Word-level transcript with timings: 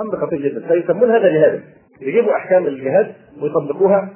أمر 0.00 0.16
خطير 0.16 0.38
جدا. 0.42 0.68
فيسمون 0.68 1.10
هذا 1.10 1.28
جهادا 1.28 1.60
يجيبوا 2.00 2.36
أحكام 2.36 2.66
الجهاد 2.66 3.12
ويطبقوها 3.42 4.08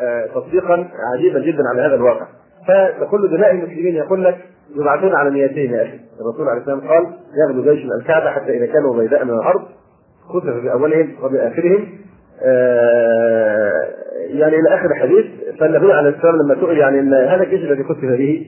آه، 0.00 0.26
تطبيقا 0.26 0.88
عجيبا 1.14 1.38
جدا 1.38 1.62
على 1.72 1.82
هذا 1.82 1.94
الواقع. 1.94 2.26
فكل 2.68 3.28
دماء 3.28 3.50
المسلمين 3.50 3.94
يقول 3.94 4.24
لك 4.24 4.38
يبعثون 4.76 5.14
على 5.14 5.30
نيتين 5.30 5.72
يا 5.72 5.82
أخي 5.82 6.00
الرسول 6.20 6.48
عليه 6.48 6.60
السلام 6.60 6.80
قال 6.80 7.06
يغدو 7.48 7.72
جيش 7.72 7.84
الكعبة 8.00 8.30
حتى 8.30 8.56
إذا 8.56 8.66
كانوا 8.66 8.96
بيداء 8.96 9.24
من 9.24 9.30
الأرض 9.30 9.62
خسف 10.28 10.64
باولهم 10.64 11.16
وبآخرهم. 11.22 11.86
آه 12.42 13.86
يعني 14.28 14.56
إلى 14.56 14.74
آخر 14.74 14.86
الحديث 14.86 15.26
فالنبي 15.60 15.92
عليه 15.92 16.08
السلام 16.08 16.34
لما 16.36 16.54
سئل 16.60 16.78
يعني 16.78 17.00
إن 17.00 17.14
هذا 17.14 17.42
الجيش 17.42 17.60
الذي 17.60 17.84
خسف 17.84 18.04
به 18.04 18.46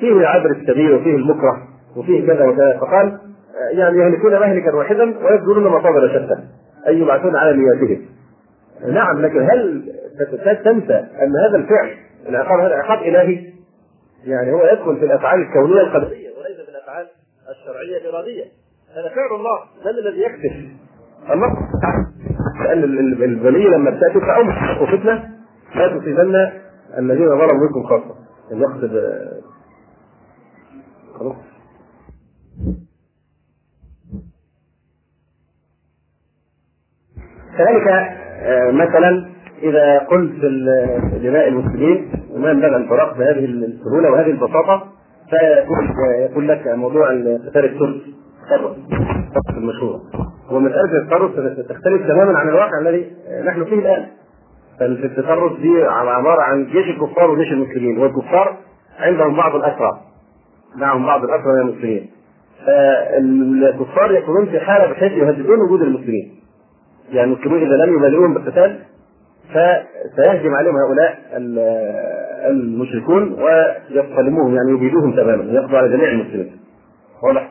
فيه 0.00 0.26
عبر 0.26 0.50
السبيل 0.50 0.92
وفيه 0.92 1.16
المكره 1.16 1.62
وفيه 1.96 2.26
كذا 2.26 2.44
وكذا 2.44 2.78
فقال 2.80 3.18
يعني 3.72 3.98
يهلكون 3.98 4.32
مهلكا 4.32 4.74
واحدا 4.74 5.02
ويبذلون 5.02 5.64
مصادر 5.64 6.08
شتى 6.08 6.38
أي 6.86 6.98
يبعثون 7.00 7.36
على 7.36 7.56
نياتهم 7.56 8.06
نعم 8.86 9.22
لكن 9.22 9.42
هل 9.42 9.92
تنسى 10.64 10.94
أن 10.94 11.36
هذا 11.36 11.56
الفعل 11.56 11.96
العقاب 12.28 12.60
هذا 12.60 12.74
عقاب 12.74 12.98
إلهي؟ 12.98 13.52
يعني 14.24 14.52
هو 14.52 14.64
يدخل 14.64 14.96
في 14.96 15.04
الأفعال 15.04 15.40
الكونية 15.40 15.80
القدرية 15.80 16.28
وليس 16.28 16.60
في 16.64 16.70
الأفعال 16.70 17.06
الشرعية 17.50 18.08
الإرادية. 18.08 18.44
هذا 18.94 19.08
فعل 19.08 19.38
الله 19.38 19.58
من 19.84 20.08
الذي 20.08 20.22
يكتف 20.22 20.56
الله. 21.32 21.48
لأن 22.64 22.82
البليه 23.22 23.68
لما 23.68 23.90
بتاتي 23.90 24.20
فاوم 24.20 24.48
وفتنة 24.82 25.30
لا 25.74 25.98
تصيبن 25.98 26.52
الذين 26.98 27.28
ظلموا 27.28 27.66
منكم 27.66 27.82
خاصة. 27.82 28.14
يقصد 28.50 29.02
خلاص. 31.18 31.36
كذلك 37.58 37.88
آه، 38.42 38.70
مثلا 38.70 39.26
إذا 39.62 39.98
قلت 39.98 40.32
دماء 41.22 41.48
المسلمين 41.48 42.10
وما 42.34 42.50
ينبغي 42.50 42.76
ان 42.76 42.88
تراق 42.88 43.18
بهذه 43.18 43.44
السهولة 43.44 44.10
وهذه 44.10 44.30
البساطة 44.30 44.84
فيقول 45.30 46.48
لك 46.48 46.66
موضوع 46.66 47.08
قتال 47.08 47.64
الترك 47.64 47.74
تطرف 48.50 49.56
المشهور. 49.56 50.00
ومساله 50.50 50.98
التطرف 51.02 51.30
تختلف 51.68 52.06
تماما 52.08 52.38
عن 52.38 52.48
الواقع 52.48 52.78
الذي 52.82 53.06
نحن 53.46 53.64
فيه 53.64 53.78
الآن. 53.78 54.06
فالتطرف 54.80 55.60
دي 55.60 55.82
عبارة 55.84 56.42
عن 56.42 56.64
جيش 56.64 56.86
الكفار 56.88 57.30
وجيش 57.30 57.52
المسلمين 57.52 57.98
والكفار 57.98 58.56
عندهم 58.98 59.36
بعض 59.36 59.54
الأسرى. 59.54 60.00
معهم 60.76 61.06
بعض 61.06 61.24
الأسرى 61.24 61.52
من 61.54 61.60
المسلمين. 61.68 62.10
فالكفار 62.66 64.12
يكونون 64.12 64.46
في 64.46 64.60
حالة 64.60 64.90
بحيث 64.92 65.12
يهددون 65.12 65.60
وجود 65.60 65.82
المسلمين. 65.82 66.37
يعني 67.10 67.32
المسلمين 67.32 67.66
إذا 67.66 67.84
لم 67.84 67.98
يبالغوهم 67.98 68.34
بالقتال 68.34 68.78
فسيهجم 69.48 70.54
عليهم 70.54 70.74
هؤلاء 70.76 71.18
المشركون 72.50 73.32
ويصطلموهم 73.32 74.54
يعني 74.54 74.70
يبيدوهم 74.70 75.12
تماما 75.12 75.44
يقضوا 75.52 75.78
على 75.78 75.88
جميع 75.88 76.08
المسلمين. 76.10 76.56
واضح؟ 77.22 77.50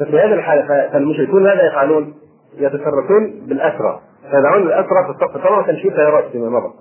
ففي 0.00 0.18
هذه 0.18 0.34
الحالة 0.34 0.88
فالمشركون 0.92 1.42
ماذا 1.42 1.66
يفعلون؟ 1.66 2.14
يتصرفون 2.58 3.46
بالأسرى. 3.48 4.00
فيدعون 4.30 4.62
الأسرى 4.62 5.04
في 5.06 5.10
الصف 5.10 5.36
طبعا 5.36 5.62
كان 5.62 5.76
في 5.76 5.90
طيارات 5.90 6.24
فيما 6.32 6.48
مضى. 6.50 6.72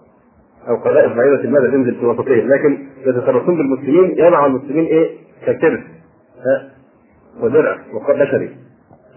أو 0.67 0.75
قبائل 0.75 1.13
بعيده 1.13 1.49
ماذا 1.49 1.71
تنزل 1.71 1.95
في 1.95 2.05
وسطهم 2.05 2.51
لكن 2.51 2.87
يتصرفون 3.05 3.57
بالمسلمين 3.57 4.17
يمنع 4.17 4.45
المسلمين 4.45 4.85
إيه؟ 4.85 5.17
كالترس 5.45 5.79
ودرع 7.41 7.77
وقد 7.93 8.15
بشري. 8.15 8.55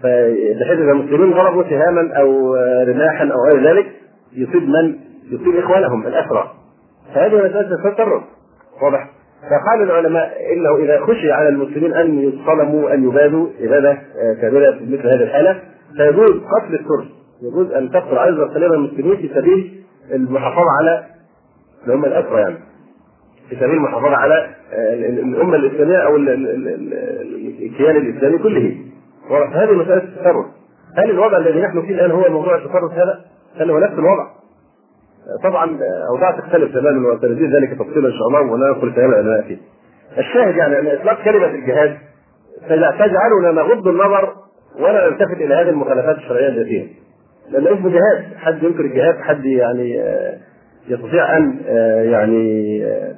فبحيث 0.03 0.79
إذا 0.79 0.91
المسلمين 0.91 1.31
ضربوا 1.33 1.63
سهاما 1.63 2.13
أو 2.13 2.55
رماحا 2.87 3.25
أو 3.25 3.37
غير 3.51 3.69
ذلك 3.69 3.85
يصيب 4.33 4.69
من؟ 4.69 4.95
يصيب 5.31 5.55
إخوانهم 5.57 6.07
الأسرى. 6.07 6.51
فهذه 7.15 7.35
مساله 7.35 7.73
التطرف. 7.85 8.23
واضح؟ 8.81 9.09
فقال 9.43 9.81
العلماء 9.81 10.31
إنه 10.53 10.75
إذا 10.85 10.99
خشي 10.99 11.31
على 11.31 11.49
المسلمين 11.49 11.93
أن 11.93 12.19
يصطلموا 12.19 12.93
أن 12.93 13.03
يبادوا 13.03 13.47
اباده 13.61 13.97
كامله 14.41 14.71
في 14.71 14.85
مثل 14.85 15.07
هذه 15.07 15.23
الحالة 15.23 15.59
فيجوز 15.97 16.31
قتل 16.31 16.73
الترك. 16.73 17.07
يجوز 17.41 17.71
أن 17.71 17.91
تقتل 17.91 18.17
عدد 18.17 18.39
القليل 18.39 18.73
المسلمين 18.73 19.17
في 19.17 19.29
سبيل 19.35 19.83
المحافظة 20.13 20.71
على 20.79 21.03
اللي 21.83 21.95
هم 21.95 22.05
الأسرى 22.05 22.41
يعني. 22.41 22.55
في 23.49 23.55
سبيل 23.55 23.73
المحافظة 23.73 24.15
على 24.15 24.49
الأمة 25.19 25.55
الإسلامية 25.55 25.97
أو 25.97 26.15
الكيان 27.61 27.95
الإسلامي 27.95 28.37
كله. 28.37 28.77
هذه 29.31 29.71
مساله 29.71 30.03
التصرف 30.03 30.45
هل 30.97 31.09
الوضع 31.09 31.37
الذي 31.37 31.61
نحن 31.61 31.81
فيه 31.81 31.95
الآن 31.95 32.11
هو 32.11 32.29
موضوع 32.29 32.55
التصرف 32.55 32.91
هذا؟ 32.91 33.21
هل 33.57 33.71
هو 33.71 33.79
نفس 33.79 33.93
الوضع؟ 33.93 34.27
طبعا 35.43 35.79
أوضاع 36.09 36.31
تختلف 36.31 36.73
تماما 36.73 37.13
وسنزيد 37.13 37.55
ذلك 37.55 37.79
تفصيلا 37.79 38.07
إن 38.07 38.13
شاء 38.13 38.27
الله 38.27 38.51
ولا 38.51 38.71
ندخل 38.71 38.93
كلام 38.93 39.11
العلماء 39.11 39.41
فيه. 39.41 39.57
الشاهد 40.17 40.55
يعني 40.55 40.79
أن 40.79 40.87
إطلاق 40.87 41.23
كلمة 41.23 41.47
الجهاد 41.47 41.97
تجعلنا 42.69 43.51
نغض 43.51 43.87
النظر 43.87 44.33
ولا 44.79 45.09
نلتفت 45.09 45.41
إلى 45.41 45.55
هذه 45.55 45.69
المخالفات 45.69 46.17
الشرعية 46.17 46.47
التي 46.47 46.95
لأن 47.49 47.67
اسمه 47.67 47.89
جهاد 47.89 48.37
حد 48.37 48.63
ينكر 48.63 48.79
الجهاد 48.79 49.15
حد 49.21 49.45
يعني 49.45 50.01
آه، 50.01 50.37
يستطيع 50.87 51.37
أن 51.37 51.57
آه، 51.67 52.03
يعني 52.03 52.85
آه، 52.85 53.15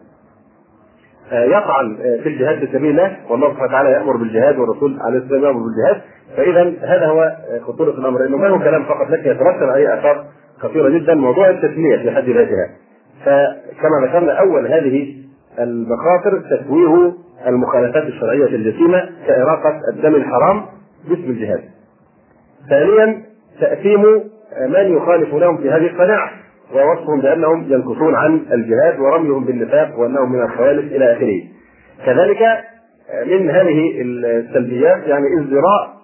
يطعن 1.31 1.97
في 2.23 2.29
الجهاد 2.29 2.59
في 2.59 2.67
سبيل 2.67 2.91
الله 2.91 3.17
والله 3.29 3.49
سبحانه 3.49 3.69
وتعالى 3.69 3.91
يأمر 3.91 4.17
بالجهاد 4.17 4.57
والرسول 4.57 4.99
عليه 5.01 5.17
الصلاه 5.17 5.33
والسلام 5.33 5.43
يأمر 5.43 5.63
بالجهاد. 5.63 6.01
فإذا 6.37 6.73
هذا 6.81 7.05
هو 7.07 7.35
خطورة 7.67 7.89
الأمر. 7.89 8.25
إنه 8.25 8.37
ما 8.37 8.47
هو 8.47 8.59
كلام 8.59 8.83
فقط 8.83 9.09
لكن 9.09 9.31
يترتب 9.31 9.69
عليه 9.69 9.93
آثار 9.93 10.25
خطيرة 10.59 10.89
جدا 10.89 11.15
موضوع 11.15 11.49
التسمية 11.49 11.97
في 11.97 12.11
حد 12.11 12.29
ذاتها. 12.29 12.69
فكما 13.25 14.07
ذكرنا 14.07 14.39
أول 14.39 14.67
هذه 14.67 15.15
المخاطر 15.59 16.39
تسويه 16.39 17.13
المخالفات 17.47 18.03
الشرعية 18.03 18.45
الجسيمه 18.45 19.09
كإراقة 19.27 19.79
الدم 19.93 20.15
الحرام 20.15 20.65
باسم 21.09 21.29
الجهاد. 21.29 21.61
ثانيا 22.69 23.21
تأثيم 23.61 24.01
من 24.67 24.97
يخالف 24.97 25.33
لهم 25.33 25.57
في 25.57 25.69
هذه 25.69 25.87
القناعة. 25.87 26.29
ووصفهم 26.73 27.21
بأنهم 27.21 27.65
ينكصون 27.73 28.15
عن 28.15 28.41
الجهاد 28.51 28.99
ورميهم 28.99 29.45
بالنفاق 29.45 29.99
وأنهم 29.99 30.31
من 30.31 30.41
الخوالف 30.41 30.91
إلى 30.91 31.13
آخره. 31.13 31.41
كذلك 32.05 32.39
من 33.25 33.49
هذه 33.49 34.01
السلبيات 34.01 35.07
يعني 35.07 35.25
ازدراء 35.39 35.95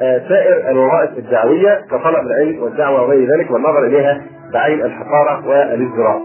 آه، 0.00 0.28
سائر 0.28 0.70
الوظائف 0.70 1.18
الدعوية 1.18 1.84
كطلب 1.90 2.26
العلم 2.26 2.62
والدعوة 2.62 3.02
وغير 3.02 3.36
ذلك 3.36 3.50
والنظر 3.50 3.86
إليها 3.86 4.22
بعين 4.52 4.82
الحقارة 4.82 5.48
والازدراء. 5.48 6.22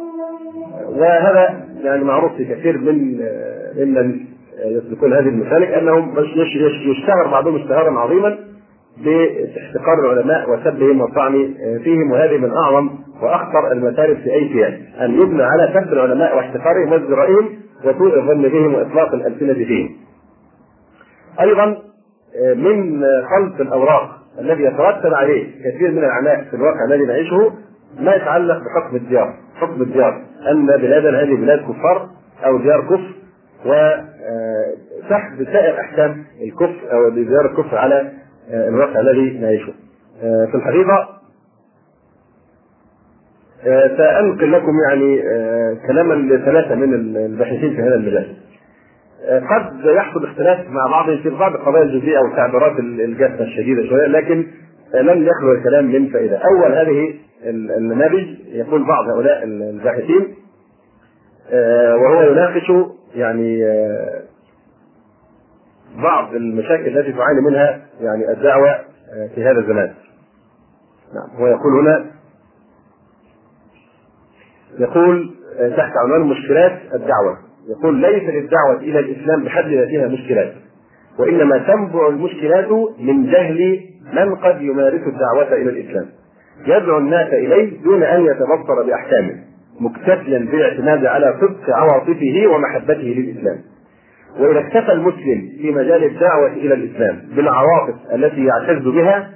وهذا 0.90 1.64
يعني 1.84 2.04
معروف 2.04 2.36
في 2.36 2.46
كثير 2.46 2.78
من 2.78 3.22
آه، 3.22 3.86
ممن 3.86 4.20
يسلكون 4.66 5.14
هذه 5.14 5.28
المسالك 5.28 5.68
أنهم 5.68 6.16
يشتهر 6.86 7.28
بعضهم 7.32 7.56
اشتهارا 7.56 8.00
عظيما 8.00 8.38
باحتقار 8.98 10.00
العلماء 10.00 10.50
وسبهم 10.50 11.02
والطعن 11.02 11.36
آه، 11.36 11.78
فيهم 11.78 12.12
وهذه 12.12 12.38
من 12.38 12.52
أعظم 12.52 12.90
وأخطر 13.22 13.72
المسالك 13.72 14.18
في 14.18 14.34
أي 14.34 14.50
كيان 14.50 14.81
أن 15.02 15.22
يبنى 15.22 15.44
على 15.44 15.69
سب 15.74 15.94
العلماء 15.94 16.38
واحتقارهم 16.38 16.91
وازدرائهم 16.91 17.50
وسوء 17.84 18.19
الظن 18.19 18.41
بهم 18.41 18.74
وإطلاق 18.74 19.13
الألسنة 19.13 19.53
فيهم. 19.53 19.90
أيضا 21.41 21.66
من 22.56 23.03
خلط 23.03 23.62
الأوراق 23.62 24.09
الذي 24.40 24.63
يترتب 24.63 25.13
عليه 25.13 25.46
كثير 25.66 25.91
من 25.91 25.97
الأعمال 25.97 26.46
في 26.46 26.56
الواقع 26.56 26.85
الذي 26.90 27.06
نعيشه 27.06 27.53
ما 28.00 28.16
يتعلق 28.16 28.58
بحكم 28.58 28.96
الديار، 28.96 29.34
حكم 29.56 29.81
الديار 29.81 30.22
أن 30.52 30.66
بلادنا 30.66 31.22
هذه 31.22 31.35
بلاد 31.35 31.59
كفار 31.59 32.09
أو 32.46 32.58
ديار 32.58 32.81
كفر 32.81 33.16
وسحب 33.66 35.44
سائر 35.44 35.79
أحكام 35.79 36.24
الكفر 36.44 36.91
أو 36.91 37.09
ديار 37.09 37.46
الكفر 37.46 37.78
على 37.78 38.12
الواقع 38.50 39.00
الذي 39.00 39.40
نعيشه. 39.40 39.74
في 40.22 40.56
الحقيقة 40.56 41.19
سأنقل 43.97 44.52
لكم 44.52 44.72
يعني 44.90 45.22
كلاما 45.88 46.14
لثلاثة 46.14 46.76
من 46.76 46.94
الباحثين 46.94 47.76
في 47.76 47.82
هذا 47.82 47.96
المجال. 47.96 48.35
قد 49.29 49.85
يحصل 49.85 50.23
اختلاف 50.23 50.70
مع 50.70 50.88
بعضهم 50.91 51.17
في 51.17 51.29
بعض 51.29 51.53
القضايا 51.56 51.84
الجزئية 51.84 52.17
أو 52.17 52.26
التعبيرات 52.26 52.79
الجافة 52.79 53.44
الشديدة 53.44 53.90
شوية 53.90 54.08
لكن 54.08 54.46
لن 54.94 55.28
يخلو 55.28 55.52
الكلام 55.52 55.85
من 55.85 56.09
فائدة. 56.09 56.38
أول 56.38 56.72
هذه 56.72 57.14
النماذج 57.78 58.28
يقول 58.47 58.88
بعض 58.88 59.09
هؤلاء 59.09 59.44
الباحثين 59.44 60.35
آه، 61.52 61.96
وهو 61.96 62.22
يناقش 62.22 62.72
يعني 63.16 63.66
آه، 63.66 64.22
بعض 66.03 66.35
المشاكل 66.35 66.97
التي 66.97 67.11
تعاني 67.11 67.41
منها 67.41 67.82
يعني 68.02 68.32
الدعوة 68.32 68.70
آه، 68.70 69.29
في 69.35 69.44
هذا 69.44 69.59
الزمان. 69.59 69.94
نعم 71.14 71.40
هو 71.40 71.47
يقول 71.47 71.79
هنا 71.79 72.06
يقول 74.80 75.30
تحت 75.78 75.92
عنوان 76.06 76.22
مشكلات 76.30 76.80
الدعوة. 76.94 77.38
يقول 77.70 77.96
ليس 78.02 78.24
للدعوة 78.24 78.78
إلى 78.82 79.00
الإسلام 79.00 79.44
بحد 79.44 79.66
ذاتها 79.66 80.08
مشكلات 80.08 80.54
وإنما 81.20 81.58
تنبع 81.58 82.08
المشكلات 82.08 82.72
من 83.00 83.26
جهل 83.32 83.80
من 84.14 84.36
قد 84.36 84.62
يمارس 84.62 85.02
الدعوة 85.08 85.54
إلى 85.54 85.70
الإسلام. 85.70 86.06
يدعو 86.68 86.98
الناس 86.98 87.34
إليه 87.34 87.82
دون 87.84 88.04
أن 88.04 88.26
يتبصر 88.26 88.84
بأحكامه 88.88 89.36
مكتفيا 89.80 90.40
بالاعتماد 90.52 91.06
على 91.06 91.36
صدق 91.42 91.76
عواطفه 91.76 92.48
ومحبته 92.48 93.16
للإسلام. 93.18 93.58
وإذا 94.40 94.60
اكتفى 94.60 94.92
المسلم 94.92 95.50
في 95.62 95.72
مجال 95.72 96.04
الدعوة 96.04 96.48
إلى 96.48 96.74
الإسلام 96.74 97.22
بالعواطف 97.36 97.96
التي 98.14 98.46
يعتز 98.46 98.88
بها 98.88 99.30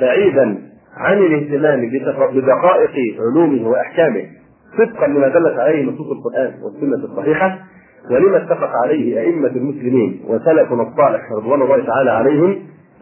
بعيدا 0.00 0.58
عن 0.96 1.18
الاهتمام 1.18 1.90
بدقائق 2.34 2.90
علومه 3.20 3.68
وأحكامه 3.68 4.22
صدقا 4.78 5.06
لما 5.06 5.28
دلت 5.28 5.58
عليه 5.58 5.84
نصوص 5.84 6.06
القرآن 6.10 6.52
والسنة 6.62 7.04
الصحيحة 7.12 7.58
ولما 8.10 8.36
اتفق 8.36 8.70
عليه 8.84 9.20
أئمة 9.20 9.48
المسلمين 9.48 10.20
وسلفنا 10.28 10.82
الصالح 10.82 11.32
رضوان 11.32 11.62
الله 11.62 11.86
تعالى 11.86 12.10
عليهم 12.10 12.58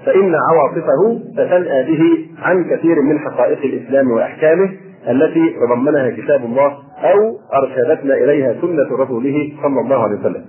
فإن 0.07 0.35
عواطفه 0.35 1.21
ستنأى 1.33 1.85
به 1.85 2.27
عن 2.43 2.65
كثير 2.65 3.03
من 3.03 3.19
حقائق 3.19 3.59
الإسلام 3.65 4.11
وأحكامه 4.11 4.71
التي 5.09 5.51
تضمنها 5.51 6.11
كتاب 6.11 6.45
الله 6.45 6.79
أو 7.03 7.39
أرشدتنا 7.55 8.15
إليها 8.15 8.55
سنة 8.61 8.97
رسوله 9.03 9.53
صلى 9.63 9.81
الله 9.81 10.03
عليه 10.03 10.19
وسلم. 10.21 10.45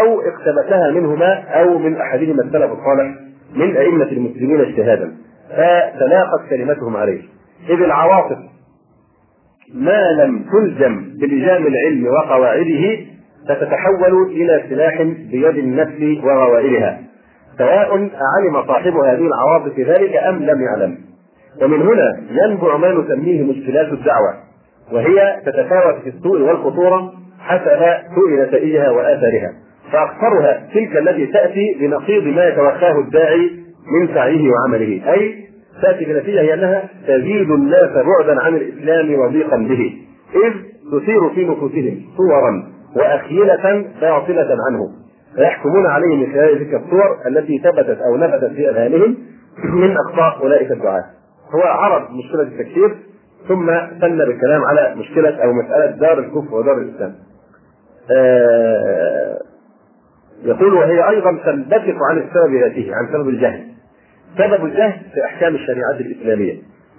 أو 0.00 0.20
اقتبسها 0.20 0.90
منهما 0.90 1.34
أو 1.34 1.78
من 1.78 1.96
أحدهما 1.96 2.42
السلف 2.42 2.70
الصالح 2.72 3.14
من 3.56 3.76
أئمة 3.76 4.04
المسلمين 4.12 4.60
اجتهادا. 4.60 5.12
فتلاقت 5.50 6.40
كلمتهم 6.50 6.96
عليه. 6.96 7.20
إذ 7.68 7.82
العواطف 7.82 8.38
ما 9.74 10.10
لم 10.12 10.44
تلزم 10.52 11.04
بلجام 11.20 11.66
العلم 11.66 12.06
وقواعده 12.06 12.96
فتتحول 13.48 14.30
إلى 14.30 14.64
سلاح 14.68 15.02
بيد 15.02 15.58
النفس 15.58 16.24
وغوائلها 16.24 17.00
سواء 17.58 18.10
علم 18.38 18.66
صاحب 18.66 18.92
هذه 18.92 19.26
العواطف 19.26 19.80
ذلك 19.80 20.16
أم 20.16 20.36
لم 20.36 20.62
يعلم. 20.62 20.98
ومن 21.62 21.82
هنا 21.82 22.20
ينبع 22.30 22.76
ما 22.76 22.92
نسميه 22.92 23.42
مشكلات 23.42 23.92
الدعوة 23.92 24.34
وهي 24.92 25.40
تتفاوت 25.46 26.02
في 26.02 26.08
السوء 26.08 26.40
والخطورة 26.40 27.12
حسب 27.40 27.78
سوء 28.14 28.42
نتائجها 28.42 28.90
وآثارها. 28.90 29.52
فاكثرها 29.92 30.66
تلك 30.74 30.96
التي 30.96 31.26
تأتي 31.26 31.76
بنقيض 31.80 32.24
ما 32.26 32.48
يتوخاه 32.48 32.98
الداعي 32.98 33.50
من 34.00 34.14
سعيه 34.14 34.50
وعمله 34.50 35.12
أي 35.12 35.49
تأتي 35.82 36.04
بنتيجة 36.04 36.40
هي 36.40 36.54
أنها 36.54 36.88
تزيد 37.06 37.50
الناس 37.50 37.90
بعدا 37.90 38.40
عن 38.40 38.54
الإسلام 38.56 39.20
وضيقا 39.20 39.56
به 39.56 39.92
إذ 40.34 40.52
تثير 40.92 41.30
في 41.34 41.44
نفوسهم 41.44 42.02
صورا 42.16 42.70
وأخيلة 42.96 43.84
باطلة 44.00 44.56
عنه 44.68 44.88
فيحكمون 45.36 45.86
عليه 45.86 46.16
من 46.16 46.32
خلال 46.32 46.58
تلك 46.58 46.74
الصور 46.74 47.18
التي 47.26 47.58
ثبتت 47.58 47.98
أو 48.00 48.16
نبتت 48.16 48.52
في 48.56 48.70
أذهانهم 48.70 49.16
من 49.64 49.96
أخطاء 49.96 50.42
أولئك 50.42 50.70
الدعاه 50.72 51.04
هو 51.54 51.60
عرض 51.62 52.02
مشكلة 52.10 52.42
التكفير 52.42 52.96
ثم 53.48 53.66
سن 54.00 54.18
بالكلام 54.18 54.64
على 54.64 54.94
مشكلة 54.96 55.44
أو 55.44 55.52
مسألة 55.52 55.86
دار 55.86 56.18
الكفر 56.18 56.54
ودار 56.54 56.78
الإسلام. 56.78 57.14
آه 58.10 59.38
يقول 60.44 60.74
وهي 60.74 61.08
أيضا 61.08 61.30
تنبثق 61.44 61.96
عن 62.10 62.18
السبب 62.18 62.54
ذاته 62.54 62.90
عن 62.94 63.12
سبب 63.12 63.28
الجهل. 63.28 63.64
سبب 64.38 64.64
الجهل 64.64 65.00
في 65.14 65.24
أحكام 65.24 65.54
الشريعة 65.54 65.90
الإسلامية 66.00 66.54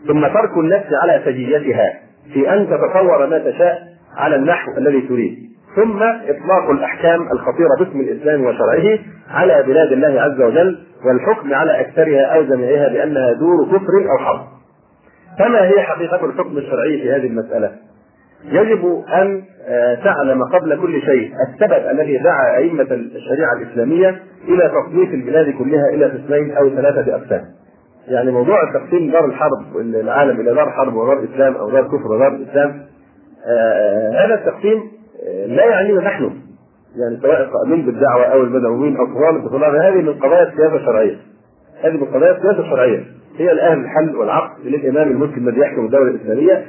ثم 0.08 0.22
ترك 0.22 0.58
النفس 0.58 0.88
على 1.04 1.22
سجيتها 1.26 1.94
في 2.34 2.54
أن 2.54 2.68
تتصور 2.68 3.28
ما 3.28 3.38
تشاء 3.38 3.88
على 4.18 4.36
النحو 4.36 4.72
الذي 4.78 5.02
تريد 5.02 5.52
ثم 5.76 6.04
إطلاق 6.04 6.70
الأحكام 6.70 7.22
الخطيرة 7.32 7.70
باسم 7.80 8.00
الإسلام 8.00 8.42
وشرعه 8.42 9.00
على 9.30 9.64
بلاد 9.64 9.92
الله 9.92 10.22
عز 10.22 10.42
وجل 10.42 10.78
والحكم 11.06 11.54
على 11.54 11.82
أكثرها 11.82 12.22
أو 12.22 12.44
جميعها 12.44 12.90
بأنها 12.90 13.34
دور 13.34 13.66
كفر 13.66 14.12
أو 14.12 14.26
حرب. 14.26 14.42
فما 15.40 15.68
هي 15.68 15.82
حقيقة 15.82 16.26
الحكم 16.26 16.58
الشرعي 16.58 17.02
في 17.02 17.12
هذه 17.12 17.28
المسألة؟ 17.28 17.72
يجب 18.46 19.04
أن 19.14 19.44
تعلم 20.04 20.44
قبل 20.44 20.82
كل 20.82 21.02
شيء 21.02 21.32
السبب 21.50 21.90
الذي 21.92 22.18
دعا 22.18 22.58
أئمة 22.58 22.88
الشريعة 22.92 23.54
الإسلامية 23.62 24.10
إلى 24.48 24.72
تصنيف 24.72 25.14
البلاد 25.14 25.50
كلها 25.50 25.90
إلى 25.90 26.06
قسمين 26.06 26.58
أو 26.58 26.70
ثلاثة 26.70 27.16
أقسام. 27.16 27.46
يعني 28.08 28.32
موضوع 28.32 28.74
تقسيم 28.74 29.12
دار 29.12 29.26
الحرب 29.26 29.78
العالم 29.78 30.40
إلى 30.40 30.54
دار 30.54 30.70
حرب 30.70 30.96
ودار 30.96 31.24
إسلام 31.24 31.56
أو 31.56 31.70
دار 31.70 31.84
كفر 31.88 32.12
ودار 32.12 32.40
إسلام 32.50 32.82
هذا 34.14 34.34
التقسيم 34.36 34.82
لا 35.48 35.66
يعنينا 35.66 36.02
نحن 36.02 36.24
يعني 36.96 37.22
سواء 37.22 37.42
القائمين 37.42 37.86
بالدعوة 37.86 38.24
أو 38.24 38.42
المدعوين 38.42 38.98
أو 38.98 39.06
طوال 39.06 39.46
الطلاب 39.46 39.76
هذه 39.76 40.02
من 40.02 40.14
قضايا 40.14 40.44
السياسة 40.44 40.76
الشرعية. 40.76 41.18
هذه 41.84 41.92
من 41.92 42.06
قضايا 42.06 42.32
السياسة 42.32 42.60
الشرعية 42.60 43.04
هي 43.38 43.52
الان 43.52 43.84
الحل 43.84 44.16
والعقد 44.16 44.66
للإمام 44.66 45.12
المسلم 45.12 45.48
الذي 45.48 45.60
يحكم 45.62 45.86
الدولة 45.86 46.12
الإسلامية 46.12 46.66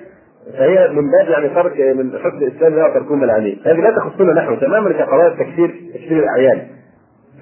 فهي 0.58 0.88
من 0.88 1.10
باب 1.10 1.28
يعني 1.28 1.48
ترك 1.48 1.80
من 1.80 2.18
حكم 2.18 2.36
الإسلام 2.38 2.74
لا 2.74 2.88
تركون 2.88 3.24
العين 3.24 3.60
هذه 3.66 3.80
لا 3.80 3.90
تخصنا 3.90 4.32
نحن 4.32 4.60
تماما 4.60 4.92
كقضايا 4.92 5.28
التكفير 5.28 5.74
تكفير 5.94 6.18
الأعيان. 6.18 6.66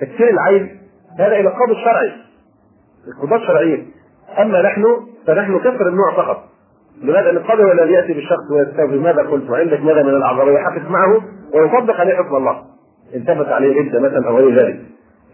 تكفير 0.00 0.31
العين 0.31 0.81
هذا 1.19 1.37
إلى 1.41 1.49
القاضي 1.49 1.73
الشرعي 1.73 2.12
القضاة 3.08 3.37
الشرعيين 3.37 3.91
أما 4.38 4.62
نحن 4.62 4.85
فنحن 5.26 5.52
نكفر 5.52 5.88
النوع 5.88 6.17
فقط. 6.17 6.44
لماذا؟ 7.02 7.31
ان 7.31 7.37
القاضي 7.37 7.62
هو 7.62 7.73
الذي 7.73 7.93
يأتي 7.93 8.12
بالشخص 8.12 8.50
ويستوفي 8.52 8.99
ماذا 8.99 9.23
قلت؟ 9.23 9.50
وعندك 9.50 9.81
ماذا 9.81 10.02
من 10.02 10.08
الأعذار؟ 10.08 10.49
ويحقق 10.49 10.91
معه 10.91 11.23
ويطبق 11.55 11.94
عليه 11.94 12.14
حكم 12.14 12.37
الله. 12.37 12.62
ان 13.14 13.20
ثبت 13.20 13.47
عليه 13.47 13.81
رده 13.81 14.00
مثلا 14.00 14.29
أو 14.29 14.37
غير 14.37 14.55
ذلك. 14.55 14.81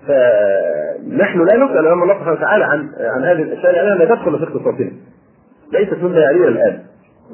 فنحن 0.07 1.39
لا 1.39 1.57
نسأل 1.57 1.87
أمام 1.87 2.03
الله 2.03 2.15
سبحانه 2.15 2.33
وتعالى 2.33 2.65
عن 2.65 2.91
عن 3.01 3.25
هذه 3.25 3.43
الأشياء 3.43 3.73
لأنها 3.73 3.95
لا 3.95 4.05
تدخل 4.05 4.39
في 4.39 4.45
اختصاصنا 4.45 4.91
ليست 5.73 6.03
مما 6.03 6.19
يعنينا 6.19 6.49
الآن. 6.49 6.83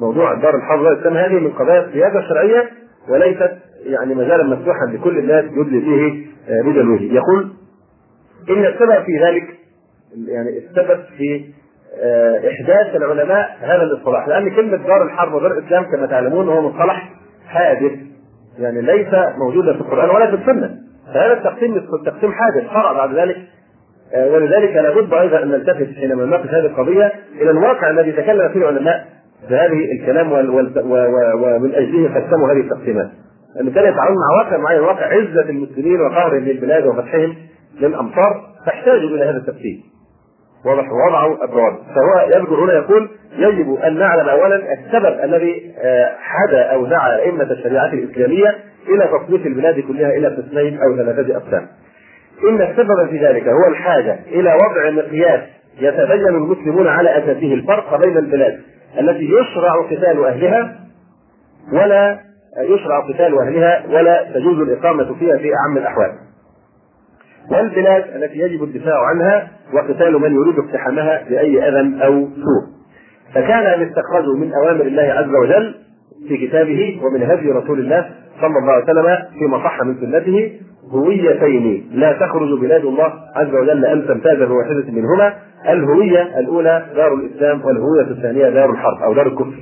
موضوع 0.01 0.33
دار 0.33 0.55
الحرب 0.55 0.79
والاسلام 0.79 1.17
هذه 1.17 1.33
من 1.33 1.51
قضايا 1.51 1.85
السياسة 1.85 2.19
الشرعية 2.19 2.69
وليست 3.09 3.51
يعني 3.85 4.15
مجالا 4.15 4.43
مفتوحا 4.43 4.85
لكل 4.93 5.17
الناس 5.17 5.45
يدلي 5.45 5.81
فيه 5.81 6.25
بدلوه 6.61 7.01
يقول 7.01 7.53
إن 8.49 8.65
السبب 8.65 9.03
في 9.05 9.17
ذلك 9.23 9.43
يعني 10.27 10.57
السبب 10.57 10.99
في 11.17 11.45
إحداث 12.49 12.95
العلماء 12.95 13.57
هذا 13.61 13.83
الاصطلاح 13.83 14.27
لأن 14.27 14.55
كلمة 14.55 14.77
دار 14.77 15.03
الحرب 15.03 15.33
ودار 15.33 15.51
الإسلام 15.51 15.83
كما 15.83 16.05
تعلمون 16.05 16.49
هو 16.49 16.61
مصطلح 16.61 17.09
حادث 17.47 17.91
يعني 18.59 18.81
ليس 18.81 19.07
موجودا 19.37 19.73
في 19.73 19.81
القرآن 19.81 20.09
ولا 20.09 20.27
في 20.27 20.35
السنة. 20.35 20.75
فهذا 21.13 21.33
التقسيم 21.33 21.79
تقسيم 22.05 22.31
حادث. 22.31 22.69
شرع 22.69 22.93
بعد 22.93 23.13
ذلك 23.15 23.37
ولذلك 24.17 24.75
لابد 24.75 25.13
أيضا 25.13 25.43
أن 25.43 25.47
نلتفت 25.47 25.95
حينما 25.95 26.25
نناقش 26.25 26.47
هذه 26.47 26.65
القضية 26.65 27.11
إلى 27.41 27.51
الواقع 27.51 27.89
الذي 27.89 28.11
تكلم 28.11 28.49
فيه 28.49 28.59
العلماء 28.59 29.07
بهذه 29.49 29.91
الكلام 29.99 30.31
ومن 30.31 31.75
أجله 31.75 32.09
قسموا 32.19 32.53
هذه 32.53 32.59
التقسيمات. 32.59 33.09
لأن 33.55 33.71
كان 33.71 33.83
يتعاملون 33.83 34.17
مع 34.17 34.43
واقع 34.43 34.57
معين 34.57 34.79
واقع 34.79 35.05
عزة 35.05 35.49
المسلمين 35.49 36.01
وقهرهم 36.01 36.43
للبلاد 36.43 36.85
وفتحهم 36.85 37.35
للأمصار 37.81 38.41
فاحتاجوا 38.65 39.09
إلى 39.09 39.23
هذا 39.23 39.37
التفسير. 39.37 39.79
واضح 40.65 40.85
وضعوا 41.07 41.43
الضوابط 41.43 41.79
فهو 41.95 42.27
يذكر 42.27 42.55
هنا 42.55 42.73
يقول 42.73 43.09
يجب 43.37 43.73
أن 43.73 43.99
نعلم 43.99 44.29
أولا 44.29 44.73
السبب 44.73 45.19
الذي 45.23 45.73
حدا 46.19 46.61
أو 46.63 46.85
دعا 46.85 47.15
أئمة 47.15 47.51
الشريعة 47.51 47.93
الإسلامية 47.93 48.55
إلى 48.89 49.07
تصنيف 49.07 49.45
البلاد 49.45 49.79
كلها 49.79 50.09
إلى 50.09 50.27
قسمين 50.27 50.79
أو 50.81 50.97
ثلاثة 50.97 51.37
أقسام. 51.37 51.67
إن 52.49 52.61
السبب 52.61 53.09
في 53.09 53.25
ذلك 53.25 53.47
هو 53.47 53.67
الحاجة 53.69 54.19
إلى 54.27 54.53
وضع 54.53 54.89
مقياس 54.89 55.41
يتبين 55.79 56.27
المسلمون 56.27 56.87
على 56.87 57.17
أساسه 57.17 57.53
الفرق 57.53 58.01
بين 58.05 58.17
البلاد 58.17 58.59
التي 58.99 59.23
يشرع 59.25 59.85
قتال 59.91 60.25
أهلها 60.25 60.75
ولا 61.73 62.19
يشرع 62.57 62.99
قتال 62.99 63.39
أهلها 63.39 63.83
ولا 63.89 64.31
تجوز 64.33 64.59
الإقامة 64.59 65.13
فيها 65.19 65.37
في 65.37 65.49
أعم 65.55 65.77
الأحوال. 65.77 66.11
والبلاد 67.51 68.03
التي 68.15 68.39
يجب 68.39 68.63
الدفاع 68.63 69.05
عنها 69.07 69.47
وقتال 69.73 70.13
من 70.13 70.35
يريد 70.35 70.59
اقتحامها 70.59 71.23
بأي 71.29 71.69
اذى 71.69 72.05
أو 72.05 72.27
سوء. 72.35 72.73
فكان 73.33 73.81
الاستخراج 73.81 74.25
من 74.37 74.53
أوامر 74.53 74.81
الله 74.81 75.03
عز 75.03 75.29
وجل 75.43 75.75
في 76.27 76.47
كتابه 76.47 77.01
ومن 77.03 77.23
هدي 77.23 77.51
رسول 77.51 77.79
الله 77.79 78.09
صلى 78.41 78.57
الله 78.59 78.71
عليه 78.73 78.83
وسلم 78.83 79.17
فيما 79.39 79.57
صح 79.57 79.81
من 79.83 79.95
سنته 80.01 80.51
هويتين 80.91 81.85
لا 81.93 82.13
تخرج 82.13 82.59
بلاد 82.59 82.85
الله 82.85 83.13
عز 83.35 83.53
وجل 83.55 83.85
ان 83.85 84.07
تمتاز 84.07 84.37
بواحدة 84.37 84.91
منهما 84.91 85.33
الهوية 85.69 86.39
الأولى 86.39 86.85
دار 86.95 87.13
الإسلام 87.13 87.61
والهوية 87.65 88.11
الثانية 88.11 88.49
دار 88.49 88.69
الحرب 88.71 89.01
أو 89.03 89.13
دار 89.13 89.27
الكفر. 89.27 89.59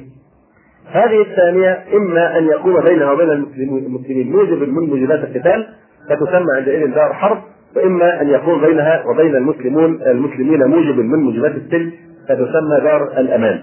هذه 0.91 1.21
الثانية 1.21 1.83
إما 1.93 2.37
أن 2.37 2.47
يكون 2.47 2.83
بينها 2.83 3.11
وبين 3.11 3.29
المسلمين 3.31 4.31
موجب 4.31 4.69
من 4.69 4.89
موجبات 4.89 5.19
القتال 5.19 5.67
فتسمى 6.09 6.45
عندئذ 6.57 6.93
دار 6.95 7.13
حرب 7.13 7.37
وإما 7.75 8.21
أن 8.21 8.29
يكون 8.29 8.61
بينها 8.61 9.03
وبين 9.05 9.35
المسلمون 9.35 10.01
المسلمين 10.01 10.63
موجب 10.67 10.97
من 10.97 11.19
موجبات 11.19 11.51
السلم 11.51 11.91
فتسمى 12.29 12.79
دار 12.83 13.03
الأمان. 13.17 13.59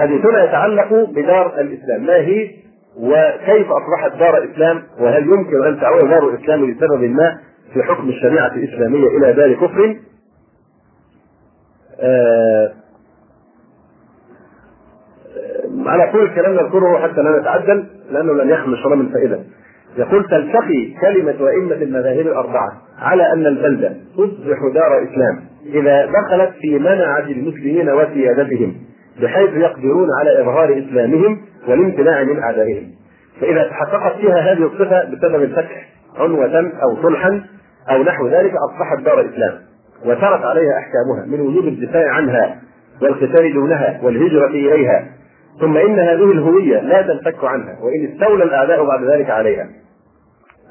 حديثنا 0.00 0.44
يتعلق 0.44 1.10
بدار 1.16 1.60
الإسلام 1.60 2.06
ما 2.06 2.16
هي 2.16 2.50
وكيف 2.98 3.66
اصبحت 3.70 4.18
دار 4.18 4.44
إسلام 4.44 4.82
وهل 5.00 5.22
يمكن 5.22 5.64
أن 5.66 5.80
تعود 5.80 6.08
دار 6.08 6.28
الإسلام 6.28 6.70
لسبب 6.70 7.02
ما 7.02 7.38
في 7.74 7.82
حكم 7.82 8.08
الشريعة 8.08 8.46
الإسلامية 8.54 9.08
إلى 9.18 9.32
دار 9.32 9.54
كفر؟ 9.54 9.96
آه 12.00 12.72
على 15.86 16.12
كل 16.12 16.22
الكلام 16.22 16.52
نذكره 16.52 16.98
حتى 16.98 17.22
لا 17.22 17.40
نتعدل 17.40 17.84
لأنه 18.10 18.32
لن 18.32 18.48
يحمل 18.50 18.78
شرم 18.78 19.00
الفائده. 19.00 19.40
يقول 19.96 20.24
تلتقي 20.24 20.94
كلمة 21.00 21.48
أئمة 21.48 21.74
المذاهب 21.74 22.26
الأربعة 22.26 22.72
على 22.98 23.32
أن 23.32 23.46
البلدة 23.46 23.94
تصبح 24.16 24.58
دار 24.74 25.02
إسلام 25.04 25.40
إذا 25.66 26.06
دخلت 26.06 26.50
في 26.60 26.78
منعة 26.78 27.18
المسلمين 27.26 27.90
وسيادتهم 27.90 28.74
بحيث 29.22 29.50
يقدرون 29.50 30.08
على 30.20 30.40
إظهار 30.40 30.78
إسلامهم 30.78 31.40
والامتناع 31.68 32.22
من 32.22 32.42
أعدائهم. 32.42 32.90
فإذا 33.40 33.68
تحققت 33.68 34.16
فيها 34.16 34.52
هذه 34.52 34.66
الصفة 34.66 35.04
بسبب 35.04 35.42
الفتح 35.42 35.88
عنوة 36.16 36.72
أو 36.82 37.02
صلحا 37.02 37.44
أو 37.90 38.02
نحو 38.02 38.28
ذلك 38.28 38.52
أصبحت 38.70 39.04
دار 39.04 39.20
إسلام 39.20 39.58
وسرت 40.04 40.44
عليها 40.44 40.78
أحكامها 40.78 41.26
من 41.26 41.40
وجوب 41.40 41.64
الدفاع 41.64 42.10
عنها 42.10 42.60
والقتال 43.02 43.54
دونها 43.54 44.00
والهجرة 44.02 44.46
إليها. 44.46 45.06
ثم 45.60 45.76
إن 45.76 45.98
هذه 45.98 46.32
الهوية 46.32 46.80
لا 46.80 47.02
تنفك 47.02 47.44
عنها 47.44 47.78
وإن 47.82 48.12
استولى 48.12 48.44
الأعداء 48.44 48.84
بعد 48.84 49.04
ذلك 49.04 49.30
عليها. 49.30 49.68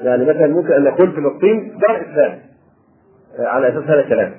يعني 0.02 0.26
مثلا 0.26 0.48
ممكن 0.48 0.74
أن 0.74 0.84
نقول 0.84 1.12
فلسطين 1.12 1.78
دار 1.88 2.02
إسلام. 2.02 2.40
على 3.40 3.70
أساس 3.70 3.84
هذا 3.84 4.00
الكلام. 4.00 4.32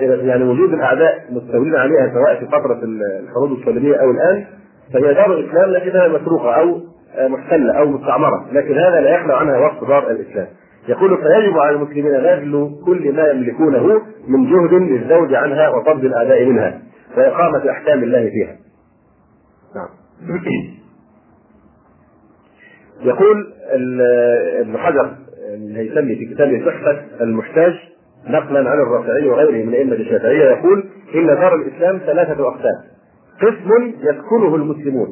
يعني 0.00 0.44
وجود 0.44 0.72
الأعداء 0.72 1.24
مستولين 1.30 1.76
عليها 1.76 2.12
سواء 2.14 2.38
في 2.40 2.46
فترة 2.46 2.80
الحروب 3.22 3.52
الصليبية 3.52 3.96
أو 3.96 4.10
الآن 4.10 4.44
فهي 4.92 5.14
دار 5.14 5.32
الإسلام 5.32 5.70
لكنها 5.70 6.08
مسروقة 6.08 6.54
أو 6.54 6.80
محتلة 7.28 7.78
أو 7.78 7.86
مستعمرة 7.86 8.46
لكن 8.52 8.78
هذا 8.78 9.00
لا 9.00 9.10
يخلو 9.10 9.34
عنها 9.34 9.58
وصف 9.58 9.88
دار 9.88 10.10
الإسلام. 10.10 10.46
يقول 10.88 11.16
فيجب 11.16 11.58
على 11.58 11.76
المسلمين 11.76 12.04
بذل 12.12 12.70
كل 12.86 13.12
ما 13.14 13.28
يملكونه 13.28 14.02
من 14.28 14.50
جهد 14.50 14.72
للزوج 14.72 15.34
عنها 15.34 15.68
وطرد 15.68 16.04
الأعداء 16.04 16.44
منها 16.44 16.80
وإقامة 17.16 17.70
أحكام 17.70 18.02
الله 18.02 18.30
فيها. 18.30 18.56
نعم. 19.74 19.88
يقول 23.02 23.52
ابن 24.60 24.78
حجر 24.78 25.10
الهيثمي 25.54 26.16
في 26.16 26.34
كتابه 26.34 26.64
تحفة 26.66 27.00
المحتاج 27.20 27.74
نقلا 28.26 28.70
عن 28.70 28.78
الرافعي 28.78 29.28
وغيره 29.28 29.66
من 29.66 29.74
أئمة 29.74 29.94
الشافعية 29.94 30.44
يقول 30.44 30.84
إن 31.14 31.26
دار 31.26 31.54
الإسلام 31.54 31.98
ثلاثة 31.98 32.48
أقسام 32.48 32.74
قسم 33.42 33.92
يسكنه 34.00 34.54
المسلمون 34.54 35.08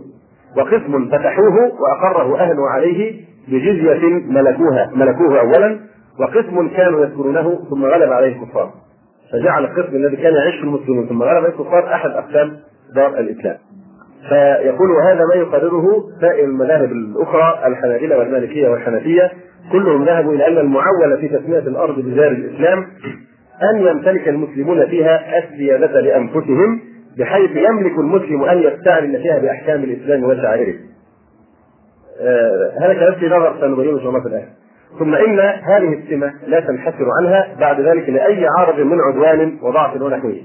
وقسم 0.57 1.09
فتحوه 1.09 1.73
وأقره 1.81 2.39
أهله 2.41 2.71
عليه 2.71 3.25
بجزية 3.49 4.09
ملكوها 4.29 4.91
ملكوه 4.95 5.41
أولا 5.41 5.81
وقسم 6.21 6.69
كانوا 6.69 7.05
يسكنونه 7.05 7.59
ثم 7.71 7.85
غلب 7.85 8.13
عليه 8.13 8.43
الكفار. 8.43 8.71
فجعل 9.33 9.65
القسم 9.65 9.97
الذي 9.97 10.17
كان 10.17 10.35
يعيش 10.35 10.63
المسلمون 10.63 11.07
ثم 11.07 11.23
غلب 11.23 11.37
عليه 11.37 11.49
الكفار 11.49 11.95
أحد 11.95 12.11
أقسام 12.11 12.57
دار 12.95 13.19
الإسلام. 13.19 13.57
فيقول 14.28 14.90
هذا 15.11 15.20
ما 15.35 15.35
يقرره 15.35 16.04
سائر 16.20 16.44
المذاهب 16.44 16.92
الأخرى 16.92 17.62
الحنابلة 17.66 18.18
والمالكية 18.18 18.68
والحنفية 18.68 19.30
كلهم 19.73 20.04
ذهبوا 20.04 20.32
إلى 20.35 20.46
أن 20.46 20.58
المعول 20.58 21.18
في 21.20 21.28
تسمية 21.28 21.58
الأرض 21.58 22.00
بدار 22.00 22.28
الإسلام 22.28 22.87
أن 23.73 23.80
يمتلك 23.87 24.28
المسلمون 24.28 24.87
فيها 24.87 25.38
السياده 25.38 26.00
لأنفسهم 26.00 26.80
بحيث 27.18 27.50
يملك 27.50 27.99
المسلم 27.99 28.44
أن 28.44 28.58
يستعلن 28.58 29.18
فيها 29.18 29.38
بأحكام 29.38 29.85
الإسلام 29.85 30.25
وشعائره. 30.25 30.75
آه 32.20 32.73
هذا 32.80 32.94
كلام 32.94 33.14
في 33.14 33.26
نظر 33.26 33.61
سنبينه 33.61 33.92
إن 33.92 34.00
شاء 34.00 34.08
الله 34.08 34.20
في 34.20 34.28
الآخر. 34.28 34.49
ثم 34.99 35.14
إن 35.14 35.40
هذه 35.40 35.92
السمة 35.92 36.32
لا 36.46 36.61
تنحسر 36.61 37.06
عنها 37.20 37.49
بعد 37.61 37.80
ذلك 37.80 38.08
لأي 38.08 38.46
عارض 38.58 38.80
من 38.80 38.99
عدوان 39.00 39.58
وضعف 39.62 40.02
ونحوه. 40.02 40.37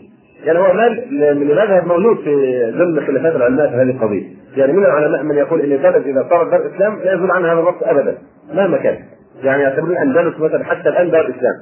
يعني 0.44 0.60
هو 0.60 0.74
من 1.12 1.50
المذهب 1.52 1.88
موجود 1.88 2.18
في 2.18 2.36
ضمن 2.72 3.08
خلافات 3.08 3.36
العلماء 3.36 3.70
في 3.70 3.76
هذه 3.76 3.90
القضية. 3.90 4.24
يعني 4.58 4.74
من 4.74 4.86
العلماء 4.86 5.24
من 5.24 5.36
يقول 5.36 5.62
إن 5.62 5.72
البلد 5.72 6.08
إذا 6.08 6.28
صارت 6.30 6.52
دار 6.52 6.72
إسلام 6.76 7.00
لا 7.00 7.14
يزول 7.14 7.32
عنها 7.32 7.54
هذا 7.54 7.60
النص 7.60 7.76
ابدا 7.82 8.18
مهما 8.54 8.78
كان. 8.78 8.98
يعني 9.44 9.64
يعتبرون 9.64 9.92
الأندلس 9.92 10.40
مثلا 10.40 10.64
حتى 10.64 10.90
الآن 10.90 11.12
دار 11.12 11.22
إسلام. 11.22 11.56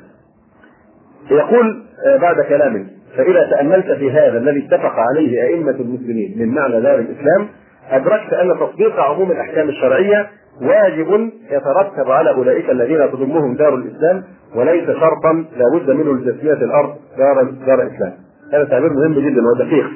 يقول 1.32 1.84
بعد 2.22 2.42
كلامه 2.42 2.86
فإذا 3.18 3.50
تأملت 3.52 3.92
في 3.92 4.12
هذا 4.12 4.38
الذي 4.38 4.68
اتفق 4.68 4.94
عليه 5.00 5.44
أئمة 5.44 5.72
المسلمين 5.72 6.36
من 6.38 6.48
معنى 6.56 6.82
دار 6.82 7.00
الإسلام 7.00 7.48
أدركت 7.92 8.34
أن 8.34 8.50
تطبيق 8.60 9.00
عموم 9.00 9.32
الأحكام 9.32 9.70
الشرعية 9.70 10.28
واجب 10.62 11.32
يترتب 11.52 12.12
على 12.12 12.30
أولئك 12.30 12.70
الذين 12.70 13.12
تضمهم 13.12 13.56
دار 13.56 13.76
الإسلام 13.76 14.24
وليس 14.56 14.86
شرطا 14.86 15.46
لابد 15.58 15.92
منه 15.92 16.16
لتسمية 16.16 16.54
الأرض 16.54 16.96
دار 17.18 17.44
دار 17.66 17.82
الإسلام. 17.82 18.14
هذا 18.54 18.64
تعبير 18.64 18.90
مهم 18.94 19.14
جدا 19.14 19.42
ودقيق. 19.56 19.90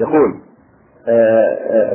يقول 0.00 0.34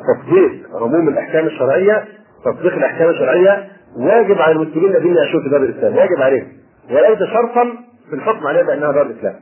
تطبيق 0.08 0.76
عموم 0.82 1.08
الأحكام 1.10 1.46
الشرعية 1.46 2.06
تطبيق 2.46 2.74
الأحكام 2.74 3.10
الشرعية 3.10 3.68
واجب 3.98 4.42
على 4.42 4.52
المسلمين 4.52 4.96
الذين 4.96 5.16
يعيشون 5.16 5.44
في 5.44 5.50
دار 5.50 5.64
الإسلام، 5.64 5.98
واجب 5.98 6.22
عليهم. 6.22 6.48
وليس 6.92 7.20
شرطا 7.20 7.64
في 8.10 8.16
الحكم 8.16 8.48
عليها 8.48 8.64
بأنها 8.64 8.92
دار 8.92 9.06
الإسلام. 9.06 9.36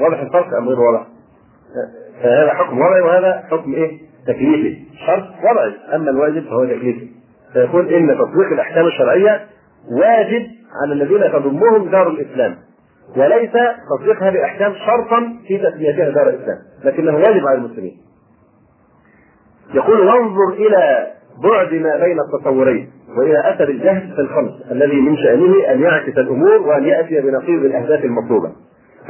واضح 0.00 0.20
الفرق 0.20 0.46
أم 0.58 0.68
غير 0.68 0.80
واضح؟ 0.80 1.06
فهذا 2.22 2.54
حكم 2.54 2.78
وضعي 2.78 3.00
وهذا 3.00 3.44
حكم 3.50 3.72
إيه؟ 3.74 3.98
تكليفي 4.26 4.76
شرط 5.06 5.24
وضعي 5.50 5.72
أما 5.94 6.10
الواجب 6.10 6.44
فهو 6.44 6.64
تكليفي 6.64 7.08
فيقول 7.52 7.94
إن 7.94 8.08
تطبيق 8.18 8.52
الأحكام 8.52 8.86
الشرعية 8.86 9.46
واجب 10.00 10.46
على 10.82 10.92
الذين 10.92 11.32
تضمهم 11.32 11.90
دار 11.90 12.08
الإسلام 12.08 12.56
وليس 13.16 13.52
تطبيق 13.90 14.22
هذه 14.22 14.34
الاحكام 14.34 14.74
شرطا 14.86 15.32
في 15.48 15.58
تسميتها 15.58 16.10
دار 16.10 16.28
الإسلام 16.28 16.58
لكنه 16.84 17.14
واجب 17.14 17.46
على 17.46 17.58
المسلمين. 17.58 17.96
يقول 19.74 20.00
وانظر 20.00 20.52
إلى 20.52 21.06
بعد 21.42 21.74
ما 21.74 21.96
بين 21.96 22.18
التصورين 22.20 22.90
وإلى 23.18 23.50
أثر 23.50 23.68
الجهل 23.68 24.12
في 24.14 24.20
الخمس 24.20 24.52
الذي 24.70 25.00
من 25.00 25.16
شأنه 25.16 25.72
أن 25.72 25.80
يعكس 25.80 26.18
الأمور 26.18 26.62
وأن 26.62 26.84
يأتي 26.84 27.20
بنقيض 27.20 27.64
الأهداف 27.64 28.04
المطلوبة. 28.04 28.52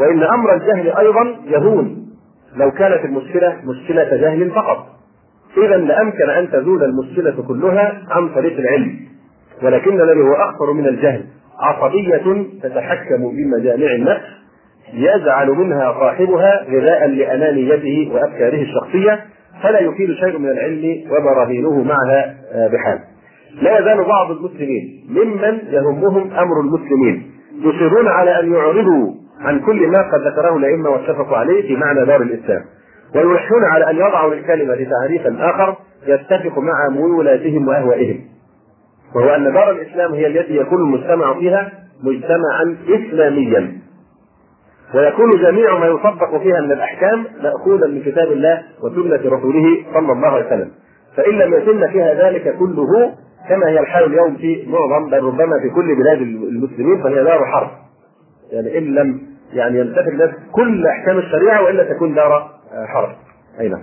وإن 0.00 0.22
أمر 0.22 0.54
الجهل 0.54 0.90
أيضا 0.96 1.36
يهون 1.44 2.06
لو 2.56 2.70
كانت 2.70 3.04
المشكلة 3.04 3.56
مشكلة 3.64 4.16
جهل 4.16 4.50
فقط. 4.50 4.86
إذا 5.56 5.76
لأمكن 5.76 6.30
أن 6.30 6.50
تزول 6.50 6.84
المشكلة 6.84 7.44
كلها 7.48 8.02
عن 8.10 8.28
طريق 8.28 8.58
العلم 8.58 8.96
ولكن 9.62 10.00
الذي 10.00 10.20
هو 10.20 10.34
أخطر 10.34 10.72
من 10.72 10.86
الجهل. 10.86 11.24
عصبية 11.60 12.46
تتحكم 12.62 13.30
بمجامع 13.36 13.92
النفس 13.92 14.26
يجعل 14.92 15.48
منها 15.48 15.92
صاحبها 15.92 16.64
غذاء 16.70 17.06
لأنانيته 17.06 18.10
وأفكاره 18.14 18.62
الشخصية 18.62 19.20
فلا 19.62 19.80
يفيد 19.80 20.12
شيء 20.12 20.38
من 20.38 20.48
العلم 20.48 21.04
وبراهينه 21.10 21.82
معها 21.82 22.34
بحال. 22.72 22.98
لا 23.62 23.78
يزال 23.78 24.04
بعض 24.04 24.30
المسلمين 24.30 25.06
ممن 25.08 25.58
يهمهم 25.70 26.30
أمر 26.32 26.60
المسلمين 26.60 27.30
يصرون 27.58 28.08
على 28.08 28.40
أن 28.40 28.52
يعرضوا 28.52 29.14
عن 29.40 29.60
كل 29.60 29.88
ما 29.88 29.98
قد 29.98 30.20
ذكره 30.26 30.56
الأئمة 30.56 30.90
واتفقوا 30.90 31.36
عليه 31.36 31.68
في 31.68 31.76
معنى 31.76 32.04
دار 32.04 32.22
الإسلام 32.22 32.64
ويلحون 33.14 33.64
على 33.64 33.90
أن 33.90 33.96
يضعوا 33.96 34.34
للكلمة 34.34 34.86
تعريفا 34.90 35.50
آخر 35.50 35.76
يتفق 36.06 36.58
مع 36.58 36.88
ميولاتهم 36.90 37.68
وأهوائهم. 37.68 38.20
وهو 39.14 39.34
أن 39.34 39.52
دار 39.52 39.70
الإسلام 39.70 40.14
هي 40.14 40.26
التي 40.26 40.56
يكون 40.56 40.78
المجتمع 40.78 41.34
فيها 41.34 41.72
مجتمعا 42.02 42.76
إسلاميا. 42.88 43.72
ويكون 44.94 45.30
جميع 45.30 45.78
ما 45.78 45.86
يطبق 45.86 46.42
فيها 46.42 46.60
من 46.60 46.72
الأحكام 46.72 47.24
مأخوذا 47.42 47.86
من 47.86 48.02
كتاب 48.02 48.32
الله 48.32 48.62
وسنة 48.82 49.36
رسوله 49.36 49.84
صلى 49.94 50.12
الله 50.12 50.28
عليه 50.28 50.46
وسلم. 50.46 50.70
فإن 51.16 51.34
لم 51.34 51.54
يتم 51.54 51.88
فيها 51.88 52.14
ذلك 52.14 52.56
كله 52.58 53.14
كما 53.48 53.68
هي 53.68 53.80
الحال 53.80 54.04
اليوم 54.04 54.36
في 54.36 54.66
معظم 54.68 55.10
بل 55.10 55.22
ربما 55.24 55.60
في 55.62 55.70
كل 55.70 55.96
بلاد 55.96 56.20
المسلمين 56.22 57.02
فهي 57.02 57.24
دار 57.24 57.44
حرب. 57.44 57.70
يعني 58.52 58.78
إن 58.78 58.84
لم 58.84 59.20
يعني 59.52 59.80
يمتثل 59.80 60.08
الناس 60.08 60.30
كل 60.52 60.86
أحكام 60.86 61.18
الشريعة 61.18 61.62
وإلا 61.62 61.84
تكون 61.94 62.14
دار 62.14 62.50
حرب. 62.94 63.08
أي 63.60 63.68
نعم. 63.68 63.82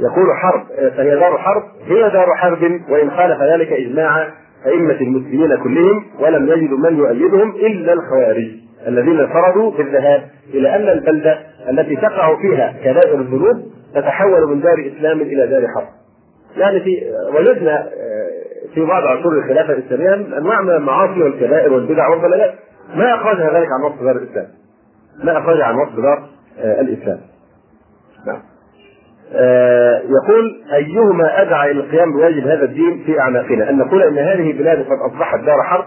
يقول 0.00 0.26
حرب 0.42 0.90
فهي 0.96 1.10
دار 1.10 1.38
حرب 1.38 1.62
هي 1.84 2.10
دار 2.10 2.26
حرب 2.36 2.62
وإن 2.90 3.10
خالف 3.10 3.42
ذلك 3.42 3.72
اجماع 3.72 4.28
أئمة 4.66 5.00
المسلمين 5.00 5.56
كلهم 5.56 6.04
ولم 6.20 6.48
يجدوا 6.48 6.78
من 6.78 6.98
يؤيدهم 6.98 7.50
إلا 7.50 7.92
الخوارج 7.92 8.50
الذين 8.86 9.26
فرضوا 9.26 9.70
بالذهاب 9.70 10.22
إلى 10.54 10.76
أن 10.76 10.88
البلدة 10.98 11.38
التي 11.70 11.96
تقع 11.96 12.36
فيها 12.36 12.74
كبائر 12.84 13.20
الذنوب 13.20 13.62
تتحول 13.94 14.48
من 14.48 14.60
دار 14.60 14.92
إسلام 14.96 15.20
إلى 15.20 15.46
دار 15.46 15.66
حرب. 15.76 15.88
يعني 16.56 16.80
في 16.80 17.02
وجدنا 17.34 17.88
في 18.74 18.84
بعض 18.84 19.02
عصور 19.02 19.38
الخلافة 19.38 19.72
الإسلامية 19.72 20.38
أنواع 20.38 20.60
من 20.60 20.70
المعاصي 20.70 21.22
والكبائر 21.22 21.72
والبدع 21.72 22.08
والضلالات 22.08 22.54
ما 22.94 23.14
أخرجها 23.14 23.58
ذلك 23.58 23.68
عن 23.72 23.92
وصف 23.92 24.02
دار 24.02 24.16
الإسلام. 24.16 24.46
ما 25.24 25.38
أخرجها 25.38 25.64
عن 25.64 25.74
وصف 25.74 25.96
دار 25.96 26.28
آه 26.60 26.80
الإسلام. 26.80 27.20
نعم. 28.26 28.42
آه 29.34 29.98
يقول 29.98 30.62
أيهما 30.74 31.42
أدعى 31.42 31.70
إلى 31.70 31.80
القيام 31.80 32.12
بواجب 32.12 32.46
هذا 32.46 32.64
الدين 32.64 33.02
في 33.06 33.20
اعناقنا؟ 33.20 33.70
أن 33.70 33.78
نقول 33.78 34.02
إن 34.02 34.18
هذه 34.18 34.50
البلاد 34.50 34.78
قد 34.78 35.12
أصبحت 35.12 35.40
دار 35.40 35.62
حرب 35.62 35.84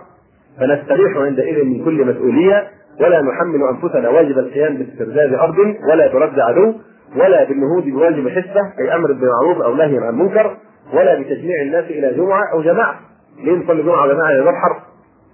فنستريح 0.60 1.18
عندئذ 1.18 1.64
من 1.66 1.86
كل 1.86 2.06
مسؤولية 2.06 2.68
ولا 3.02 3.22
نحمل 3.22 3.60
أنفسنا 3.72 4.10
واجب 4.10 4.38
القيام 4.40 4.78
باسترداد 4.78 5.34
أرض 5.34 5.56
ولا 5.92 6.14
برد 6.14 6.40
عدو 6.40 6.74
ولا 7.16 7.44
بالنهوض 7.44 7.84
بواجب 7.84 8.30
حسبة 8.30 8.62
أي 8.80 8.96
أمر 8.96 9.12
بالمعروف 9.12 9.62
أو 9.62 9.76
نهي 9.76 9.98
عن 9.98 10.10
المنكر 10.10 10.58
ولا 10.94 11.20
بتجميع 11.20 11.62
الناس 11.62 11.86
إلى 11.86 12.14
جمعة 12.14 12.44
أو 12.54 12.62
جماعة. 12.62 12.96
ليه 13.44 13.52
نصلي 13.52 13.84
جمعة 13.84 14.06
وجماعة 14.08 14.32
إلى 14.32 14.52
حرب 14.52 14.82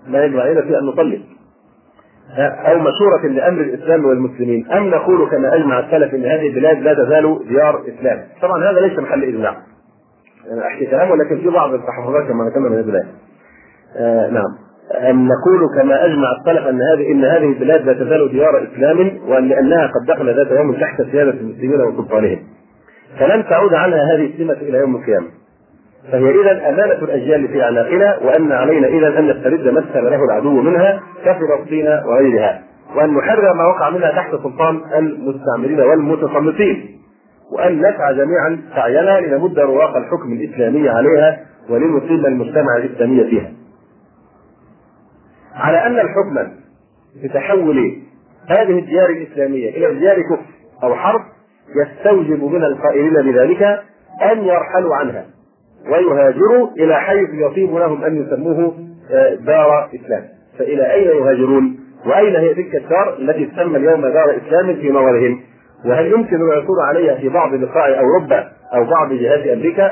لا 0.07 0.25
يجب 0.25 0.39
علينا 0.39 0.61
في 0.61 0.79
أن 0.79 0.85
نصلي. 0.85 1.21
أو 2.39 2.79
مشورة 2.79 3.27
لأمر 3.31 3.61
الإسلام 3.61 4.05
والمسلمين. 4.05 4.71
أم 4.71 4.89
نقول 4.89 5.29
كما 5.29 5.55
أجمع 5.55 5.79
السلف 5.79 6.13
إن 6.13 6.25
هذه 6.25 6.47
البلاد 6.47 6.77
لا 6.77 6.93
تزال 6.93 7.39
ديار 7.47 7.81
إسلام. 7.87 8.19
طبعا 8.41 8.71
هذا 8.71 8.79
ليس 8.79 8.99
محل 8.99 9.23
اجماع 9.23 9.55
أنا 10.51 10.67
أحكي 10.67 10.85
كلام 10.85 11.11
ولكن 11.11 11.37
في 11.37 11.49
بعض 11.49 11.73
التحفظات 11.73 12.27
كما 12.27 12.49
ذكرنا 12.49 12.69
من 12.69 12.77
البداية. 12.77 13.07
آه 13.97 14.29
نعم. 14.29 14.57
أن 15.09 15.27
نقول 15.27 15.81
كما 15.81 16.05
أجمع 16.05 16.27
السلف 16.39 16.67
أن 16.67 16.81
هذه 16.81 17.11
أن 17.11 17.25
هذه 17.25 17.49
البلاد 17.49 17.85
لا 17.85 17.93
تزال 17.93 18.31
ديار 18.31 18.67
إسلام 18.73 19.19
وأن 19.27 19.47
لأنها 19.47 19.87
قد 19.87 20.05
دخل 20.07 20.35
ذات 20.35 20.51
يوم 20.51 20.73
تحت 20.73 21.01
سيادة 21.01 21.31
المسلمين 21.31 21.81
وسلطانهم. 21.81 22.39
فلن 23.19 23.43
تعود 23.49 23.73
عنها 23.73 24.15
هذه 24.15 24.33
السمة 24.33 24.53
إلى 24.53 24.77
يوم 24.77 24.95
القيامة. 24.95 25.27
فهي 26.11 26.41
إذا 26.41 26.69
أمانة 26.69 27.03
الأجيال 27.03 27.47
في 27.47 27.63
أعناقنا 27.63 28.17
وأن 28.17 28.51
علينا 28.51 28.87
إذا 28.87 29.19
أن 29.19 29.27
نسترد 29.27 29.67
ما 29.67 30.09
له 30.09 30.25
العدو 30.25 30.61
منها 30.61 30.99
كفلسطين 31.25 31.87
وغيرها 31.87 32.63
وأن 32.95 33.13
نحرر 33.13 33.53
ما 33.53 33.65
وقع 33.65 33.89
منها 33.89 34.11
تحت 34.11 34.31
سلطان 34.31 34.81
المستعمرين 34.97 35.79
والمتسلطين 35.79 36.99
وأن 37.51 37.79
نسعى 37.79 38.15
جميعا 38.15 38.61
سعينا 38.75 39.19
لنمد 39.19 39.59
رواق 39.59 39.97
الحكم 39.97 40.33
الإسلامي 40.33 40.89
عليها 40.89 41.39
ولنقيم 41.69 42.25
المجتمع 42.25 42.77
الإسلامي 42.77 43.23
فيها. 43.23 43.51
على 45.55 45.77
أن 45.85 45.99
الحكم 45.99 46.51
بتحول 47.23 47.97
هذه 48.47 48.79
الديار 48.79 49.09
الإسلامية 49.09 49.69
إلى 49.69 49.99
ديار 49.99 50.15
كفر 50.21 50.45
أو 50.83 50.95
حرب 50.95 51.21
يستوجب 51.75 52.43
من 52.43 52.63
القائلين 52.63 53.13
بذلك 53.13 53.63
أن 54.31 54.43
يرحلوا 54.43 54.95
عنها. 54.95 55.25
ويهاجروا 55.89 56.67
إلى 56.77 56.95
حيث 56.95 57.29
يطيب 57.33 57.75
لهم 57.75 58.03
أن 58.03 58.21
يسموه 58.21 58.73
آه، 59.11 59.35
دار 59.35 59.89
إسلام 59.95 60.23
فإلى 60.59 60.93
أين 60.93 61.07
يهاجرون؟ 61.07 61.79
وأين 62.05 62.35
هي 62.35 62.53
تلك 62.53 62.75
الدار 62.75 63.17
التي 63.19 63.45
تسمى 63.45 63.77
اليوم 63.77 64.01
دار 64.01 64.35
إسلام 64.37 64.75
في 64.75 64.89
نظرهم؟ 64.89 65.39
وهل 65.85 66.11
يمكن 66.11 66.35
العثور 66.35 66.75
عليها 66.87 67.15
في 67.15 67.29
بعض 67.29 67.55
بقاع 67.55 67.99
أوروبا 67.99 68.49
أو 68.75 68.83
بعض 68.85 69.13
جهات 69.13 69.47
أمريكا 69.47 69.91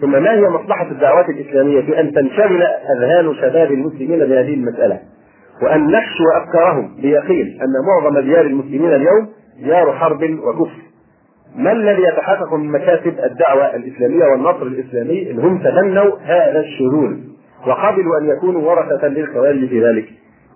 ثم 0.00 0.10
ما 0.22 0.34
هي 0.34 0.48
مصلحة 0.48 0.90
الدعوات 0.90 1.28
الإسلامية 1.28 1.80
في 1.80 2.00
أن 2.00 2.12
تنشغل 2.12 2.62
أذهان 2.62 3.34
شباب 3.34 3.72
المسلمين 3.72 4.18
بهذه 4.18 4.54
المسألة 4.54 5.00
وأن 5.62 5.90
نحشو 5.90 6.24
أفكارهم 6.42 6.96
بيقين 7.02 7.58
أن 7.62 7.86
معظم 7.86 8.18
ديار 8.18 8.46
المسلمين 8.46 8.94
اليوم 8.94 9.28
ديار 9.64 9.92
حرب 9.92 10.22
وكفر 10.22 10.83
ما 11.54 11.72
الذي 11.72 12.02
يتحقق 12.02 12.54
من 12.54 12.70
مكاسب 12.72 13.14
الدعوة 13.24 13.76
الإسلامية 13.76 14.24
والنصر 14.24 14.62
الإسلامي 14.62 15.30
إن 15.30 15.38
هم 15.38 15.58
تبنوا 15.58 16.18
هذا 16.24 16.60
الشذوذ 16.60 17.16
وقبلوا 17.66 18.18
أن 18.18 18.26
يكونوا 18.26 18.70
ورثة 18.70 19.08
للخوارج 19.08 19.68
في 19.68 19.84
ذلك؟ 19.84 20.04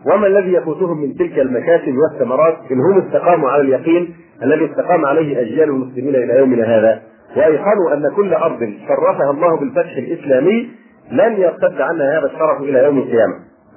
وما 0.07 0.27
الذي 0.27 0.53
يفوتهم 0.53 1.03
من 1.03 1.15
تلك 1.15 1.39
المكاسب 1.39 1.95
والثمرات 1.97 2.57
إن 2.71 2.81
هم 2.81 2.99
استقاموا 3.07 3.51
على 3.51 3.63
اليقين 3.63 4.15
الذي 4.43 4.65
استقام 4.65 5.05
عليه 5.07 5.41
أجيال 5.41 5.69
المسلمين 5.69 6.15
إلى 6.15 6.39
يومنا 6.39 6.79
هذا؟ 6.79 7.03
وأيقنوا 7.37 7.95
أن 7.95 8.03
كل 8.17 8.35
أرض 8.35 8.59
شرفها 8.89 9.31
الله 9.31 9.57
بالفتح 9.57 9.97
الإسلامي 9.97 10.71
لن 11.13 11.33
يرتد 11.33 11.81
عنها 11.81 12.19
هذا 12.19 12.27
الشرف 12.27 12.61
إلى 12.61 12.85
يوم 12.85 12.99
القيامة 12.99 13.35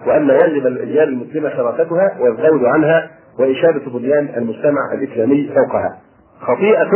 وأن 0.07 0.29
واجب 0.31 0.67
الأجيال 0.67 1.09
المسلمة 1.09 1.49
شرافتها 1.49 2.17
والزود 2.19 2.65
عنها 2.65 3.09
وإشادة 3.39 3.91
بنيان 3.93 4.29
المجتمع 4.37 4.93
الإسلامي 4.93 5.49
فوقها. 5.55 5.97
خطيئة 6.41 6.91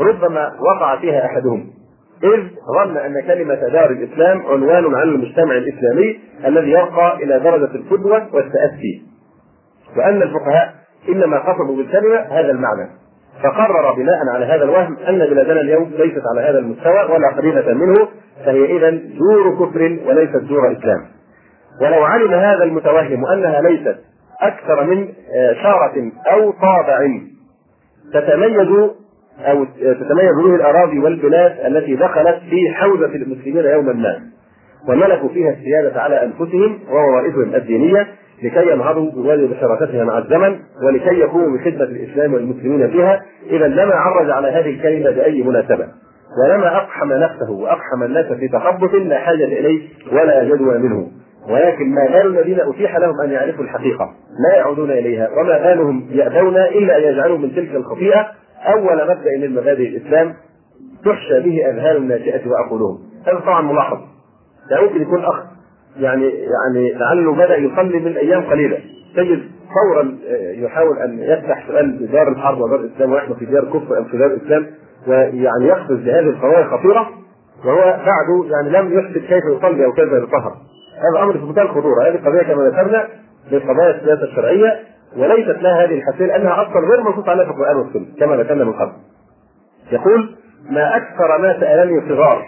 ربما 0.00 0.52
وقع 0.60 0.96
فيها 1.00 1.26
أحدهم. 1.26 1.66
إذ 2.24 2.48
ظن 2.74 2.96
أن 2.96 3.20
كلمة 3.26 3.54
دار 3.54 3.90
الإسلام 3.90 4.46
عنوان 4.46 4.94
على 4.94 5.10
المجتمع 5.10 5.56
الإسلامي 5.56 6.20
الذي 6.46 6.70
يرقى 6.70 7.16
إلى 7.16 7.40
درجة 7.40 7.74
القدوة 7.74 8.34
والتأسي. 8.34 9.02
وأن 9.96 10.22
الفقهاء 10.22 10.74
إنما 11.08 11.38
قصدوا 11.38 11.76
بالكلمة 11.76 12.16
هذا 12.16 12.50
المعنى. 12.50 12.90
فقرر 13.42 13.92
بناء 13.92 14.18
على 14.34 14.44
هذا 14.44 14.64
الوهم 14.64 14.96
أن 15.08 15.18
بلادنا 15.18 15.60
اليوم 15.60 15.90
ليست 15.98 16.22
على 16.34 16.40
هذا 16.48 16.58
المستوى 16.58 17.14
ولا 17.14 17.28
قريبة 17.36 17.74
منه 17.74 18.08
فهي 18.44 18.76
اذا 18.76 18.90
دور 18.90 19.66
كفر 19.66 19.98
وليست 20.06 20.36
دور 20.36 20.72
إسلام. 20.72 21.06
ولو 21.80 22.04
علم 22.04 22.34
هذا 22.34 22.64
المتوهم 22.64 23.26
أنها 23.26 23.60
ليست 23.60 23.96
أكثر 24.40 24.84
من 24.84 25.08
آه، 25.36 25.52
شارة 25.62 26.12
أو 26.32 26.50
طابع 26.50 26.98
تتميز 28.14 28.68
أو 29.40 29.64
تتميز 29.80 30.32
به 30.44 30.54
الأراضي 30.54 30.98
والبلاد 30.98 31.52
التي 31.66 31.94
دخلت 31.94 32.38
في 32.50 32.74
حوزة 32.74 33.14
المسلمين 33.14 33.64
يوما 33.64 33.92
ما 33.92 34.20
وملكوا 34.88 35.28
فيها 35.28 35.50
السيادة 35.50 36.00
على 36.00 36.24
أنفسهم 36.24 36.78
ووظائفهم 36.90 37.54
الدينية 37.54 38.06
لكي 38.42 38.72
ينهضوا 38.72 39.10
بواجب 39.10 39.50
شراكتها 39.60 40.04
مع 40.04 40.18
الزمن 40.18 40.58
ولكي 40.86 41.18
يقوموا 41.18 41.58
بخدمة 41.58 41.84
الإسلام 41.84 42.34
والمسلمين 42.34 42.90
فيها. 42.90 43.22
إذا 43.50 43.68
لما 43.68 43.94
عرج 43.94 44.30
على 44.30 44.48
هذه 44.48 44.70
الكلمة 44.70 45.10
بأي 45.10 45.42
مناسبة 45.42 45.88
ولما 46.42 46.76
أقحم 46.76 47.12
نفسه 47.12 47.50
وأقحم 47.50 48.02
الناس 48.02 48.26
في 48.32 48.48
تخبط 48.48 48.94
لا 48.94 49.18
حاجة 49.18 49.44
إليه 49.44 49.88
ولا 50.12 50.44
جدوى 50.44 50.78
منه. 50.78 51.10
ولكن 51.48 51.94
ما 51.94 52.06
بال 52.06 52.38
الذين 52.38 52.60
أتيح 52.60 52.96
لهم 52.96 53.20
أن 53.24 53.30
يعرفوا 53.30 53.64
الحقيقة. 53.64 54.10
لا 54.50 54.56
يعودون 54.56 54.90
إليها 54.90 55.28
وما 55.30 55.58
بالهم 55.58 56.06
يأبون 56.10 56.56
إلا 56.56 56.98
أن 56.98 57.02
يجعلوا 57.02 57.38
من 57.38 57.54
تلك 57.54 57.74
الخطيئة 57.74 58.26
أول 58.66 58.96
مبدأ 58.96 59.38
من 59.40 59.50
مبادئ 59.50 59.88
الإسلام 59.88 60.34
تحشى 61.04 61.40
به 61.40 61.70
أذهان 61.70 61.96
الناشئة 61.96 62.50
وعقولهم 62.50 62.98
هذا 63.26 63.38
طبعا 63.38 63.62
ملاحظ. 63.62 63.98
لا 64.70 64.80
يمكن 64.80 65.02
يكون 65.02 65.24
أخ 65.24 65.42
يعني 66.00 66.28
يعني 66.28 66.92
لعله 66.92 67.34
بدأ 67.34 67.56
يصلي 67.56 67.98
من 67.98 68.16
أيام 68.16 68.42
قليلة. 68.42 68.78
تجد 69.16 69.42
فورا 69.74 70.18
آه، 70.28 70.52
يحاول 70.52 70.98
أن 70.98 71.18
يفتح 71.18 71.66
سؤال 71.68 72.12
دار 72.12 72.28
الحرب 72.28 72.60
ودار 72.60 72.80
الإسلام 72.80 73.12
ونحن 73.12 73.34
في 73.34 73.44
دار 73.44 73.64
كفر 73.64 73.98
ام 73.98 74.04
في 74.04 74.18
دار 74.18 74.26
الإسلام 74.26 74.66
ويعني 75.06 75.66
يقفز 75.66 75.96
بهذه 75.96 76.28
القضايا 76.28 76.60
الخطيرة 76.60 77.08
وهو 77.64 77.80
بعده 78.06 78.44
يعني 78.50 78.70
لم 78.70 78.98
يحسن 78.98 79.20
كيف 79.20 79.44
يصلي 79.44 79.84
أو 79.84 79.92
كيف 79.92 80.12
يتطهر. 80.12 80.52
هذا 80.98 81.22
أمر 81.24 81.32
في 81.32 81.44
منتهى 81.44 81.62
الخطورة. 81.62 82.02
هذه 82.02 82.14
القضية 82.14 82.42
كما 82.42 82.62
ذكرنا 82.68 83.08
من 83.52 83.58
قضايا 83.60 83.96
السياسة 83.96 84.24
الشرعية 84.24 84.80
وليست 85.16 85.62
لها 85.62 85.84
هذه 85.84 85.94
الحساسيه 85.94 86.26
لأنها 86.26 86.62
أصلا 86.62 86.88
غير 86.90 87.02
منصوص 87.02 87.28
عليها 87.28 87.44
في 87.44 87.50
القرآن 87.50 87.76
والسنة 87.76 88.06
كما 88.20 88.36
ذكرنا 88.36 88.64
من 88.64 88.72
قبل. 88.72 88.92
يقول 89.92 90.34
ما 90.70 90.96
أكثر 90.96 91.38
ما 91.38 91.60
سألني 91.60 92.08
صغار 92.08 92.44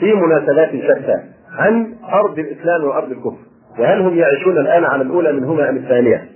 في 0.00 0.14
مناسبات 0.14 0.70
شتى 0.70 1.16
عن 1.58 1.94
أرض 2.12 2.38
الإسلام 2.38 2.84
وأرض 2.84 3.10
الكفر 3.10 3.36
وهل 3.78 4.00
هم 4.00 4.14
يعيشون 4.14 4.58
الآن 4.58 4.84
على 4.84 5.02
الأولى 5.02 5.32
منهما 5.32 5.68
أم 5.68 5.76
الثانية؟ 5.76 6.28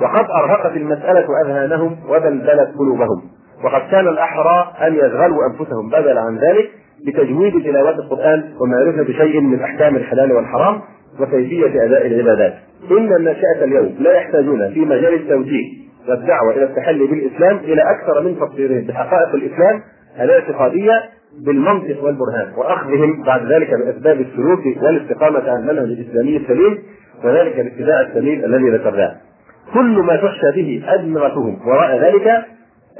وقد 0.00 0.30
أرهقت 0.30 0.76
المسألة 0.76 1.26
أذهانهم 1.44 1.96
وبلبلت 2.08 2.74
قلوبهم 2.78 3.22
وقد 3.64 3.90
كان 3.90 4.08
الأحرى 4.08 4.72
أن 4.86 4.94
يشغلوا 4.94 5.46
أنفسهم 5.50 5.88
بدلا 5.88 6.20
عن 6.20 6.38
ذلك 6.38 6.70
بتجويد 7.06 7.52
تلاوات 7.64 7.94
القرآن 7.94 8.44
ومعرفة 8.60 9.02
بشيء 9.02 9.40
من 9.40 9.60
أحكام 9.62 9.96
الحلال 9.96 10.32
والحرام 10.32 10.80
وكيفية 11.20 11.84
أداء 11.84 12.06
العبادات 12.06 12.54
إن 12.90 13.16
الناشئه 13.16 13.64
اليوم 13.64 13.94
لا 14.00 14.12
يحتاجون 14.12 14.70
في 14.70 14.80
مجال 14.80 15.14
التوجيه 15.14 15.66
والدعوة 16.08 16.56
إلى 16.56 16.64
التحلي 16.64 17.06
بالإسلام 17.06 17.56
إلى 17.56 17.82
أكثر 17.82 18.20
من 18.20 18.36
تفسيرهم 18.40 18.84
بحقائق 18.84 19.34
الإسلام 19.34 19.82
الاعتقاديه 20.20 20.92
بالمنطق 21.46 22.04
والبرهان 22.04 22.52
وأخذهم 22.56 23.22
بعد 23.22 23.52
ذلك 23.52 23.70
بأسباب 23.70 24.20
السلوك 24.20 24.82
والاستقامة 24.82 25.50
على 25.50 25.58
المنهج 25.58 25.98
الاسلامي 25.98 26.36
السليم 26.36 26.78
وذلك 27.24 27.60
الاتباع 27.60 28.00
السليم 28.00 28.44
الذي 28.44 28.70
ذكرناه. 28.70 29.16
كل 29.74 30.02
ما 30.02 30.16
تخشى 30.16 30.50
به 30.56 30.82
أدمغتهم 30.86 31.58
وراء 31.66 31.98
ذلك 31.98 32.26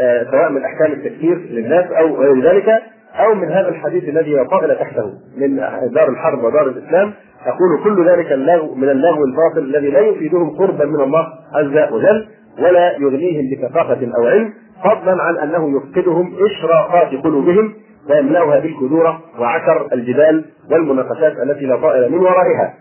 آه 0.01 0.25
سواء 0.31 0.51
من 0.51 0.63
أحكام 0.65 0.93
التكفير 0.93 1.39
للناس 1.51 1.85
أو 1.93 2.17
غير 2.17 2.43
ذلك 2.43 2.83
أو 3.19 3.35
من 3.35 3.53
هذا 3.53 3.69
الحديث 3.69 4.09
الذي 4.09 4.33
يطغل 4.33 4.77
تحته 4.77 5.13
من 5.37 5.57
دار 5.95 6.09
الحرب 6.09 6.45
ودار 6.45 6.67
الإسلام 6.67 7.13
أقول 7.47 7.85
كل 7.85 8.11
ذلك 8.11 8.33
اللغو 8.33 8.75
من 8.75 8.89
اللغو 8.89 9.25
الباطل 9.25 9.59
الذي 9.59 9.91
لا 9.91 10.01
يفيدهم 10.01 10.51
قربا 10.51 10.85
من 10.85 11.01
الله 11.01 11.27
عز 11.55 11.93
وجل 11.93 12.27
ولا 12.59 12.93
يغنيهم 12.93 13.51
بثقافة 13.51 14.09
أو 14.19 14.27
علم 14.27 14.53
فضلا 14.85 15.23
عن 15.23 15.37
أنه 15.37 15.77
يفقدهم 15.77 16.33
إشراقات 16.47 17.25
قلوبهم 17.25 17.75
ويملأها 18.11 18.61
بالكدورة 18.61 19.21
وعكر 19.39 19.89
الجبال 19.93 20.45
والمناقشات 20.71 21.33
التي 21.43 21.67
لا 21.67 21.77
طائر 21.77 22.09
من 22.09 22.19
ورائها. 22.19 22.75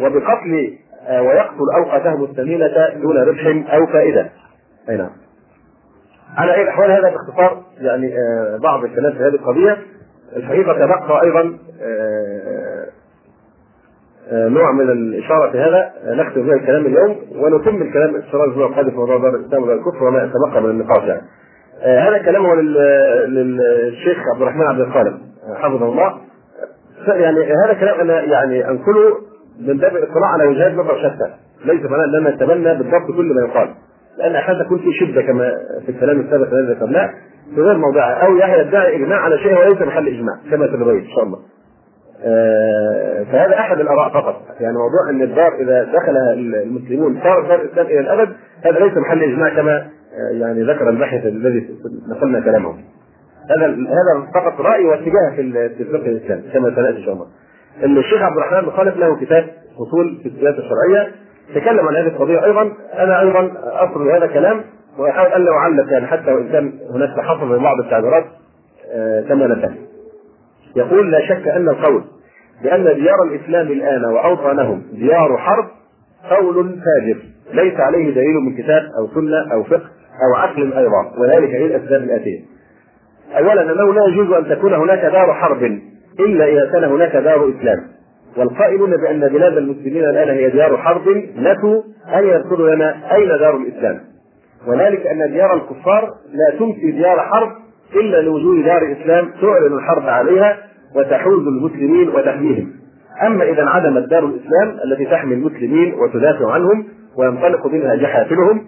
وبقتل 0.00 0.78
آه، 1.08 1.22
ويقتل 1.22 1.64
أوقاتهم 1.76 2.24
الثمينة 2.24 2.88
دون 3.02 3.16
ربح 3.16 3.72
أو 3.74 3.86
فائدة. 3.86 4.28
أي 4.88 4.96
نعم. 4.96 5.10
على 6.36 6.54
أي 6.54 6.62
الأحوال 6.62 6.90
هذا 6.90 7.10
باختصار 7.10 7.62
يعني 7.80 8.14
آه، 8.18 8.58
بعض 8.62 8.84
الكلام 8.84 9.12
في 9.12 9.18
هذه 9.18 9.34
القضية. 9.34 9.76
الحقيقة 10.36 10.72
تبقى 10.72 11.22
أيضا 11.22 11.58
آه، 11.82 12.86
نوع 14.32 14.72
من 14.72 14.90
الإشارة 14.90 15.50
في 15.50 15.58
هذا. 15.58 15.92
نختم 16.06 16.46
بها 16.46 16.54
الكلام 16.54 16.86
اليوم 16.86 17.16
ونتم 17.34 17.82
الكلام 17.82 18.14
إن 18.16 18.22
شاء 18.22 18.34
الله 18.34 18.44
الأسبوع 18.44 18.66
القادم 18.66 18.90
في 18.90 18.96
موضوع 18.96 19.18
دار 19.18 19.34
الإسلام 19.34 19.62
والكفر 19.62 20.04
وما 20.04 20.30
تبقى 20.48 20.62
من 20.62 20.70
النقاش 20.70 21.02
يعني. 21.02 21.22
آه، 21.82 22.08
هذا 22.08 22.16
الكلام 22.16 22.46
هو 22.46 22.54
للشيخ 22.54 24.18
عبد 24.34 24.42
الرحمن 24.42 24.66
عبد 24.66 24.80
الخالق 24.80 25.14
حفظه 25.54 25.88
الله. 25.88 26.20
يعني 27.08 27.38
هذا 27.64 27.74
كلام 27.80 28.00
أنا 28.00 28.20
يعني 28.20 28.68
أنقله 28.68 29.18
من 29.60 29.78
باب 29.78 29.96
الاطلاع 29.96 30.28
على 30.32 30.46
وجهات 30.46 30.72
نظر 30.72 30.98
شتى. 30.98 31.34
ليس 31.64 31.90
معناه 31.90 32.04
ان 32.04 32.14
أنا 32.14 32.28
اتبنى 32.28 32.74
بالضبط 32.74 33.16
كل 33.16 33.34
ما 33.34 33.48
يقال. 33.48 33.74
لأن 34.20 34.34
أحيانا 34.34 34.64
تكون 34.64 34.78
في 34.78 34.92
شدة 34.92 35.22
كما 35.22 35.52
في 35.86 35.92
الكلام 35.92 36.20
السابق 36.20 36.52
الذي 36.52 36.72
ذكرناه 36.72 37.10
في 37.54 37.60
غير 37.60 37.78
موضعها 37.78 38.26
أو 38.26 38.36
يعني 38.36 38.60
يدعي 38.60 38.96
إجماع 38.96 39.18
على 39.18 39.38
شيء 39.38 39.58
وليس 39.58 39.82
محل 39.82 40.08
إجماع 40.08 40.34
كما 40.50 40.66
سنبين 40.66 40.96
إن 40.96 41.08
شاء 41.14 41.24
الله. 41.24 41.38
آه 42.24 43.24
فهذا 43.32 43.58
أحد 43.58 43.80
الآراء 43.80 44.08
فقط 44.12 44.42
يعني 44.60 44.74
موضوع 44.76 45.10
أن 45.10 45.22
الدار 45.22 45.54
إذا 45.54 45.84
دخلها 45.84 46.32
المسلمون 46.34 47.20
صار 47.22 47.48
دار 47.48 47.60
الإسلام 47.60 47.86
إلى 47.86 48.00
الأبد 48.00 48.32
هذا 48.64 48.78
ليس 48.78 48.96
محل 48.96 49.22
إجماع 49.22 49.54
كما 49.54 49.76
آه 49.76 50.38
يعني 50.40 50.62
ذكر 50.62 50.90
الباحث 50.90 51.26
الذي 51.26 51.68
نقلنا 52.16 52.40
كلامه. 52.40 52.74
هذا 53.50 53.66
هذا 53.66 54.30
فقط 54.34 54.60
رأي 54.60 54.84
واتجاه 54.84 55.36
في 55.36 55.40
الفقه 55.80 56.06
الإسلامي 56.06 56.42
كما 56.52 56.74
سنأتي 56.76 56.98
إن 56.98 57.02
شاء 57.04 57.14
الله. 57.14 57.26
الشيخ 57.98 58.22
عبد 58.22 58.36
الرحمن 58.36 58.60
بن 58.60 58.70
خالد 58.70 58.96
له 58.96 59.16
كتاب 59.20 59.44
فصول 59.78 60.20
في 60.22 60.28
السياسة 60.28 60.58
الشرعية 60.58 61.12
تكلم 61.54 61.88
عن 61.88 61.96
هذه 61.96 62.06
القضية 62.06 62.44
أيضا 62.44 62.72
أنا 62.98 63.20
أيضا 63.20 63.52
اصل 63.64 64.10
هذا 64.10 64.26
كلام 64.26 64.64
وأحاول 64.98 65.32
أن 65.32 65.44
لا 65.44 65.52
أعلق 65.52 65.92
يعني 65.92 66.06
حتى 66.06 66.32
وإن 66.32 66.48
كان 66.48 66.72
هناك 66.94 67.16
تحفظ 67.16 67.44
من 67.44 67.58
بعض 67.62 67.78
التعبيرات 67.80 68.24
آه 68.92 69.20
كما 69.28 69.46
نفهم. 69.46 69.76
يقول 70.76 71.10
لا 71.10 71.26
شك 71.28 71.48
أن 71.48 71.68
القول 71.68 72.04
بأن 72.62 72.84
ديار 72.84 73.22
الإسلام 73.30 73.66
الآن 73.66 74.04
واوطانهم 74.04 74.82
ديار 74.92 75.36
حرب 75.38 75.64
قول 76.30 76.54
فاجر 76.54 77.18
ليس 77.52 77.80
عليه 77.80 78.14
دليل 78.14 78.34
من 78.46 78.56
كتاب 78.56 78.82
أو 78.98 79.08
سنة 79.14 79.52
أو 79.52 79.62
فقه 79.64 79.90
أو 80.22 80.40
عقل 80.40 80.72
أيضا 80.72 81.12
وذلك 81.18 81.50
للاسباب 81.54 82.02
الآتية. 82.02 82.40
اولا 83.38 83.62
أنه 83.62 83.94
لا 83.94 84.06
يجوز 84.08 84.32
أن 84.32 84.48
تكون 84.48 84.74
هناك 84.74 84.98
دار 85.00 85.34
حرب 85.34 85.62
إلا 86.20 86.44
إذا 86.44 86.70
كان 86.72 86.84
هناك 86.84 87.16
دار 87.16 87.52
إسلام 87.58 87.78
والقائلون 88.36 88.90
بأن 88.90 89.20
بلاد 89.20 89.56
المسلمين 89.56 90.04
الآن 90.04 90.28
هي 90.28 90.50
ديار 90.50 90.76
حرب 90.76 91.08
نفوا 91.36 91.82
أن 92.14 92.24
يذكروا 92.24 92.74
لنا 92.74 93.14
أين 93.14 93.28
دار 93.28 93.56
الإسلام. 93.56 94.00
وذلك 94.66 95.06
أن 95.06 95.32
ديار 95.32 95.54
الكفار 95.54 96.10
لا 96.32 96.58
تمسي 96.58 96.90
ديار 96.90 97.20
حرب 97.20 97.48
إلا 97.94 98.22
لوجود 98.22 98.64
دار 98.64 98.92
اسلام 98.92 99.30
تعلن 99.40 99.74
الحرب 99.78 100.02
عليها 100.02 100.56
وتحوز 100.96 101.46
المسلمين 101.46 102.08
وتحميهم. 102.08 102.72
أما 103.26 103.44
إذا 103.44 103.62
انعدمت 103.62 104.08
دار 104.08 104.24
الإسلام 104.24 104.76
التي 104.84 105.04
تحمي 105.04 105.34
المسلمين 105.34 105.94
وتدافع 105.94 106.52
عنهم 106.52 106.84
وينطلق 107.18 107.66
منها 107.66 107.94
جحافلهم 107.94 108.66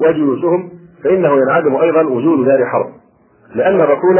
وجيوشهم 0.00 0.70
فإنه 1.04 1.32
ينعدم 1.36 1.76
أيضا 1.76 2.02
وجود 2.02 2.46
دار 2.46 2.66
حرب. 2.66 2.86
لأن 3.54 3.80
الرسول 3.80 4.16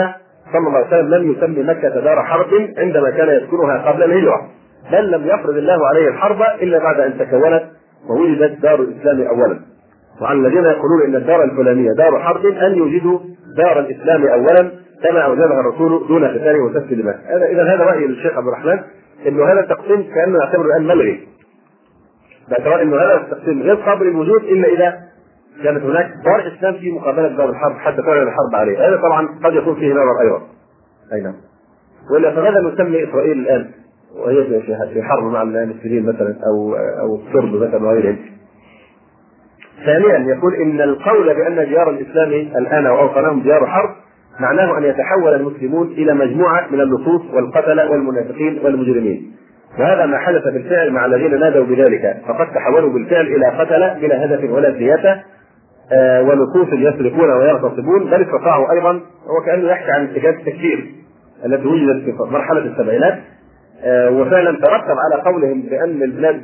صلى 0.53 0.59
الله 0.59 0.79
عليه 0.79 0.87
وسلم 0.87 1.15
لم 1.15 1.33
يسمي 1.33 1.63
مكة 1.63 2.01
دار 2.01 2.23
حرب 2.23 2.49
عندما 2.79 3.11
كان 3.11 3.29
يذكرها 3.29 3.93
قبل 3.93 4.03
الهجرة. 4.03 4.41
بل 4.93 5.11
لم 5.11 5.27
يفرض 5.27 5.57
الله 5.57 5.89
عليه 5.89 6.09
الحرب 6.09 6.43
إلا 6.63 6.79
بعد 6.79 7.01
أن 7.01 7.19
تكونت 7.19 7.63
ووجدت 8.09 8.63
دار 8.63 8.81
الإسلام 8.81 9.21
اولا. 9.29 9.61
وعن 10.21 10.47
الذين 10.47 10.65
يقولون 10.65 11.03
إن 11.07 11.17
الدار 11.17 11.45
الفلانية 11.45 11.93
دار 11.93 12.19
حرب 12.19 12.47
أن 12.47 12.75
يوجدوا 12.75 13.19
دار 13.57 13.81
الإسلام 13.81 14.27
اولا 14.27 14.71
كما 15.03 15.21
اوجدها 15.21 15.61
الرسول 15.61 16.09
دون 16.09 16.25
قتال 16.25 16.61
وسفك 16.61 16.95
دماء 16.95 17.17
هذا 17.27 17.47
اذا 17.47 17.75
هذا 17.75 17.85
رأي 17.85 18.07
الشيخ 18.07 18.37
عبد 18.37 18.47
الرحمن 18.47 18.81
إنه 19.27 19.53
هذا 19.53 19.61
التقسيم 19.61 20.03
كانه 20.15 20.39
يعتبر 20.39 20.65
الآن 20.65 20.87
ملغي. 20.87 21.29
باعتبار 22.49 22.83
إنه 22.83 22.97
هذا 22.97 23.15
التقسيم 23.15 23.63
غير 23.63 23.75
قابل 23.75 24.07
للوجود 24.07 24.43
إلا 24.43 24.69
إذا 24.69 24.99
كانت 25.65 25.85
هناك 25.85 26.11
دار 26.25 26.53
اسلام 26.57 26.75
في 26.75 26.93
مقابلة 26.93 27.29
دار 27.29 27.51
الحرب 27.51 27.77
حتى 27.77 28.03
تعلن 28.03 28.23
الحرب 28.23 28.55
عليه. 28.55 28.89
هذا 28.89 28.97
طبعا 28.97 29.29
قد 29.45 29.55
يكون 29.55 29.75
فيه 29.75 29.93
نظر 29.93 30.21
أيضا. 30.21 30.43
أي 31.13 31.21
نعم. 31.21 31.35
وإلا 32.11 32.31
فماذا 32.31 32.61
نسمي 32.61 33.05
إسرائيل 33.05 33.39
الآن؟ 33.39 33.71
وهي 34.17 34.61
في 34.95 35.03
حرب 35.03 35.25
مع 35.25 35.43
المسلمين 35.43 36.07
مثلا 36.07 36.37
أو 36.47 36.75
أو 36.75 37.15
الصرب 37.15 37.55
مثلا 37.55 37.85
وغيرهم. 37.85 38.17
ثانيا 39.87 40.35
يقول 40.35 40.55
إن 40.55 40.81
القول 40.81 41.35
بأن 41.35 41.69
ديار 41.69 41.91
الإسلام 41.91 42.29
الآن 42.31 42.87
واوطانهم 42.87 43.43
ديار 43.43 43.67
حرب 43.67 43.91
معناه 44.41 44.79
أن 44.79 44.85
يتحول 44.85 45.35
المسلمون 45.35 45.87
إلى 45.87 46.15
مجموعة 46.15 46.67
من 46.71 46.81
اللصوص 46.81 47.23
والقتله 47.35 47.91
والمنافقين 47.91 48.61
والمجرمين. 48.65 49.33
وهذا 49.79 50.07
ما 50.07 50.19
حدث 50.19 50.45
بالفعل 50.45 50.91
مع 50.91 51.07
الذين 51.07 51.41
نادوا 51.41 51.65
بذلك. 51.65 52.17
فقد 52.29 52.47
تحولوا 52.55 52.93
بالفعل 52.93 53.27
إلى 53.27 53.47
قتله 53.47 53.99
بلا 54.01 54.25
هدف 54.25 54.51
ولا 54.51 54.73
سياسة 54.73 55.23
آه 55.93 56.23
ولصوص 56.23 56.69
يسرقون 56.73 57.31
ويغتصبون. 57.31 58.05
بل 58.05 58.23
استطاعوا 58.23 58.73
أيضا 58.73 58.93
هو 59.27 59.45
كانه 59.47 59.69
يحكي 59.69 59.91
عن 59.93 60.05
اتجاه 60.05 60.31
التكفير 60.31 60.95
التي 61.47 61.67
وجدت 61.67 62.05
في 62.05 62.13
مرحلة 62.31 62.59
السبعينات. 62.59 63.19
وفعلا 63.87 64.53
ترتب 64.59 64.97
على 65.05 65.23
قولهم 65.25 65.63
بأن 65.63 66.03
البلاد 66.03 66.41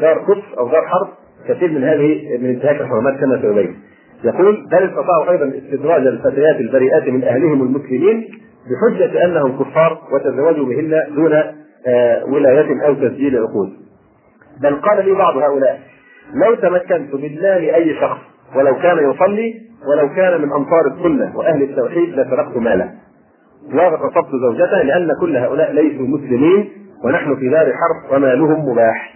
دار 0.00 0.18
كفر 0.18 0.58
أو 0.58 0.68
دار 0.68 0.82
حرب 0.86 1.08
كثير 1.48 1.70
من 1.70 1.84
هذه 1.84 2.38
من 2.38 2.50
انتهاك 2.50 2.80
الحرمات 2.80 3.20
كما 3.20 3.40
سيبين 3.42 3.76
يقول 4.24 4.66
بل 4.72 4.78
استطاعوا 4.84 5.30
أيضا 5.30 5.52
استدراج 5.58 6.06
الفتيات 6.06 6.60
البريئات 6.60 7.08
من 7.08 7.24
أهلهم 7.24 7.62
المسلمين 7.62 8.28
بحجة 8.70 9.24
أنهم 9.24 9.58
كفار 9.58 9.98
وتزوجوا 10.12 10.66
بهن 10.66 11.14
دون 11.14 11.32
آه 11.86 12.24
ولاية 12.24 12.86
أو 12.86 12.94
تسجيل 12.94 13.38
عقود. 13.38 13.68
بل 14.62 14.74
قال 14.74 15.04
لي 15.04 15.12
بعض 15.12 15.36
هؤلاء 15.36 15.80
لو 16.34 16.54
تمكنت 16.54 17.14
من 17.14 17.34
مال 17.34 17.74
اي 17.74 17.94
شخص 18.00 18.18
ولو 18.56 18.74
كان 18.74 19.10
يصلي 19.10 19.54
ولو 19.88 20.14
كان 20.14 20.42
من 20.42 20.52
أنصار 20.52 20.86
السنة 20.86 21.36
وأهل 21.36 21.62
التوحيد 21.62 22.08
لسرقت 22.08 22.56
ماله. 22.56 22.90
واغتصبت 23.74 24.30
زوجته 24.42 24.82
لأن 24.82 25.08
كل 25.20 25.36
هؤلاء 25.36 25.72
ليسوا 25.72 26.06
مسلمين 26.06 26.68
ونحن 27.04 27.36
في 27.36 27.48
دار 27.48 27.72
حرب 27.72 28.16
ومالهم 28.16 28.68
مباح. 28.68 29.14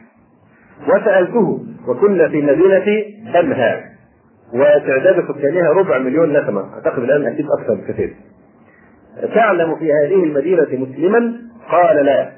وسألته 0.88 1.60
وكنا 1.88 2.28
في 2.28 2.42
مدينه 2.42 3.04
بنها 3.34 3.80
وتعداد 4.54 5.24
سكانها 5.28 5.70
ربع 5.70 5.98
مليون 5.98 6.32
نسمة. 6.32 6.74
أعتقد 6.74 6.98
الآن 6.98 7.32
أكيد 7.32 7.46
أكثر 7.60 7.74
بكثير. 7.74 8.16
تعلم 9.34 9.76
في 9.76 9.92
هذه 9.92 10.24
المدينة 10.24 10.66
مسلما؟ 10.72 11.32
قال 11.70 11.96
لا. 11.96 12.30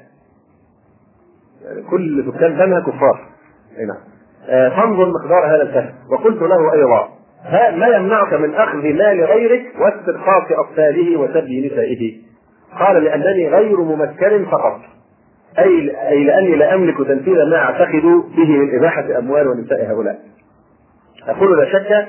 يعني 1.65 1.81
كل 1.89 2.31
سكان 2.31 2.53
بنها 2.53 2.79
كفار. 2.79 3.29
نعم. 3.87 4.09
آه 4.49 4.69
فانظر 4.69 5.09
مقدار 5.09 5.55
هذا 5.55 5.63
الكهف 5.63 5.93
وقلت 6.11 6.41
له 6.41 6.73
أيضا 6.73 7.09
ها 7.43 7.75
ما 7.75 7.87
يمنعك 7.87 8.33
من 8.33 8.53
أخذ 8.55 8.77
مال 8.77 9.23
غيرك 9.23 9.65
واسترقاق 9.79 10.59
أطفاله 10.59 11.17
وسبي 11.17 11.67
نسائه؟ 11.67 12.21
قال 12.79 13.03
لأنني 13.03 13.49
غير 13.49 13.81
ممكن 13.81 14.45
فقط. 14.45 14.79
أي 15.59 15.91
أي 16.09 16.23
لأني 16.23 16.55
لا 16.55 16.75
أملك 16.75 16.97
تنفيذ 16.97 17.35
ما 17.51 17.57
أعتقد 17.57 18.01
به 18.37 18.47
من 18.57 18.77
إباحة 18.79 19.17
أموال 19.19 19.47
ونساء 19.47 19.91
هؤلاء. 19.91 20.19
أقول 21.27 21.57
لا 21.57 21.65
شك 21.65 22.07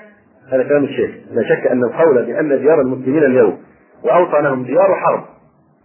هذا 0.52 0.62
كلام 0.62 0.84
الشيخ 0.84 1.10
لا 1.32 1.42
شك 1.42 1.66
أن 1.66 1.84
القول 1.84 2.26
بأن 2.26 2.48
ديار 2.48 2.80
المسلمين 2.80 3.24
اليوم 3.24 3.58
واوطانهم 4.04 4.62
ديار 4.62 4.94
حرب 4.94 5.24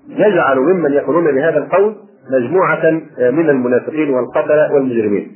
يجعل 0.09 0.59
ممن 0.59 0.93
يقولون 0.93 1.35
بهذا 1.35 1.57
القول 1.57 1.95
مجموعة 2.31 2.91
من 3.31 3.49
المنافقين 3.49 4.09
والقتلة 4.09 4.73
والمجرمين. 4.73 5.31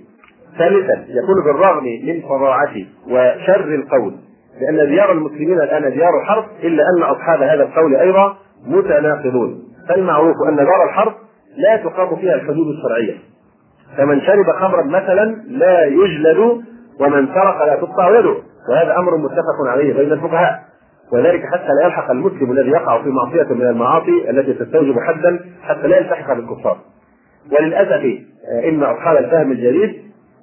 ثالثا 0.58 1.06
يقول 1.08 1.44
بالرغم 1.46 1.84
من 1.84 2.22
فظاعة 2.22 2.74
وشر 3.08 3.76
القول 3.76 4.16
بأن 4.60 4.88
ديار 4.90 5.12
المسلمين 5.12 5.62
الآن 5.62 5.92
ديار 5.94 6.12
حرب 6.26 6.46
إلا 6.64 6.84
أن 6.98 7.04
أصحاب 7.04 7.42
هذا 7.42 7.64
القول 7.64 7.96
أيضا 7.96 8.38
متناقضون 8.68 9.64
فالمعروف 9.90 10.36
أن 10.50 10.56
دار 10.56 10.84
الحرب 10.90 11.14
لا 11.64 11.78
تقام 11.78 12.16
فيها 12.16 12.36
الحدود 12.36 12.68
الشرعية. 12.68 13.18
فمن 13.98 14.22
شرب 14.22 14.46
خمرا 14.46 14.84
مثلا 14.84 15.36
لا 15.48 15.86
يجلد 15.86 16.38
ومن 17.00 17.28
سرق 17.28 17.66
لا 17.66 17.76
تقطع 17.76 18.20
يده. 18.20 18.36
وهذا 18.70 18.98
أمر 18.98 19.18
متفق 19.18 19.68
عليه 19.68 19.94
بين 19.94 20.12
الفقهاء. 20.12 20.60
وذلك 21.14 21.42
حتى 21.54 21.68
لا 21.82 21.86
يلحق 21.86 22.12
المسلم 22.12 22.52
الذي 22.52 22.70
يقع 22.70 23.04
في 23.04 23.10
معصية 23.10 23.54
من 23.54 23.68
المعاصي 23.68 24.30
التي 24.30 24.54
تستوجب 24.54 24.96
حدا 25.00 25.40
حتى 25.62 25.88
لا 25.88 25.98
يلتحق 25.98 26.34
بالكفار. 26.34 26.78
وللأسف 27.52 28.06
إن 28.64 28.84
أصحاب 28.84 29.18
الفهم 29.18 29.52
الجديد 29.52 29.94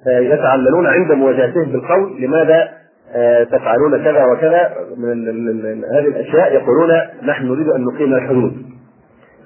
يتعللون 0.07 0.87
عند 0.87 1.11
مواجهتهم 1.11 1.71
بالقول 1.71 2.21
لماذا 2.21 2.69
تفعلون 3.43 4.03
كذا 4.03 4.25
وكذا. 4.25 4.71
من 4.97 5.83
هذه 5.95 6.07
الأشياء 6.07 6.53
يقولون 6.53 6.89
نحن 7.23 7.45
نريد 7.45 7.67
أن 7.67 7.83
نقيم 7.83 8.13
الحدود. 8.13 8.53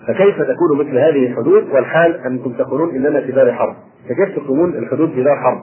فكيف 0.07 0.35
تكون 0.41 0.77
مثل 0.79 0.97
هذه 0.97 1.27
الحدود 1.27 1.69
والحال 1.69 2.15
أنكم 2.25 2.53
تقولون 2.53 2.95
إننا 2.95 3.21
في 3.21 3.31
دار 3.31 3.51
حرب؟ 3.51 3.75
فكيف 4.09 4.35
تقيمون 4.39 4.75
الحدود 4.75 5.11
في 5.11 5.23
دار 5.23 5.35
حرب؟ 5.35 5.59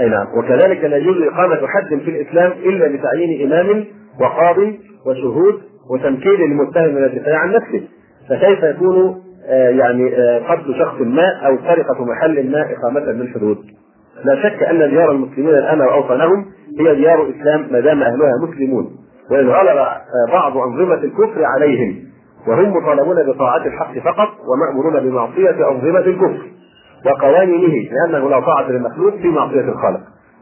أي 0.00 0.08
نعم. 0.08 0.26
وكذلك 0.38 0.84
لا 0.84 0.96
يجوز 0.96 1.16
إقامة 1.22 1.66
حد 1.66 1.88
في 1.88 2.10
الإسلام 2.10 2.52
إلا 2.52 2.88
بتعيين 2.88 3.52
إمام 3.52 3.84
وقاضي 4.20 4.80
وشهود 5.06 5.60
وتمكين 5.90 6.42
المتهم 6.42 6.94
من 6.94 7.04
الدفاع 7.04 7.38
عن 7.38 7.52
نفسه. 7.52 7.82
فكيف 8.28 8.62
يكون 8.62 9.22
آه 9.48 9.68
يعني 9.68 10.16
آه 10.16 10.38
قتل 10.38 10.74
شخص 10.78 11.00
ما 11.00 11.28
أو 11.46 11.58
سرقه 11.58 12.04
محل 12.04 12.50
ما 12.50 12.66
إقامة 12.72 13.00
للحدود 13.00 13.58
لا 14.24 14.42
شك 14.42 14.62
أن 14.62 14.90
ديار 14.90 15.10
المسلمين 15.10 15.54
الآن 15.54 15.80
واوطانهم 15.80 16.44
هي 16.80 16.94
ديار 16.94 17.30
اسلام 17.30 17.66
ما 17.72 17.80
دام 17.80 18.02
أهلها 18.02 18.32
مسلمون. 18.48 18.90
وإن 19.30 19.48
غلب 19.48 19.76
آه 19.78 20.32
بعض 20.32 20.56
أنظمة 20.56 20.94
الكفر 20.94 21.44
عليهم 21.44 22.05
وهم 22.48 22.76
مطالبون 22.76 23.16
بطاعة 23.32 23.66
الحق 23.66 23.98
فقط 23.98 24.28
ومأمورون 24.48 25.00
بمعصية 25.00 25.70
أنظمة 25.70 25.98
الكفر 25.98 26.42
وقوانينه 27.06 27.90
لأنه 27.90 28.30
لا 28.30 28.40
طاعة 28.40 28.70
للمخلوق 28.70 29.16
في 29.16 29.28
معصية 29.28 29.60
الخالق. 29.60 30.00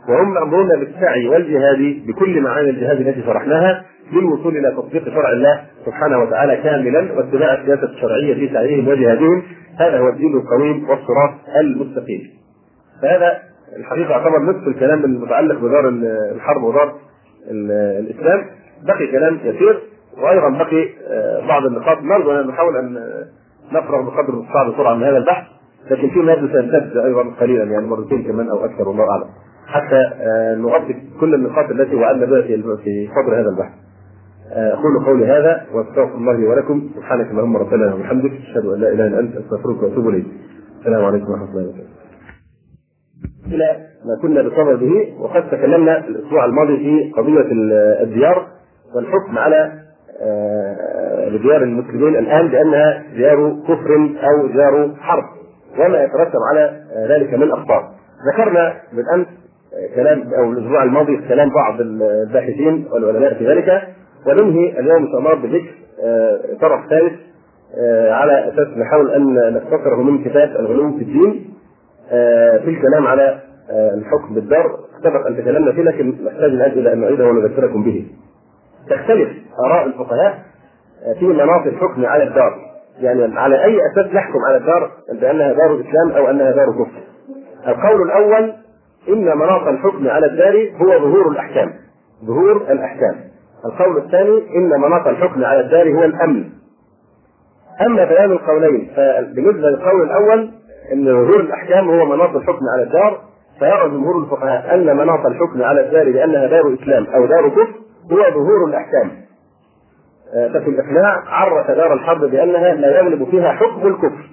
وهم 0.08 0.34
مأمورون 0.34 0.68
بالسعي 0.68 1.28
والجهاد 1.28 2.06
بكل 2.06 2.40
معاني 2.40 2.70
الجهاد 2.70 3.00
التي 3.00 3.22
شرحناها 3.22 3.84
للوصول 4.12 4.56
إلى 4.56 4.70
تطبيق 4.70 5.04
شرع 5.04 5.32
الله 5.32 5.60
سبحانه 5.86 6.18
وتعالى 6.18 6.56
كاملا 6.56 7.12
واتباع 7.16 7.54
السياسة 7.54 7.84
الشرعية 7.84 8.34
في 8.34 8.54
سعيهم 8.54 8.88
وجهادهم. 8.88 9.42
هذا 9.78 9.98
هو 9.98 10.08
الدين 10.08 10.36
القويم 10.36 10.90
والصراط 10.90 11.34
المستقيم. 11.60 12.20
فهذا 13.02 13.38
الحقيقة 13.76 14.10
يعتبر 14.10 14.38
نصف 14.38 14.68
الكلام 14.68 15.04
المتعلق 15.04 15.58
بدار 15.58 15.88
الحرب 16.34 16.62
ودار 16.62 16.94
الإسلام. 18.00 18.44
بقي 18.86 19.06
كلام 19.06 19.38
يسير. 19.44 19.80
وأيضا 20.22 20.48
بقي 20.48 20.88
آه، 21.08 21.46
بعض 21.48 21.66
النقاط 21.66 21.98
نرجو 22.02 22.32
أن 22.32 22.46
نحاول 22.46 22.76
أن 22.76 22.98
نفرغ 23.72 24.02
بقدر 24.02 24.34
المستطاع 24.34 24.68
بسرعة 24.68 24.94
من 24.94 25.02
هذا 25.02 25.16
البحث 25.16 25.46
لكن 25.90 26.10
في 26.10 26.18
ماده 26.18 26.52
سيمتد 26.52 26.96
أيضا 26.96 27.22
قليلا 27.40 27.64
يعني 27.64 27.86
مرتين 27.86 28.22
كمان 28.22 28.48
أو 28.48 28.64
أكثر 28.64 28.88
والله 28.88 29.10
أعلم 29.10 29.26
حتى 29.66 30.10
آه، 30.20 30.54
نغطي 30.54 30.94
كل 31.20 31.34
النقاط 31.34 31.70
التي 31.70 31.96
وعدنا 31.96 32.26
بها 32.26 32.42
في 32.76 33.08
صدر 33.08 33.40
هذا 33.40 33.48
البحث. 33.48 33.72
آه، 34.52 34.72
أقول 34.74 35.04
قولي 35.06 35.26
هذا 35.26 35.66
وأستغفر 35.74 36.14
الله 36.14 36.32
لي 36.32 36.46
ولكم 36.46 36.90
سبحانك 36.96 37.30
اللهم 37.30 37.56
ربنا 37.56 37.94
وبحمدك 37.94 38.32
أشهد 38.32 38.66
أن 38.66 38.80
لا 38.80 38.88
إله 38.92 39.06
إلا 39.06 39.20
أنت 39.20 39.36
أستغفرك 39.36 39.82
وأتوب 39.82 40.08
إليك. 40.08 40.26
السلام 40.80 41.04
عليكم 41.04 41.30
ورحمة 41.30 41.50
الله 41.50 41.62
وبركاته. 41.62 41.88
إلى 43.46 43.76
ما 44.04 44.22
كنا 44.22 44.42
بصدد 44.42 44.78
به 44.80 45.14
وقد 45.20 45.50
تكلمنا 45.50 45.98
الأسبوع 46.08 46.44
الماضي 46.44 46.76
في 46.76 47.12
قضية 47.16 47.46
الديار 48.02 48.46
والحكم 48.96 49.38
على 49.38 49.72
لديار 50.20 51.60
آه، 51.60 51.64
المسلمين 51.64 52.16
الآن 52.16 52.48
بأنها 52.48 53.02
ديار 53.16 53.56
كفر 53.68 54.10
أو 54.22 54.46
ديار 54.46 54.90
حرب 55.00 55.24
وما 55.78 56.04
يترتب 56.04 56.38
على 56.50 56.80
ذلك 57.08 57.34
من 57.34 57.52
اخطار. 57.52 57.90
ذكرنا 58.32 58.74
بالامس 58.92 59.26
آه، 59.26 59.94
كلام 59.94 60.34
أو 60.34 60.52
الأسبوع 60.52 60.82
الماضي 60.82 61.16
كلام 61.28 61.50
بعض 61.50 61.80
الباحثين 61.80 62.86
والعلماء 62.92 63.34
في 63.34 63.48
ذلك 63.48 63.82
وننهي 64.26 64.78
اليوم 64.80 65.02
إن 65.02 65.08
شاء 65.08 65.18
الله 65.18 65.34
بذكر 65.34 65.70
آه، 66.04 66.40
طرف 66.60 66.80
ثالث 66.90 67.12
على 68.10 68.48
أساس 68.48 68.68
نحاول 68.76 69.10
أن 69.10 69.54
نختصره 69.54 70.02
من 70.02 70.24
كتاب 70.24 70.48
الغلو 70.48 70.92
في 70.92 71.02
الدين 71.04 71.50
في 72.64 72.70
الكلام 72.70 73.06
على 73.06 73.38
الحكم 73.70 74.34
بالدار 74.34 74.78
سبق 75.02 75.26
أن 75.26 75.36
تكلمنا 75.36 75.72
فيه 75.72 75.82
لكن 75.82 76.14
نحتاج 76.24 76.50
الآن 76.50 76.70
إلى 76.70 76.92
أن 76.92 77.00
نعيده 77.00 77.26
ونذكركم 77.26 77.84
به. 77.84 78.06
تختلف 78.90 79.28
آراء 79.66 79.86
الفقهاء 79.86 80.38
في 81.18 81.26
مناط 81.26 81.66
الحكم 81.66 82.06
على 82.06 82.24
الدار. 82.24 82.56
يعني 83.00 83.38
على 83.38 83.64
أي 83.64 83.78
أساس 83.92 84.14
نحكم 84.14 84.38
على 84.48 84.56
الدار؟ 84.56 84.90
بأنها 85.20 85.52
دار 85.52 85.80
اسلام 85.80 86.10
أو 86.16 86.30
أنها 86.30 86.50
دار 86.50 86.66
كفر 86.72 87.02
القول 87.68 88.02
الأول 88.02 88.52
إن 89.08 89.38
مناط 89.38 89.68
الحكم 89.68 90.08
على 90.08 90.26
الدار 90.26 90.70
هو 90.80 90.98
ظهور 90.98 91.30
الأحكام. 91.30 91.72
ظهور 92.24 92.56
الأحكام. 92.56 93.14
القول 93.64 93.96
الثاني 93.98 94.42
إن 94.56 94.80
مناط 94.80 95.06
الحكم 95.06 95.44
على 95.44 95.60
الدار 95.60 95.92
هو 95.92 96.04
الأمن. 96.04 96.44
أما 97.86 98.04
بيان 98.04 98.32
القولين 98.32 98.90
فبالنسبة 98.96 99.68
للقول 99.68 100.02
الأول 100.02 100.50
إن 100.92 101.04
ظهور 101.04 101.40
الأحكام 101.40 101.90
هو 101.90 102.04
مناط 102.04 102.36
الحكم 102.36 102.60
على 102.74 102.82
الدار 102.82 103.20
فيرى 103.58 103.88
جمهور 103.88 104.24
الفقهاء 104.24 104.74
أن 104.74 104.96
مناط 104.96 105.26
الحكم 105.26 105.62
على 105.62 105.80
الدار 105.80 106.04
بانها 106.04 106.46
دار 106.46 106.74
اسلام 106.74 107.06
أو 107.06 107.26
دار 107.26 107.48
كفر 107.48 107.68
هو 108.12 108.16
ظهور 108.16 108.68
الأحكام. 108.68 109.10
آه، 109.10 109.23
ففي 110.32 110.70
الإقناع 110.70 111.22
عرف 111.26 111.70
دار 111.70 111.92
الحرب 111.92 112.20
بأنها 112.20 112.74
لا 112.74 112.98
يغلب 112.98 113.24
فيها 113.30 113.52
حكم 113.52 113.86
الكفر. 113.86 114.30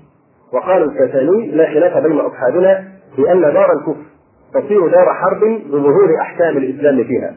وقال 0.54 0.84
الكساني 0.84 1.52
لا 1.52 1.66
خلاف 1.66 1.98
بين 1.98 2.20
أصحابنا 2.20 2.84
بان 3.18 3.42
دار 3.42 3.68
الكفر 3.80 4.04
تصير 4.54 4.88
دار 4.88 5.14
حرب 5.14 5.62
بظهور 5.68 6.22
أحكام 6.22 6.58
الإسلام 6.58 7.04
فيها. 7.04 7.36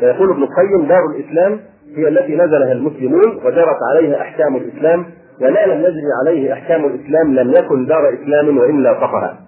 فيقول 0.00 0.30
ابن 0.30 0.42
القيم 0.42 0.88
دار 0.88 1.00
الإسلام 1.14 1.60
هي 1.96 2.08
التي 2.08 2.36
نزلها 2.36 2.72
المسلمون 2.72 3.36
وجرت 3.44 3.78
عليها 3.90 4.20
أحكام 4.20 4.56
الإسلام 4.56 5.04
وما 5.40 5.66
لم 5.66 5.80
يجري 5.80 6.10
عليه 6.22 6.52
أحكام 6.52 6.84
الإسلام 6.84 7.34
لم 7.34 7.50
يكن 7.50 7.86
دار 7.86 8.14
إسلام 8.14 8.58
وإلا 8.58 8.94
فقها. 8.94 9.40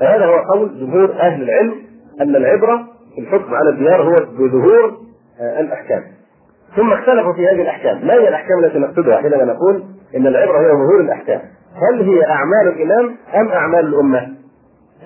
فهذا 0.00 0.26
هو 0.26 0.36
قول 0.54 0.80
جمهور 0.80 1.12
أهل 1.12 1.42
العلم 1.42 1.74
أن 2.20 2.36
العبرة 2.36 2.86
في 3.14 3.20
الحكم 3.20 3.54
على 3.54 3.70
الديار 3.70 4.02
هو 4.02 4.16
بظهور 4.38 4.96
آه، 5.40 5.60
الأحكام. 5.60 6.02
ثم 6.76 6.92
اختلفوا 6.92 7.32
في 7.32 7.46
هذه 7.46 7.62
الأحكام. 7.62 8.06
ما 8.06 8.14
هي 8.14 8.28
الأحكام 8.28 8.64
التي 8.64 8.78
نقصدها 8.78 9.16
حينما 9.16 9.44
نقول 9.44 9.84
إن 10.16 10.26
العبرة 10.26 10.60
هي 10.60 10.68
ظهور 10.68 11.00
الأحكام؟ 11.00 11.40
هل 11.74 12.02
هي 12.02 12.26
أعمال 12.26 12.68
الإمام 12.68 13.16
أم 13.34 13.48
أعمال 13.48 13.86
الأمة؟ 13.86 14.28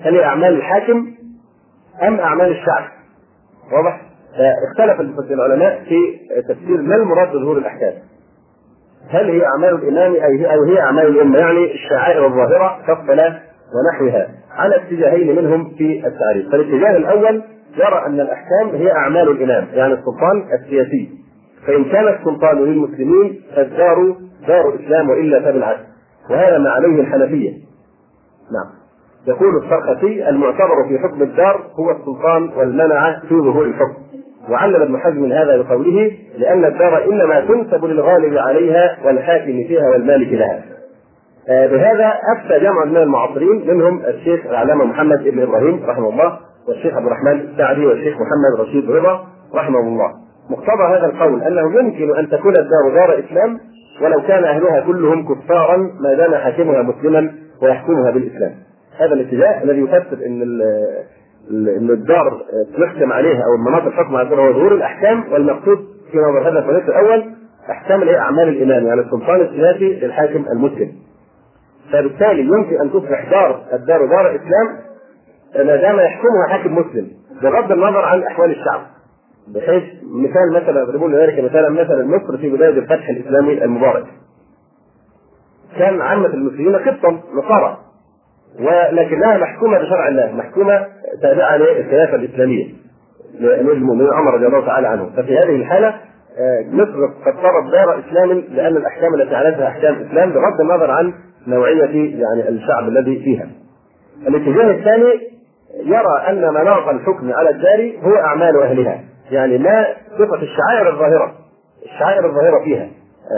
هل 0.03 0.15
هي 0.15 0.23
أعمال 0.23 0.53
الحاكم 0.53 1.07
أم 2.07 2.19
أعمال 2.19 2.51
الشعب؟ 2.51 2.83
واضح؟ 3.71 4.01
اختلف 4.71 4.99
العلماء 5.31 5.83
في 5.83 6.19
تفسير 6.41 6.81
ما 6.81 6.95
المراد 6.95 7.27
بظهور 7.27 7.57
الأحكام. 7.57 7.93
هل 9.09 9.29
هي 9.29 9.45
أعمال 9.45 9.75
الإمام 9.75 10.15
أو 10.45 10.63
هي 10.63 10.79
أعمال 10.79 11.07
الأمة؟ 11.07 11.37
يعني 11.37 11.73
الشعائر 11.73 12.25
الظاهرة 12.25 12.79
كالصلاه 12.87 13.39
ونحوها 13.75 14.27
على 14.51 14.75
اتجاهين 14.75 15.35
منهم 15.35 15.75
في 15.77 16.07
التعريف. 16.07 16.51
فالاتجاه 16.51 16.97
الأول 16.97 17.43
يرى 17.77 18.05
أن 18.05 18.19
الأحكام 18.19 18.69
هي 18.73 18.91
أعمال 18.91 19.29
الإمام 19.29 19.67
يعني 19.73 19.93
السلطان 19.93 20.43
السياسي. 20.53 21.24
فإن 21.67 21.83
كان 21.83 22.07
السلطان 22.07 22.57
للمسلمين 22.57 23.41
فالدار 23.55 24.15
دار 24.47 24.75
اسلام 24.75 25.09
وإلا 25.09 25.39
فبالعكس. 25.39 25.81
وهذا 26.29 26.57
ما 26.57 26.69
عليه 26.69 27.01
الحنفية. 27.01 27.51
نعم. 28.51 28.85
يقول 29.27 29.63
السرخسي 29.63 30.29
المعتبر 30.29 30.87
في 30.87 30.99
حكم 30.99 31.21
الدار 31.21 31.61
هو 31.79 31.91
السلطان 31.91 32.49
والمنعه 32.57 33.19
في 33.19 33.35
ظهور 33.35 33.65
الحكم. 33.65 34.01
وعلم 34.49 34.81
ابن 34.81 34.97
حزم 34.97 35.31
هذا 35.31 35.57
بقوله 35.61 36.11
لأن 36.37 36.65
الدار 36.65 37.03
إنما 37.11 37.39
تنسب 37.39 37.85
للغالب 37.85 38.37
عليها 38.37 38.97
والحاكم 39.05 39.45
فيها 39.45 39.89
والمالك 39.89 40.33
لها. 40.33 40.63
آه 41.49 41.67
بهذا 41.67 42.13
أفتى 42.37 42.59
جمع 42.59 42.85
من 42.85 42.97
المعاصرين 42.97 43.67
منهم 43.67 44.01
الشيخ 44.05 44.45
العلامة 44.45 44.85
محمد 44.85 45.23
بن 45.23 45.41
إبراهيم 45.41 45.85
رحمه 45.85 46.09
الله 46.09 46.39
والشيخ 46.67 46.93
عبد 46.93 47.05
الرحمن 47.05 47.39
السعدي 47.39 47.85
والشيخ 47.85 48.15
محمد 48.15 48.67
رشيد 48.67 48.91
رضا 48.91 49.25
رحمه 49.55 49.79
الله. 49.79 50.24
مقتضى 50.49 50.83
هذا 50.97 51.05
القول 51.05 51.41
أنه 51.41 51.79
يمكن 51.79 52.17
أن 52.17 52.29
تكون 52.29 52.53
الدار 52.57 52.93
دار 52.93 53.19
إسلام 53.19 53.59
ولو 54.01 54.21
كان 54.21 54.43
أهلها 54.43 54.79
كلهم 54.79 55.33
كفارا 55.33 55.77
ما 55.77 56.13
دام 56.13 56.35
حاكمها 56.35 56.81
مسلما 56.81 57.31
ويحكمها 57.61 58.11
بالإسلام. 58.11 58.51
هذا 58.99 59.13
الاتجاه 59.13 59.63
الذي 59.63 59.81
يفسر 59.81 60.25
إن 60.25 60.41
إن 61.51 61.89
الدار 61.89 62.41
تحكم 62.77 63.13
عليها 63.13 63.41
أو 63.43 63.55
المناطق 63.55 63.85
الحكم 63.85 64.15
على 64.15 64.29
هو 64.29 64.53
ظهور 64.53 64.73
الأحكام 64.73 65.23
والمقصود 65.31 65.77
في 66.11 66.17
نظر 66.17 66.49
هذا 66.49 66.59
الفريق 66.59 66.85
الأول 66.85 67.25
أحكام 67.69 68.01
اللي 68.01 68.11
هي 68.11 68.17
أعمال 68.17 68.47
الإمام 68.49 68.85
يعني 68.85 69.01
السلطان 69.01 69.41
السياسي 69.41 69.99
للحاكم 69.99 70.45
المسلم. 70.51 70.91
فبالتالي 71.91 72.41
يمكن 72.41 72.81
أن 72.81 72.91
تصبح 72.91 73.29
دار 73.31 73.61
الدار 73.73 74.05
دار 74.05 74.35
إسلام 74.35 74.67
ما 75.67 75.75
دام 75.75 75.99
يحكمها 75.99 76.47
حاكم 76.49 76.75
مسلم 76.75 77.07
بغض 77.41 77.71
النظر 77.71 78.05
عن 78.05 78.23
أحوال 78.23 78.51
الشعب. 78.51 78.81
بحيث 79.47 79.83
مثال 80.03 80.63
مثلا 80.63 80.83
اضربوا 80.83 81.09
ذلك 81.09 81.43
مثلا 81.43 81.69
مثلا 81.69 82.05
مصر 82.05 82.37
في 82.37 82.49
بداية 82.49 82.79
الفتح 82.79 83.09
الإسلامي 83.09 83.63
المبارك. 83.63 84.05
كان 85.77 86.01
عامة 86.01 86.25
المسلمين 86.27 86.75
قبطا 86.75 87.19
نصارى. 87.35 87.77
ولكنها 88.59 89.37
محكومة 89.37 89.77
بشرع 89.77 90.07
الله 90.07 90.31
محكومة 90.31 90.87
تابعة 91.21 91.57
للخلافة 91.57 92.15
الإسلامية. 92.15 92.73
لأمير 93.39 93.73
المؤمنين 93.73 94.13
عمر 94.13 94.33
رضي 94.33 94.47
الله 94.47 94.65
تعالى 94.65 94.87
عنه. 94.87 95.09
ففي 95.15 95.37
هذه 95.37 95.55
الحالة 95.55 95.95
آه، 96.37 96.65
مصر 96.71 97.05
قد 97.25 97.33
صارت 97.41 97.71
دار 97.71 97.99
إسلام 97.99 98.43
لأن 98.51 98.77
الأحكام 98.77 99.13
التي 99.13 99.35
عليها 99.35 99.67
أحكام 99.67 99.95
إسلام 99.95 100.29
بغض 100.29 100.61
النظر 100.61 100.91
عن 100.91 101.13
نوعية 101.47 102.21
يعني 102.21 102.49
الشعب 102.49 102.87
الذي 102.87 103.19
فيها. 103.19 103.47
الاتجاه 104.27 104.71
الثاني 104.71 105.35
يرى 105.83 106.29
أن 106.29 106.53
مناط 106.53 106.87
الحكم 106.87 107.33
على 107.33 107.49
الدار 107.49 107.91
هو 108.03 108.15
أعمال 108.15 108.61
أهلها. 108.63 109.03
يعني 109.31 109.57
ما 109.57 109.85
صفه 110.17 110.41
الشعائر 110.41 110.89
الظاهرة 110.93 111.35
الشعائر 111.85 112.25
الظاهرة 112.25 112.63
فيها. 112.63 112.87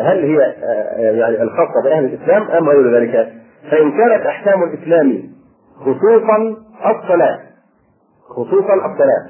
هل 0.03 0.23
هي 0.23 0.53
يعني 1.17 1.41
الخاصة 1.41 1.83
بأهل 1.83 2.05
الإسلام 2.05 2.51
أم 2.51 2.69
غير 2.69 2.95
ذلك؟ 2.95 3.33
فإن 3.71 3.91
كانت 3.91 4.25
أحكام 4.25 4.63
الإسلام 4.63 5.23
خصوصا 5.79 6.55
الصلاة 6.85 7.39
خصوصا 8.29 8.73
الصلاة 8.73 9.27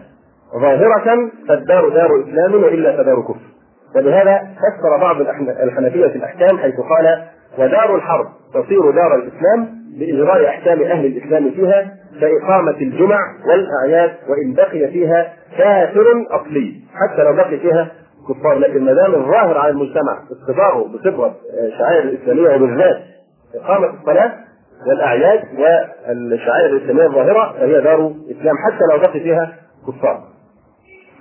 ظاهرة 0.62 1.30
فالدار 1.48 1.90
دار 1.90 2.24
إسلام 2.24 2.64
وإلا 2.64 2.98
فدار 2.98 3.22
كفر. 3.22 3.48
ولهذا 3.96 4.38
فسر 4.38 4.98
بعض 4.98 5.22
الحنفية 5.50 6.08
في 6.08 6.16
الأحكام 6.16 6.58
حيث 6.58 6.76
قال 6.76 7.24
ودار 7.58 7.96
الحرب 7.96 8.26
تصير 8.54 8.92
دار 8.92 9.16
الإسلام 9.16 9.78
بإجراء 10.00 10.48
أحكام 10.50 10.82
أهل 10.82 11.06
الإسلام 11.06 11.52
فيها 11.52 11.94
كإقامة 12.22 12.78
الجمع 12.82 13.20
والأعياد 13.50 14.12
وإن 14.30 14.54
بقي 14.54 14.88
فيها 14.88 15.34
كافر 15.58 16.06
أصلي. 16.32 16.74
حتى 16.94 17.24
لو 17.24 17.34
بقي 17.34 17.58
فيها 17.58 17.92
كفار. 18.30 18.54
لكن 18.60 18.84
ما 18.84 18.94
دام 18.94 19.16
الظاهر 19.16 19.58
على 19.58 19.72
المجتمع 19.72 20.20
اقتداره 20.32 20.88
بصبغه 20.88 21.36
الشعائر 21.68 22.04
الإسلامية 22.04 22.56
وبالذات 22.56 22.98
إقامة 23.56 23.88
الصلاة 24.00 24.34
والأعياد 24.88 25.44
والشعائر 25.60 26.66
الإسلامية 26.76 27.06
الظاهرة 27.06 27.54
فهي 27.60 27.82
دار 27.82 28.14
اسلام 28.32 28.56
حتى 28.66 28.84
لو 28.94 28.98
بقي 29.00 29.20
فيها 29.20 29.54
كفار. 29.88 30.24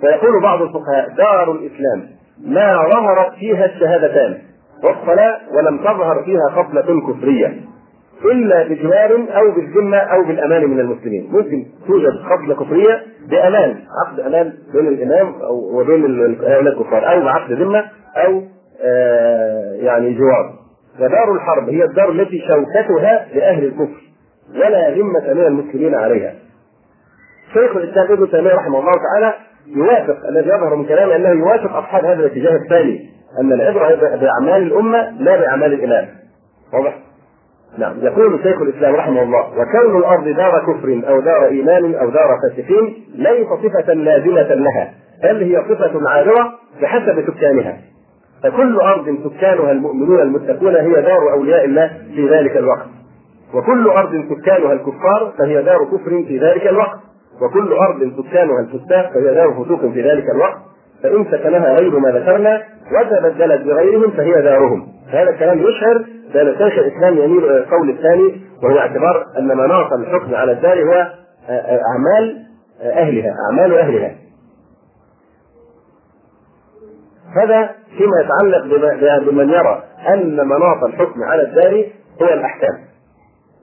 فيقول 0.00 0.42
بعض 0.42 0.62
الفقهاء 0.62 1.08
دار 1.16 1.52
الإسلام 1.52 2.08
ما 2.46 2.88
ظهرت 2.92 3.34
فيها 3.34 3.66
الشهادتان. 3.66 4.38
والصلاة 4.84 5.38
ولم 5.52 5.78
تظهر 5.78 6.22
فيها 6.24 6.50
خصله 6.50 7.12
كفرية 7.12 7.54
إلا 8.24 8.68
بجوار 8.68 9.26
أو 9.36 9.50
بالذمة 9.50 9.96
أو 9.96 10.24
بالأمان 10.24 10.70
من 10.70 10.80
المسلمين، 10.80 11.28
ممكن 11.32 11.66
توجد 11.86 12.12
خصله 12.22 12.54
كفرية 12.54 13.02
بأمان، 13.30 13.76
عقد 14.06 14.20
أمان 14.20 14.52
بين 14.72 14.88
الإمام 14.88 15.34
أو 15.42 15.80
وبين 15.80 16.04
الكفار 16.66 17.12
أو 17.12 17.20
بعقد 17.20 17.52
ذمة 17.52 17.84
أو 18.16 18.42
آه 18.82 19.74
يعني 19.74 20.14
جوار. 20.14 20.54
ودار 21.00 21.32
الحرب 21.34 21.68
هي 21.68 21.84
الدار 21.84 22.10
التي 22.10 22.38
شوكتها 22.38 23.26
لأهل 23.34 23.64
الكفر 23.64 24.02
ولا 24.54 24.90
ذمة 24.90 25.32
من 25.34 25.46
المسلمين 25.46 25.94
عليها. 25.94 26.34
شيخ 27.52 27.76
الإسلام 27.76 28.12
ابن 28.12 28.30
تيمية 28.30 28.54
رحمه 28.54 28.80
الله 28.80 28.92
تعالى 28.92 29.34
يوافق 29.66 30.26
الذي 30.28 30.48
يظهر 30.48 30.76
من 30.76 30.84
كلامه 30.84 31.16
أنه 31.16 31.28
يوافق 31.28 31.76
أصحاب 31.76 32.04
هذا 32.04 32.20
الاتجاه 32.20 32.56
الثاني 32.56 33.15
أن 33.40 33.52
العبرة 33.52 34.16
بأعمال 34.16 34.62
الأمة 34.62 35.10
لا 35.18 35.36
بأعمال 35.36 35.72
الامام. 35.72 36.08
واضح؟ 36.72 36.98
نعم. 37.78 37.96
يقول 38.02 38.40
شيخ 38.42 38.62
الإسلام 38.62 38.94
رحمه 38.94 39.22
الله 39.22 39.48
وكون 39.48 39.98
الأرض 39.98 40.28
دار 40.28 40.64
كفر 40.66 41.08
أو 41.08 41.20
دار 41.20 41.44
إيمان 41.44 41.94
أو 41.94 42.10
دار 42.10 42.28
فاسقين 42.42 42.94
ليس 43.14 43.46
صفة 43.46 43.92
لازمه 43.92 44.54
لها 44.54 44.94
بل 45.22 45.42
هي 45.42 45.62
صفة 45.68 46.08
عابره 46.08 46.52
بحسب 46.82 47.24
سكانها. 47.26 47.76
فكل 48.42 48.80
أرض 48.80 49.18
سكانها 49.24 49.72
المؤمنون 49.72 50.20
المتقون 50.20 50.76
هي 50.76 51.02
دار 51.02 51.32
أولياء 51.32 51.64
الله 51.64 51.90
في 52.14 52.28
ذلك 52.28 52.56
الوقت. 52.56 52.86
وكل 53.54 53.88
أرض 53.88 54.24
سكانها 54.30 54.72
الكفار 54.72 55.32
فهي 55.38 55.62
دار 55.62 55.84
كفر 55.84 56.24
في 56.28 56.38
ذلك 56.38 56.66
الوقت. 56.66 56.98
وكل 57.42 57.72
أرض 57.72 58.12
سكانها 58.22 58.60
الفساق 58.60 59.12
فهي 59.12 59.34
دار 59.34 59.52
فسوق 59.52 59.80
في 59.80 60.02
ذلك 60.02 60.24
الوقت. 60.34 60.58
فإن 61.06 61.24
سكنها 61.24 61.74
غير 61.74 61.98
ما 61.98 62.10
ذكرنا 62.10 62.62
وتبدلت 62.92 63.62
بغيرهم 63.62 64.10
فهي 64.10 64.42
دارهم. 64.42 64.88
هذا 65.08 65.30
الكلام 65.30 65.58
يشعر 65.58 66.04
بأن 66.34 66.54
شيخ 66.58 66.78
الإسلام 66.78 67.18
يميل 67.18 67.44
إلى 67.44 67.58
القول 67.58 67.90
الثاني 67.90 68.40
وهو 68.62 68.78
اعتبار 68.78 69.26
أن 69.38 69.46
مناط 69.46 69.92
الحكم 69.92 70.34
على 70.34 70.52
الدار 70.52 70.82
هو 70.82 71.10
أعمال 71.50 72.46
أهلها 72.82 73.34
أعمال 73.50 73.78
أهلها. 73.78 74.14
هذا 77.36 77.70
فيما 77.98 78.20
يتعلق 78.24 78.64
بمن 79.30 79.48
يرى 79.48 79.82
أن 80.08 80.48
مناط 80.48 80.84
الحكم 80.84 81.22
على 81.22 81.42
الدار 81.42 81.84
هو 82.22 82.34
الأحكام. 82.34 82.78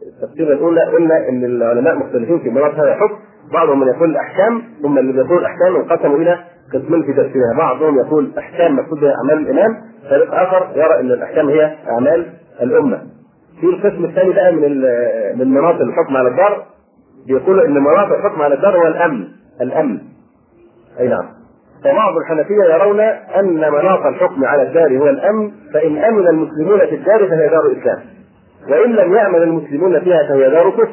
التفسير 0.07 0.53
الاولى 0.53 0.81
قلنا 0.81 1.29
إن 1.29 1.45
العلماء 1.45 1.95
مختلفين 1.95 2.39
في 2.39 2.49
مناط 2.49 2.73
هذا 2.73 2.93
الحكم. 2.93 3.15
بعضهم 3.53 3.79
من 3.79 3.87
يقول 3.87 4.09
الأحكام 4.09 4.63
ثم 4.81 4.97
اللي 4.97 5.21
يقول 5.21 5.37
الأحكام 5.37 5.75
انقسموا 5.75 6.17
إلى 6.17 6.39
قسمين 6.73 7.03
في 7.03 7.13
تفسيرها. 7.13 7.57
بعضهم 7.57 7.97
يقول 7.97 8.31
أحكام 8.37 8.75
مقصود 8.75 8.99
بها 8.99 9.13
أعمال 9.15 9.37
الإمام 9.49 9.81
فريق 10.09 10.33
آخر 10.35 10.67
يرى 10.75 10.99
إن 10.99 11.11
الأحكام 11.11 11.47
هي 11.49 11.75
أعمال 11.89 12.25
الأمة. 12.61 13.01
في 13.61 13.65
القسم 13.65 14.05
الثاني 14.05 14.33
بقى 14.33 14.51
من 14.51 14.81
من 15.39 15.47
مناط 15.53 15.75
الحكم 15.81 16.17
على 16.17 16.27
الدار 16.29 16.65
بيقول 17.27 17.59
إن 17.65 17.73
مناط 17.73 18.11
الحكم 18.11 18.41
على 18.41 18.55
الدار 18.55 18.77
هو 18.77 18.87
الأمن. 18.87 19.27
الأمن. 19.61 19.99
أي 20.99 21.07
نعم. 21.07 21.25
فبعض 21.83 22.13
الحنفية 22.17 22.63
يرون 22.73 22.99
أن 23.39 23.53
مناط 23.71 24.05
الحكم 24.05 24.45
على 24.45 24.61
الدار 24.63 24.97
هو 24.97 25.09
الأمن 25.09 25.51
فإن 25.73 25.97
أمن 25.97 26.27
المسلمون 26.27 26.79
في 26.79 26.95
الدار 26.95 27.27
فهي 27.29 27.49
دار 27.49 27.71
إسلام 27.81 27.99
وإن 28.69 28.91
لم 28.91 29.13
يأمن 29.13 29.41
المسلمون 29.41 29.99
فيها 29.99 30.27
فهي 30.29 30.49
دار 30.49 30.69
كفر 30.69 30.89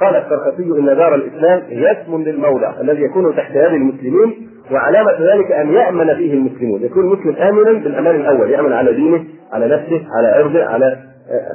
قال 0.00 0.16
السرخسي 0.16 0.62
إن 0.62 0.86
دار 0.86 1.14
الإسلام 1.14 1.62
هي 1.68 1.92
اسم 1.92 2.22
للموضع 2.22 2.80
الذي 2.80 3.02
يكون 3.02 3.36
تحت 3.36 3.50
يد 3.50 3.72
المسلمين 3.72 4.48
وعلامة 4.70 5.12
ذلك 5.20 5.52
أن 5.52 5.72
يأمن 5.72 6.14
فيه 6.14 6.34
المسلمون. 6.34 6.82
يكون 6.82 7.04
المسلم 7.04 7.36
آمنا 7.36 7.72
بالأمان 7.72 8.14
الأول 8.14 8.50
يأمن 8.50 8.72
على 8.72 8.92
دينه 8.92 9.24
على 9.52 9.66
نفسه 9.66 10.06
على 10.18 10.28
عرضه 10.28 10.64
على 10.64 10.98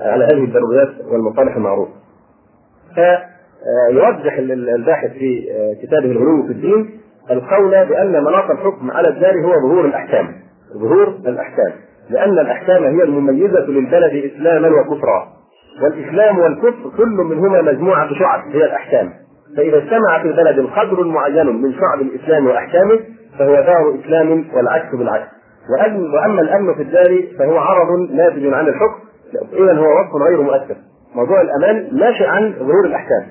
على 0.01 0.25
هذه 0.25 0.43
الضروريات 0.43 0.89
والمصالح 1.11 1.55
المعروفة. 1.55 1.91
فيرجح 2.95 4.37
الباحث 4.37 5.11
في 5.11 5.43
كتابه 5.81 6.11
الغلو 6.11 6.47
في 6.47 6.51
الدين 6.51 6.89
القول 7.31 7.85
بأن 7.85 8.23
مناط 8.23 8.51
الحكم 8.51 8.91
على 8.91 9.07
الدار 9.07 9.33
هو 9.45 9.69
ظهور 9.69 9.85
الأحكام. 9.85 10.27
ظهور 10.73 11.07
الأحكام. 11.07 11.71
لأن 12.09 12.39
الأحكام 12.39 12.83
هي 12.83 13.03
المميزة 13.03 13.65
للبلد 13.65 14.31
إسلاما 14.31 14.67
وكفرا. 14.67 15.38
والإسلام 15.83 16.39
والكفر 16.39 16.89
كل 16.97 17.09
منهما 17.09 17.61
مجموعة 17.61 18.13
شعب 18.13 18.41
هي 18.51 18.65
الأحكام. 18.65 19.09
فإذا 19.57 19.77
اجتمع 19.77 20.21
في 20.21 20.31
بلد 20.31 20.69
قدر 20.75 21.03
معين 21.03 21.61
من 21.61 21.73
شعب 21.73 22.01
الإسلام 22.01 22.47
وأحكامه 22.47 22.99
فهو 23.39 23.53
دار 23.53 23.95
إسلام 24.03 24.45
والعكس 24.53 24.95
بالعكس. 24.95 25.27
وأما 26.13 26.41
الأمن 26.41 26.75
في 26.75 26.81
الدار 26.81 27.23
فهو 27.39 27.57
عرض 27.57 28.11
ناتج 28.11 28.53
عن 28.53 28.67
الحكم. 28.67 28.99
إذا 29.53 29.73
هو 29.73 29.85
وصف 29.85 30.27
غير 30.29 30.41
مؤثر. 30.41 30.75
موضوع 31.15 31.41
الأمان 31.41 31.89
ناشئ 31.99 32.25
عن 32.25 32.53
ظهور 32.59 32.85
الأحكام. 32.85 33.23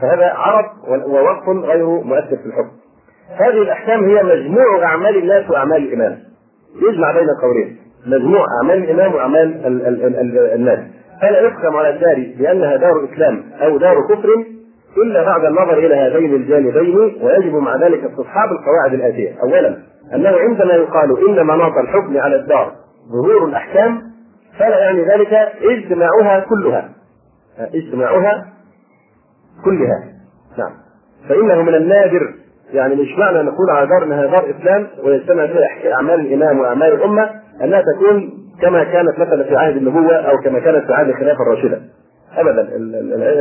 فهذا 0.00 0.32
عرض 0.34 0.64
ووصف 0.88 1.48
غير 1.48 1.86
مؤثر 1.86 2.36
في 2.36 2.46
الحكم. 2.46 2.70
هذه 3.36 3.62
الأحكام 3.62 4.04
هي 4.04 4.22
مجموع 4.22 4.84
أعمال 4.84 5.16
الناس 5.16 5.50
وأعمال 5.50 5.76
الإمام. 5.76 6.18
يجمع 6.90 7.12
بين 7.12 7.28
القولين. 7.28 7.76
مجموع 8.06 8.44
أعمال 8.62 8.84
الإمام 8.84 9.14
وأعمال 9.14 9.66
ال 9.66 9.86
ال 9.86 10.04
ال 10.04 10.38
الناس. 10.38 10.78
فلا 11.22 11.40
يحكم 11.40 11.76
على 11.76 11.90
الدار 11.90 12.32
بأنها 12.38 12.76
دار 12.76 13.04
إسلام 13.12 13.42
أو 13.60 13.78
دار 13.78 13.94
كفر 14.08 14.44
إلا 14.96 15.22
بعد 15.24 15.44
النظر 15.44 15.78
إلى 15.78 15.94
هذين 15.94 16.34
الجانبين 16.34 16.98
ويجب 17.22 17.54
مع 17.54 17.76
ذلك 17.76 18.04
استصحاب 18.04 18.48
القواعد 18.52 18.94
الآتية. 18.94 19.36
أولا 19.42 19.76
أنه 20.14 20.30
عندما 20.30 20.74
يقال 20.74 21.28
إن 21.28 21.46
مناط 21.46 21.72
الحكم 21.78 22.18
على 22.18 22.36
الدار 22.36 22.72
ظهور 23.12 23.48
الأحكام 23.48 24.02
فلا 24.58 24.78
يعني 24.78 25.04
ذلك 25.04 25.32
اجتماعها 25.62 26.40
كلها. 26.40 26.88
اجتماعها 27.74 28.46
كلها. 29.64 30.04
نعم. 30.58 30.72
فإنه 31.28 31.62
من 31.62 31.74
النادر 31.74 32.34
يعني 32.72 32.94
مش 32.94 33.18
معنى 33.18 33.42
نقول 33.42 33.70
على 33.70 33.86
دار 33.86 34.04
انها 34.04 34.26
دار 34.26 34.50
إسلام 34.50 34.86
ويجتمع 35.04 35.46
فيها 35.46 35.94
أعمال 35.94 36.20
الإمام 36.20 36.60
وأعمال 36.60 36.92
الأمة 36.92 37.30
أنها 37.64 37.82
تكون 37.94 38.39
كما 38.62 38.84
كانت 38.84 39.18
مثلا 39.18 39.44
في 39.44 39.56
عهد 39.56 39.76
النبوة 39.76 40.14
أو 40.14 40.36
كما 40.44 40.58
كانت 40.60 40.86
في 40.86 40.92
عهد 40.92 41.08
الخلافة 41.08 41.42
الراشدة. 41.42 41.80
ابدا 42.36 42.62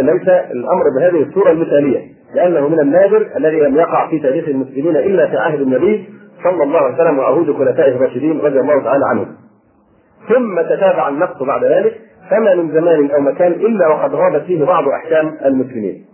ليس 0.02 0.30
الأمر 0.30 0.84
بهذه 1.00 1.24
الصورة 1.24 1.52
المثالية 1.52 2.00
لأنه 2.36 2.68
من 2.68 2.80
النادر 2.80 3.28
الذي 3.38 3.60
لم 3.60 3.76
يقع 3.76 4.10
في 4.10 4.20
تاريخ 4.20 4.48
المسلمين 4.48 4.96
إلا 4.96 5.28
في 5.28 5.38
عهد 5.38 5.62
النبي 5.62 6.10
صلى 6.44 6.64
الله 6.64 6.80
عليه 6.80 6.96
وسلم 6.96 7.20
وعهود 7.20 7.52
خلفائه 7.52 7.96
الراشدين 7.96 8.40
رضي 8.40 8.60
الله 8.60 8.84
تعالى 8.84 9.06
عنهم. 9.06 9.28
ثم 10.30 10.62
تتابع 10.62 11.10
النقص 11.10 11.44
بعد 11.44 11.64
ذلك 11.64 11.94
فما 12.30 12.56
من 12.56 12.72
زمان 12.72 13.12
أو 13.12 13.22
مكان 13.22 13.52
إلا 13.52 13.88
وقد 13.88 14.16
غابت 14.16 14.42
فيه 14.42 14.66
بعض 14.66 14.84
أحكام 14.88 15.38
المسلمين. 15.46 16.06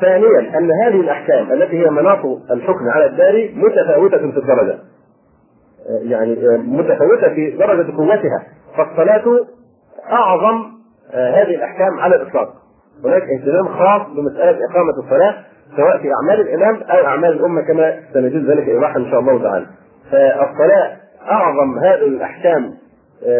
ثانيا 0.00 0.58
أن 0.58 0.70
هذه 0.84 1.00
الأحكام 1.00 1.52
التي 1.52 1.86
هي 1.86 1.90
مناط 1.90 2.24
الحكم 2.50 2.88
على 2.94 3.06
الدار 3.06 3.48
متفاوتة 3.54 4.18
في 4.18 4.38
الدرجة. 4.38 4.78
يعني 5.88 6.36
متفاوتة 6.58 7.34
في 7.34 7.50
درجة 7.50 7.96
قوتها 7.96 8.42
فالصلاة 8.76 9.24
أعظم 10.12 10.64
هذه 11.12 11.54
الأحكام 11.54 11.98
على 12.00 12.16
الإطلاق. 12.16 12.48
هناك 13.04 13.22
اهتمام 13.22 13.68
خاص 13.68 14.02
بمسألة 14.16 14.58
إقامة 14.70 14.92
الصلاة 15.04 15.34
سواء 15.76 15.98
في 15.98 16.08
أعمال 16.14 16.40
الإمام 16.40 16.76
أو 16.82 17.06
أعمال 17.06 17.32
الأمة 17.32 17.62
كما 17.62 18.00
سنجد 18.12 18.50
ذلك 18.50 18.68
ايضاحا 18.68 18.98
إن 18.98 19.10
شاء 19.10 19.20
الله 19.20 19.42
تعالى. 19.42 19.66
فالصلاة 20.10 20.96
أعظم 21.30 21.78
هذه 21.78 22.06
الأحكام 22.06 22.70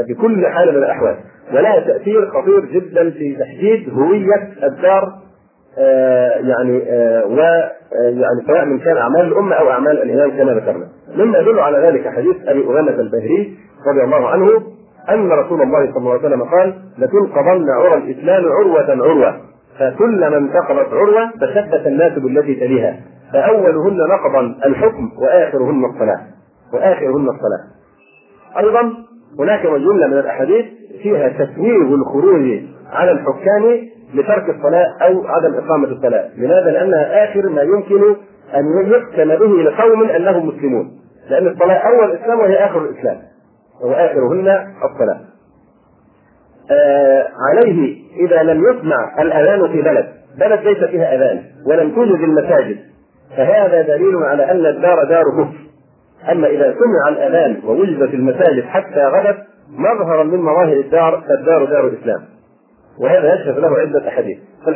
بكل 0.09 0.47
حال 0.47 0.71
من 0.73 0.79
الأحوال 0.79 1.17
ولها 1.53 1.81
تأثير 1.81 2.31
خطير 2.31 2.65
جدا 2.65 3.11
في 3.11 3.37
تحديد 3.37 3.91
هوية 3.95 4.53
الدار 4.63 5.03
آه 5.03 5.28
يعني 6.49 6.83
آه 6.89 7.27
و 7.27 7.39
يعني 7.95 8.41
سواء 8.47 8.65
من 8.65 8.79
كان 8.79 8.97
أعمال 8.97 9.21
الأمة 9.21 9.55
أو 9.55 9.71
أعمال 9.71 10.03
الامام 10.03 10.31
كما 10.31 10.53
ذكرنا. 10.53 10.87
مما 11.17 11.39
يدل 11.39 11.59
على 11.61 11.79
ذلك 11.79 12.09
حديث 12.09 12.37
أبي 12.47 12.65
أمامة 12.67 12.91
البهري 12.91 13.57
رضي 13.93 14.05
الله 14.05 14.29
عنه 14.29 14.49
أن 15.11 15.31
رسول 15.33 15.63
الله 15.63 15.87
صلى 15.87 15.97
الله 15.97 16.11
عليه 16.11 16.21
وسلم 16.21 16.43
قال: 16.43 16.75
لتنقضن 16.99 17.71
عرى 17.71 17.95
الإسلام 17.95 18.45
عروة 18.53 18.91
عروة 18.91 19.37
فكلما 19.79 20.37
انتقضت 20.37 20.93
عروة 20.93 21.31
تشبث 21.41 21.87
الناس 21.87 22.19
بالتي 22.19 22.55
تليها 22.55 22.97
فأولهن 23.33 23.97
نقضا 23.97 24.41
الحكم 24.67 25.11
وآخرهن 25.23 25.85
الصلاة 25.85 26.21
وآخرهن 26.75 27.29
الصلاة. 27.29 27.65
أيضا 28.59 28.93
هناك 29.39 29.63
جمله 29.67 30.07
من 30.07 30.19
الأحاديث 30.19 30.65
فيها 31.03 31.29
تسويغ 31.29 31.95
الخروج 31.95 32.61
على 32.93 33.11
الحكام 33.11 33.89
لترك 34.15 34.57
الصلاة 34.57 34.87
أو 35.03 35.27
عدم 35.27 35.55
إقامة 35.55 35.89
الصلاة، 35.89 36.29
لماذا؟ 36.37 36.71
لأنها 36.71 37.25
آخر 37.25 37.49
ما 37.49 37.63
يمكن 37.63 38.17
أن 38.55 38.93
يحكم 38.93 39.29
به 39.29 39.63
لقوم 39.63 40.11
أنهم 40.11 40.49
مسلمون، 40.49 40.91
لأن 41.31 41.47
الصلاة 41.47 41.77
أول 41.77 42.11
الاسلام 42.11 42.41
وهي 42.41 42.57
آخر 42.57 42.79
الإسلام. 42.79 43.17
واخرهن 43.85 44.49
الصلاة. 44.85 45.21
آه 46.71 47.29
عليه 47.51 47.97
إذا 48.27 48.43
لم 48.43 48.65
يسمع 48.65 49.23
الأذان 49.23 49.69
في 49.73 49.83
بلد. 49.83 50.07
بلد 50.39 50.61
ليس 50.61 50.85
فيها 50.85 51.15
أذان. 51.15 51.43
ولم 51.67 51.95
توجد 51.95 52.21
المساجد. 52.21 52.77
فهذا 53.37 53.83
دليل 53.83 54.17
على 54.17 54.51
أن 54.51 54.67
الدار 54.67 55.05
دار 55.05 55.23
كفر. 55.23 55.69
أما 56.33 56.49
إذا 56.49 56.75
سمع 56.75 57.09
الأذان 57.09 57.61
ووجد 57.65 58.07
في 58.07 58.17
المساجد 58.17 58.65
حتى 58.65 59.05
غدت 59.05 59.39
مظهرا 59.71 60.25
من 60.25 60.39
مظاهر 60.39 60.77
الدار 60.77 61.23
فالدار 61.29 61.65
دار 61.65 61.87
الإسلام. 61.87 62.21
وهذا 63.01 63.35
يشهد 63.35 63.59
له 63.59 63.79
عدة 63.79 64.09
أحاديث. 64.09 64.39
في 64.65 64.71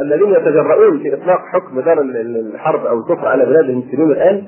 الذين 0.00 0.30
يتجرؤون 0.30 0.98
في 0.98 1.14
إطلاق 1.14 1.40
حكم 1.52 1.80
دار 1.80 2.00
الحرب 2.00 2.86
أو 2.86 2.98
الكفر 2.98 3.28
على 3.28 3.44
بلاد 3.44 3.64
المسلمين 3.64 4.10
الآن 4.10 4.42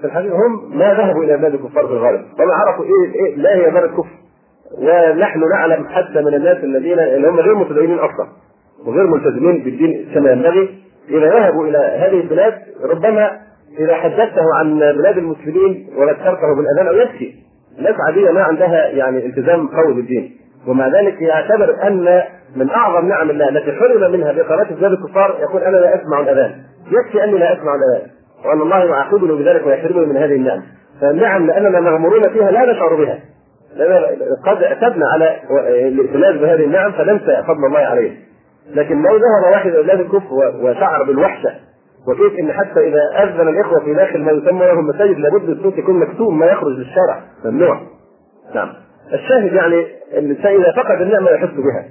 في 0.00 0.06
الحقيقة 0.06 0.36
هم 0.36 0.78
ما 0.78 0.94
ذهبوا 0.94 1.24
إلى 1.24 1.36
بلاد 1.36 1.54
الكفار 1.54 1.86
في 1.86 1.92
الغالب. 1.92 2.20
وما 2.40 2.54
عرفوا 2.54 2.84
إيه, 2.84 3.14
إيه 3.14 3.36
لا 3.36 3.54
هي 3.54 3.70
بلد 3.70 3.90
كفر. 3.90 4.18
ونحن 4.78 5.40
نعلم 5.48 5.86
حتى 5.88 6.22
من 6.22 6.34
الناس 6.34 6.56
الذين 6.64 6.98
اللي 6.98 7.28
هم 7.28 7.40
غير 7.40 7.54
متدينين 7.54 7.98
أصلا 7.98 8.28
وغير 8.86 9.06
ملتزمين 9.06 9.64
بالدين 9.64 10.08
كما 10.14 10.32
ينبغي 10.32 10.68
إذا 11.10 11.28
ذهبوا 11.28 11.66
إلى 11.66 11.78
هذه 11.78 12.20
البلاد 12.20 12.54
ربما 12.82 13.30
إذا 13.78 13.94
حدثته 13.94 14.42
عن 14.60 14.78
بلاد 14.78 15.18
المسلمين 15.18 15.88
وذكرته 15.96 16.54
بالأذان 16.56 16.86
أو 16.88 16.94
يبكي. 16.94 17.34
ناس 17.78 17.94
عاديه 18.08 18.30
ما 18.30 18.42
عندها 18.42 18.88
يعني 18.88 19.26
التزام 19.26 19.68
قوي 19.68 19.94
بالدين. 19.94 20.36
ومع 20.66 20.88
ذلك 20.88 21.22
يعتبر 21.22 21.76
أن 21.82 22.22
من 22.56 22.70
أعظم 22.70 23.08
نعم 23.08 23.30
الله 23.30 23.48
التي 23.48 23.72
حرم 23.72 24.12
منها 24.12 24.32
باقامه 24.32 24.64
بلاد 24.70 24.92
الكفار 24.92 25.36
يقول 25.40 25.62
أنا 25.62 25.76
لا 25.76 26.02
أسمع 26.02 26.20
الأذان. 26.20 26.54
يكفي 26.90 27.24
أني 27.24 27.38
لا 27.38 27.52
أسمع 27.52 27.72
الأذان. 27.74 28.10
وأن 28.44 28.60
الله 28.60 28.84
يعاقبني 28.84 29.32
بذلك 29.32 29.66
ويحرمني 29.66 30.06
من 30.06 30.16
هذه 30.16 30.34
النعم. 30.34 30.62
فالنعم 31.00 31.46
لأننا 31.46 31.80
مغمورون 31.80 32.28
فيها 32.28 32.50
لا 32.50 32.72
نشعر 32.72 32.94
بها. 32.94 33.18
قد 34.46 34.62
اعتدنا 34.62 35.06
على 35.08 35.36
الائتلاف 35.88 36.40
بهذه 36.40 36.64
النعم 36.64 36.92
فننسى 36.92 37.42
فضل 37.46 37.66
الله 37.66 37.78
عليه. 37.78 38.12
لكن 38.74 39.02
لو 39.02 39.16
ذهب 39.16 39.52
واحد 39.52 39.70
إلى 39.70 39.92
الكفر 39.92 40.34
وشعر 40.62 41.02
بالوحشة 41.02 41.50
وكيف 42.08 42.38
إن 42.38 42.52
حتى 42.52 42.80
إذا 42.88 43.22
أذن 43.22 43.48
الإخوة 43.48 43.80
في 43.80 43.94
داخل 43.94 44.22
ما 44.22 44.32
يسمى 44.32 44.66
له 44.66 44.72
المساجد 44.72 45.18
لابد 45.18 45.48
الصوت 45.48 45.78
يكون 45.78 45.98
مكتوم 45.98 46.38
ما 46.38 46.46
يخرج 46.46 46.72
للشارع. 46.72 47.20
ممنوع. 47.44 47.80
نعم. 48.54 48.68
الشاهد 49.12 49.52
يعني 49.52 49.86
ان 50.18 50.24
الإنسان 50.24 50.54
إذا 50.54 50.72
فقد 50.72 51.00
النعمة 51.00 51.30
يحس 51.30 51.50
بها. 51.50 51.84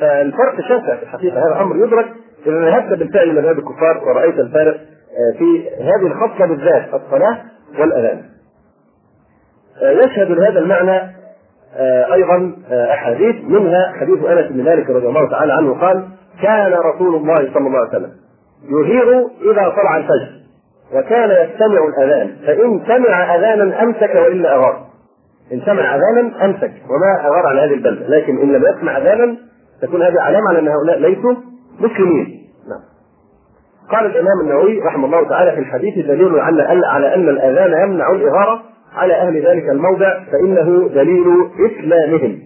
فالفرق 0.00 0.60
شاسع 0.60 0.96
في 0.96 1.02
الحقيقة 1.02 1.38
هذا 1.38 1.62
أمر 1.62 1.76
يدرك 1.76 2.06
إذا 2.46 2.60
ذهبت 2.60 2.98
بالفعل 2.98 3.30
إلى 3.30 3.40
بلاد 3.40 3.58
الكفار 3.58 4.04
ورأيت 4.04 4.38
الفارق 4.38 4.74
آه، 4.74 5.38
في 5.38 5.68
هذه 5.80 6.06
الخصلة 6.06 6.46
بالذات 6.46 6.94
الصلاة 6.94 7.38
والأذان. 7.78 8.22
آه، 9.82 9.90
يشهد 9.90 10.30
لهذا 10.30 10.58
المعنى 10.58 11.16
آه، 11.76 12.14
أيضا 12.14 12.52
أحاديث 12.70 13.36
منها 13.44 13.92
حديث 14.00 14.24
أنس 14.24 14.52
بن 14.52 14.64
مالك 14.64 14.90
رضي 14.90 15.06
الله 15.06 15.30
تعالى 15.30 15.52
عنه 15.52 15.80
قال 15.80 16.08
كان 16.42 16.72
رسول 16.72 17.14
الله 17.14 17.36
صلى 17.36 17.66
الله 17.66 17.78
عليه 17.78 17.88
وسلم 17.88 18.12
يغير 18.70 19.26
إذا 19.52 19.68
طلع 19.68 19.96
الفجر 19.96 20.30
وكان 20.94 21.30
يستمع 21.30 21.88
الأذان 21.88 22.36
فإن 22.46 22.80
سمع 22.86 23.36
أذانا 23.36 23.82
أمسك 23.82 24.14
وإلا 24.14 24.54
اغار 24.54 24.86
إن 25.52 25.60
سمع 25.60 25.96
أذانا 25.96 26.44
امسك 26.44 26.72
وما 26.90 27.28
أغار 27.28 27.46
على 27.46 27.60
هذه 27.60 27.74
البلدة 27.74 28.08
لكن 28.08 28.38
إن 28.38 28.52
لم 28.52 28.62
يسمع 28.76 28.98
أذانا 28.98 29.36
تكون 29.82 30.02
هذه 30.02 30.20
علامة 30.20 30.48
على 30.48 30.58
أن 30.58 30.68
هؤلاء 30.68 30.98
ليسوا 30.98 31.34
مسلمين. 31.80 32.46
نعم. 32.68 32.80
قال 33.90 34.06
الإمام 34.06 34.40
النووي 34.40 34.80
رحمه 34.80 35.06
الله 35.06 35.28
تعالى 35.28 35.52
في 35.52 35.58
الحديث 35.58 36.06
دليل 36.06 36.40
على 36.40 36.62
على 36.86 37.14
أن 37.14 37.28
الأذان 37.28 37.88
يمنع 37.88 38.10
الإغارة 38.10 38.62
على 38.94 39.14
أهل 39.14 39.46
ذلك 39.46 39.68
الموضع 39.68 40.24
فإنه 40.32 40.88
دليل 40.88 41.26
إسلامهم. 41.70 42.38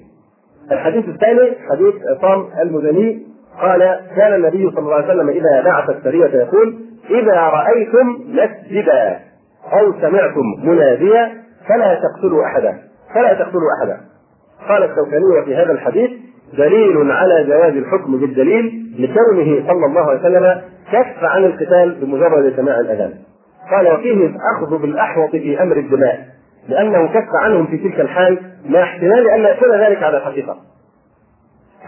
الحديث 0.72 1.08
الثاني 1.08 1.56
حديث 1.70 1.94
عصام 2.08 2.46
المدني 2.62 3.26
قال 3.60 4.00
كان 4.16 4.34
النبي 4.34 4.70
صلى 4.70 4.78
الله 4.78 4.94
عليه 4.94 5.06
وسلم 5.06 5.28
إذا 5.28 5.62
بعث 5.64 5.90
السرية 5.90 6.36
يقول 6.40 6.78
إذا 7.10 7.40
رأيتم 7.40 8.18
مسجدا 8.28 9.18
أو 9.72 9.92
سمعتم 10.00 10.42
مناديا 10.64 11.32
فلا 11.68 11.94
تقتلوا 11.94 12.44
أحدا. 12.44 12.89
فلا 13.14 13.34
تقتلوا 13.34 13.70
أحدا 13.80 14.00
قال 14.68 14.82
الشوكاني 14.82 15.44
في 15.44 15.56
هذا 15.56 15.72
الحديث 15.72 16.10
دليل 16.58 17.10
على 17.12 17.44
جواز 17.44 17.76
الحكم 17.76 18.20
بالدليل 18.20 18.92
لكونه 18.98 19.66
صلى 19.66 19.86
الله 19.86 20.10
عليه 20.10 20.20
وسلم 20.20 20.62
كف 20.92 21.24
عن 21.24 21.44
القتال 21.44 21.94
بمجرد 22.00 22.56
سماع 22.56 22.80
الأذان. 22.80 23.14
قال 23.70 23.92
وفيه 23.92 24.26
الأخذ 24.26 24.82
بالأحوط 24.82 25.30
في 25.30 25.62
أمر 25.62 25.76
الدماء 25.76 26.26
لأنه 26.68 27.06
كف 27.06 27.28
عنهم 27.42 27.66
في 27.66 27.76
تلك 27.76 28.00
الحال 28.00 28.38
مع 28.68 28.82
احتمال 28.82 29.30
أن 29.30 29.40
يكون 29.56 29.80
ذلك 29.80 30.02
على 30.02 30.16
الحقيقة. 30.16 30.56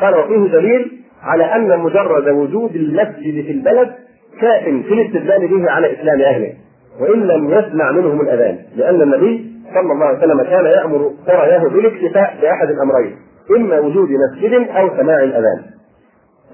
قال 0.01 0.15
وفيه 0.15 0.53
دليل 0.53 0.93
على 1.23 1.45
أن 1.45 1.79
مجرد 1.79 2.29
وجود 2.29 2.77
المسجد 2.77 3.45
في 3.45 3.53
البلد 3.53 3.93
كاف 4.41 4.63
في 4.65 4.95
الاستدلال 4.95 5.49
به 5.49 5.71
على 5.71 5.93
إسلام 5.93 6.21
أهله 6.21 6.53
وإن 7.01 7.21
لم 7.27 7.51
يسمع 7.51 7.93
منهم 7.93 8.21
الأذان 8.21 8.59
لأن 8.77 9.03
النبي 9.03 9.52
صلى 9.75 9.93
الله 9.93 10.07
عليه 10.07 10.19
وسلم 10.19 10.43
كان 10.43 10.65
يأمر 10.65 11.11
سراياه 11.27 11.69
بالاكتفاء 11.69 12.37
بأحد 12.43 12.69
الأمرين 12.71 13.17
إما 13.57 13.81
وجود 13.81 14.09
مسجد 14.11 14.69
أو 14.71 14.89
سماع 14.97 15.19
الأذان. 15.23 15.63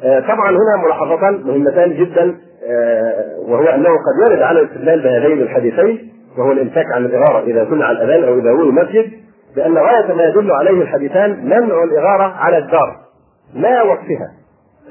آه، 0.04 0.20
طبعا 0.20 0.50
هنا 0.50 0.84
ملاحظتان 0.84 1.42
مهمتان 1.44 1.92
جدا 1.92 2.36
آه، 2.70 3.24
وهو 3.48 3.64
أنه 3.64 3.88
قد 3.88 4.30
يرد 4.30 4.42
على 4.42 4.60
الاستدلال 4.60 5.02
بهذين 5.02 5.42
الحديثين 5.42 6.12
وهو 6.38 6.52
الامساك 6.52 6.84
عن 6.94 7.04
الإغارة 7.04 7.44
إذا 7.44 7.64
سمع 7.70 7.90
الأذان 7.90 8.24
أو 8.24 8.38
إذا 8.38 8.50
ولي 8.50 8.72
مسجد 8.72 9.12
لأن 9.56 9.78
غاية 9.78 10.14
ما 10.14 10.24
يدل 10.24 10.52
عليه 10.52 10.82
الحديثان 10.82 11.44
منع 11.44 11.84
الإغارة 11.84 12.22
على 12.22 12.58
الدار 12.58 12.96
لا 13.54 13.82
وصفها 13.82 14.32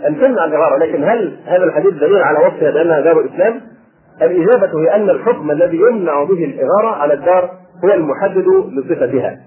أن 0.07 0.19
تمنع 0.19 0.45
الإغارة 0.45 0.77
لكن 0.77 1.03
هل 1.03 1.37
هذا 1.45 1.63
الحديث 1.63 1.93
دليل 1.93 2.23
على 2.23 2.39
وصفها 2.39 2.71
بأنها 2.71 3.01
دار 3.01 3.19
الاسلام؟ 3.19 3.61
الإجابة 4.21 4.81
هي 4.81 4.95
أن 4.95 5.09
الحكم 5.09 5.51
الذي 5.51 5.77
يمنع 5.77 6.23
به 6.23 6.45
الإغارة 6.45 6.95
على 6.95 7.13
الدار 7.13 7.51
هو 7.83 7.93
المحدد 7.93 8.47
لصفتها 8.47 9.37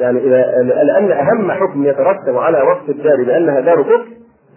يعني 0.00 0.18
إذا 0.18 0.62
لأن 0.62 1.10
أهم 1.10 1.52
حكم 1.52 1.84
يترتب 1.84 2.36
على 2.36 2.62
وصف 2.62 2.88
الدار 2.88 3.24
بأنها 3.24 3.60
دار 3.60 3.82
كفر 3.82 4.06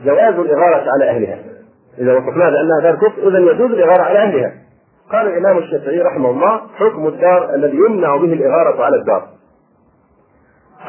جواز 0.06 0.34
الإغارة 0.34 0.92
على 0.92 1.10
أهلها. 1.10 1.40
إذا 1.98 2.14
وصفناها 2.14 2.50
بأنها 2.50 2.82
دار 2.84 2.96
كفر 2.96 3.28
إذا 3.28 3.40
يجوز 3.40 3.72
الإغارة 3.72 4.02
على 4.02 4.20
أهلها. 4.20 4.52
قال 5.12 5.28
الإمام 5.28 5.58
الشافعي 5.58 6.02
رحمه 6.02 6.30
الله 6.30 6.62
حكم 6.76 7.08
الدار 7.08 7.56
الذي 7.56 7.78
يمنع 7.78 8.16
به 8.16 8.34
الإغارة 8.34 8.84
على 8.84 8.96
الدار. 8.96 9.28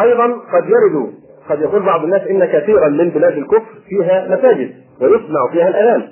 أيضا 0.00 0.24
قد 0.24 0.64
يرد 0.64 1.12
قد 1.48 1.60
يقول 1.60 1.82
بعض 1.82 2.04
الناس 2.04 2.22
إن 2.22 2.44
كثيرا 2.44 2.88
من 2.88 3.10
بلاد 3.10 3.32
الكفر 3.32 3.74
فيها 3.88 4.28
مساجد 4.28 4.70
ويسمع 5.00 5.50
فيها 5.52 5.68
الأذان. 5.68 6.08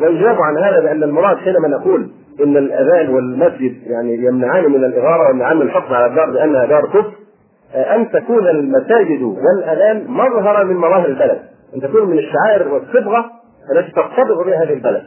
ويجاب 0.00 0.36
عن 0.40 0.58
هذا 0.58 0.80
بأن 0.80 1.02
المراد 1.02 1.36
حينما 1.36 1.68
نقول 1.68 2.10
إن 2.40 2.56
الأذان 2.56 3.14
والمسجد 3.14 3.76
يعني 3.86 4.14
يمنعان 4.14 4.70
من 4.70 4.84
الإغارة 4.84 5.26
ويمنعان 5.28 5.56
من 5.56 5.62
الحكم 5.62 5.94
على 5.94 6.06
الدار 6.06 6.30
بأنها 6.30 6.66
دار 6.66 6.86
كفر 6.86 7.12
أن 7.74 8.10
تكون 8.10 8.48
المساجد 8.48 9.22
والأذان 9.22 10.04
مظهرا 10.08 10.64
من 10.64 10.76
مظاهر 10.76 11.06
البلد. 11.06 11.38
أن 11.76 11.80
تكون 11.80 12.10
من 12.10 12.18
الشعائر 12.18 12.72
والصبغة 12.72 13.24
التي 13.76 13.92
ترتبط 13.92 14.46
بها 14.46 14.64
هذه 14.64 14.72
البلد. 14.72 15.02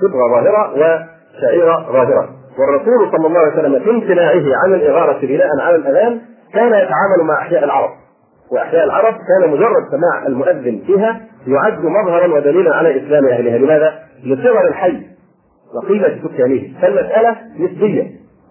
صبغة 0.00 0.28
ظاهرة 0.30 0.72
وشعيرة 0.72 1.92
ظاهرة. 1.92 2.28
والرسول 2.58 3.10
صلى 3.16 3.26
الله 3.26 3.40
عليه 3.40 3.52
وسلم 3.52 3.80
في 3.84 3.90
امتناعه 3.90 4.42
عن 4.64 4.74
الإغارة 4.74 5.26
بناء 5.26 5.48
على 5.60 5.76
الأذان 5.76 6.20
كان 6.54 6.68
يتعامل 6.68 7.24
مع 7.28 7.38
أحياء 7.38 7.64
العرب. 7.64 7.90
وأحياء 8.52 8.84
العرب 8.84 9.14
كان 9.14 9.50
مجرد 9.50 9.88
سماع 9.90 10.26
المؤذن 10.26 10.82
فيها 10.86 11.20
يعد 11.46 11.84
مظهرا 11.84 12.34
ودليلا 12.34 12.74
على 12.74 13.06
إسلام 13.06 13.26
أهلها. 13.26 13.58
لماذا؟ 13.58 13.98
لصغر 14.24 14.68
الحي. 14.68 14.96
وقيمه 15.74 16.18
سكانه 16.24 16.62
فالمسألة 16.82 17.36
نسبية. 17.58 18.10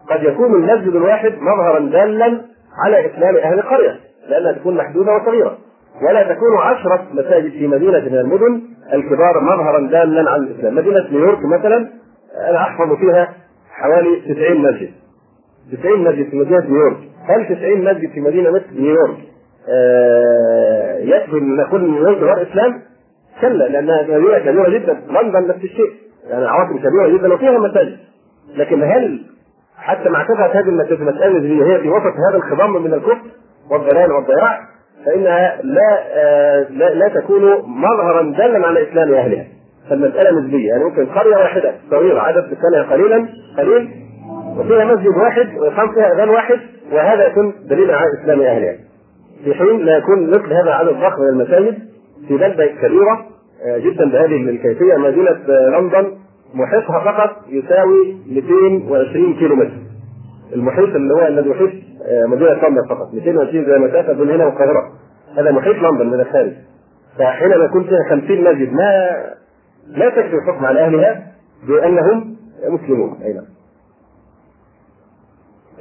قد 0.10 0.24
يكون 0.24 0.56
المسجد 0.56 0.96
الواحد 0.96 1.34
مظهرا 1.42 1.80
دالا 1.80 2.42
على 2.84 3.06
إسلام 3.06 3.36
أهل 3.36 3.60
القرية 3.60 3.96
لأنها 4.30 4.52
تكون 4.52 4.76
محدودة 4.76 5.16
وصغيرة. 5.16 5.58
ولا 6.08 6.24
تكون 6.24 6.58
عشرة 6.58 7.08
مساجد 7.14 7.52
في 7.52 7.68
مدينة 7.68 8.00
من 8.00 8.18
المدن 8.18 8.62
الكبار 8.94 9.42
مظهرا 9.42 9.80
دالا 9.80 10.32
على 10.32 10.42
الإسلام. 10.44 10.76
مدينة 10.76 11.08
نيويورك 11.12 11.46
مثلا 11.46 11.90
أنا 12.50 12.58
أحفظ 12.58 12.94
فيها 12.94 13.34
حوالي 13.72 14.22
90 14.34 14.62
مسجد. 14.62 14.92
90 15.80 16.04
مسجد 16.04 16.30
في 16.30 16.36
مدينة 16.38 16.66
نيويورك. 16.66 16.98
هل 17.28 17.46
90 17.56 17.84
مسجد 17.84 18.10
في 18.10 18.22
مدينة 18.22 18.50
مثل 18.52 18.82
نيويورك 18.82 19.18
آه 19.70 20.98
يكفي 21.00 21.38
أن 21.38 21.56
نقول 21.56 21.92
نيويورك 21.92 22.18
غير 22.18 22.42
إسلام؟ 22.52 22.82
كلا 23.42 23.64
لأنها 23.64 24.04
مدينة 24.04 24.40
كبيرة 24.40 24.70
جدا. 24.70 24.94
لندن 25.10 25.48
نفس 25.48 25.64
الشيء. 25.64 25.92
يعني 26.30 26.46
عواصم 26.48 26.78
كبيرة 26.78 27.08
جدا 27.18 27.34
وفيها 27.34 27.60
مساجد 27.60 27.98
لكن 28.56 28.84
هل 28.84 29.22
حتى 29.78 30.10
مع 30.10 30.24
كثره 30.24 30.52
هذه 30.54 30.70
اللي 31.28 31.66
هي 31.66 31.80
في 31.80 31.90
وسط 31.90 32.14
هذا 32.30 32.38
الخضم 32.38 32.84
من 32.84 32.94
الكفر 32.94 33.22
والضلال 33.72 34.12
والضياع 34.12 34.60
فإنها 35.06 35.60
لا 35.64 36.00
آه 36.14 36.68
لا, 36.70 36.94
لا 36.94 37.08
تكون 37.08 37.42
مظهرا 37.68 38.22
دالا 38.22 38.68
على 38.68 38.90
إسلام 38.90 39.14
أهلها. 39.14 39.46
فالمسألة 39.90 40.40
نسبية. 40.40 40.70
يعني 40.70 40.84
ممكن 40.84 41.06
قرية 41.06 41.36
واحدة 41.36 41.74
صغيره 41.92 42.20
عدد 42.20 42.46
سكانها 42.46 42.92
قليلا 42.92 43.28
قليل 43.58 43.90
وفيها 44.58 44.86
مسجد 44.86 45.08
واحد 45.08 45.58
ويقام 45.58 45.94
فيها 45.94 46.14
أذان 46.14 46.30
واحد 46.30 46.60
وهذا 46.92 47.28
يكون 47.28 47.54
دليلا 47.70 47.96
على 47.96 48.08
إسلام 48.22 48.42
أهلها. 48.42 48.76
في 49.44 49.54
حين 49.54 49.80
لا 49.86 49.98
يكون 49.98 50.30
مثل 50.30 50.54
هذا 50.54 50.72
عدد 50.72 50.90
ضخم 50.94 51.22
من 51.22 51.30
المساجد 51.30 51.78
في 52.28 52.38
بلدة 52.38 52.66
كبيرة 52.66 53.26
جدا 53.66 54.10
بهذه 54.10 54.50
الكيفية. 54.50 54.98
مدينة 54.98 55.40
آه، 55.50 55.80
لندن 55.80 56.12
محيطها 56.54 57.00
فقط 57.00 57.36
يساوي 57.50 58.18
220 58.28 59.34
كيلو 59.34 59.56
متر 59.56 59.72
المحيط 60.54 60.96
اللي 60.96 61.14
هو 61.14 61.28
الذي 61.28 61.50
يحيط 61.50 61.70
آه، 62.06 62.26
مدينة 62.26 62.54
لندن 62.54 62.88
فقط. 62.90 63.14
220 63.14 63.66
زي 63.66 63.78
مسافه 63.78 64.14
بين 64.14 64.30
هنا 64.30 64.46
والقاهره 64.46 64.92
هذا 65.38 65.52
محيط 65.52 65.76
لندن 65.76 66.08
من 66.08 66.20
الخارج. 66.20 66.52
فحينما 67.18 67.66
يكون 67.66 67.84
فيها 67.84 68.04
50 68.10 68.44
مسجد 68.44 68.74
ما 68.74 69.18
لا 69.88 70.10
تكفي 70.10 70.36
الحكم 70.36 70.66
على 70.66 70.86
أهلها 70.86 71.24
بأنهم 71.68 72.36
مسلمون. 72.68 73.18
أي 73.24 73.34
نعم. 73.34 73.46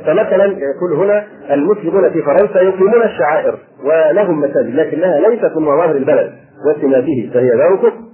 فمثلا 0.06 0.44
يقول 0.44 0.92
هنا 0.92 1.26
المسلمون 1.50 2.10
في 2.10 2.22
فرنسا 2.22 2.60
يقيمون 2.60 3.02
الشعائر 3.02 3.58
ولهم 3.84 4.40
مساجد 4.40 4.74
لكنها 4.74 5.20
ليست 5.20 5.56
من 5.56 5.62
مظاهر 5.62 5.96
البلد. 5.96 6.32
وسماته 6.66 7.30
فهي 7.34 7.50
دار 7.50 7.76
كفر 7.76 8.08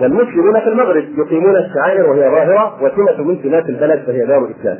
والمسلمون 0.00 0.60
في 0.60 0.68
المغرب 0.68 1.04
يقيمون 1.18 1.56
الشعائر 1.56 2.10
وهي 2.10 2.20
ظاهرة 2.20 2.82
وسمه 2.82 3.24
من 3.24 3.42
سمات 3.42 3.68
البلد 3.68 4.02
فهي 4.06 4.26
دار 4.26 4.44
الإسلام. 4.44 4.78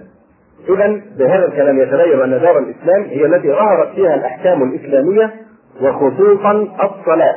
اذا 0.68 1.00
بهذا 1.18 1.46
الكلام 1.46 1.78
يتبين 1.78 2.20
أن 2.20 2.30
دار 2.30 2.58
الإسلام 2.58 3.02
هي 3.02 3.26
التي 3.26 3.48
ظهرت 3.48 3.94
فيها 3.94 4.14
الأحكام 4.14 4.62
الإسلامية 4.62 5.30
وخصوصا 5.82 6.52
الصلاة. 6.52 7.36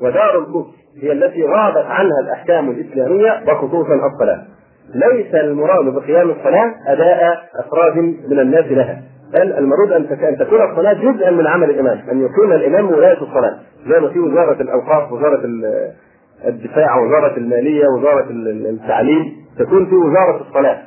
ودار 0.00 0.38
الكفر 0.38 0.70
هي 1.02 1.12
التي 1.12 1.44
غابت 1.44 1.86
عنها 1.86 2.20
الأحكام 2.20 2.70
الإسلامية 2.70 3.42
وخصوصا 3.48 3.94
الصلاة. 3.94 4.42
ليس 4.94 5.34
المراد 5.34 5.94
بقيام 5.94 6.30
الصلاة 6.30 6.74
أداء 6.86 7.42
أفراد 7.66 7.96
من 8.30 8.38
الناس 8.40 8.64
لها 8.64 9.02
بل 9.32 9.52
المراد 9.52 9.92
أن 9.92 10.38
تكون 10.38 10.62
الصلاة 10.70 10.92
جزءا 10.92 11.30
من 11.30 11.46
عمل 11.46 11.70
الإمام 11.70 11.98
أن 12.10 12.20
يقيم 12.20 12.52
الإمام 12.52 12.90
ولاية 12.92 13.22
الصلاة 13.22 13.58
زي 13.88 14.00
ما 14.00 14.08
في 14.08 14.18
وزارة 14.18 14.62
الأوقاف 14.62 15.12
وزارة 15.12 15.40
الدفاع 16.46 16.98
وزارة 16.98 17.36
المالية 17.36 17.86
وزارة 17.88 18.26
التعليم 18.30 19.32
تكون 19.58 19.86
في 19.86 19.94
وزارة 19.94 20.40
الصلاة. 20.48 20.78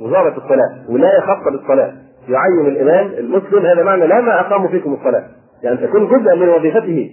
وزارة 0.00 0.36
الصلاة 0.36 0.90
ولاية 0.90 1.20
خاصة 1.20 1.50
بالصلاة. 1.50 1.92
يعين 2.28 2.66
الإمام 2.66 3.06
المسلم 3.18 3.66
هذا 3.66 3.82
معنى 3.82 4.06
لا 4.06 4.20
ما 4.20 4.40
اقاموا 4.40 4.68
فيكم 4.68 4.94
الصلاة. 4.94 5.24
يعني 5.62 5.76
تكون 5.76 6.06
جزءا 6.06 6.34
من 6.34 6.48
وظيفته. 6.48 7.10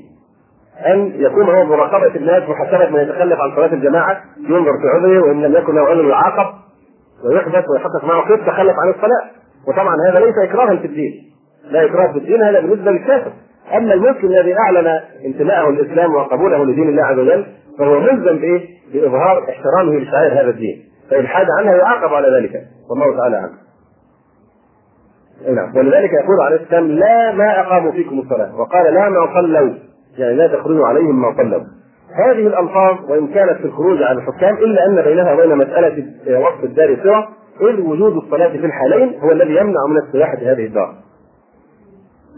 أن 0.85 1.11
يكون 1.15 1.49
هو 1.49 1.65
مراقبه 1.65 2.15
الناس 2.15 2.43
محاسبه 2.49 2.89
من 2.89 3.01
يتخلف 3.01 3.39
عن 3.39 3.55
صلاة 3.55 3.73
الجماعة 3.73 4.21
ينظر 4.39 4.71
في 4.81 4.87
عذره 4.95 5.19
وإن 5.19 5.41
لم 5.41 5.55
يكن 5.55 5.75
له 5.75 5.81
عذر 5.81 6.05
يعاقب 6.05 6.53
ويحبس 7.25 7.63
ويحقق 7.69 8.05
معه 8.05 8.27
كيف 8.27 8.47
تخلف 8.47 8.75
عن 8.79 8.89
الصلاة. 8.89 9.36
وطبعا 9.67 9.95
هذا 10.09 10.25
ليس 10.25 10.35
اكراها 10.37 10.75
في 10.75 10.87
الدين. 10.87 11.13
لا 11.71 11.85
إكراه 11.85 12.11
في 12.11 12.17
الدين 12.17 12.43
هذا 12.43 12.59
بالنسبة 12.59 12.91
للكافر. 12.91 13.31
أما 13.77 13.93
المسلم 13.93 14.29
الذي 14.31 14.55
أعلن 14.57 14.99
انتماءه 15.25 15.69
للاسلام 15.69 16.15
وقبوله 16.15 16.65
لدين 16.65 16.89
الله 16.89 17.03
عز 17.03 17.19
وجل 17.19 17.45
فهو 17.79 17.99
ملزم 17.99 18.37
بإيه؟ 18.37 18.61
بإظهار 18.93 19.43
احترامه 19.49 19.99
لشعائر 19.99 20.33
هذا 20.33 20.49
الدين. 20.49 20.83
فإن 21.09 21.27
حاد 21.27 21.47
عنها 21.59 21.75
يعاقب 21.75 22.13
على 22.13 22.27
ذلك. 22.27 22.61
والله 22.89 23.17
تعالى 23.17 23.37
عنه 23.37 23.51
نعم. 25.55 25.77
ولذلك 25.77 26.13
يقول 26.13 26.41
عليه 26.41 26.55
السلام 26.55 26.87
لا 26.87 27.31
ما 27.31 27.59
أقاموا 27.59 27.91
فيكم 27.91 28.19
الصلاة. 28.19 28.59
وقال 28.59 28.93
لا 28.93 29.09
ما 29.09 29.33
صلوا. 29.33 29.73
يعني 30.17 30.35
لا 30.35 30.47
تخرجوا 30.47 30.87
عليهم 30.87 31.21
ما 31.21 31.35
صلوا. 31.37 31.63
هذه 32.25 32.47
الألفاظ 32.47 33.11
وإن 33.11 33.27
كانت 33.27 33.57
في 33.57 33.65
الخروج 33.65 34.03
عن 34.03 34.17
الحكام 34.17 34.57
إلا 34.57 34.85
أن 34.85 35.01
بينها 35.01 35.33
وبين 35.33 35.57
مسألة 35.57 36.05
وقف 36.39 36.63
الدار 36.63 36.97
سوى 37.03 37.27
اذ 37.61 37.81
وجود 37.81 38.23
الصلاة 38.23 38.49
في 38.49 38.65
الحالين 38.65 39.19
هو 39.19 39.31
الذي 39.31 39.55
يمنع 39.55 39.85
من 39.89 39.97
السياحه 39.97 40.37
هذه 40.37 40.65
الدار. 40.65 40.95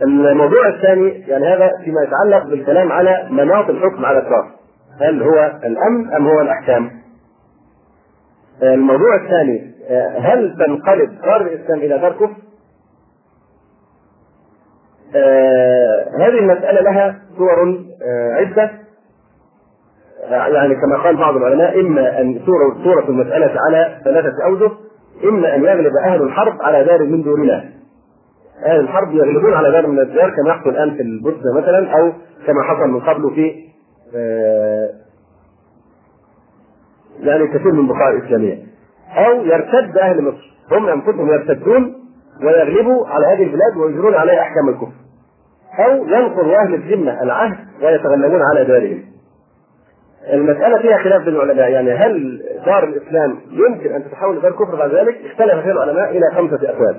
الموضوع 0.02 0.68
الثاني 0.68 1.10
يعني 1.10 1.46
هذا 1.48 1.72
فيما 1.84 2.02
يتعلق 2.04 2.50
بالكلام 2.50 2.92
على 2.92 3.28
مناط 3.32 3.70
الحكم 3.70 4.06
على 4.06 4.20
الدار. 4.20 4.52
هل 5.02 5.24
هو 5.24 5.60
الأمن 5.64 6.14
أم 6.14 6.28
هو 6.28 6.42
الأحكام؟ 6.42 6.92
الموضوع 8.64 9.16
الثاني 9.16 9.72
هل 10.20 10.56
تنقلب 10.66 11.22
دار 11.22 11.42
الإسلام 11.42 11.80
إلى 11.80 11.98
دار 11.98 12.12
كفر؟ 12.12 12.36
هذه 16.20 16.40
المسألة 16.40 16.82
لها 16.82 17.20
صور 17.38 17.80
آه 18.04 18.34
عدة 18.34 18.72
يعني 20.30 20.76
كما 20.76 21.04
قال 21.04 21.18
بعض 21.18 21.36
العلماء 21.36 21.80
إما 21.80 22.22
أن 22.22 22.42
صورة 22.84 23.10
المسألة 23.10 23.54
على 23.68 24.02
ثلاثة 24.04 24.46
أوجه 24.46 24.72
إما 25.24 25.56
أن 25.56 25.64
يغلب 25.64 25.94
أهل 26.06 26.22
الحرب 26.22 26.62
على 26.62 26.84
دار 26.84 27.04
من 27.04 27.22
الله 27.22 27.70
أهل 28.66 28.80
الحرب 28.80 29.14
يغلبون 29.14 29.54
على 29.54 29.72
دار 29.72 29.88
من 29.88 30.00
الدار 30.00 30.30
كما 30.30 30.50
يحصل 30.50 30.70
الآن 30.70 30.96
في 30.96 31.02
البوسنة 31.02 31.54
مثلا 31.58 31.92
أو 32.00 32.12
كما 32.48 32.64
حصل 32.64 32.90
من 32.90 33.00
قبل 33.00 33.36
في 33.36 33.54
آه 34.16 34.90
يعني 37.20 37.48
كثير 37.48 37.72
من 37.72 37.88
بقاع 37.88 38.10
الإسلامية 38.10 38.58
أو 39.16 39.46
يرتد 39.46 39.98
أهل 39.98 40.24
مصر 40.24 40.54
هم 40.72 40.88
أنفسهم 40.88 41.28
يرتدون 41.30 41.96
ويغلبوا 42.44 43.08
على 43.08 43.26
هذه 43.26 43.44
البلاد 43.44 43.78
ويجرون 43.78 44.14
عليها 44.14 44.42
أحكام 44.42 44.70
الكفر. 44.70 44.92
أو 45.80 46.08
ينقض 46.08 46.50
أهل 46.50 46.74
الذمة 46.74 47.24
العهد 47.24 47.58
ويتغلبون 47.84 48.42
على 48.42 48.64
دارهم. 48.66 49.04
المسألة 50.34 50.82
فيها 50.82 50.98
خلاف 50.98 51.22
بين 51.22 51.36
العلماء، 51.36 51.70
يعني 51.72 51.92
هل 51.92 52.42
دار 52.66 52.84
الإسلام 52.84 53.36
يمكن 53.52 53.96
أن 53.96 54.04
تتحول 54.04 54.38
لدار 54.38 54.52
كفر 54.52 54.76
بعد 54.76 54.94
ذلك؟ 54.94 55.18
اختلف 55.26 55.64
فيه 55.64 55.72
العلماء 55.72 56.12
إلى 56.12 56.32
خمسة 56.36 56.70
أقوال. 56.70 56.96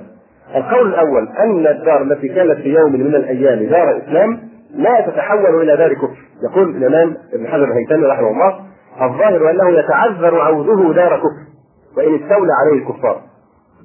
القول 0.55 0.87
الأول 0.87 1.27
أن 1.39 1.67
الدار 1.67 2.01
التي 2.01 2.27
كانت 2.27 2.57
في 2.57 2.69
يوم 2.69 2.91
من 2.91 3.15
الأيام 3.15 3.69
دار 3.69 3.97
إسلام 3.97 4.39
لا 4.75 5.01
تتحول 5.01 5.61
إلى 5.61 5.77
دار 5.77 5.93
كفر، 5.93 6.17
يقول 6.43 6.75
الإمام 6.75 7.17
ابن 7.33 7.47
حجر 7.47 7.63
الهيثمي 7.63 8.05
رحمه 8.05 8.27
الله: 8.27 8.59
الظاهر 9.01 9.49
أنه 9.49 9.69
يتعذر 9.69 10.41
عوده 10.41 10.93
دار 10.93 11.17
كفر 11.17 11.51
وإن 11.97 12.15
استولى 12.15 12.53
عليه 12.53 12.81
الكفار. 12.81 13.21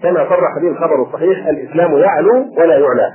كما 0.02 0.28
صرح 0.28 0.58
به 0.62 0.68
الخبر 0.68 1.02
الصحيح 1.02 1.46
الإسلام 1.46 1.96
يعلو 1.96 2.46
ولا 2.58 2.78
يعلى. 2.78 3.12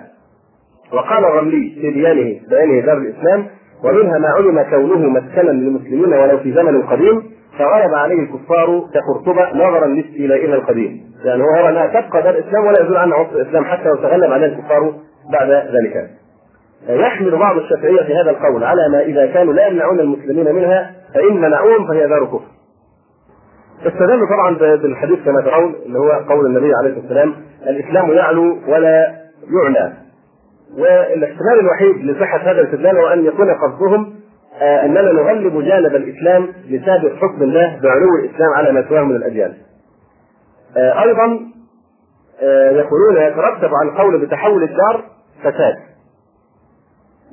وقال 0.93 1.25
الرملي 1.25 1.77
في 1.81 1.91
بيانه 1.91 2.39
بيانه 2.49 2.85
دار 2.85 2.97
الإسلام 2.97 3.47
ومنها 3.83 4.19
ما 4.19 4.27
علم 4.27 4.61
كونه 4.61 5.09
مسكنا 5.09 5.51
للمسلمين 5.51 6.13
ولو 6.13 6.37
في 6.37 6.53
زمن 6.53 6.81
قديم 6.81 7.23
فغلب 7.59 7.93
عليه 7.93 8.19
الكفار 8.19 8.83
كقرطبة 8.93 9.53
نظرا 9.53 9.87
لاستيلائها 9.87 10.55
القديم. 10.55 11.01
يعني 11.23 11.43
هو 11.43 11.69
انها 11.69 11.87
تبقى 11.87 12.21
دار 12.23 12.35
الإسلام 12.35 12.65
ولا 12.65 12.81
يزول 12.81 12.97
عنها 12.97 13.17
عنصر 13.17 13.35
الإسلام 13.35 13.65
حتى 13.65 13.83
لو 13.89 13.95
تغلب 13.95 14.31
عليها 14.31 14.47
الكفار 14.47 14.93
بعد 15.31 15.49
ذلك. 15.49 16.09
يحمل 16.89 17.37
بعض 17.37 17.57
الشافعية 17.57 18.03
في 18.03 18.15
هذا 18.15 18.29
القول 18.31 18.63
على 18.63 18.89
ما 18.91 19.01
إذا 19.01 19.25
كانوا 19.33 19.53
لا 19.53 19.67
يمنعون 19.67 19.99
المسلمين 19.99 20.55
منها 20.55 20.91
فإن 21.13 21.41
منعوهم 21.41 21.87
فهي 21.87 22.07
دار 22.07 22.25
كفر. 22.25 22.41
استدلوا 23.87 24.27
طبعا 24.27 24.57
بالحديث 24.77 25.19
كما 25.25 25.41
ترون 25.41 25.75
اللي 25.85 25.99
هو 25.99 26.11
قول 26.11 26.45
النبي 26.45 26.71
عليه 26.81 26.89
الصلاة 26.89 27.01
والسلام 27.03 27.33
الإسلام 27.67 28.11
يعلو 28.11 28.57
ولا 28.67 29.07
يعلى 29.63 29.93
والاحتمال 30.77 31.59
الوحيد 31.59 32.05
لصحة 32.05 32.37
هذا 32.37 32.51
الاستدلال 32.61 32.97
هو 32.97 33.07
أن 33.07 33.25
يكون 33.25 33.53
قصدهم 33.53 34.13
آه 34.61 34.85
أننا 34.85 35.11
نغلب 35.11 35.63
جانب 35.63 35.95
الإسلام 35.95 36.47
لسابق 36.69 37.15
حكم 37.15 37.43
الله 37.43 37.79
بعلو 37.83 38.15
الإسلام 38.15 38.49
على 38.55 38.71
ما 38.71 38.85
سواه 38.89 39.03
من 39.03 39.15
الاديان. 39.15 39.53
آه 40.77 41.03
أيضا 41.03 41.39
آه 42.41 42.71
يقولون 42.71 43.17
يترتب 43.17 43.69
على 43.81 43.89
القول 43.89 44.25
بتحول 44.25 44.63
الدار 44.63 45.03
فساد. 45.43 45.75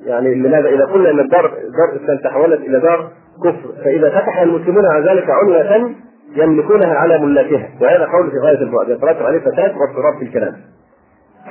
يعني 0.07 0.35
لماذا؟ 0.35 0.69
إذا 0.69 0.85
قلنا 0.85 1.11
إن 1.11 1.21
الدار 1.21 1.49
دار 1.49 1.97
الإسلام 1.97 2.19
تحولت 2.19 2.61
إلى 2.61 2.81
دار 2.81 3.11
كفر 3.45 3.85
فإذا 3.85 4.11
فتح 4.11 4.41
المسلمون 4.41 4.87
على 4.87 5.11
ذلك 5.11 5.27
عنوة 5.31 5.95
يملكونها 6.37 6.95
على 6.95 7.19
ملاكها 7.19 7.69
وهذا 7.81 8.05
قول 8.05 8.31
في 8.31 8.37
غاية 8.39 8.59
البعد 8.59 8.89
يترتب 8.89 9.27
عليه 9.27 9.39
فساد 9.39 9.75
واضطراب 9.77 10.19
في 10.19 10.25
الكلام. 10.25 10.57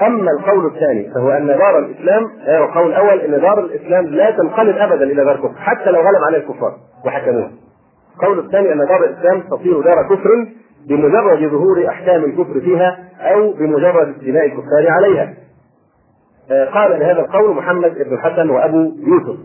أما 0.02 0.32
القول 0.32 0.66
الثاني 0.66 1.12
فهو 1.14 1.32
أن 1.32 1.48
دار 1.48 1.80
الإسلام 1.80 2.24
هو 2.48 2.66
القول 2.66 2.88
الأول 2.88 3.20
إن 3.20 3.42
دار 3.42 3.60
الإسلام 3.60 4.06
لا 4.06 4.32
تنقلب 4.32 4.78
ابدا 4.78 5.04
إلى 5.04 5.26
دار 5.26 5.38
كفر 5.38 5.56
حتى 5.58 5.92
لو 5.92 6.00
غلب 6.00 6.24
عليه 6.28 6.38
الكفار 6.38 6.74
وحكموه. 7.06 7.52
القول 8.16 8.40
الثاني 8.40 8.74
أن 8.74 8.78
دار 8.78 9.04
الإسلام 9.04 9.42
تصير 9.42 9.82
دار 9.82 10.04
كفر 10.04 10.30
بمجرد 10.90 11.52
ظهور 11.52 11.88
أحكام 11.88 12.24
الكفر 12.24 12.60
فيها 12.60 13.00
أو 13.20 13.52
بمجرد 13.52 14.16
استيلاء 14.16 14.46
الكفار 14.46 14.90
عليها. 14.90 15.34
قال 16.74 17.00
بهذا 17.00 17.20
القول 17.20 17.56
محمد 17.56 17.94
بن 17.94 18.14
الحسن 18.14 18.50
وأبو 18.50 18.78
يوسف. 18.78 19.40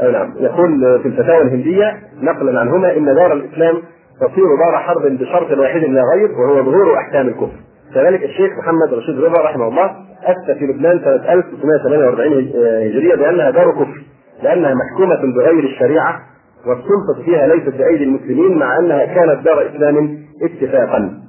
أي 0.00 0.12
نعم 0.12 0.32
يقول 0.36 1.00
في 1.02 1.08
الفتاوى 1.08 1.42
الهندية 1.42 1.96
نقلا 2.20 2.60
عنهما 2.60 2.96
إن 2.96 3.14
دار 3.14 3.32
الإسلام 3.32 3.82
تصير 4.20 4.56
دار 4.64 4.78
حرب 4.78 5.02
بشرط 5.02 5.58
واحد 5.58 5.80
لا 5.80 6.02
غير 6.14 6.30
وهو 6.32 6.62
ظهور 6.62 6.98
أحكام 6.98 7.28
الكفر. 7.28 7.65
كذلك 7.94 8.22
الشيخ 8.24 8.50
محمد 8.58 8.94
رشيد 8.94 9.20
رضا 9.20 9.42
رحمه 9.42 9.68
الله 9.68 9.90
أفتى 10.24 10.54
في 10.58 10.64
لبنان 10.66 11.00
سنة 11.00 11.32
1948 11.32 12.32
هجرية 12.88 13.14
بأنها 13.14 13.50
دار 13.50 13.70
كفر 13.70 14.02
لأنها 14.42 14.74
محكومة 14.74 15.34
بغير 15.34 15.64
الشريعة 15.64 16.20
والسلطة 16.66 17.24
فيها 17.24 17.46
ليست 17.46 17.76
بأيدي 17.76 18.04
المسلمين 18.04 18.58
مع 18.58 18.78
أنها 18.78 19.04
كانت 19.04 19.44
دار 19.44 19.66
إسلام 19.66 20.18
اتفاقا. 20.42 21.20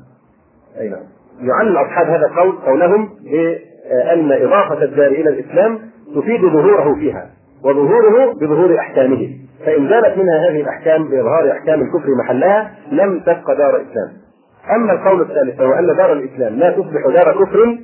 أي 0.80 0.90
نعم. 0.90 1.00
يعلل 1.42 1.78
أصحاب 1.78 2.08
هذا 2.08 2.26
القول 2.26 2.52
قولهم 2.52 3.10
بأن 3.24 4.32
إضافة 4.32 4.84
الدار 4.84 5.08
إلى 5.08 5.30
الإسلام 5.30 5.80
تفيد 6.16 6.42
ظهوره 6.42 6.96
فيها 6.96 7.30
وظهوره 7.64 8.34
بظهور 8.42 8.80
أحكامه 8.80 9.30
فإن 9.66 9.90
زالت 9.90 10.18
منها 10.18 10.50
هذه 10.50 10.62
الأحكام 10.62 11.08
بإظهار 11.08 11.52
أحكام 11.52 11.82
الكفر 11.82 12.10
محلها 12.24 12.72
لم 12.92 13.20
تبق 13.20 13.54
دار 13.54 13.76
إسلام 13.76 14.27
أما 14.76 14.94
القول 14.94 15.22
الثالث 15.22 15.58
فهو 15.58 15.74
أن 15.74 15.88
دار 15.98 16.14
الإسلام 16.14 16.56
لا 16.56 16.72
تصبح 16.72 17.08
دار 17.14 17.46
كفر 17.46 17.78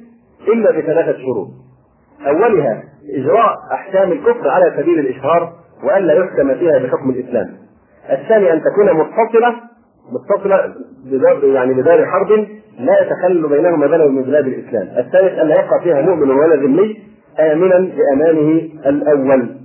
إلا 0.48 0.72
بثلاثة 0.72 1.18
شروط. 1.18 1.48
أولها 2.28 2.84
إجراء 3.18 3.56
أحكام 3.74 4.12
الكفر 4.12 4.50
على 4.50 4.74
سبيل 4.78 5.00
الإشهار 5.00 5.54
والا 5.84 6.14
يحكم 6.14 6.54
فيها 6.56 6.80
بحكم 6.80 7.10
الإسلام. 7.10 7.50
الثاني 8.12 8.54
أن 8.54 8.62
تكون 8.62 8.94
متصلة 8.94 9.56
متصلة 10.12 10.74
بدار 11.06 11.44
يعني 11.44 11.74
بدار 11.74 12.06
حرب 12.06 12.32
لا 12.80 13.02
يتخلل 13.02 13.48
بينهما 13.50 13.88
بلد 13.88 14.10
من 14.12 14.24
بلاد 14.24 14.48
الإسلام. 14.48 14.88
الثالث 14.98 15.34
لا 15.40 15.64
يبقى 15.64 15.82
فيها 15.84 16.02
مؤمن 16.02 16.32
ولا 16.32 16.56
ذمي 16.56 16.98
امنا 17.40 17.78
بأمانه 17.96 18.70
الأول. 18.86 19.62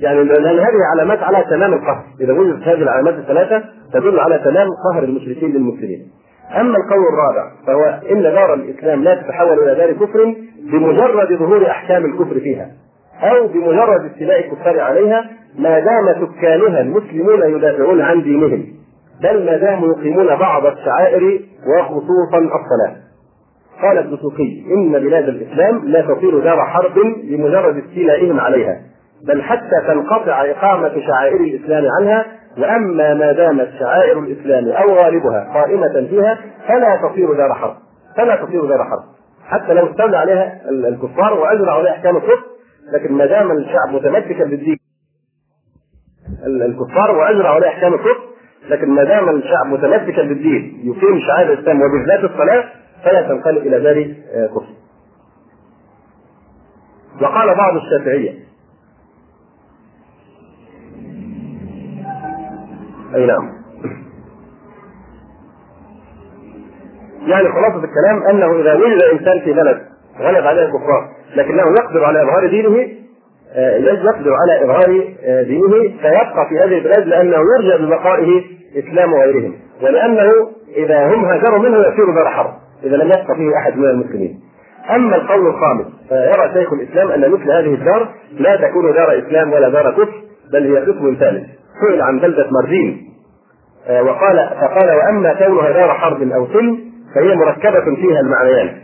يعني 0.00 0.24
لأن 0.24 0.58
هذه 0.58 0.78
علامات 0.92 1.18
على 1.18 1.44
تمام 1.50 1.74
القهر. 1.74 2.04
إذا 2.20 2.32
وجدت 2.32 2.62
هذه 2.62 2.82
العلامات 2.82 3.14
الثلاثة 3.14 3.64
تدل 3.92 4.20
على 4.20 4.38
تمام 4.38 4.68
قهر 4.84 5.04
المشركين 5.04 5.52
للمسلمين. 5.52 6.10
أما 6.60 6.76
القول 6.76 7.04
الرابع 7.12 7.50
فهو 7.66 8.00
إن 8.10 8.22
دار 8.22 8.54
الإسلام 8.54 9.02
لا 9.02 9.14
تتحول 9.14 9.62
إلى 9.62 9.74
دار 9.74 9.92
كفر 9.92 10.34
بمجرد 10.72 11.38
ظهور 11.38 11.70
أحكام 11.70 12.04
الكفر 12.04 12.40
فيها 12.40 12.70
أو 13.22 13.46
بمجرد 13.46 14.04
استيلاء 14.04 14.46
الكفار 14.46 14.80
عليها 14.80 15.30
ما 15.58 15.80
دام 15.80 16.26
سكانها 16.26 16.80
المسلمون 16.80 17.42
يدافعون 17.56 18.00
عن 18.00 18.22
دينهم 18.22 18.64
بل 19.22 19.46
ما 19.46 19.56
داموا 19.56 19.88
يقيمون 19.88 20.26
بعض 20.26 20.66
الشعائر 20.66 21.40
وخصوصا 21.66 22.38
الصلاة. 22.38 22.96
قال 23.82 23.98
ابن 23.98 24.16
سوقي 24.16 24.64
إن 24.76 24.92
بلاد 24.92 25.28
الإسلام 25.28 25.84
لا 25.84 26.00
تصير 26.00 26.38
دار 26.38 26.66
حرب 26.66 26.94
بمجرد 27.30 27.76
استيلائهم 27.76 28.40
عليها. 28.40 28.80
بل 29.26 29.42
حتى 29.42 29.86
تنقطع 29.88 30.44
إقامة 30.50 30.92
شعائر 31.06 31.40
الإسلام 31.40 31.84
عنها 32.00 32.26
وأما 32.58 33.14
ما 33.14 33.32
دامت 33.32 33.68
شعائر 33.78 34.18
الإسلام 34.18 34.68
أو 34.68 34.94
غالبها 34.94 35.52
قائمة 35.54 36.06
فيها 36.08 36.38
فلا 36.68 36.96
تصير 36.96 37.32
دار 37.34 37.54
حرب 37.54 37.76
فلا 38.16 38.36
تصير 38.36 38.66
دار 38.66 38.84
حرب 38.84 39.04
حتى 39.46 39.74
لو 39.74 39.90
استولى 39.90 40.16
عليها 40.16 40.60
الكفار 40.70 41.34
واجروا 41.40 41.72
عليها 41.72 41.92
أحكام 41.92 42.16
الكفر 42.16 42.42
لكن 42.92 43.12
ما 43.12 43.26
دام 43.26 43.50
الشعب 43.52 43.88
متمسكا 43.92 44.44
بالدين 44.44 44.78
الكفار 46.46 47.16
واجروا 47.16 47.48
عليها 47.48 47.68
أحكام 47.68 47.94
الكفر 47.94 48.20
لكن 48.68 48.90
ما 48.90 49.04
دام 49.04 49.28
الشعب 49.28 49.66
متمسكا 49.66 50.22
بالدين 50.22 50.80
يقيم 50.84 51.20
شعائر 51.26 51.52
الإسلام 51.52 51.80
وبالذات 51.82 52.30
الصلاة 52.30 52.64
فلا 53.04 53.22
تنقلب 53.22 53.66
إلى 53.66 53.80
دار 53.80 54.14
كفر. 54.48 54.66
وقال 57.22 57.54
بعض 57.56 57.76
الشافعية 57.76 58.45
أي 63.14 63.26
نعم. 63.26 63.52
يعني 67.26 67.48
خلاصة 67.48 67.84
الكلام 67.84 68.22
أنه 68.30 68.60
إذا 68.60 68.74
وجد 68.74 69.02
إنسان 69.02 69.40
في 69.40 69.52
بلد 69.52 69.82
غلب 70.20 70.46
عليه 70.46 70.62
الكفار 70.62 71.08
لكنه 71.36 71.62
يقدر 71.62 72.04
على 72.04 72.22
إظهار 72.22 72.46
دينه 72.46 72.88
آه، 73.54 73.76
يقدر 73.76 74.34
على 74.34 74.64
إظهار 74.64 75.04
آه، 75.24 75.42
دينه 75.42 75.98
فيبقى 76.02 76.48
في 76.48 76.58
هذه 76.58 76.78
البلاد 76.78 77.06
لأنه 77.06 77.36
يرجى 77.36 77.84
ببقائه 77.84 78.42
إسلام 78.76 79.14
غيرهم 79.14 79.54
ولأنه 79.82 80.32
إذا 80.76 81.06
هم 81.14 81.24
هاجروا 81.24 81.58
منه 81.58 81.78
يصير 81.78 82.10
دار 82.14 82.28
حرب. 82.28 82.52
إذا 82.84 82.96
لم 82.96 83.06
يبقى 83.06 83.36
فيه 83.36 83.56
أحد 83.56 83.78
من 83.78 83.84
المسلمين. 83.84 84.40
أما 84.94 85.16
القول 85.16 85.46
الخامس 85.46 85.86
فيرى 86.08 86.50
شيخ 86.54 86.72
الإسلام 86.72 87.10
أن 87.10 87.30
مثل 87.30 87.50
هذه 87.52 87.74
الدار 87.74 88.08
لا 88.38 88.56
تكون 88.56 88.92
دار 88.92 89.18
إسلام 89.18 89.52
ولا 89.52 89.68
دار 89.68 89.90
كفر 89.92 90.22
بل 90.52 90.76
هي 90.76 90.82
قسم 90.82 91.16
ثالث. 91.20 91.46
سئل 91.80 92.02
عن 92.02 92.20
بلدة 92.20 92.46
مردين 92.50 93.06
آه، 93.88 94.02
وقال 94.02 94.50
فقال 94.60 94.96
وأما 94.96 95.32
كونها 95.32 95.70
دار 95.70 95.94
حرب 95.94 96.22
أو 96.32 96.46
سلم 96.46 96.78
فهي 97.14 97.34
مركبة 97.34 97.94
فيها 97.94 98.20
المعنيان 98.20 98.76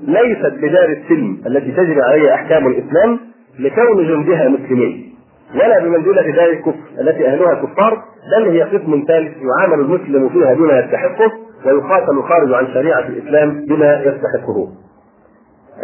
ليست 0.00 0.54
بدار 0.62 0.88
السلم 0.88 1.42
التي 1.46 1.72
تجري 1.72 2.02
عليها 2.02 2.34
أحكام 2.34 2.66
الإسلام 2.66 3.18
لكون 3.58 4.06
جندها 4.06 4.48
مسلمين 4.48 5.14
ولا 5.54 5.78
بمنزلة 5.78 6.30
دار 6.30 6.48
الكفر 6.50 7.00
التي 7.00 7.28
أهلها 7.28 7.54
كفار 7.54 8.02
بل 8.36 8.48
هي 8.48 8.62
قسم 8.62 9.04
ثالث 9.08 9.32
يعامل 9.36 9.80
المسلم 9.80 10.28
فيها 10.28 10.54
بما 10.54 10.78
يستحقه 10.78 11.32
ويقاتل 11.66 12.10
الخارج 12.18 12.52
عن 12.52 12.66
شريعة 12.66 13.00
الإسلام 13.08 13.66
بما 13.66 14.02
يستحقه. 14.02 14.68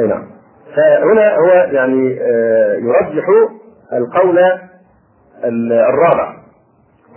أي 0.01 0.07
نعم. 0.07 0.22
فهنا 0.76 1.36
هو 1.36 1.68
يعني 1.72 2.18
آه، 2.20 2.74
يرجح 2.74 3.24
القول 3.93 4.38
الرابع 5.45 6.34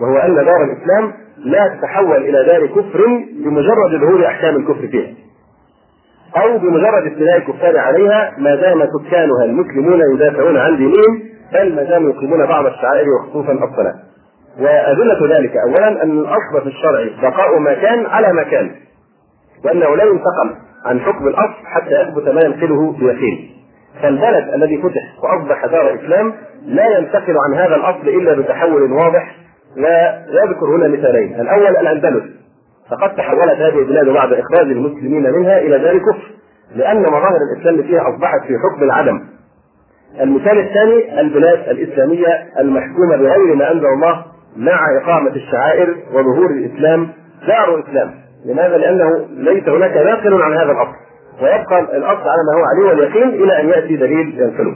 وهو 0.01 0.17
أن 0.17 0.35
دار 0.35 0.63
الإسلام 0.63 1.13
لا 1.37 1.77
تتحول 1.77 2.15
إلى 2.17 2.45
دار 2.45 2.67
كفر 2.67 2.99
بمجرد 3.45 4.01
ظهور 4.01 4.25
أحكام 4.27 4.55
الكفر 4.55 4.87
فيها. 4.87 5.13
أو 6.37 6.57
بمجرد 6.57 7.11
استيلاء 7.11 7.37
الكفار 7.37 7.77
عليها 7.77 8.31
ما 8.37 8.55
دام 8.55 8.87
سكانها 8.99 9.45
المسلمون 9.45 9.99
يدافعون 10.15 10.57
عن 10.57 10.77
دينهم 10.77 11.21
بل 11.53 11.75
ما 11.75 11.83
داموا 11.83 12.09
يقيمون 12.09 12.45
بعض 12.45 12.65
الشعائر 12.65 13.05
وخصوصا 13.09 13.51
الصلاة. 13.51 13.93
وأدلة 14.59 15.37
ذلك 15.37 15.51
أولا 15.67 16.03
أن 16.03 16.19
الأصل 16.19 16.61
في 16.63 16.67
الشرع 16.67 17.29
بقاء 17.29 17.59
ما 17.59 17.73
كان 17.73 18.05
على 18.05 18.33
ما 18.33 18.43
كان 18.43 18.71
وأنه 19.65 19.95
لا 19.95 20.03
ينتقل 20.03 20.55
عن 20.85 20.99
حكم 20.99 21.27
الأصل 21.27 21.65
حتى 21.65 22.01
يثبت 22.01 22.29
ما 22.29 22.41
ينقله 22.45 22.91
بيقين 22.91 23.52
فالبلد 24.01 24.53
الذي 24.53 24.77
فتح 24.77 25.23
وأصبح 25.23 25.65
دار 25.65 25.95
إسلام 25.95 26.33
لا 26.65 26.97
ينتقل 26.97 27.35
عن 27.37 27.53
هذا 27.53 27.75
الأصل 27.75 28.07
إلا 28.07 28.33
بتحول 28.33 28.91
واضح. 28.91 29.35
ويذكر 29.77 30.65
هنا 30.65 30.87
مثالين. 30.87 31.41
الأول 31.41 31.77
الأندلس. 31.77 32.23
فقد 32.91 33.15
تحولت 33.15 33.59
هذه 33.59 33.79
البلاد 33.79 34.09
بعد 34.09 34.33
إخراج 34.33 34.67
المسلمين 34.67 35.31
منها 35.31 35.59
إلى 35.59 35.79
دار 35.79 35.97
كفر 35.97 36.31
لأن 36.75 37.01
مظاهر 37.01 37.37
الإسلام 37.53 37.83
فيها 37.83 38.01
أصبحت 38.01 38.41
في 38.47 38.53
حكم 38.57 38.83
العدم. 38.83 39.21
المثال 40.21 40.59
الثاني 40.59 41.21
البلاد 41.21 41.69
الإسلامية 41.69 42.27
المحكومة 42.59 43.17
بغير 43.17 43.55
ما 43.55 43.71
أنزل 43.71 43.85
الله 43.85 44.25
مع 44.57 44.79
إقامة 45.01 45.31
الشعائر 45.31 45.95
وظهور 46.13 46.49
الإسلام 46.51 47.09
دار 47.47 47.79
إسلام. 47.79 48.11
لماذا؟ 48.45 48.77
لأنه 48.77 49.25
ليس 49.29 49.69
هناك 49.69 49.97
ناقل 49.97 50.41
عن 50.41 50.53
هذا 50.53 50.71
الأصل. 50.71 50.95
ويبقى 51.41 51.79
الأصل 51.79 52.29
على 52.29 52.41
ما 52.47 52.59
هو 52.59 52.63
عليه 52.65 52.89
واليقين 52.89 53.43
إلى 53.43 53.61
أن 53.61 53.69
يأتي 53.69 53.95
دليل 53.95 54.41
ينقله 54.41 54.75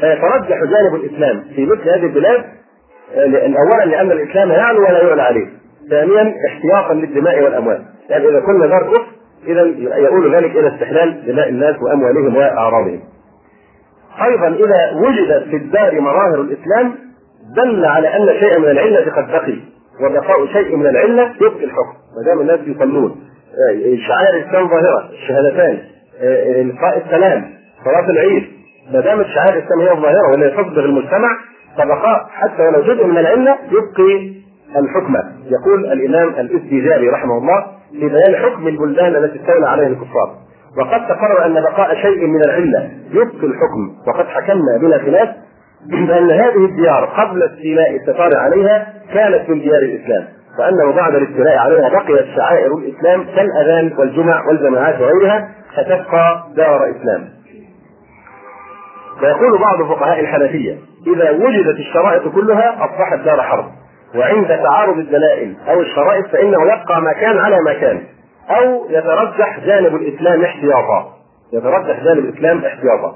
فيترجح 0.00 0.58
جانب 0.64 0.94
الإسلام 0.94 1.44
في 1.54 1.66
مثل 1.66 1.88
هذه 1.88 2.06
البلاد 2.06 2.44
أولا 3.16 3.84
لأن 3.84 4.12
الإسلام 4.12 4.50
يعلو 4.50 4.80
ولا 4.80 5.02
يعلى 5.02 5.22
عليه. 5.22 5.46
ثانيا 5.90 6.34
احتياطا 6.48 6.94
للدماء 6.94 7.42
والأموال. 7.42 7.82
يعني 8.10 8.28
إذا 8.28 8.40
كنا 8.40 8.66
دار 8.66 8.82
كفر 8.82 9.06
إذا 9.46 9.62
يقول 9.98 10.34
ذلك 10.34 10.56
إلى 10.56 10.68
استحلال 10.68 11.26
دماء 11.26 11.48
الناس 11.48 11.76
وأموالهم 11.82 12.36
وأعراضهم. 12.36 13.00
أيضا 14.22 14.48
إذا 14.48 14.92
وجدت 14.94 15.48
في 15.48 15.56
الدار 15.56 16.00
مظاهر 16.00 16.40
الإسلام 16.40 16.94
دل 17.56 17.84
على 17.84 18.08
أن 18.08 18.40
شيئا 18.40 18.58
من 18.58 18.68
العلة 18.68 19.12
قد 19.12 19.28
بقي 19.28 19.58
وبقاء 20.00 20.46
شيء 20.46 20.76
من 20.76 20.86
العلة 20.86 21.34
يبقي 21.40 21.64
الحكم 21.64 21.94
ما 22.16 22.24
دام 22.26 22.40
الناس 22.40 22.60
يصلون. 22.66 23.10
آه، 23.10 23.31
شعائر 24.08 24.36
الاسلام 24.36 24.68
ظاهرة 24.68 25.10
الشهادتان 25.12 25.78
آه، 26.22 26.62
إلقاء 26.62 27.02
السلام 27.06 27.44
صلاة 27.84 28.10
العيد. 28.10 28.44
ما 28.92 29.00
دامت 29.00 29.26
شعائر 29.26 29.58
الاسلام 29.58 29.80
هي 29.80 29.92
الظاهرة 29.92 30.30
ولا 30.32 30.48
تصبغ 30.48 30.84
المجتمع 30.84 31.28
فبقاء 31.78 32.26
حتى 32.30 32.62
ولو 32.62 32.82
جزء 32.82 33.06
من 33.06 33.18
العله 33.18 33.56
يبقي 33.70 34.32
الحكم. 34.76 35.16
يقول 35.50 35.92
الإمام 35.92 36.28
الاستيزابي 36.28 37.08
رحمه 37.08 37.38
الله 37.38 37.66
في 37.92 38.08
بيان 38.08 38.36
حكم 38.36 38.68
البلدان 38.68 39.24
التي 39.24 39.40
استولى 39.40 39.66
عليها 39.66 39.86
الكفار. 39.86 40.34
وقد 40.78 41.08
تقرر 41.08 41.46
أن 41.46 41.54
بقاء 41.54 41.94
شيء 41.94 42.26
من 42.26 42.44
العلة 42.44 42.90
يبقي 43.10 43.46
الحكم. 43.46 43.94
وقد 44.08 44.26
حكمنا 44.26 44.78
بلا 44.80 44.98
خلاف 44.98 45.28
بأن 45.90 46.30
هذه 46.30 46.64
الديار 46.64 47.04
قبل 47.04 47.42
استيلاء 47.42 47.96
التتار 47.96 48.36
عليها 48.36 48.86
كانت 49.14 49.50
من 49.50 49.60
ديار 49.60 49.82
الإسلام. 49.82 50.24
وأنه 50.58 50.92
بعد 50.92 51.14
الاستيلاء 51.14 51.58
عليها 51.58 51.88
بقيت 51.88 52.26
شعائر 52.36 52.74
الإسلام 52.74 53.24
كالأذان 53.24 53.92
والجمع 53.98 54.46
والجماعات 54.48 55.00
وغيرها 55.00 55.48
فتبقى 55.76 56.44
دار 56.56 56.90
إسلام. 56.90 57.28
ويقول 59.22 59.58
بعض 59.58 59.82
فقهاء 59.82 60.20
الحنفية 60.20 60.76
إذا 61.06 61.30
وجدت 61.30 61.78
الشرائط 61.78 62.28
كلها 62.28 62.84
أصبحت 62.84 63.18
دار 63.18 63.42
حرب 63.42 63.64
وعند 64.14 64.48
تعارض 64.48 64.98
الدلائل 64.98 65.56
أو 65.68 65.80
الشرائط 65.80 66.26
فإنه 66.26 66.62
يبقى 66.62 67.02
ما 67.02 67.12
كان 67.12 67.38
على 67.38 67.56
ما 67.66 67.72
كان 67.72 68.02
أو 68.50 68.86
يترجح 68.90 69.60
جانب 69.66 69.94
الإسلام 69.94 70.44
احتياطا 70.44 71.12
يترجح 71.52 72.04
جانب 72.04 72.18
الإسلام 72.18 72.58
احتياطا. 72.58 73.14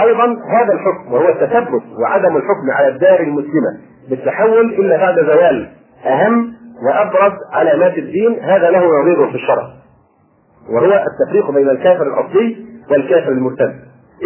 أيضا 0.00 0.24
هذا 0.50 0.72
الحكم 0.72 1.12
وهو 1.12 1.28
التثبت 1.28 1.82
وعدم 2.02 2.36
الحكم 2.36 2.70
على 2.78 2.88
الدار 2.88 3.20
المسلمة 3.20 3.80
بالتحول 4.10 4.74
إلا 4.74 4.96
بعد 4.96 5.14
زوال 5.14 5.68
أهم 6.06 6.54
وأبرز 6.86 7.32
علامات 7.52 7.98
الدين 7.98 8.40
هذا 8.40 8.70
له 8.70 9.00
نظير 9.00 9.28
في 9.30 9.34
الشرع. 9.34 9.68
وهو 10.70 11.04
التفريق 11.06 11.50
بين 11.50 11.70
الكافر 11.70 12.06
الأصلي 12.06 12.56
والكافر 12.90 13.28
المرتد. 13.32 13.74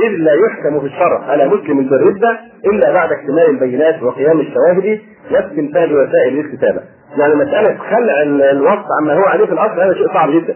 إذ 0.04 0.10
لا 0.10 0.32
يحكم 0.32 0.80
في 0.80 0.86
الشرع 0.86 1.24
على 1.24 1.48
مسلم 1.48 1.88
بالردة 1.88 2.38
إلا 2.64 2.92
بعد 2.92 3.12
اكتمال 3.12 3.50
البينات 3.50 4.02
وقيام 4.02 4.40
الشواهد 4.40 5.00
واستنفاذ 5.30 5.92
وسائل 5.92 6.38
الاستتابة. 6.38 6.80
يعني 7.18 7.34
مسألة 7.34 7.78
خلع 7.78 8.22
الوصف 8.50 8.84
عما 9.00 9.14
هو 9.14 9.24
عليه 9.24 9.46
في 9.46 9.52
الأصل 9.52 9.80
هذا 9.80 9.94
شيء 9.94 10.08
صعب 10.14 10.30
جدا. 10.30 10.54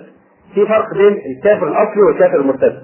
في 0.54 0.66
فرق 0.66 0.94
بين 0.94 1.20
الكافر 1.36 1.68
الأصلي 1.68 2.02
والكافر 2.02 2.40
المرتد. 2.40 2.78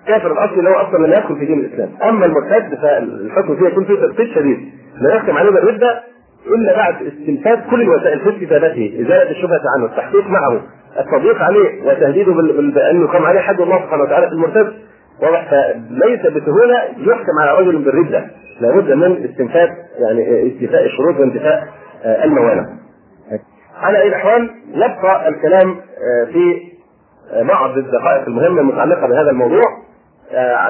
الكافر 0.00 0.32
الأصلي 0.32 0.58
اللي 0.58 0.70
هو 0.70 0.74
أصلا 0.74 1.06
لم 1.06 1.12
يدخل 1.12 1.36
في 1.36 1.46
دين 1.46 1.60
الإسلام. 1.60 1.88
أما 2.02 2.26
المرتد 2.26 2.74
فالحكم 2.82 3.56
فيه 3.56 3.66
يكون 3.66 3.84
فيه 3.84 3.94
تثبيت 3.94 4.34
شديد. 4.34 4.58
لا 5.00 5.14
يحكم 5.14 5.36
عليه 5.36 5.50
بالردة 5.50 6.00
الا 6.46 6.76
بعد 6.76 6.94
استنفاذ 7.02 7.70
كل 7.70 7.82
الوسائل 7.82 8.20
في 8.20 8.28
استفادته 8.30 8.92
إزالة 9.00 9.30
الشبهة 9.30 9.60
عنه 9.76 9.84
التحقيق 9.86 10.26
معه 10.26 10.60
التضييق 11.00 11.42
عليه 11.42 11.82
وتهديده 11.82 12.32
بان 12.74 13.02
يقام 13.02 13.24
عليه 13.26 13.40
حد 13.40 13.60
الله 13.60 13.80
سبحانه 13.82 14.02
وتعالى 14.02 14.26
في 14.26 14.32
المرتد 14.32 14.72
واضح 15.22 15.50
فليس 15.50 16.20
بسهوله 16.20 16.82
يحكم 16.98 17.38
على 17.40 17.58
رجل 17.58 17.78
بالردة 17.78 18.24
لابد 18.60 18.92
من 18.92 19.24
استنفاذ 19.30 19.68
يعني 19.98 20.48
استيفاء 20.52 20.84
الشروط 20.86 21.20
وانتفاء 21.20 21.68
الموانع. 22.04 22.66
على 23.82 23.98
أي 24.02 24.08
الأحوال 24.08 24.50
يبقى 24.74 25.28
الكلام 25.28 25.76
في 26.32 26.62
بعض 27.48 27.78
الدقائق 27.78 28.26
المهمة 28.28 28.60
المتعلقة 28.60 29.06
بهذا 29.06 29.30
الموضوع 29.30 29.62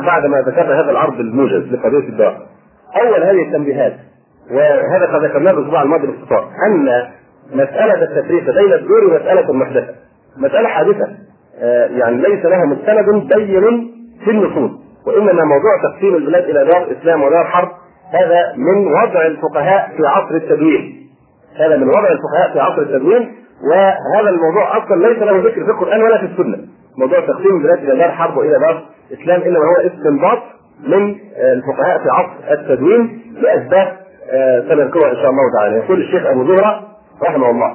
بعد 0.06 0.26
ما 0.26 0.40
ذكرنا 0.40 0.80
هذا 0.80 0.90
العرض 0.90 1.20
الموجز 1.20 1.72
لقضية 1.72 2.08
الدار. 2.08 2.46
أول 3.02 3.22
هذه 3.22 3.42
التنبيهات 3.48 3.92
وهذا 4.50 5.06
قد 5.12 5.24
ذكرناه 5.24 5.50
الأسبوع 5.50 5.82
الماضي 5.82 6.06
باختصار 6.06 6.48
أن 6.66 7.08
مسألة 7.54 8.02
التفريق 8.02 8.44
بين 8.44 8.72
الدور 8.72 9.20
مساله 9.20 9.52
محدثه 9.52 9.94
مسألة 10.36 10.68
حادثة 10.68 11.08
يعني 11.98 12.16
ليس 12.16 12.44
لها 12.44 12.64
مستند 12.64 13.34
بين 13.34 13.90
في 14.24 14.30
النصوص 14.30 14.70
وإنما 15.06 15.44
موضوع 15.44 15.82
تقسيم 15.82 16.14
البلاد 16.14 16.44
إلى 16.44 16.64
دار 16.64 16.88
إسلام 17.00 17.22
ودار 17.22 17.44
حرب. 17.44 17.68
هذا 18.12 18.52
من 18.56 18.86
وضع 18.86 19.26
الفقهاء 19.26 19.92
في 19.96 20.06
عصر 20.06 20.34
التدوين. 20.34 21.06
هذا 21.56 21.76
من 21.76 21.88
وضع 21.88 22.08
الفقهاء 22.08 22.52
في 22.52 22.60
عصر 22.60 22.82
التدوين 22.82 23.34
وهذا 23.70 24.30
الموضوع 24.30 24.78
أصلا 24.78 25.06
ليس 25.08 25.18
له 25.18 25.38
ذكر 25.38 25.64
في 25.64 25.70
القرآن 25.70 26.02
ولا 26.02 26.18
في 26.18 26.24
السنة. 26.24 26.58
موضوع 26.98 27.20
تقسيم 27.20 27.56
البلاد 27.56 27.78
إلى 27.78 27.96
دار 27.98 28.10
حرب 28.10 28.36
وإلى 28.36 28.58
دار 28.58 28.82
إسلام 29.12 29.40
إنما 29.40 29.58
هو 29.58 29.86
استنباط 29.86 30.38
من 30.86 31.14
الفقهاء 31.36 31.98
في 31.98 32.08
عصر 32.10 32.52
التدوين 32.52 33.20
لأسباب 33.42 33.96
سنذكرها 34.68 35.10
إن 35.10 35.16
شاء 35.16 35.30
الله 35.30 35.52
تعالى 35.58 35.76
يقول 35.76 36.00
الشيخ 36.00 36.26
أبو 36.26 36.46
زهرة 36.56 36.82
رحمه 37.22 37.50
الله 37.50 37.74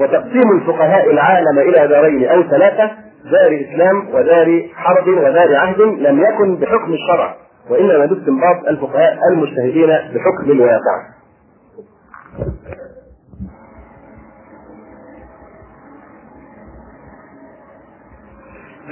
وتقسيم 0.00 0.52
الفقهاء 0.60 1.10
العالم 1.10 1.58
إلى 1.58 1.88
دارين 1.88 2.28
أو 2.28 2.42
ثلاثة 2.42 2.90
دار 3.30 3.60
إسلام 3.60 4.08
ودار 4.14 4.62
حرب 4.74 5.08
ودار 5.08 5.56
عهد 5.56 5.80
لم 5.80 6.20
يكن 6.20 6.56
بحكم 6.56 6.92
الشرع 6.92 7.34
وإنما 7.70 8.06
باستنباط 8.06 8.68
الفقهاء 8.68 9.18
المجتهدين 9.32 9.86
بحكم 9.88 10.50
الواقع. 10.50 11.02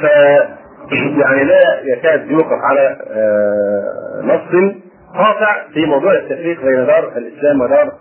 ف 0.03 0.05
يعني 1.20 1.44
لا 1.44 1.80
يكاد 1.84 2.30
يوقف 2.30 2.59
على 2.62 2.96
نص 4.22 4.74
قاطع 5.14 5.68
في 5.74 5.86
موضوع 5.86 6.12
التفريق 6.12 6.64
بين 6.64 6.86
دار 6.86 7.12
الإسلام 7.16 7.61
ودار 7.61 7.92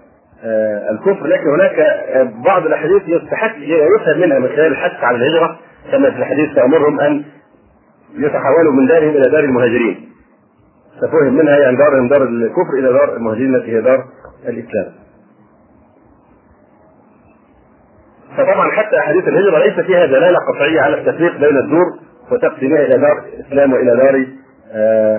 الكفر 0.92 1.28
لكن 1.28 1.50
هناك 1.50 2.06
بعض 2.46 2.66
الأحاديث 2.66 3.02
يستحق 3.08 3.56
يفهم 3.58 4.20
منها 4.22 4.40
من 4.40 4.48
خلال 4.48 4.72
الحث 4.72 5.04
على 5.04 5.18
الهجرة 5.18 5.60
كما 5.92 6.12
في 6.12 6.18
الحديث 6.18 6.56
تامرهم 6.56 7.00
أن 7.00 7.24
يتحولوا 8.14 8.74
من 8.74 8.88
دارهم 8.88 9.10
إلى 9.10 9.30
دار 9.32 9.40
المهاجرين. 9.40 10.10
ففهم 11.02 11.34
منها 11.34 11.58
يعني 11.58 11.78
دار 11.78 12.02
من 12.02 12.08
دار 12.08 12.24
الكفر 12.24 12.74
إلى 12.74 12.94
دار 12.94 13.18
المهاجرين 13.18 13.56
التي 13.56 13.78
هي 13.78 13.82
دار 13.82 14.04
الإسلام. 14.48 14.94
فطبعا 18.38 18.72
حتى 18.72 19.00
أحاديث 19.00 19.28
الهجرة 19.28 19.58
ليس 19.60 19.86
فيها 19.86 20.06
دلالة 20.06 20.38
قطعية 20.54 20.82
على 20.82 20.98
التفريق 21.02 21.38
بين 21.38 21.58
الدور 21.58 21.86
وتقسيمها 22.32 22.82
إلى 22.82 22.98
دار 22.98 23.24
اسلام 23.48 23.74
وإلى 23.74 23.96
دار 23.96 24.26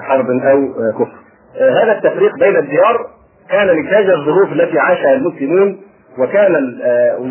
حرب 0.00 0.30
أو 0.30 0.68
كفر. 0.92 1.29
هذا 1.60 1.92
التفريق 1.92 2.34
بين 2.38 2.56
الديار 2.56 3.06
كان 3.50 3.76
نتاج 3.80 4.10
الظروف 4.10 4.52
التي 4.52 4.78
عاشها 4.78 5.12
المسلمون 5.14 5.80
وكان 6.18 6.78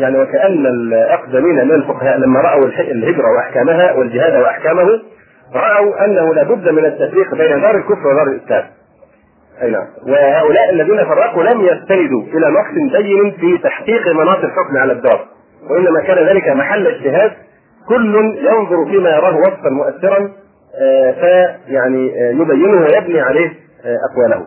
يعني 0.00 0.18
وكأن 0.18 0.66
الأقدمين 0.66 1.54
من 1.54 1.72
الفقهاء 1.74 2.18
لما 2.18 2.40
رأوا 2.40 2.64
الهجرة 2.66 3.24
وأحكامها 3.36 3.92
والجهاد 3.92 4.42
وأحكامه 4.42 4.88
رأوا 5.54 6.04
أنه 6.04 6.34
لابد 6.34 6.68
من 6.68 6.84
التفريق 6.84 7.34
بين 7.34 7.60
دار 7.60 7.76
الكفر 7.76 8.08
ودار 8.08 8.26
الإسلام. 8.26 8.64
أي 9.62 9.70
نعم 9.70 9.86
وهؤلاء 10.06 10.70
الذين 10.70 11.04
فرقوا 11.04 11.42
لم 11.42 11.60
يستندوا 11.60 12.22
إلى 12.22 12.50
نقص 12.50 12.92
بين 13.02 13.30
في 13.30 13.58
تحقيق 13.62 14.12
مناط 14.14 14.38
الحكم 14.44 14.76
على 14.76 14.92
الدار 14.92 15.26
وإنما 15.70 16.00
كان 16.00 16.26
ذلك 16.26 16.48
محل 16.48 16.86
اجتهاد 16.86 17.32
كل 17.88 18.16
ينظر 18.38 18.84
فيما 18.90 19.10
يراه 19.10 19.36
وصفا 19.36 19.70
مؤثرا 19.70 20.30
فيعني 21.20 22.08
يبينه 22.40 22.80
ويبني 22.80 23.20
عليه 23.20 23.50
أقواله. 23.84 24.46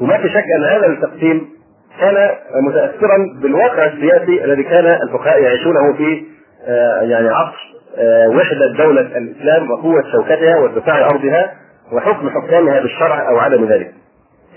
وما 0.00 0.16
في 0.16 0.28
شك 0.28 0.44
أن 0.58 0.64
هذا 0.64 0.86
التقسيم 0.86 1.48
كان 2.00 2.30
متاثرا 2.62 3.16
بالواقع 3.42 3.86
السياسي 3.86 4.44
الذي 4.44 4.62
كان 4.62 4.86
الفقهاء 4.86 5.42
يعيشونه 5.42 5.92
في 5.92 6.24
يعني 7.00 7.28
عصر 7.28 7.70
وحدة 8.36 8.84
دولة 8.84 9.00
الإسلام 9.00 9.70
وقوة 9.70 10.02
شوكتها 10.12 10.56
وارتفاع 10.56 11.06
أرضها 11.06 11.54
وحكم 11.92 12.30
حكامها 12.30 12.80
بالشرع 12.80 13.28
أو 13.28 13.38
عدم 13.38 13.64
ذلك. 13.64 13.94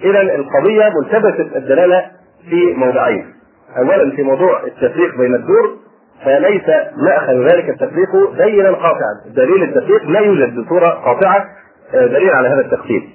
اذا 0.03 0.22
القضية 0.22 0.89
ملتبسه 0.89 1.57
الدلالة 1.57 2.05
في 2.49 2.74
موضعين. 2.74 3.34
اولا 3.78 4.16
في 4.16 4.24
موضوع 4.24 4.64
التفريق 4.64 5.18
بين 5.18 5.36
الدور 5.36 5.78
فليس 6.26 6.64
مأخذ 6.97 7.34
ذلك 7.34 7.70
التفريق 7.70 8.32
دليلا 8.38 8.72
قاطعا، 8.72 9.22
دليل 9.36 9.64
التفريق 9.64 10.09
لا 10.09 10.20
يوجد 10.20 10.59
بصورة 10.59 10.88
قاطعة 10.88 11.45
دليل 11.93 12.29
على 12.29 12.47
هذا 12.47 12.61
التقسيم. 12.61 13.09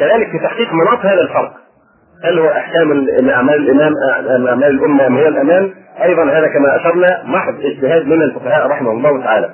كذلك 0.00 0.30
في 0.30 0.38
تحقيق 0.38 0.72
مناط 0.72 0.98
هذا 0.98 1.20
الفرق 1.20 1.52
هل 2.24 2.38
هو 2.38 2.48
أحكام 2.48 2.92
الاعمال 2.92 3.54
الإمام 3.54 3.92
أعمال 4.48 4.70
الأمة 4.70 5.06
ام 5.06 5.16
هي 5.16 5.28
الأمان؟ 5.28 5.70
أيضا 6.02 6.24
هذا 6.24 6.46
كما 6.48 6.76
أشرنا 6.76 7.22
محض 7.24 7.54
اجتهاد 7.60 8.06
من 8.06 8.22
الفقهاء 8.22 8.66
رحمه 8.66 8.90
الله 8.90 9.24
تعالى. 9.24 9.50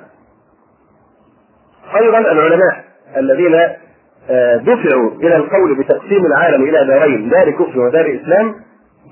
أيضا 1.95 2.19
العلماء 2.19 2.83
الذين 3.17 3.59
دفعوا 4.59 5.11
إلى 5.11 5.35
القول 5.35 5.77
بتقسيم 5.79 6.25
العالم 6.25 6.63
إلى 6.63 6.85
دارين 6.85 7.29
دار 7.29 7.51
كفر 7.51 7.79
ودار 7.79 8.19
إسلام 8.21 8.55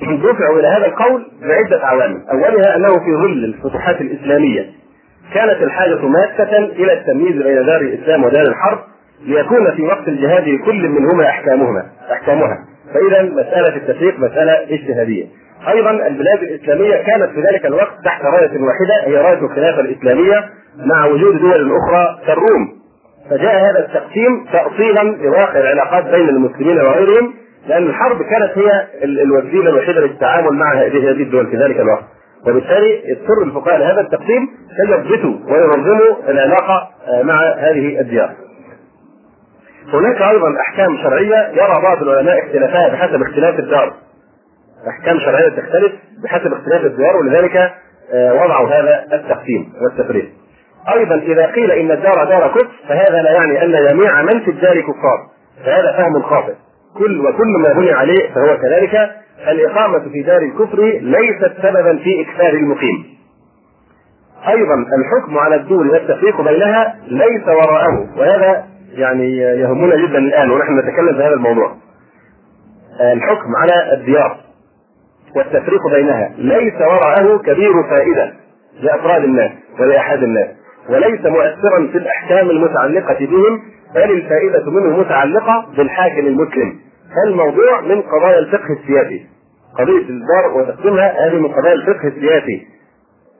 دفعوا 0.23 0.59
إلى 0.59 0.67
هذا 0.67 0.85
القول 0.85 1.25
بعدة 1.41 1.85
عوامل، 1.85 2.23
أولها 2.31 2.75
أنه 2.75 2.93
في 2.93 3.15
ظل 3.15 3.43
الفتوحات 3.45 4.01
الإسلامية 4.01 4.82
كانت 5.33 5.61
الحاجة 5.61 6.07
ماسة 6.07 6.57
إلى 6.57 6.93
التمييز 6.93 7.43
بين 7.43 7.65
دار 7.65 7.81
الإسلام 7.81 8.23
ودار 8.23 8.41
الحرب 8.47 8.79
ليكون 9.25 9.71
في 9.75 9.81
وقت 9.83 10.07
الجهاد 10.07 10.47
لكل 10.47 10.87
منهما 10.89 11.25
أحكامهما 11.25 11.83
أحكامها. 12.11 12.57
فإذا 12.93 13.23
مسألة 13.23 13.75
التفريق 13.75 14.19
مسألة 14.19 14.53
اجتهادية. 14.53 15.25
أيضا 15.67 15.91
البلاد 15.91 16.43
الإسلامية 16.43 16.95
كانت 17.03 17.29
في 17.29 17.41
ذلك 17.41 17.65
الوقت 17.65 17.93
تحت 18.05 18.21
راية 18.25 18.51
واحدة 18.61 19.03
هي 19.07 19.17
راية 19.17 19.39
الخلافة 19.39 19.79
الإسلامية 19.81 20.49
مع 20.85 21.05
وجود 21.05 21.39
دول 21.41 21.71
أخرى 21.77 22.19
كالروم. 22.27 22.83
فجاء 23.29 23.55
هذا 23.55 23.79
التقسيم 23.79 24.45
تاصيلا 24.53 25.01
لواقع 25.23 25.59
العلاقات 25.59 26.03
بين 26.05 26.29
المسلمين 26.29 26.77
وغيرهم 26.77 27.33
لأن 27.67 27.83
الحرب 27.83 28.21
كانت 28.21 28.51
هي 28.57 28.87
الوسيلة 29.03 29.69
الوحيدة 29.69 30.01
للتعامل 30.01 30.53
مع 30.53 30.73
هذه 30.73 31.09
الدول 31.11 31.47
في 31.47 31.57
ذلك 31.57 31.79
الوقت. 31.79 32.03
وبالتالي 32.47 33.01
اضطر 33.11 33.43
الفقهاء 33.43 33.77
لهذا 33.77 34.01
التقسيم 34.01 34.47
كي 34.47 34.91
يضبطوا 34.91 35.53
وينظموا 35.53 36.29
العلاقة 36.29 36.89
مع 37.23 37.53
هذه 37.57 37.99
الديار 37.99 38.35
هناك 39.93 40.21
أيضا 40.21 40.55
أحكام 40.67 40.97
شرعية 40.97 41.49
يرى 41.51 41.81
بعض 41.83 42.03
العلماء 42.03 42.45
اختلافها 42.45 42.89
بحسب 42.89 43.21
اختلاف 43.21 43.59
الدار. 43.59 43.93
أحكام 44.89 45.19
شرعية 45.19 45.49
تختلف 45.49 45.91
بحسب 46.23 46.53
اختلاف 46.53 46.85
الديار 46.85 47.15
ولذلك 47.15 47.73
وضعوا 48.13 48.69
هذا 48.69 49.05
التقسيم 49.13 49.73
والتفريق. 49.81 50.29
أيضا 50.95 51.15
إذا 51.15 51.45
قيل 51.45 51.71
إن 51.71 51.91
الدار 51.91 52.25
دار 52.25 52.47
كفر 52.47 52.67
فهذا 52.89 53.21
لا 53.21 53.31
يعني 53.31 53.63
أن 53.63 53.87
جميع 53.87 54.21
من 54.21 54.39
في 54.39 54.51
الدار 54.51 54.81
كفار. 54.81 55.27
فهذا 55.65 55.91
فهم 55.91 56.21
خاطئ. 56.21 56.53
كل 56.97 57.19
وكل 57.19 57.61
ما 57.63 57.73
بني 57.73 57.91
عليه 57.91 58.33
فهو 58.33 58.57
كذلك 58.57 59.11
الإقامة 59.51 59.99
في 59.99 60.21
دار 60.23 60.41
الكفر 60.41 60.83
ليست 61.01 61.53
سببا 61.61 61.97
في 61.97 62.21
إكثار 62.21 62.53
المقيم. 62.53 63.05
أيضا 64.47 64.75
الحكم 64.99 65.37
على 65.37 65.55
الدول 65.55 65.89
والتفريق 65.89 66.41
بينها 66.41 66.95
ليس 67.07 67.47
وراءه 67.47 68.07
وهذا 68.17 68.65
يعني 68.93 69.37
يهمنا 69.37 69.95
جدا 69.95 70.17
الآن 70.17 70.51
ونحن 70.51 70.79
نتكلم 70.79 71.13
في 71.15 71.23
هذا 71.23 71.33
الموضوع. 71.33 71.75
الحكم 73.01 73.55
على 73.55 73.93
الديار 73.93 74.37
والتفريق 75.35 75.87
بينها 75.87 76.31
ليس 76.37 76.81
وراءه 76.81 77.37
كبير 77.37 77.71
فائدة 77.89 78.33
لأفراد 78.81 79.23
الناس 79.23 79.51
ولأحد 79.79 80.23
الناس 80.23 80.47
وليس 80.89 81.21
مؤثرا 81.25 81.87
في 81.91 81.97
الأحكام 81.97 82.49
المتعلقة 82.49 83.25
بهم 83.25 83.61
بل 83.95 84.11
الفائدة 84.11 84.71
منه 84.71 84.97
متعلقة 84.99 85.65
بالحاكم 85.77 86.27
المسلم 86.27 86.79
فالموضوع 87.15 87.81
من 87.81 88.01
قضايا 88.01 88.39
الفقه 88.39 88.73
السياسي. 88.81 89.25
قضية 89.79 90.09
الدار 90.09 90.57
وتقسيمها 90.57 91.27
هذه 91.27 91.35
من 91.35 91.47
قضايا 91.47 91.73
الفقه 91.73 92.07
السياسي. 92.07 92.67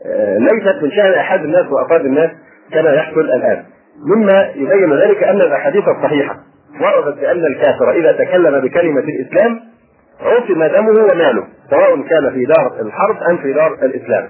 آه، 0.05 0.38
ليست 0.38 0.84
من 0.84 0.91
شأن 0.91 1.13
أحد 1.13 1.43
الناس 1.43 1.65
وأفراد 1.71 2.05
الناس 2.05 2.30
كما 2.71 2.93
يحصل 2.93 3.19
الآن. 3.19 3.63
مما 4.05 4.49
يبين 4.55 4.93
ذلك 4.93 5.24
أن 5.24 5.41
الأحاديث 5.41 5.84
الصحيحة 5.88 6.36
وردت 6.82 7.19
بأن 7.19 7.45
الكافر 7.45 7.91
إذا 7.91 8.11
تكلم 8.11 8.59
بكلمة 8.59 8.99
الإسلام 8.99 9.59
عصم 10.21 10.63
دمه 10.63 11.03
وماله 11.03 11.43
سواء 11.69 12.01
كان 12.01 12.32
في 12.34 12.45
دار 12.45 12.82
الحرب 12.82 13.15
أم 13.30 13.38
في 13.38 13.53
دار 13.53 13.74
الإسلام. 13.74 14.28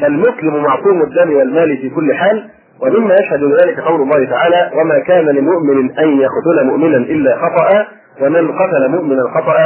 فالمسلم 0.00 0.62
معصوم 0.62 1.02
الدم 1.02 1.32
والمال 1.36 1.78
في 1.78 1.90
كل 1.90 2.14
حال 2.14 2.50
ومما 2.82 3.14
يشهد 3.14 3.40
ذلك 3.62 3.80
قول 3.80 4.02
الله 4.02 4.30
تعالى 4.30 4.70
وما 4.74 4.98
كان 4.98 5.24
لمؤمن 5.24 5.98
أن 5.98 6.20
يقتل 6.20 6.64
مؤمنا 6.64 6.96
إلا 6.96 7.36
خطأ 7.36 7.86
ومن 8.22 8.52
قتل 8.52 8.88
مؤمنا 8.88 9.22
خطأ 9.34 9.56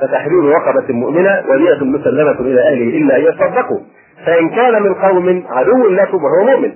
فتحرير 0.00 0.44
رقبة 0.44 0.94
مؤمنة 0.94 1.44
ولية 1.48 1.84
مسلمة 1.84 2.40
إلى 2.40 2.60
أهله 2.60 2.98
إلا 2.98 3.16
أن 3.16 3.22
يصدقوا. 3.22 3.80
فإن 4.26 4.48
كان 4.48 4.82
من 4.82 4.94
قوم 4.94 5.44
عدو 5.48 5.88
لكم 5.88 6.18
وهو 6.24 6.44
مؤمن 6.44 6.72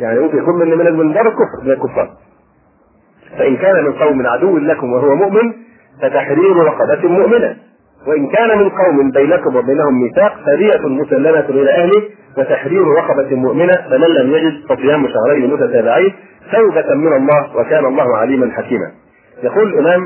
يعني 0.00 0.20
ممكن 0.20 0.38
يكون 0.38 0.68
من 0.68 0.96
من 0.96 1.12
دار 1.12 1.26
الكفر 1.26 1.64
من 1.64 1.70
الكفار. 1.70 2.08
فإن 3.38 3.56
كان 3.56 3.84
من 3.84 3.92
قوم 3.92 4.26
عدو 4.26 4.58
لكم 4.58 4.92
وهو 4.92 5.14
مؤمن 5.14 5.52
فتحرير 6.02 6.56
رقبة 6.56 7.08
مؤمنة. 7.08 7.56
وإن 8.06 8.26
كان 8.26 8.58
من 8.58 8.68
قوم 8.68 9.10
بينكم 9.10 9.56
وبينهم 9.56 10.02
ميثاق 10.02 10.34
فدية 10.46 10.88
مسلمة 10.88 11.46
إلى 11.48 11.70
أهله 11.70 12.02
وتحرير 12.38 12.82
رقبة 12.86 13.36
مؤمنة 13.36 13.74
فمن 13.90 14.08
لم 14.08 14.30
يجد 14.34 14.66
فصيام 14.68 15.08
شهرين 15.08 15.50
متتابعين 15.54 16.12
توبة 16.52 16.94
من 16.94 17.12
الله 17.16 17.56
وكان 17.56 17.84
الله 17.84 18.16
عليما 18.16 18.50
حكيما. 18.52 18.92
يقول 19.42 19.68
الإمام 19.74 20.00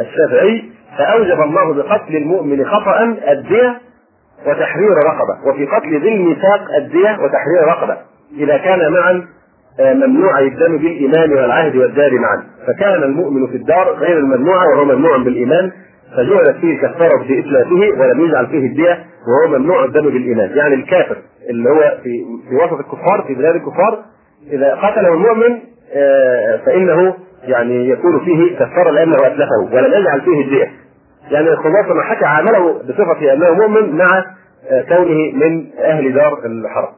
الشافعي 0.00 0.64
فأوجب 0.98 1.40
الله 1.40 1.74
بقتل 1.74 2.16
المؤمن 2.16 2.64
خطأ 2.64 3.04
الدية 3.28 3.80
وتحرير 4.46 4.90
رقبة 4.90 5.50
وفي 5.50 5.66
قتل 5.66 6.00
ذي 6.00 6.08
الميثاق 6.08 6.60
الدية 6.78 7.10
وتحرير 7.10 7.64
رقبة 7.68 7.96
إذا 8.38 8.56
كان 8.56 8.92
معا 8.92 9.26
آه، 9.80 9.94
ممنوع 9.94 10.38
الدم 10.38 10.78
بالإيمان 10.78 11.32
والعهد 11.32 11.76
والدار 11.76 12.18
معا 12.18 12.42
فكان 12.66 13.02
المؤمن 13.02 13.46
في 13.46 13.56
الدار 13.56 13.92
غير 13.92 14.18
الممنوع 14.18 14.64
وهو 14.64 14.84
ممنوع 14.84 15.16
بالإيمان 15.16 15.72
فجعلت 16.16 16.56
فيه 16.56 16.78
كفارة 16.78 17.22
في 17.26 17.40
إتلافه 17.40 18.00
ولم 18.00 18.20
يجعل 18.20 18.46
فيه 18.46 18.66
الدية 18.66 19.04
وهو 19.28 19.58
ممنوع 19.58 19.84
الدم 19.84 20.04
بالإيمان. 20.04 20.50
يعني 20.56 20.74
الكافر 20.74 21.16
اللي 21.50 21.70
هو 21.70 21.98
في 22.02 22.24
في 22.48 22.54
وسط 22.56 22.78
الكفار 22.78 23.24
في 23.26 23.34
بلاد 23.34 23.54
الكفار 23.54 23.98
إذا 24.52 24.74
قتله 24.74 25.14
المؤمن 25.14 25.58
آه، 25.94 26.56
فإنه 26.66 27.14
يعني 27.44 27.88
يكون 27.88 28.24
فيه 28.24 28.56
كفارة 28.58 28.90
لأنه 28.90 29.16
أتلفه 29.16 29.68
ولم 29.72 30.00
يجعل 30.00 30.20
فيه 30.20 30.44
الدية. 30.44 30.72
يعني 31.30 31.48
الخلاصة 31.48 31.94
ما 31.94 32.02
حكى 32.02 32.24
عمله 32.24 32.72
بصفة 32.72 33.32
أنه 33.32 33.52
مؤمن 33.52 33.96
مع 33.96 34.24
آه، 34.70 34.82
كونه 34.82 35.32
من 35.32 35.66
أهل 35.78 36.14
دار 36.14 36.38
الحرب 36.46 36.88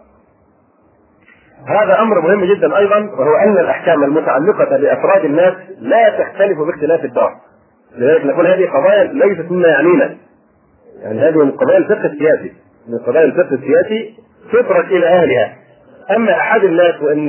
هذا 1.66 2.00
أمر 2.00 2.20
مهم 2.20 2.44
جدا 2.44 2.78
أيضا 2.78 2.96
وهو 2.98 3.34
أن 3.36 3.58
الأحكام 3.58 4.04
المتعلقة 4.04 4.76
بأفراد 4.76 5.24
الناس 5.24 5.54
لا 5.80 6.08
تختلف 6.08 6.58
باختلاف 6.58 7.04
الدار. 7.04 7.36
لذلك 7.96 8.26
نقول 8.26 8.46
هذه 8.46 8.68
قضايا 8.68 9.04
ليست 9.04 9.50
مما 9.50 9.68
يعنينا. 9.68 10.16
يعني 11.02 11.20
هذه 11.20 11.44
من 11.44 11.50
قضايا 11.50 11.78
الفقه 11.78 12.06
السياسي. 12.06 12.52
من 12.88 12.98
قضايا 12.98 13.24
الفقه 13.24 13.54
السياسي 13.54 14.14
تترك 14.52 14.84
إلى 14.84 15.06
أهلها. 15.06 15.52
أما 16.16 16.32
أحد 16.32 16.64
الناس 16.64 17.02
وإن 17.02 17.28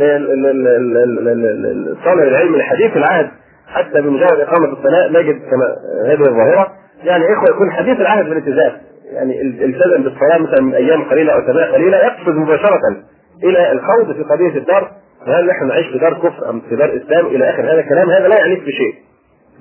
طالب 2.06 2.28
العلم 2.28 2.56
الحديث 2.56 2.98
العهد 2.98 3.32
حتى 3.68 4.02
بمجرد 4.02 4.40
إقامة 4.40 4.74
الصلاة 4.74 5.08
نجد 5.08 5.40
كما 5.52 5.76
هذه 6.06 6.28
الظاهرة. 6.28 6.72
يعني 7.04 7.24
إخوة 7.34 7.50
يكون 7.50 7.72
حديث 7.72 8.00
العهد 8.00 8.26
بالالتزام. 8.26 8.72
يعني 9.14 9.42
التزم 9.42 10.04
بالصلاه 10.04 10.38
مثلا 10.38 10.62
من 10.62 10.74
أيام 10.74 11.04
قليلة 11.04 11.34
أو 11.34 11.42
سنوات 11.42 11.70
قليلة 11.70 11.98
يقفز 11.98 12.34
مباشرة 12.36 12.80
إلى 13.44 13.72
الخوض 13.72 14.16
في 14.16 14.24
قضية 14.24 14.58
الدار. 14.58 14.92
وهل 15.28 15.48
نحن 15.48 15.68
نعيش 15.68 15.88
في 15.88 15.98
دار 15.98 16.14
كفر 16.14 16.50
أم 16.50 16.62
في 16.70 16.76
دار 16.76 16.98
إسلام 16.98 17.26
إلى 17.26 17.50
آخر 17.50 17.64
هذا 17.64 17.80
الكلام؟ 17.80 18.10
هذا 18.10 18.28
لا 18.28 18.40
يعنيك 18.40 18.60
بشيء. 18.60 18.96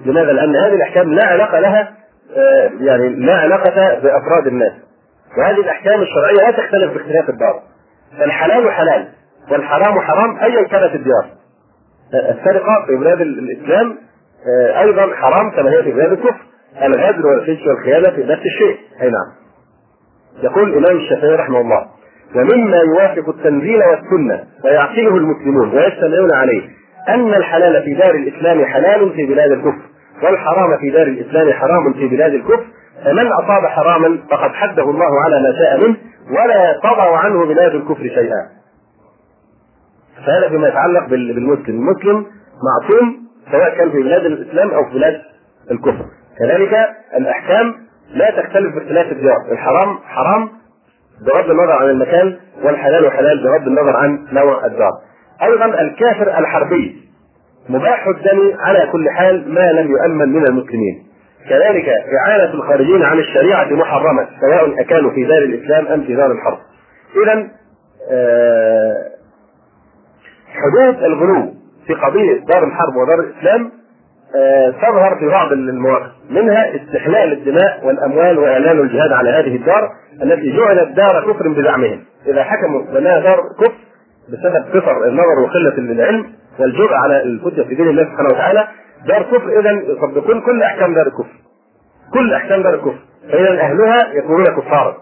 لماذا؟ 0.06 0.32
لأن 0.32 0.56
هذه 0.56 0.74
الأحكام 0.74 1.14
لا 1.14 1.26
علاقة 1.26 1.60
لها 1.60 1.88
آه، 2.36 2.70
يعني 2.80 3.08
لا 3.08 3.34
علاقة 3.34 3.70
بأفراد 3.94 4.46
الناس. 4.46 4.72
وهذه 5.38 5.60
الأحكام 5.60 6.02
الشرعية 6.02 6.36
لا 6.36 6.50
تختلف 6.50 6.92
باختلاف 6.92 7.28
الدار. 7.30 7.62
فالحلال 8.18 8.72
حلال 8.72 9.08
والحرام 9.50 10.00
حرام 10.00 10.36
ايا 10.36 10.62
كانت 10.62 10.94
الديار. 10.94 11.26
السرقة 12.14 12.86
في 12.86 12.96
بلاد 12.96 13.20
الإسلام 13.20 13.96
آه، 14.46 14.80
أيضا 14.80 15.14
حرام 15.14 15.50
كما 15.50 15.70
هي 15.70 15.82
في 15.82 15.92
بلاد 15.92 16.12
الكفر. 16.12 16.40
الغدر 16.82 17.26
والفش 17.26 17.66
والخيانة 17.66 18.10
في 18.10 18.24
نفس 18.24 18.42
الشيء. 18.42 18.78
أي 19.02 19.10
نعم. 19.10 19.40
يقول 20.42 20.68
الإمام 20.68 20.96
الشافعي 20.96 21.34
رحمه 21.34 21.60
الله 21.60 21.86
ومما 22.34 22.76
يوافق 22.76 23.28
التنزيل 23.28 23.78
والسنة 23.82 24.44
ويعقله 24.64 25.16
المسلمون 25.16 25.68
ويجتمعون 25.68 26.32
عليه 26.32 26.62
أن 27.08 27.34
الحلال 27.34 27.82
في 27.82 27.94
دار 27.94 28.14
الإسلام 28.14 28.64
حلال 28.64 29.12
في 29.12 29.26
بلاد 29.26 29.50
الكفر 29.50 29.82
والحرام 30.22 30.78
في 30.78 30.90
دار 30.90 31.06
الإسلام 31.06 31.52
حرام 31.52 31.92
في 31.92 32.08
بلاد 32.08 32.34
الكفر 32.34 32.64
فمن 33.04 33.26
أصاب 33.32 33.66
حراما 33.66 34.18
فقد 34.30 34.50
حده 34.50 34.82
الله 34.82 35.20
على 35.24 35.40
ما 35.42 35.58
شاء 35.58 35.88
منه 35.88 35.96
ولا 36.30 36.80
تضع 36.82 37.16
عنه 37.16 37.46
بلاد 37.46 37.74
الكفر 37.74 38.02
شيئا. 38.02 38.48
فهذا 40.26 40.48
فيما 40.48 40.68
يتعلق 40.68 41.06
بالمسلم، 41.06 41.68
المسلم 41.68 42.26
معصوم 42.68 43.16
سواء 43.52 43.76
كان 43.76 43.90
في 43.90 44.02
بلاد 44.02 44.24
الإسلام 44.24 44.70
أو 44.70 44.84
في 44.84 44.90
بلاد 44.90 45.20
الكفر. 45.70 46.04
كذلك 46.38 46.88
الأحكام 47.16 47.74
لا 48.10 48.30
تختلف 48.30 48.74
باختلاف 48.74 49.12
الديار، 49.12 49.36
الحرام 49.52 49.98
حرام 50.04 50.48
بغض 51.26 51.50
النظر 51.50 51.72
عن 51.72 51.90
المكان 51.90 52.36
والحلال 52.62 53.12
حلال 53.12 53.44
بغض 53.44 53.66
النظر 53.66 53.96
عن 53.96 54.26
نوع 54.32 54.66
الدار. 54.66 54.92
أيضا 55.42 55.64
الكافر 55.64 56.38
الحربي 56.38 57.10
مباح 57.68 58.06
الدم 58.06 58.56
على 58.58 58.88
كل 58.92 59.10
حال 59.10 59.54
ما 59.54 59.72
لم 59.72 59.90
يؤمن 59.90 60.28
من 60.28 60.46
المسلمين. 60.46 61.09
كذلك 61.48 61.88
إعانة 61.88 62.54
الخارجين 62.54 63.02
عن 63.02 63.18
الشريعة 63.18 63.68
محرمة 63.74 64.28
سواء 64.40 64.80
أكانوا 64.80 65.10
في 65.10 65.24
دار 65.24 65.38
الإسلام 65.38 65.86
أم 65.86 66.02
في 66.04 66.14
دار 66.14 66.32
الحرب. 66.32 66.58
إذا 67.24 67.48
آه، 68.10 68.94
حدود 70.48 71.02
الغلو 71.02 71.54
في 71.86 71.94
قضية 71.94 72.44
دار 72.44 72.64
الحرب 72.64 72.96
ودار 72.96 73.20
الإسلام 73.20 73.70
آه، 74.36 74.70
تظهر 74.70 75.18
في 75.18 75.26
بعض 75.26 75.52
المواقف 75.52 76.10
منها 76.30 76.76
استحلال 76.76 77.32
الدماء 77.32 77.80
والأموال 77.86 78.38
وإعلان 78.38 78.78
الجهاد 78.78 79.12
على 79.12 79.30
هذه 79.30 79.56
الدار 79.56 79.90
التي 80.22 80.56
جعلت 80.56 80.88
دار 80.96 81.32
كفر 81.32 81.48
بزعمهم 81.48 82.04
إذا 82.26 82.44
حكموا 82.44 82.82
بانها 82.92 83.20
دار 83.20 83.40
كفر 83.60 83.72
بسبب 84.28 84.64
كفر 84.74 85.04
النظر 85.08 85.38
وقلة 85.44 85.78
العلم 85.78 86.32
والجرأة 86.58 86.96
على 86.96 87.22
الفتية 87.22 87.62
في 87.62 87.74
دين 87.74 87.88
الله 87.88 88.04
سبحانه 88.04 88.28
وتعالى 88.28 88.68
دار 89.06 89.22
كفر 89.22 89.60
اذا 89.60 89.70
يطبقون 89.70 90.40
كل 90.40 90.62
أحكام 90.62 90.94
دار 90.94 91.06
الكفر 91.06 91.40
كل 92.14 92.34
أحكام 92.34 92.62
دار 92.62 92.74
الكفر 92.74 92.98
فاذا 93.32 93.60
أهلها 93.60 93.98
يكونون 94.12 94.46
كفارا 94.46 94.96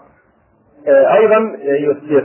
آه، 0.87 1.13
أيضا 1.13 1.55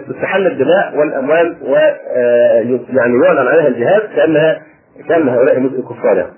تستحل 0.08 0.46
الدماء 0.46 0.96
والأموال 0.96 1.56
و 1.62 1.76
آه، 1.76 2.78
يعني 2.90 3.24
يعلن 3.24 3.48
عليها 3.48 3.66
الجهاد 3.66 4.02
كأنها 4.16 4.62
كأن 5.08 5.28
هؤلاء 5.28 5.68
كفار 5.90 6.16
يعني. 6.16 6.32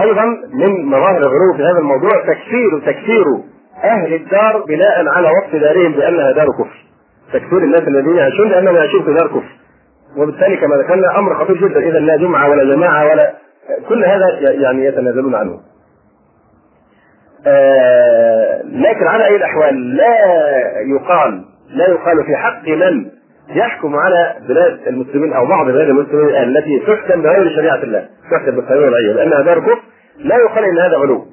أيضا 0.00 0.24
من 0.52 0.86
مظاهر 0.86 1.16
الغلو 1.16 1.56
في 1.56 1.62
هذا 1.62 1.78
الموضوع 1.78 2.10
تكفير 2.10 2.78
تكفير 2.86 3.24
أهل 3.84 4.14
الدار 4.14 4.64
بناء 4.68 5.08
على 5.08 5.28
وصف 5.28 5.56
دارهم 5.56 5.92
بأنها 5.92 6.32
دار 6.32 6.46
كفر. 6.46 6.84
تكفير 7.32 7.58
الناس 7.58 7.82
الذين 7.82 8.16
يعيشون 8.16 8.48
لانهم 8.48 8.76
يعيشون 8.76 9.02
في 9.02 9.14
دار 9.14 9.26
كفر. 9.26 9.58
وبالتالي 10.16 10.56
كما 10.56 10.76
ذكرنا 10.76 11.18
أمر 11.18 11.34
خطير 11.34 11.68
جدا. 11.68 11.80
اذا 11.80 11.98
لا 11.98 12.16
جمعة 12.16 12.50
ولا 12.50 12.74
جماعة 12.74 13.04
ولا 13.04 13.32
كل 13.88 14.04
هذا 14.04 14.38
يعني 14.40 14.84
يتنازلون 14.84 15.34
عنه. 15.34 15.60
آه 17.46 18.62
لكن 18.62 19.06
على 19.06 19.24
أي 19.26 19.36
الأحوال 19.36 19.96
لا 19.96 20.14
يقال 20.80 21.44
لا 21.70 21.88
يقال 21.88 22.24
في 22.26 22.36
حق 22.36 22.68
من 22.68 23.06
يحكم 23.48 23.96
على 23.96 24.34
بلاد 24.48 24.78
المسلمين 24.86 25.32
أو 25.32 25.46
بعض 25.46 25.66
بلاد 25.66 25.88
المسلمين 25.88 26.34
التي 26.36 26.78
تحكم 26.86 27.22
بغير 27.22 27.48
شريعة 27.56 27.82
الله 27.82 28.08
تحكم 28.30 28.56
بالقانون 28.56 28.88
العية 28.88 29.12
لانها 29.12 29.42
دار 29.42 29.60
كفر 29.60 29.80
لا 30.18 30.36
يقال 30.36 30.64
إن 30.64 30.78
هذا 30.78 30.96
غلو. 30.96 31.24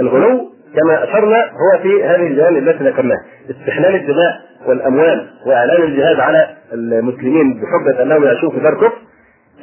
الغلو 0.00 0.50
كما 0.76 1.04
أشرنا 1.04 1.36
هو 1.36 1.82
في 1.82 2.04
هذه 2.04 2.26
الجوانب 2.26 2.68
التي 2.68 2.84
ذكرناها 2.84 3.24
استحلال 3.50 3.94
الدماء 3.94 4.40
والأموال 4.66 5.26
وإعلان 5.46 5.82
الجهاد 5.82 6.20
على 6.20 6.48
المسلمين 6.72 7.60
بحجة 7.60 8.02
انهم 8.02 8.24
يعيشون 8.24 8.50
في 8.50 8.60
دار 8.60 8.74
كفر 8.74 8.92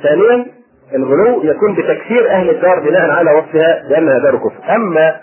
ثانيا 0.03 0.45
الغلو 0.95 1.43
يكون 1.43 1.75
بتكفير 1.75 2.29
أهل 2.31 2.49
الدار 2.49 2.79
بناء 2.79 3.09
على 3.09 3.31
وصفها 3.31 3.83
بانها 3.89 4.19
دار 4.19 4.37
كفر. 4.37 4.75
أما 4.75 5.15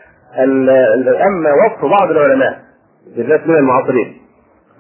أما 1.27 1.51
وصف 1.67 1.85
بعض 1.85 2.11
العلماء 2.11 2.59
بالذات 3.17 3.47
من 3.47 3.55
المعاصرين 3.55 4.17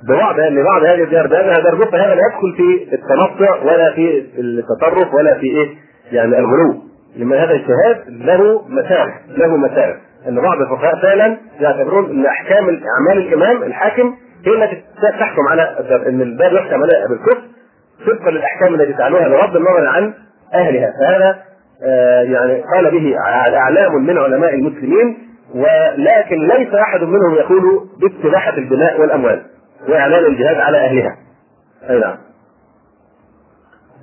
ببعض 0.08 0.36
لأن 0.40 0.64
بعض 0.64 0.82
هذه 0.84 1.02
الديار 1.02 1.26
بأنها 1.26 1.60
درجتها 1.60 2.06
هذا 2.06 2.14
لا 2.14 2.20
يدخل 2.26 2.56
في 2.56 2.94
التنطع 2.94 3.62
ولا 3.62 3.92
في 3.92 4.24
التطرف 4.38 5.14
ولا 5.14 5.34
في 5.34 5.46
إيه؟ 5.46 5.68
يعني 6.12 6.38
الغلو. 6.38 6.74
لما 7.16 7.44
هذا 7.44 7.52
اجتهاد 7.54 8.04
له 8.08 8.64
مسار 8.68 9.14
له 9.36 9.56
مسار 9.56 9.96
إن 10.28 10.40
بعض 10.40 10.60
الفقهاء 10.60 11.02
فعلا 11.02 11.36
يعتبرون 11.60 12.10
إن 12.10 12.26
أحكام 12.26 12.64
اعمال 12.64 13.26
الإمام 13.26 13.62
الحاكم 13.62 14.14
هي 14.46 14.64
التي 14.64 14.82
تحكم 15.20 15.42
على 15.50 15.62
إن 16.08 16.20
الباب 16.20 16.52
يحكم 16.52 16.82
على 16.82 16.92
بالكفر 17.08 17.42
طبقا 18.06 18.30
للأحكام 18.30 18.74
التي 18.74 18.92
تعلوها 18.92 19.28
بغض 19.28 19.56
النظر 19.56 19.86
عن 19.86 20.14
أهلها. 20.54 20.92
فهذا 21.00 21.36
آه 21.84 22.22
يعني 22.22 22.62
قال 22.74 22.90
به 22.90 23.18
أعلام 23.56 24.06
من 24.06 24.18
علماء 24.18 24.54
المسلمين 24.54 25.18
ولكن 25.54 26.36
ليس 26.46 26.74
أحد 26.74 27.00
منهم 27.02 27.34
يقول 27.34 27.88
باستباحة 28.00 28.56
البناء 28.58 29.00
والأموال 29.00 29.42
وإعلان 29.88 30.24
الجهاد 30.24 30.56
على 30.56 30.78
أهلها. 30.78 31.16
أي 31.90 31.98
نعم. 31.98 32.16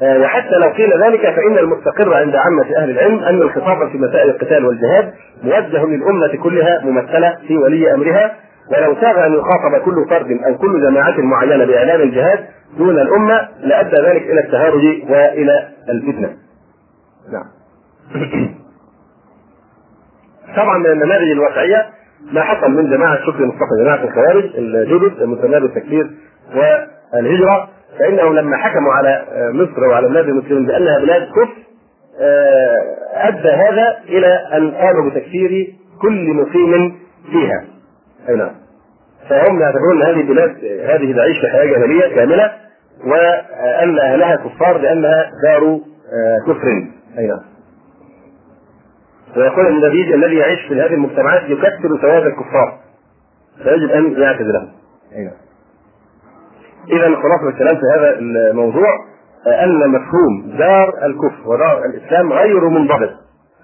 آه، 0.03 0.19
وحتى 0.19 0.55
لو 0.55 0.69
قيل 0.69 1.03
ذلك 1.03 1.21
فإن 1.21 1.57
المستقر 1.57 2.13
عند 2.13 2.35
عامة 2.35 2.77
أهل 2.77 2.89
العلم 2.89 3.19
أن 3.19 3.41
الخطاب 3.41 3.89
في 3.91 3.97
مسائل 3.97 4.29
القتال 4.29 4.65
والجهاد 4.65 5.13
موجه 5.43 5.85
للأمة 5.85 6.43
كلها 6.43 6.81
ممثلة 6.83 7.37
في 7.47 7.57
ولي 7.57 7.93
أمرها. 7.93 8.35
ولو 8.71 8.95
ساغ 9.01 9.25
أن 9.25 9.33
يخاطب 9.33 9.85
كل 9.85 10.05
فرد 10.09 10.31
أو 10.47 10.57
كل 10.57 10.81
جماعة 10.81 11.15
معينة 11.17 11.65
بإعلان 11.65 12.01
الجهاد 12.01 12.39
دون 12.79 12.99
الأمة 12.99 13.49
لأدى 13.61 13.95
ذلك 13.95 14.21
إلى 14.21 14.39
التهارج 14.39 14.83
وإلى 15.09 15.69
الفتنة. 15.89 16.29
نعم. 17.31 17.45
طبعا 20.57 20.77
من 20.77 20.85
النماذج 20.85 21.31
الواقعية 21.31 21.85
ما 22.31 22.41
حصل 22.41 22.71
من 22.71 22.89
جماعة 22.89 23.17
شكر 23.25 23.45
مصطفى 23.45 23.83
جماعة 23.83 24.03
الخوارج 24.03 24.55
الجدد 24.57 25.21
المتنابي 25.21 25.65
التكفير 25.65 26.09
والهجرة 26.55 27.69
فإنهم 27.99 28.35
لما 28.35 28.57
حكموا 28.57 28.93
على 28.93 29.25
مصر 29.53 29.87
وعلى 29.87 30.09
بلاد 30.09 30.29
المسلمين 30.29 30.65
بأنها 30.65 30.99
بلاد 30.99 31.21
كفر 31.21 31.69
آه، 32.21 32.97
أدى 33.13 33.49
هذا 33.49 33.97
إلى 34.09 34.27
أن 34.53 34.71
قاموا 34.71 35.09
بتكفير 35.09 35.75
كل 36.01 36.33
مقيم 36.33 36.99
فيها 37.31 37.65
أي 38.29 38.35
نعم 38.35 38.51
فهم 39.29 39.59
يعتبرون 39.59 40.03
هذه 40.03 40.21
البلاد 40.21 40.49
هذه 40.65 41.15
تعيش 41.15 41.39
في 41.39 41.47
حياه 41.47 41.65
جاهليه 41.65 42.15
كاملة 42.15 42.51
وأن 43.05 43.99
أهلها 43.99 44.35
كفار 44.35 44.77
لأنها 44.77 45.31
دار 45.43 45.79
آه، 46.13 46.37
كفر. 46.47 46.67
أي 47.17 47.27
نعم. 47.27 47.39
ويقول 49.37 49.67
النبي 49.67 50.15
الذي 50.15 50.35
يعيش 50.35 50.59
في 50.67 50.81
هذه 50.81 50.93
المجتمعات 50.93 51.43
يكثر 51.43 51.97
ثواب 52.01 52.27
الكفار. 52.27 52.79
فيجب 53.63 53.89
أن 53.89 54.21
يعتزلهم 54.21 54.69
أي 55.15 55.23
نعم. 55.23 55.33
إذا 56.91 57.15
خلاصة 57.15 57.49
الكلام 57.49 57.75
في 57.75 57.99
هذا 57.99 58.19
الموضوع 58.19 58.89
أن 59.47 59.89
مفهوم 59.89 60.57
دار 60.57 60.93
الكفر 61.05 61.49
ودار 61.49 61.85
الإسلام 61.85 62.33
غير 62.33 62.69
منضبط. 62.69 63.09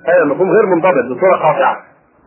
هذا 0.07 0.21
المفهوم 0.23 0.51
غير 0.51 0.65
منضبط 0.65 1.05
بصورة 1.05 1.35
قاطعة. 1.35 1.77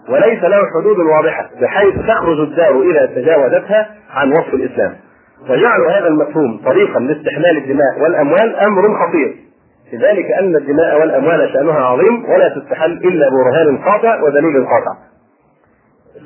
وليس 0.09 0.43
له 0.43 0.63
حدود 0.75 0.99
واضحة 0.99 1.51
بحيث 1.61 1.95
تخرج 1.95 2.41
الدار 2.41 2.83
اذا 2.83 3.07
تجاوزتها 3.07 3.89
عن 4.11 4.33
وصف 4.33 4.55
الإسلام. 4.55 4.97
وجعل 5.45 5.81
هذا 5.91 6.09
المفهوم 6.09 6.61
طريقا 6.65 7.01
لاستحلال 7.01 7.57
الدماء 7.57 8.01
والأموال 8.03 8.57
أمر 8.57 8.83
خطير 8.83 9.37
لذلك 9.93 10.31
أن 10.41 10.57
الدماء 10.57 11.01
والأموال 11.01 11.51
شأنها 11.53 11.81
عظيم 11.81 12.25
ولا 12.25 12.49
تستحل 12.49 12.93
إلا 12.93 13.29
برهان 13.31 13.79
قاطع 13.79 14.23
ودليل 14.23 14.67
قاطع. 14.67 14.99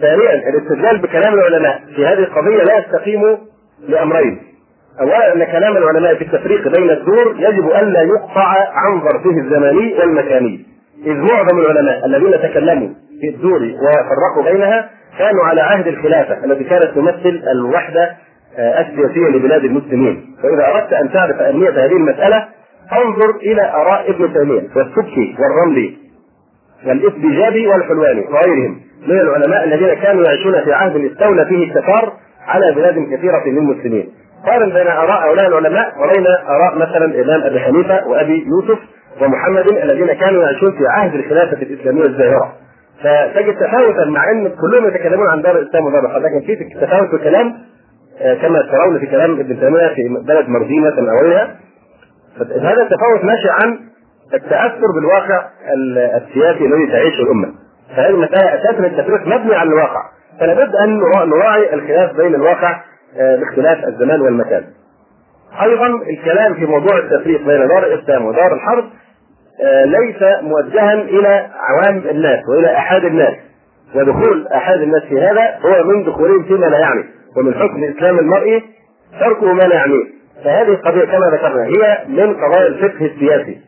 ثانيا 0.00 0.48
الاستدلال 0.48 0.98
بكلام 0.98 1.34
العلماء 1.34 1.82
في 1.96 2.06
هذه 2.06 2.18
القضية 2.18 2.62
لا 2.62 2.78
يستقيم 2.78 3.38
لأمرين. 3.88 4.42
اولا 5.00 5.34
أن 5.34 5.44
كلام 5.44 5.76
العلماء 5.76 6.14
في 6.14 6.24
التفريق 6.24 6.68
بين 6.68 6.90
الدور 6.90 7.36
يجب 7.38 7.66
الا 7.70 8.02
يقطع 8.02 8.54
عن 8.74 9.00
ظرفه 9.00 9.30
الزمني 9.30 9.94
والمكاني 9.94 10.66
إذ 11.06 11.16
معظم 11.16 11.58
العلماء 11.58 12.06
الذين 12.06 12.32
تكلموا 12.42 12.88
في 13.20 13.28
الدور 13.28 13.60
وفرقوا 13.62 14.52
بينها 14.52 14.90
كانوا 15.18 15.44
على 15.44 15.60
عهد 15.60 15.86
الخلافة 15.86 16.44
التي 16.44 16.64
كانت 16.64 16.84
تمثل 16.94 17.42
الوحدة 17.52 18.10
السياسيه 18.58 19.28
لبلاد 19.36 19.64
المسلمين. 19.64 20.36
فإذا 20.42 20.66
أردت 20.66 20.92
أن 20.92 21.12
تعرف 21.12 21.36
أهمية 21.36 21.70
هذه 21.70 21.96
المسألة 21.96 22.48
انظر 22.92 23.36
إلى 23.36 23.62
آراء 23.62 24.10
ابن 24.10 24.32
تيمية 24.32 24.68
والسبكي 24.76 25.36
والرملي 25.38 25.96
والاسبجابي 26.86 27.66
والحلواني 27.66 28.20
وغيرهم 28.20 28.80
من 29.06 29.20
العلماء 29.20 29.64
الذين 29.64 29.94
كانوا 29.94 30.24
يعيشون 30.24 30.64
في 30.64 30.72
عهد 30.72 30.96
استولى 30.96 31.44
فيه 31.46 31.68
التتار 31.68 32.12
على 32.46 32.72
بلاد 32.72 32.94
كثيرة 32.94 33.42
من 33.46 33.58
المسلمين. 33.58 34.08
قارن 34.46 34.70
بين 34.70 34.86
آراء 34.86 35.28
هؤلاء 35.28 35.48
العلماء 35.48 35.92
وبين 36.02 36.26
آراء 36.48 36.74
مثلا 36.74 37.04
الامام 37.04 37.42
أبي 37.42 37.60
حنيفة 37.60 38.06
وأبي 38.08 38.46
يوسف 38.46 38.78
ومحمد 39.22 39.72
الذين 39.72 40.12
كانوا 40.12 40.42
يعيشون 40.42 40.72
في 40.72 40.86
عهد 40.86 41.14
الخلافة 41.14 41.62
الإسلامية 41.62 42.04
الزاهرة. 42.04 42.52
فتجد 43.02 43.54
تفاوتا 43.56 44.04
مع 44.04 44.30
إن 44.30 44.48
كلهم 44.48 44.88
يتكلمون 44.88 45.28
عن 45.28 45.42
دار 45.42 45.58
الإسلام 45.58 45.84
ودار 45.84 46.06
الحرب 46.06 46.22
لكن 46.22 46.46
في 46.46 46.56
تفاوت 46.80 47.08
في 47.08 47.16
الكلام 47.16 47.46
آه، 47.46 47.71
كما 48.22 48.62
ترون 48.62 48.98
في 48.98 49.06
كلام 49.06 49.40
ابن 49.40 49.60
تيمية 49.60 49.88
في 49.88 50.08
بلد 50.26 50.46
أو 51.08 51.16
غيرها. 51.26 51.56
هذا 52.40 52.82
التفاوت 52.82 53.24
ناشئ 53.24 53.50
عن 53.50 53.78
التأثر 54.34 54.86
بالواقع 54.94 55.44
السياسي 56.16 56.66
الذي 56.66 56.86
تعيشه 56.92 57.22
الأمة. 57.22 57.48
فهذه 57.96 58.10
المسألة 58.10 58.54
أساسا 58.54 58.86
التفريق 58.86 59.26
مبني 59.26 59.54
على 59.54 59.68
الواقع. 59.68 60.02
فلا 60.40 60.54
بد 60.54 60.76
أن 60.76 60.98
نراعي 61.28 61.74
الخلاف 61.74 62.16
بين 62.16 62.34
الواقع 62.34 62.80
آه، 63.16 63.36
باختلاف 63.36 63.84
الزمان 63.84 64.20
والمكان. 64.20 64.64
أيضا 65.62 65.86
الكلام 65.86 66.54
في 66.54 66.66
موضوع 66.66 66.98
التفريق 66.98 67.46
بين 67.46 67.68
دار 67.68 67.86
الإسلام 67.86 68.26
ودار 68.26 68.54
الحرب 68.54 68.84
آه، 69.64 69.84
ليس 69.84 70.42
موجها 70.42 70.92
إلى 70.92 71.46
عوام 71.54 71.98
الناس 71.98 72.40
وإلى 72.48 72.76
احاد 72.76 73.04
الناس. 73.04 73.34
ودخول 73.94 74.48
احاد 74.48 74.80
الناس 74.80 75.02
في 75.02 75.20
هذا 75.20 75.58
هو 75.60 75.84
من 75.84 76.04
دخولهم 76.04 76.42
فيما 76.42 76.66
لا 76.66 76.78
يعني. 76.78 77.04
ومن 77.36 77.54
حكم 77.54 77.84
اسلام 77.84 78.18
المرء 78.18 78.62
تركه 79.20 79.52
ما 79.52 79.62
لا 79.62 79.74
يعنيه. 79.74 80.04
فهذه 80.44 80.68
القضية 80.68 81.04
كما 81.04 81.26
ذكرنا 81.32 81.64
هي 81.64 81.98
من 82.08 82.34
قضايا 82.34 82.66
الفقه 82.66 83.06
السياسي. 83.06 83.58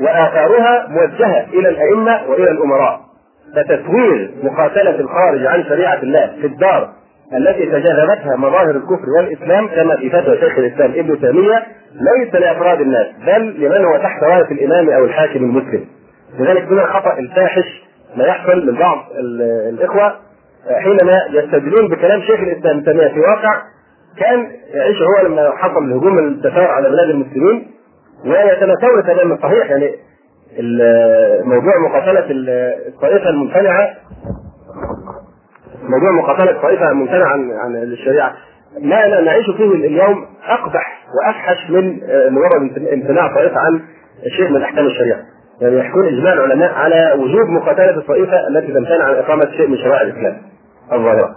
وآثارها 0.00 0.86
موجهة 0.88 1.46
إلى 1.52 1.68
الأئمة 1.68 2.20
وإلى 2.28 2.50
الأمراء. 2.50 3.00
فتسوير 3.56 4.30
مقاتلة 4.42 5.00
الخارج 5.00 5.46
عن 5.46 5.64
شريعة 5.64 6.02
الله 6.02 6.26
في 6.40 6.46
الدار 6.46 6.92
التي 7.36 7.66
تجاذبتها 7.66 8.36
مظاهر 8.36 8.70
الكفر 8.70 9.10
والإسلام 9.18 9.68
كما 9.68 9.96
في 9.96 10.10
فتوى 10.10 10.38
شيخ 10.38 10.58
الإسلام 10.58 10.90
ابن 10.90 11.20
تيمية 11.20 11.66
ليس 11.94 12.34
لأفراد 12.34 12.80
الناس 12.80 13.06
بل 13.26 13.54
لمن 13.64 13.84
هو 13.84 13.96
تحت 13.96 14.22
رايه 14.22 14.50
الإمام 14.50 14.90
أو 14.90 15.04
الحاكم 15.04 15.44
المسلم. 15.44 15.84
لذلك 16.38 16.72
من 16.72 16.78
الخطأ 16.78 17.18
الفاحش 17.18 17.82
ما 18.16 18.24
يحصل 18.24 18.66
من 18.66 18.78
بعض 18.78 18.98
الإخوة 19.68 20.14
حينما 20.70 21.20
يستدلون 21.30 21.88
بكلام 21.88 22.20
شيخ 22.20 22.40
الإسلام 22.40 22.80
تيمية 22.84 23.08
في 23.08 23.20
واقع 23.20 23.62
كأن 24.18 24.46
يعيش 24.74 24.96
هو 25.02 25.26
لما 25.26 25.50
حصل 25.56 25.84
الهجوم 25.84 26.18
التتار 26.18 26.66
على 26.68 26.88
بلاد 26.90 27.10
المسلمين 27.10 27.66
ويتناسون 28.24 29.04
تماما 29.06 29.38
صحيح 29.42 29.70
يعني 29.70 29.90
موضوع 31.44 31.78
مقاتلة 31.88 32.24
الطائفة 32.88 33.28
الممتنعه 33.28 33.88
موضوع 35.82 36.10
مقاتلة 36.10 36.62
طائفه 36.62 36.92
ممتنعه 36.92 37.26
عن 37.28 37.50
عن 37.50 37.76
الشريعة 37.76 38.32
ما 38.82 39.20
نعيش 39.20 39.50
فيه 39.50 39.64
اليوم 39.74 40.26
أقبح 40.48 41.06
وأفحش 41.16 41.70
من 41.70 42.00
مجرد 42.30 42.88
امتناع 42.92 43.34
طائفه 43.34 43.60
عن 43.60 43.80
شيء 44.36 44.50
من 44.50 44.62
أحكام 44.62 44.86
الشريعة. 44.86 45.18
يعني 45.60 45.78
يحكون 45.78 46.06
إجماع 46.06 46.32
العلماء 46.32 46.72
على 46.74 47.14
وجوب 47.18 47.48
مقاتلة 47.48 47.90
الطائفة 47.90 48.48
التي 48.48 48.72
تمتنع 48.72 49.04
عن 49.04 49.14
إقامة 49.14 49.50
شيء 49.56 49.68
من 49.68 49.76
شرائع 49.78 50.02
الإسلام 50.02 50.36
الظاهره. 50.92 51.36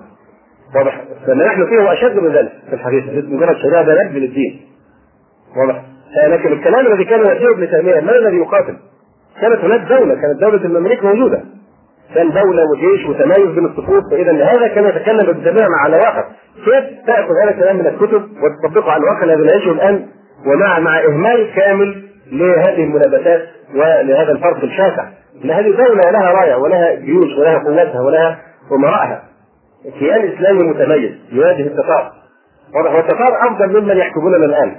واضح؟ 0.76 1.02
فما 1.28 1.46
نحن 1.46 1.66
فيه 1.66 1.80
هو 1.82 1.94
أشد 1.94 2.20
من 2.20 2.32
ذلك 2.32 2.52
في 2.70 2.76
الحقيقة 2.76 3.06
مجرد 3.28 3.56
ده 3.86 4.04
نبذ 4.04 4.18
للدين. 4.18 4.62
واضح؟ 5.58 5.82
لكن 6.28 6.52
الكلام 6.54 6.88
الذي 6.88 7.06
كان 7.06 7.20
يأتيه 7.20 7.50
ابن 7.52 7.70
تيمية 7.70 8.00
من 8.00 8.10
الذي 8.10 8.38
يقاتل؟ 8.38 8.78
كانت 9.42 9.60
هناك 9.60 9.82
دولة 9.82 10.16
كانت 10.16 10.42
دولة 10.42 10.66
المماليك 10.66 11.04
موجودة 11.04 11.42
كان 12.16 12.30
دولة 12.30 12.64
وجيش 12.72 13.06
وتمايز 13.10 13.46
بين 13.48 13.66
الصفوف 13.66 14.04
فإذا 14.12 14.46
هذا 14.46 14.68
كان 14.68 14.86
يتكلم 14.86 15.26
بالجميع 15.26 15.68
مع 15.68 15.86
الواقع 15.88 16.24
كيف 16.66 17.06
تأخذ 17.08 17.32
هذا 17.44 17.52
الكلام 17.52 17.78
من 17.78 17.88
الكتب 17.88 18.24
وتطبقه 18.44 18.92
على 18.92 19.04
الواقع 19.04 19.24
الذي 19.24 19.44
نعيشه 19.48 19.72
الآن 19.72 20.06
ومع 20.46 20.80
مع 20.80 21.00
إهمال 21.00 21.54
كامل 21.56 22.04
لهذه 22.32 22.84
المنابسات 22.84 23.42
ولهذا 23.76 24.32
الفرق 24.32 24.64
الشاسع 24.64 25.08
ان 25.46 25.52
هذه 25.52 25.70
دولة 25.72 26.12
لها 26.12 26.32
راية 26.32 26.56
ولها 26.56 26.96
جيوش 26.96 27.38
ولها 27.40 27.58
قوتها 27.58 28.02
ولها 28.02 28.40
أمرائها 28.72 29.24
كيان 30.00 30.34
إسلامي 30.34 30.64
متميز 30.64 31.12
يواجه 31.32 31.62
التتار 31.62 32.12
والتتار 32.76 33.48
أفضل 33.48 33.82
ممن 33.82 33.98
يحكموننا 33.98 34.46
الآن. 34.46 34.76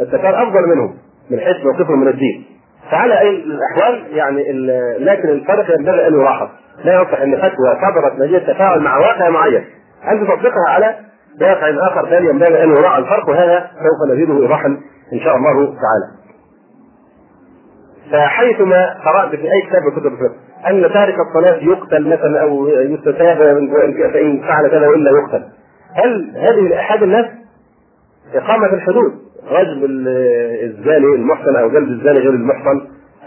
التتار 0.00 0.42
أفضل 0.42 0.68
منهم 0.68 0.94
من 1.30 1.40
حيث 1.40 1.56
موقفهم 1.64 2.00
من 2.00 2.08
الدين. 2.08 2.44
فعلى 2.90 3.20
أي 3.20 3.28
الأحوال 3.30 4.06
يعني 4.16 4.52
لكن 4.98 5.28
الفرق 5.28 5.78
ينبغي 5.78 6.08
أن 6.08 6.14
يلاحظ. 6.14 6.48
لا 6.84 7.02
يصح 7.02 7.20
أن 7.20 7.36
فتوى 7.36 7.78
صدرت 7.82 8.18
نتيجه 8.18 8.52
تفاعل 8.52 8.80
مع 8.80 8.98
واقع 8.98 9.28
معين. 9.28 9.64
ان 10.10 10.26
تطبقها 10.26 10.68
على 10.68 10.96
واقع 11.40 11.78
آخر؟ 11.78 12.08
ثاني 12.10 12.28
ينبغي 12.28 12.64
أن 12.64 12.70
يراعى 12.76 12.98
الفرق 12.98 13.28
وهذا 13.28 13.70
سوف 13.70 14.12
نزيده 14.12 14.42
ايضاحا 14.42 14.68
إن 15.12 15.20
شاء 15.20 15.36
الله 15.36 15.64
تعالى. 15.64 16.24
فحيثما 18.12 18.94
قرأت 19.04 19.30
في 19.30 19.52
أي 19.52 19.62
كتاب 19.68 19.82
من 19.82 19.90
كتب 19.90 20.06
الفقه 20.06 20.43
أن 20.70 20.92
تارك 20.92 21.14
الصلاة 21.28 21.56
يقتل 21.56 22.08
مثلا 22.08 22.42
أو 22.42 22.68
يستتاب 22.68 23.36
فإن 24.12 24.40
فعل 24.40 24.68
كذا 24.68 24.88
وإلا 24.88 25.10
يقتل. 25.10 25.42
هل 25.94 26.32
هذه 26.36 26.68
لأحد 26.68 27.02
الناس 27.02 27.26
إقامة 28.34 28.66
الحدود 28.74 29.12
رجم 29.50 29.80
الزاني 30.62 31.06
المحسن 31.14 31.56
أو 31.56 31.68
جلد 31.68 31.88
الزاني 31.88 32.18
غير 32.18 32.30
المحسن 32.30 32.80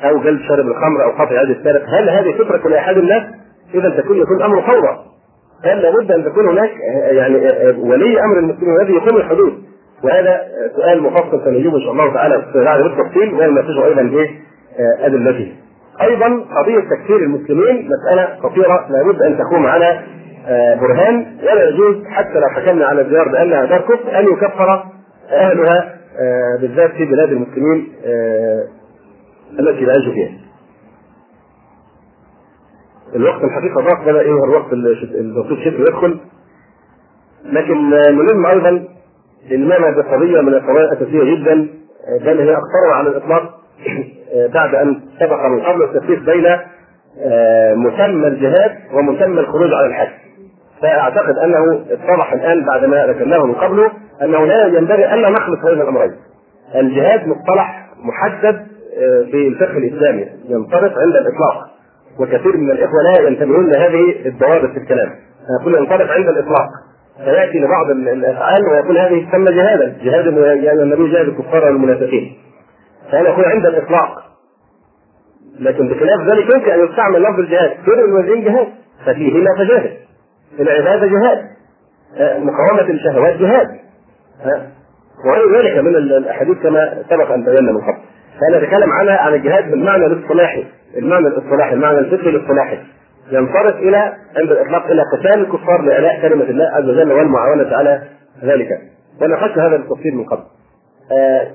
أو 0.04 0.20
جلد 0.20 0.42
شارب 0.42 0.68
الخمر 0.68 1.04
أو 1.04 1.12
قطع 1.12 1.42
يد 1.42 1.50
السارق 1.50 1.84
هل 1.88 2.10
هذه 2.10 2.32
تترك 2.38 2.66
لأحد 2.66 2.98
الناس؟ 2.98 3.24
إذا 3.74 3.90
تكون 3.90 4.18
يكون 4.18 4.42
أمر 4.42 4.62
فوضى 4.62 4.98
هل 5.64 5.82
لابد 5.82 6.12
أن 6.12 6.26
تكون 6.26 6.50
هناك 6.50 6.72
يعني 7.12 7.36
ولي 7.78 8.24
أمر 8.24 8.40
المسلمين 8.40 8.82
الذي 8.82 8.94
يقيم 8.94 9.18
الحدود 9.18 9.54
وهذا 10.04 10.42
سؤال 10.76 11.04
مفصل 11.04 11.42
سنجيبه 11.46 11.78
إن 11.78 11.82
شاء 11.82 11.92
الله 11.92 12.14
تعالى 12.14 12.46
بعد 12.56 12.82
بالتفصيل 12.82 13.34
ونناقشه 13.34 13.86
أيضا 13.86 14.02
بايه 14.02 14.30
أدلته. 15.06 15.56
أيضا 16.02 16.46
قضية 16.56 16.80
تكفير 16.80 17.18
المسلمين 17.18 17.90
مسألة 17.90 18.40
خطيرة 18.44 18.88
لابد 18.90 19.22
أن 19.22 19.38
تقوم 19.38 19.66
على 19.66 20.04
برهان 20.82 21.38
ولا 21.44 21.70
يجوز 21.70 22.06
حتى 22.08 22.40
لو 22.40 22.48
حكمنا 22.50 22.86
على 22.86 23.02
الديار 23.02 23.28
بأنها 23.28 23.66
دار 23.66 23.82
كفر 23.82 24.20
أن 24.20 24.24
يكفر 24.24 24.86
أهلها 25.32 25.98
بالذات 26.62 26.92
في 26.92 27.06
بلاد 27.06 27.30
المسلمين 27.32 27.94
التي 29.60 29.84
يعيش 29.84 30.14
فيها. 30.14 30.48
الوقت 33.16 33.44
الحقيقة 33.44 33.82
ضاق 33.82 34.06
بدأ 34.06 34.20
إيه 34.20 34.44
الوقت 34.44 34.74
الدكتور 35.04 35.58
شكل 35.58 35.82
يدخل 35.82 36.20
لكن 37.46 37.90
مهم 37.90 38.46
أيضا 38.46 38.88
المعنى 39.52 39.96
بقضية 39.96 40.42
من 40.42 40.54
القضايا 40.54 40.92
الأساسية 40.92 41.36
جدا 41.36 41.68
بل 42.22 42.40
هي 42.40 42.54
اكثرها 42.58 42.96
على 42.96 43.10
الإطلاق 43.10 43.60
بعد 44.54 44.76
أن 44.76 45.02
سبق 45.20 45.46
من 45.46 45.60
قبل 45.62 45.84
التفريق 45.84 46.20
بين 46.20 46.58
مسمى 47.76 48.28
الجهاد 48.28 48.72
ومسمى 48.94 49.40
الخروج 49.40 49.74
على 49.74 49.88
الحج. 49.88 50.10
فأعتقد 50.82 51.38
أنه 51.38 51.82
اتضح 51.92 52.34
الآن 52.34 52.66
بعد 52.66 52.86
ما 52.86 53.08
ذكرناه 53.08 53.46
من 53.46 53.54
قبله 53.54 53.92
أنه 54.22 54.46
لا 54.46 54.66
ينبغي 54.68 55.14
الا 55.14 55.30
نخلط 55.30 55.66
بين 55.66 55.82
الأمرين. 55.82 56.12
الجهاد 56.76 57.28
مصطلح 57.28 57.88
محدد 58.04 58.68
في 59.32 59.48
الفقه 59.48 59.78
الإسلامي 59.78 60.26
ينطبق 60.50 61.00
عند 61.00 61.16
الإطلاق 61.16 61.68
وكثير 62.20 62.58
من 62.58 62.72
الإخوة 62.72 63.04
لا 63.04 63.28
ينتبهون 63.28 63.70
لهذه 63.70 64.26
الضوابط 64.26 64.72
في 64.72 64.78
الكلام 64.78 65.10
يقول 65.62 65.76
ينطبق 65.78 66.12
عند 66.12 66.28
الإطلاق 66.28 66.68
فيأتي 67.26 67.60
لبعض 67.60 67.90
الأفعال 67.90 68.62
ويقول 68.72 68.98
هذه 68.98 69.30
تسمى 69.30 69.56
جهادا 69.56 69.98
جهاد 70.04 70.38
يعني 70.64 70.82
النبي 70.82 71.12
جاهد 71.12 71.28
الكفار 71.28 71.66
والمنافقين 71.66 72.38
فهذا 73.12 73.30
يكون 73.30 73.46
عند 73.46 73.66
الاطلاق 73.66 74.24
لكن 75.60 75.88
بخلاف 75.88 76.28
ذلك 76.28 76.56
يمكن 76.56 76.72
أن 76.72 76.86
يستعمل 76.86 77.22
لفظ 77.22 77.40
الجهاد. 77.40 77.72
كل 77.86 78.00
الوزين 78.00 78.44
جهاد 78.44 78.68
ففيهما 79.06 79.56
فجاهد 79.58 79.98
العبادة 80.60 81.08
جهاد. 81.08 81.46
مقاومة 82.20 82.90
الشهوات 82.90 83.38
جهاد. 83.38 83.68
وغير 85.26 85.58
ذلك 85.58 85.78
من 85.78 85.96
الأحاديث 85.96 86.58
كما 86.58 87.04
سبق 87.10 87.32
أن 87.32 87.46
بينا 87.46 87.72
من 87.72 87.82
قبل. 87.82 87.98
فانا 88.40 88.64
اتكلم 88.64 88.92
عنها 88.92 89.18
عن 89.18 89.34
الجهاد 89.34 89.72
بالمعنى 89.72 90.06
الاصطلاحي. 90.06 90.66
المعنى 90.98 91.28
الاصطلاحي 91.28 91.74
المعنى 91.74 92.00
الفقهي 92.00 92.30
الاصطلاحي. 92.30 92.78
ينصرف 93.32 93.76
إلى 93.76 93.98
عند 94.38 94.52
الإطلاق 94.52 94.86
إلى 94.86 95.02
قتال 95.18 95.42
الكفار 95.42 95.82
لإعلاء 95.82 96.22
كلمة 96.22 96.44
الله 96.44 96.66
عز 96.66 96.90
وجل 96.90 97.12
والمعاونة 97.12 97.76
على 97.76 98.04
ذلك. 98.44 98.70
وناقشت 99.22 99.58
هذا 99.58 99.78
بالتفصيل 99.78 100.16
من 100.16 100.26
قبل. 100.26 100.44
آه 101.20 101.48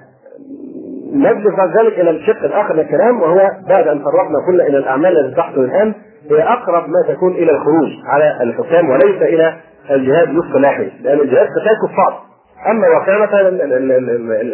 بعد 1.57 1.77
ذلك 1.79 2.01
إلى 2.01 2.11
الشق 2.11 2.45
الآخر 2.45 2.75
من 2.75 2.81
الكلام 2.81 3.23
وهو 3.23 3.51
بعد 3.69 3.89
أن 3.89 3.99
فرقنا 3.99 4.47
كل 4.47 4.61
إلى 4.61 4.79
الأعمال 4.79 5.19
التي 5.19 5.37
تحصل 5.37 5.61
الآن 5.61 5.95
هي 6.31 6.43
أقرب 6.43 6.89
ما 6.89 7.15
تكون 7.15 7.33
إلى 7.33 7.51
الخروج 7.51 7.89
على 8.07 8.43
الحكام 8.43 8.91
وليس 8.91 9.23
إلى 9.23 9.57
الجهاد 9.91 10.29
الاصطلاحي 10.29 10.91
لأن 11.03 11.21
الجهاد 11.21 11.47
قتال 11.47 11.77
كفار. 11.89 12.21
أما 12.71 12.89
واقع 12.89 13.23
مثلا 13.23 13.49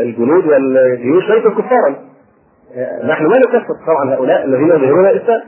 الجنود 0.03 0.47
والجيوش 0.47 1.31
ليسوا 1.31 1.51
كفارا. 1.51 1.95
نحن 3.05 3.25
لا 3.25 3.39
نكفر 3.39 3.75
طبعا 3.87 4.15
هؤلاء 4.15 4.45
الذين 4.45 4.69
يظهرون 4.69 5.07
الإسلام 5.07 5.41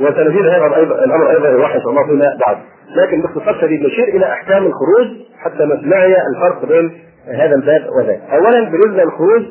وسنزيد 0.00 0.46
هذا 0.46 0.76
أيضا 0.76 1.04
الأمر 1.04 1.30
أيضا 1.30 1.48
يوحي 1.48 1.78
ان 1.78 1.82
الله 1.86 2.06
فيما 2.06 2.38
بعد. 2.46 2.56
لكن 2.96 3.22
باختصار 3.22 3.54
شديد 3.60 3.82
نشير 3.86 4.04
إلى 4.04 4.26
أحكام 4.26 4.66
الخروج 4.66 5.06
حتى 5.38 5.64
نسمعي 5.64 6.16
الفرق 6.34 6.64
بين 6.68 6.90
هذا 7.26 7.54
الباب 7.54 7.82
وذاك. 7.98 8.20
اولا 8.32 8.70
بالنسبة 8.70 9.04
للخروج 9.04 9.42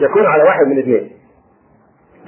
يكون 0.00 0.26
على 0.26 0.42
واحد 0.42 0.66
من 0.66 0.78
اثنين 0.78 1.10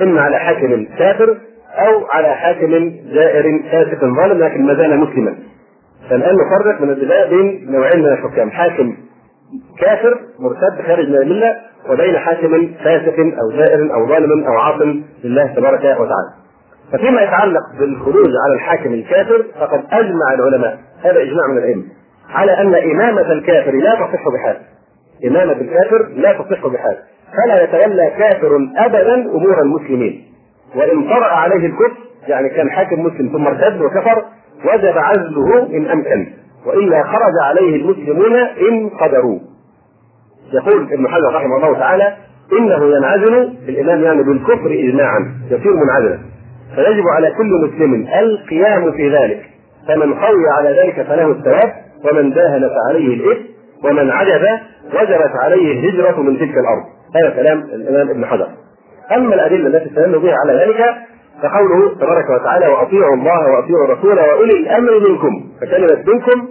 إما 0.03 0.21
على 0.21 0.39
حاكم 0.39 0.87
كافر 0.99 1.39
أو 1.73 2.07
على 2.13 2.29
حاكم 2.29 2.93
جائر 3.13 3.63
فاسق 3.71 4.01
ظالم 4.01 4.39
لكن 4.39 4.67
ما 4.67 4.75
زال 4.75 4.99
مسلما 4.99 5.35
فالآن 6.11 6.35
نفرق 6.35 6.81
من 6.81 6.91
البدايه 6.91 7.31
بين 7.31 7.73
نوعين 7.73 7.99
من 7.99 8.09
الحكام 8.09 8.51
حاكم 8.51 8.97
كافر 9.79 10.21
مرتد 10.39 10.87
خارج 10.87 11.09
من 11.09 11.17
الملة 11.17 11.57
وبين 11.91 12.19
حاكم 12.19 12.73
فاسق 12.85 13.19
أو 13.19 13.51
جائر 13.51 13.95
أو 13.95 14.07
ظالم 14.09 14.45
أو 14.45 14.53
عاصم 14.53 15.03
لله 15.25 15.47
تبارك 15.47 15.81
وتعالى. 15.81 16.33
ففيما 16.93 17.23
يتعلق 17.23 17.63
بالخروج 17.79 18.31
على 18.47 18.55
الحاكم 18.55 18.95
الكافر 18.95 19.45
فقد 19.61 19.85
أجمع 19.93 20.35
العلماء 20.35 20.79
هذا 21.03 21.23
إجماع 21.23 21.47
من 21.51 21.59
العلم 21.59 21.85
على 22.31 22.53
أن 22.53 22.75
إمامة 22.75 23.33
الكافر 23.33 23.71
لا 23.71 23.95
تصح 23.95 24.29
بحال. 24.35 24.57
إمامة 25.27 25.53
الكافر 25.53 26.09
لا 26.17 26.33
تصح 26.33 26.67
بحال. 26.67 26.97
فلا 27.37 27.63
يتولى 27.63 28.11
كافر 28.19 28.57
ابدا 28.77 29.15
أمور 29.15 29.63
المسلمين. 29.63 30.25
وإن 30.77 31.03
طرا 31.09 31.25
عليه 31.27 31.67
الكفر 31.67 31.97
يعني 32.29 32.49
كان 32.49 32.71
حاكم 32.71 33.01
مسلم 33.07 33.29
ثم 33.29 33.47
ارتد 33.47 33.81
وكفر 33.81 34.25
وجب 34.65 34.99
عزله 34.99 35.77
إن 35.77 35.87
أمكن 35.87 36.27
وإلا 36.67 37.03
خرج 37.03 37.33
عليه 37.43 37.77
المسلمون 37.77 38.37
إن 38.37 38.89
قدروا. 38.89 39.39
يقول 40.53 40.93
ابن 40.93 41.09
حجر 41.09 41.35
رحمه 41.35 41.57
الله 41.57 41.79
تعالى 41.79 42.17
إنه 42.59 42.97
ينعزل 42.97 43.35
الإمام 43.69 44.03
يعني 44.03 44.23
بالكفر 44.23 44.71
اجماعا 44.71 45.35
يصير 45.51 45.73
منعزلا 45.77 46.19
فيجب 46.75 47.05
على 47.17 47.31
كل 47.31 47.51
مسلم 47.69 48.07
القيام 48.21 48.93
في 48.93 49.11
ذلك 49.17 49.43
فمن 49.89 50.15
قوي 50.15 50.49
على 50.59 50.69
ذلك 50.69 51.03
فله 51.03 51.31
الثواب 51.31 51.73
ومن 52.05 52.31
داهن 52.31 52.69
فعليه 52.69 53.15
الإثم 53.15 53.52
ومن 53.85 54.11
عجز 54.11 54.43
وجبت 54.95 55.33
عليه 55.45 55.73
الهجرة 55.73 56.21
من 56.21 56.39
تلك 56.39 56.55
الأرض 56.59 56.83
هذا 57.17 57.31
كلام 57.31 57.59
الإمام 57.59 58.11
ابن 58.11 58.27
حجر 58.27 58.49
أما 59.17 59.35
الأدلة 59.35 59.67
التي 59.67 59.89
استدل 59.91 60.19
بها 60.19 60.35
على 60.45 60.53
ذلك 60.53 60.85
فقوله 61.43 61.95
تبارك 61.95 62.31
وتعالى 62.31 62.67
وأطيعوا 62.69 63.15
الله 63.15 63.51
وأطيعوا 63.53 63.85
الرسول 63.85 64.19
وأولي 64.19 64.53
الأمر 64.59 65.09
منكم 65.09 65.45
فكلمة 65.61 66.05
منكم 66.07 66.49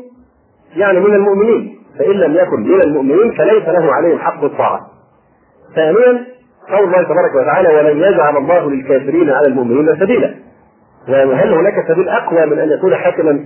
يعني 0.76 1.00
من 1.00 1.14
المؤمنين 1.14 1.78
فإن 2.00 2.12
لم 2.12 2.36
يكن 2.36 2.60
من 2.62 2.82
المؤمنين 2.82 3.32
فليس 3.32 3.64
له 3.68 3.94
عليهم 3.94 4.20
حق 4.20 4.44
الطاعة. 4.44 4.80
ثانيا 5.76 6.26
قول 6.70 6.84
الله 6.84 7.04
تبارك 7.04 7.36
وتعالى 7.36 7.70
ولن 7.70 7.98
يجعل 7.98 8.38
الله 8.38 8.70
للكافرين 8.70 9.30
على 9.30 9.48
المؤمنين 9.48 9.96
سبيلا. 10.00 10.36
وهل 11.10 11.54
هناك 11.54 11.88
سبيل 11.88 12.10
أقوى 12.10 12.46
من 12.46 12.60
أن 12.60 12.70
يكون 12.70 12.96
حاكما 12.96 13.46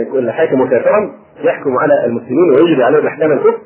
يكون 0.00 0.18
الحاكم 0.18 0.68
كافرا 0.68 1.12
يحكم 1.44 1.78
على 1.78 2.04
المسلمين 2.04 2.50
ويجري 2.50 2.84
عليهم 2.84 3.06
إحكام 3.06 3.32
الكفر؟ 3.32 3.58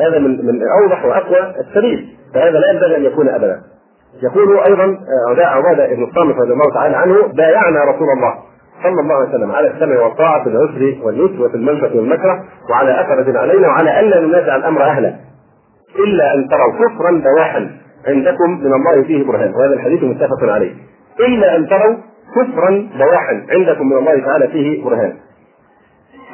هذا 0.00 0.18
من 0.18 0.46
من 0.46 0.60
أوضح 0.82 1.04
وأقوى 1.04 1.54
السبيل، 1.60 2.08
فهذا 2.34 2.58
لا 2.58 2.70
ينبغي 2.72 2.96
أن 2.96 3.04
يكون 3.04 3.28
ابدا. 3.28 3.60
يقول 4.22 4.58
أيضا 4.58 4.98
عبادة 5.38 5.86
بن 5.94 6.04
الصامت 6.04 6.34
رضي 6.36 6.52
الله 6.52 6.74
تعالى 6.74 6.96
عنه 6.96 7.26
بايعنا 7.26 7.84
رسول 7.84 8.08
الله 8.16 8.34
صلى 8.82 9.00
الله 9.00 9.14
عليه 9.14 9.28
وسلم 9.28 9.50
على 9.52 9.68
السمع 9.70 10.02
والطاعة 10.02 10.44
في 10.44 10.48
العسر 10.50 11.06
واليسر 11.06 11.42
وفي 11.42 11.54
المنفة 11.54 11.96
والمكره 11.96 12.44
وعلى 12.70 13.00
أثرة 13.00 13.38
علينا 13.38 13.68
وعلى 13.68 14.00
ألا 14.00 14.20
ننازع 14.20 14.56
الأمر 14.56 14.82
أهله 14.82 15.16
إلا 16.06 16.34
أن 16.34 16.48
تروا 16.48 16.72
كفرا 16.72 17.22
بواحا 17.24 17.70
عندكم 18.06 18.50
من 18.50 18.72
الله 18.74 19.02
فيه 19.02 19.26
برهان 19.26 19.54
وهذا 19.54 19.74
الحديث 19.74 20.02
متفق 20.02 20.42
عليه 20.42 20.72
إلا 21.20 21.56
أن 21.56 21.68
تروا 21.68 21.96
كفرا 22.36 22.88
بواحا 22.98 23.46
عندكم 23.50 23.86
من 23.86 23.98
الله 23.98 24.26
تعالى 24.26 24.48
فيه 24.48 24.84
برهان. 24.84 25.16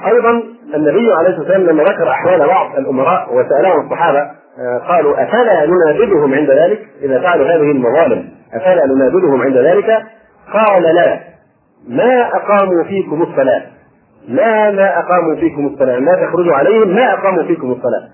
أيضا 0.07 0.43
النبي 0.75 1.13
عليه 1.19 1.29
الصلاة 1.29 1.39
والسلام 1.39 1.63
لما 1.63 1.83
ذكر 1.83 2.11
أحوال 2.11 2.47
بعض 2.47 2.79
الأمراء 2.79 3.35
وسألهم 3.35 3.85
الصحابة 3.85 4.31
قالوا 4.89 5.23
أفلا 5.23 5.67
ننابذهم 5.67 6.35
عند 6.35 6.51
ذلك؟ 6.51 6.81
إذا 7.03 7.21
فعلوا 7.21 7.47
هذه 7.47 7.71
المظالم 7.71 8.29
أفلا 8.55 8.87
ننابذهم 8.87 9.43
عند 9.43 9.57
ذلك؟ 9.57 10.03
قال 10.53 10.83
لا. 10.83 11.21
ما 11.89 12.29
أقاموا 12.37 12.85
فيكم 12.85 13.23
الصلاة. 13.23 13.63
لا 14.29 14.71
ما 14.71 14.99
أقاموا 14.99 15.35
فيكم 15.35 15.67
الصلاة. 15.67 15.99
ما 15.99 16.15
تخرجوا 16.15 16.55
عليهم؟ 16.55 16.95
ما 16.95 17.13
أقاموا 17.13 17.43
فيكم 17.43 17.73
الصلاة. 17.73 18.09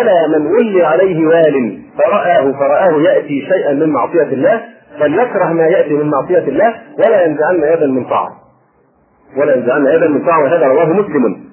ألا 0.00 0.38
من 0.38 0.46
ولي 0.46 0.86
عليه 0.86 1.26
وال 1.26 1.78
فرآه 1.98 2.52
فرآه 2.52 2.92
يأتي 3.02 3.46
شيئا 3.52 3.72
من 3.72 3.88
معصية 3.88 4.22
الله؟ 4.22 4.60
فليكره 5.00 5.44
ما 5.44 5.66
يأتي 5.66 5.94
من 5.94 6.10
معصية 6.10 6.48
الله 6.48 6.74
ولا 6.98 7.24
ينزعن 7.24 7.54
يدا 7.54 7.86
من 7.86 8.04
طاعة. 8.04 8.32
ولا 9.36 9.56
ينزعن 9.56 9.86
يدا 9.86 10.08
من 10.08 10.26
طاعة 10.26 10.42
وهذا 10.42 10.66
رواه 10.66 10.86
مسلم. 10.86 11.44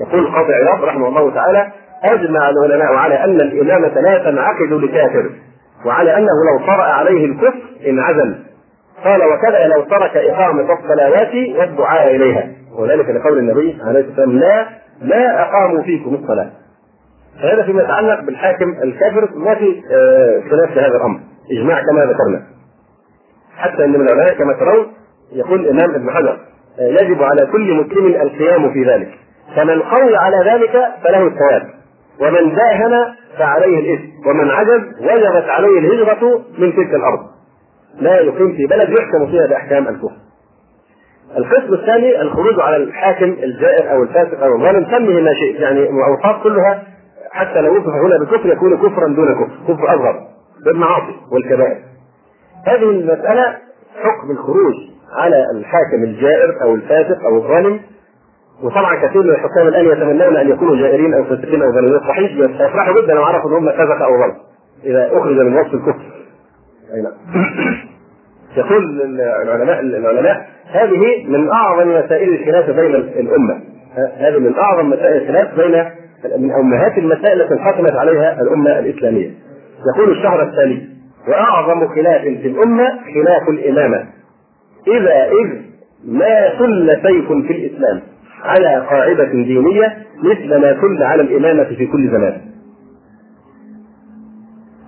يقول 0.00 0.20
القاضي 0.26 0.54
عياض 0.54 0.84
رحمه 0.84 1.08
الله 1.08 1.30
تعالى 1.34 1.72
أجمع 2.04 2.50
العلماء 2.50 2.94
على 2.94 3.24
أن 3.24 3.40
الإمامة 3.40 4.00
لا 4.00 4.18
تنعقد 4.30 4.72
لكافر 4.72 5.30
وعلى 5.86 6.16
أنه 6.16 6.26
لو 6.52 6.66
طرأ 6.66 6.82
عليه 6.82 7.24
الكفر 7.24 7.60
انعزل 7.88 8.34
قال 9.04 9.22
وكذا 9.24 9.66
لو 9.66 9.82
ترك 9.82 10.16
إقامة 10.16 10.72
الصلوات 10.72 11.34
والدعاء 11.58 12.16
إليها. 12.16 12.48
وذلك 12.78 13.08
لقول 13.08 13.38
النبي 13.38 13.78
عليه 13.84 14.00
الصلاة 14.00 14.08
والسلام 14.08 14.38
لا 14.38 14.66
لا 15.02 15.42
أقاموا 15.42 15.82
فيكم 15.82 16.14
الصلاة. 16.14 16.50
فهذا 17.42 17.62
فيما 17.62 17.82
يتعلق 17.82 18.20
بالحاكم 18.20 18.74
الكافر 18.82 19.28
ما 19.34 19.54
في 19.54 19.82
آه، 19.92 20.50
خلاف 20.50 20.72
في 20.72 20.80
هذا 20.80 20.96
الأمر. 20.96 21.20
إجماع 21.52 21.80
كما 21.80 22.04
ذكرنا. 22.04 22.42
حتى 23.60 23.84
إن 23.84 23.90
من 23.90 24.08
العلماء 24.08 24.34
كما 24.34 24.52
ترون 24.52 24.86
يقول 25.32 25.60
الإمام 25.60 25.94
ابن 25.94 26.10
حجر 26.10 26.38
آه، 26.78 27.02
يجب 27.02 27.22
على 27.22 27.46
كل 27.52 27.74
مسلم 27.74 28.06
القيام 28.06 28.72
في 28.72 28.84
ذلك. 28.84 29.08
فمن 29.56 29.82
قوي 29.82 30.16
على 30.16 30.36
ذلك 30.50 30.72
فله 31.04 31.26
الثواب. 31.26 31.62
ومن 32.20 32.54
داهن 32.54 33.14
فعليه 33.38 33.78
الإثم. 33.78 34.28
ومن 34.28 34.50
عجز 34.50 34.80
وجبت 35.00 35.48
عليه 35.48 35.78
الهجرة 35.78 36.42
من 36.58 36.76
تلك 36.76 36.94
الأرض. 36.94 37.20
لا 38.00 38.20
يقيم 38.20 38.52
في 38.56 38.66
بلد 38.66 38.88
يحكم 38.98 39.26
فيها 39.26 39.46
بأحكام 39.46 39.88
الكفر. 39.88 40.16
القسم 41.36 41.74
الثاني 41.74 42.22
الخروج 42.22 42.60
على 42.60 42.76
الحاكم 42.76 43.36
الجائر 43.42 43.92
أو 43.92 44.02
الفاسق 44.02 44.44
أو 44.44 44.56
الظالم 44.56 44.84
سمه 44.84 45.20
ما 45.20 45.30
شئت. 45.34 45.60
يعني 45.60 45.88
اوصاف 45.88 46.42
كلها 46.42 46.82
حتى 47.30 47.60
لو 47.60 47.76
وصف 47.76 47.88
هنا 47.88 48.18
بكفر 48.18 48.48
يكون 48.48 48.76
كفرا 48.76 49.08
دون 49.08 49.34
كفر. 49.34 49.74
كفر 49.74 49.94
أصغر 49.94 50.20
بالمعاصي 50.64 51.14
والكبائر. 51.32 51.89
هذه 52.66 52.90
المسألة 52.90 53.56
حكم 54.02 54.30
الخروج 54.30 54.74
على 55.12 55.44
الحاكم 55.54 56.04
الجائر 56.04 56.62
أو 56.62 56.74
الفاسق 56.74 57.24
أو 57.24 57.36
الظالم. 57.36 57.80
وطبعا 58.62 59.06
كثير 59.06 59.22
من 59.22 59.30
الحكام 59.30 59.68
الآن 59.68 59.84
يتمنون 59.86 60.36
أن 60.36 60.48
يكونوا 60.48 60.76
جائرين 60.76 61.14
أو 61.14 61.24
فاسقين 61.24 61.62
أو 61.62 61.72
ظالمين. 61.72 62.00
صحيح 62.00 62.32
يفرحوا 62.36 63.02
جدا 63.02 63.14
لو 63.14 63.22
عرفوا 63.22 63.50
ان 63.50 63.54
هم 63.54 63.68
فسق 63.72 64.02
أو 64.02 64.16
ظلم 64.16 64.36
إذا 64.84 65.08
أخرج 65.12 65.36
من 65.36 65.56
وصف 65.56 65.74
الكفر. 65.74 66.02
أي 66.94 67.02
نعم. 67.02 67.12
يقول 68.56 69.02
العلماء 69.20 69.80
العلماء 69.80 70.46
هذه 70.70 71.28
من 71.28 71.50
أعظم 71.50 71.88
مسائل 71.88 72.34
الخلاف 72.34 72.70
بين 72.70 72.94
الأمة. 72.94 73.60
هذه 74.16 74.38
من 74.38 74.54
أعظم 74.58 74.90
مسائل 74.90 75.22
الخلاف 75.22 75.54
بين 75.60 75.84
من 76.38 76.52
أمهات 76.52 76.98
المسائل 76.98 77.40
التي 77.40 77.54
انحكمت 77.54 77.92
عليها 77.92 78.40
الأمة 78.40 78.78
الإسلامية. 78.78 79.30
يقول 79.94 80.10
الشهر 80.10 80.42
الثاني 80.42 80.99
وأعظم 81.28 81.88
خلاف 81.88 82.22
في 82.22 82.48
الأمة 82.48 82.88
خلاف 82.88 83.48
الإمامة 83.48 84.06
إذا 84.88 85.24
إذ 85.24 85.60
ما 86.04 86.58
كل 86.58 86.92
سيف 87.02 87.28
في 87.46 87.52
الإسلام 87.52 88.00
على 88.42 88.86
قاعدة 88.86 89.24
دينية 89.24 89.96
مثل 90.22 90.60
ما 90.60 90.72
كل 90.72 91.02
على 91.02 91.22
الإمامة 91.22 91.64
في 91.64 91.86
كل 91.86 92.10
زمان 92.10 92.40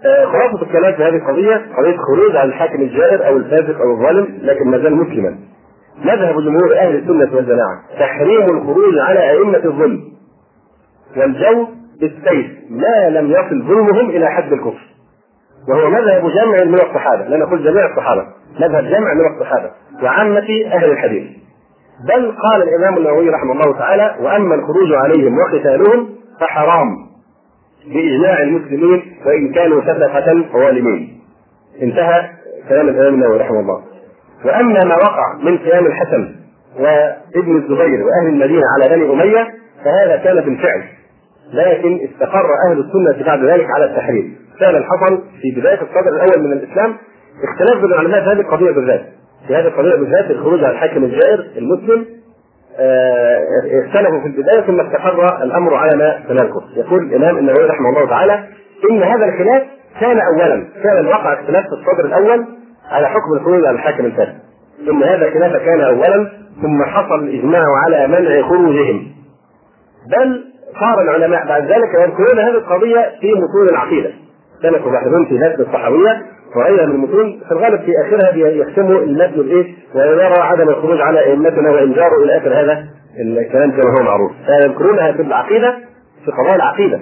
آه، 0.05 0.25
خلاصة 0.27 0.63
الكلام 0.63 0.93
في 0.95 1.03
هذه 1.03 1.17
القضية 1.17 1.55
قضية 1.77 1.97
خروج 1.97 2.37
على 2.37 2.49
الحاكم 2.49 2.83
الجائر 2.83 3.27
أو 3.27 3.37
الفاسق 3.37 3.81
أو 3.81 3.93
الظالم 3.93 4.39
لكن 4.43 4.69
ما 4.71 4.79
زال 4.79 4.97
مسلما. 4.97 5.39
مذهب 6.05 6.41
جمهور 6.41 6.77
أهل 6.79 6.97
السنة 6.97 7.37
والجماعة 7.37 7.83
تحريم 7.99 8.43
الخروج 8.43 8.99
على 8.99 9.31
أئمة 9.31 9.65
الظلم 9.65 10.01
والجو 11.17 11.67
بالسيف 12.01 12.47
ما 12.71 13.11
لم 13.11 13.31
يصل 13.31 13.63
ظلمهم 13.63 14.11
إلى 14.11 14.31
حد 14.31 14.53
الكفر. 14.53 14.92
وهو 15.69 15.91
مذهب 15.91 16.31
جمع 16.31 16.65
من 16.65 16.75
الصحابة، 16.75 17.25
لا 17.25 17.37
نقول 17.37 17.65
جميع 17.65 17.87
الصحابة، 17.87 18.27
مذهب 18.61 18.85
جمع 18.85 19.15
من 19.15 19.35
الصحابة 19.35 19.71
وعامة 20.03 20.47
أهل 20.73 20.91
الحديث. 20.91 21.25
بل 22.09 22.33
قال 22.33 22.63
الإمام 22.63 22.97
النووي 22.97 23.31
رحمه 23.31 23.53
الله 23.53 23.79
تعالى: 23.79 24.17
وأما 24.21 24.55
الخروج 24.55 24.93
عليهم 24.93 25.39
وقتالهم 25.39 26.09
فحرام 26.41 26.89
بإجماع 27.87 28.43
المسلمين 28.43 29.03
وإن 29.27 29.53
كانوا 29.53 29.81
سفقة 29.81 30.45
ظالمين 30.53 31.21
انتهى 31.83 32.31
كلام 32.69 32.89
الإمام 32.89 33.15
النووي 33.15 33.39
رحمه 33.39 33.61
الله. 33.61 33.83
وأما 34.45 34.85
ما 34.85 34.97
وقع 34.97 35.37
من 35.43 35.59
قيام 35.59 35.87
الحسن 35.87 36.35
وابن 36.79 37.57
الزبير 37.57 38.07
وأهل 38.07 38.27
المدينة 38.27 38.63
على 38.77 38.97
بني 38.97 39.13
أمية 39.13 39.49
فهذا 39.85 40.17
كان 40.17 40.35
بالفعل. 40.35 40.83
لكن 41.53 42.09
استقر 42.11 42.47
أهل 42.69 42.79
السنة 42.81 43.27
بعد 43.27 43.45
ذلك 43.45 43.67
على 43.77 43.85
التحريم. 43.85 44.37
فعلا 44.61 44.85
حصل 44.85 45.23
في 45.43 45.61
بداية 45.61 45.79
الصدر 45.83 46.09
الأول 46.09 46.47
من 46.47 46.53
الإسلام 46.53 46.97
اختلاف 47.45 47.83
بين 47.83 47.93
العلماء 47.93 48.25
في 48.25 48.31
هذه 48.31 48.41
القضية 48.41 48.71
بالذات. 48.71 49.03
في 49.47 49.55
هذه 49.55 49.67
القضية 49.67 49.95
بالذات 49.95 50.31
الخروج 50.31 50.65
على 50.65 50.73
الحاكم 50.73 51.05
الجائر 51.05 51.47
المسلم 51.57 52.07
آه، 52.79 53.39
اختلفوا 53.87 54.21
في 54.21 54.27
البداية 54.27 54.61
ثم 54.61 54.81
استقر 54.81 55.43
الأمر 55.43 55.75
على 55.75 55.97
ما 55.97 56.21
تناقض. 56.29 56.63
يقول 56.77 57.03
الإمام 57.03 57.39
النووي 57.39 57.65
رحمه 57.65 57.89
الله 57.89 58.09
تعالى 58.09 58.45
إن 58.91 59.03
هذا 59.03 59.25
الخلاف 59.25 59.63
كان 60.01 60.21
اولا 60.21 60.67
كان 60.83 61.07
وقع 61.07 61.33
اختلاف 61.33 61.65
في 61.65 61.73
الصدر 61.73 62.05
الأول 62.05 62.47
على 62.91 63.09
حكم 63.09 63.33
الخروج 63.35 63.65
على 63.67 63.75
الحاكم 63.77 64.05
الفاسد 64.05 64.39
ثم 64.87 65.03
هذا 65.03 65.29
الخلاف 65.29 65.57
كان 65.57 65.81
اولا 65.81 66.29
ثم 66.63 66.85
حصل 66.85 67.25
الإجماع 67.25 67.65
على 67.85 68.07
منع 68.07 68.43
خروجهم. 68.49 69.07
بل 70.11 70.52
صار 70.81 71.03
العلماء 71.03 71.47
بعد 71.49 71.63
ذلك 71.63 71.89
يذكرون 71.95 72.39
هذه 72.39 72.57
القضية 72.57 73.11
في 73.21 73.33
متون 73.33 73.69
العقيدة. 73.71 74.11
كانوا 74.63 74.79
يبحثون 74.79 75.27
في 75.27 75.35
نسب 75.35 75.61
الصحوية 75.61 76.23
وغيرها 76.57 76.87
من 76.87 76.95
المتون 76.95 77.41
في 77.49 77.53
الغالب 77.53 77.81
في 77.81 77.93
آخرها 78.07 78.37
يختموا 78.37 78.99
المتن 78.99 79.41
الإيه؟ 79.41 79.75
ويرى 79.95 80.39
عدم 80.39 80.69
الخروج 80.69 81.01
على 81.01 81.21
أئمتنا 81.21 81.71
وان 81.71 81.93
جاروا 81.93 82.25
إلى 82.25 82.37
آخر 82.37 82.49
هذا 82.49 82.85
الكلام 83.21 83.71
كما 83.71 83.99
هو 83.99 84.03
معروف. 84.03 84.33
فيذكرونها 84.47 85.13
في 85.13 85.23
العقيدة 85.23 85.75
في 86.25 86.31
قضايا 86.31 86.57
العقيدة. 86.57 87.01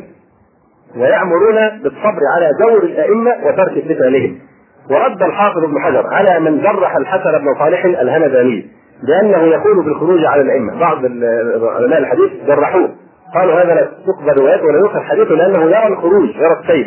ويأمرون 0.96 1.54
بالصبر 1.82 2.20
على 2.36 2.50
دور 2.60 2.82
الأئمة 2.82 3.30
وترك 3.44 3.84
قتالهم 3.84 4.38
ورد 4.90 5.22
الحافظ 5.22 5.64
ابن 5.64 5.80
حجر 5.80 6.06
على 6.06 6.40
من 6.40 6.62
جرح 6.62 6.96
الحسن 6.96 7.38
بن 7.38 7.54
صالح 7.58 7.84
الهمداني 7.84 8.66
بأنه 9.02 9.42
يقول 9.42 9.84
بالخروج 9.84 10.24
على 10.24 10.42
الأئمة. 10.42 10.80
بعض 10.80 10.98
علماء 11.76 11.98
الحديث 11.98 12.30
جرحوه. 12.46 12.90
قالوا 13.34 13.62
هذا 13.62 13.74
لا 13.74 13.88
تقبل 14.06 14.40
روايته 14.40 14.64
ولا 14.64 14.78
يؤخذ 14.78 15.00
حديثه 15.00 15.34
لأنه 15.34 15.62
يرى 15.62 15.86
الخروج 15.86 16.28
يرى 16.36 16.60
السيف 16.60 16.86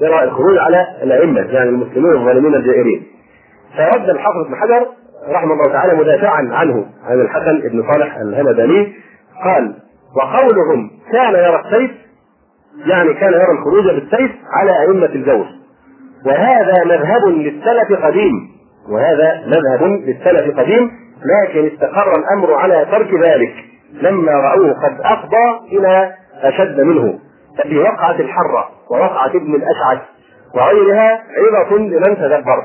يرى 0.00 0.24
الخروج 0.24 0.58
على 0.58 0.86
الأئمة 1.02 1.40
يعني 1.40 1.68
المسلمين 1.68 2.12
الظالمين 2.12 2.54
الجائرين. 2.54 3.02
فرد 3.76 4.10
الحافظ 4.10 4.46
بن 4.48 4.56
حجر 4.56 4.86
رحمه 5.28 5.52
الله 5.52 5.72
تعالى 5.72 5.94
مدافعا 5.94 6.48
عنه 6.52 6.86
عن 7.06 7.20
الحسن 7.20 7.58
بن 7.58 7.92
صالح 7.92 8.16
الهمداني 8.16 8.92
قال 9.44 9.74
وقولهم 10.16 10.90
كان 11.12 11.34
يرى 11.34 11.62
السيف 11.64 11.90
يعني 12.86 13.14
كان 13.14 13.32
يرى 13.32 13.52
الخروج 13.58 13.84
بالسيف 13.84 14.30
على 14.52 14.80
أئمة 14.80 15.06
الجور 15.06 15.46
وهذا 16.26 16.84
مذهب 16.84 17.26
للسلف 17.26 18.04
قديم 18.04 18.32
وهذا 18.90 19.42
مذهب 19.46 19.82
للسلف 19.82 20.58
قديم 20.58 20.90
لكن 21.24 21.66
استقر 21.66 22.12
الأمر 22.18 22.54
على 22.54 22.86
ترك 22.90 23.14
ذلك. 23.14 23.54
لما 24.02 24.32
رأوه 24.32 24.72
قد 24.72 25.00
أفضى 25.00 25.76
إلى 25.78 26.12
أشد 26.42 26.80
منه 26.80 27.18
ففي 27.58 27.78
وقعة 27.78 28.20
الحرة 28.20 28.68
ووقعة 28.90 29.30
ابن 29.30 29.54
الأشعث 29.54 30.02
وغيرها 30.54 31.22
عظة 31.36 31.76
لمن 31.76 32.16
تدبر. 32.16 32.62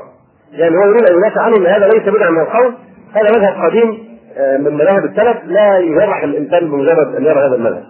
يعني 0.52 0.76
هو 0.76 0.82
يريد 0.82 1.06
أن 1.10 1.14
ينافع 1.16 1.40
عنه 1.40 1.56
أن 1.56 1.66
هذا 1.66 1.88
ليس 1.88 2.08
بدعة 2.08 2.30
من 2.30 2.40
القول 2.40 2.74
هذا 3.14 3.38
مذهب 3.38 3.64
قديم 3.64 4.12
آه، 4.38 4.56
من 4.56 4.74
مذاهب 4.74 5.04
السلف 5.04 5.36
لا 5.44 5.78
يجرح 5.78 6.22
الإنسان 6.22 6.70
بمجرد 6.70 7.14
أن 7.16 7.24
يرى 7.24 7.46
هذا 7.46 7.54
المذهب. 7.54 7.84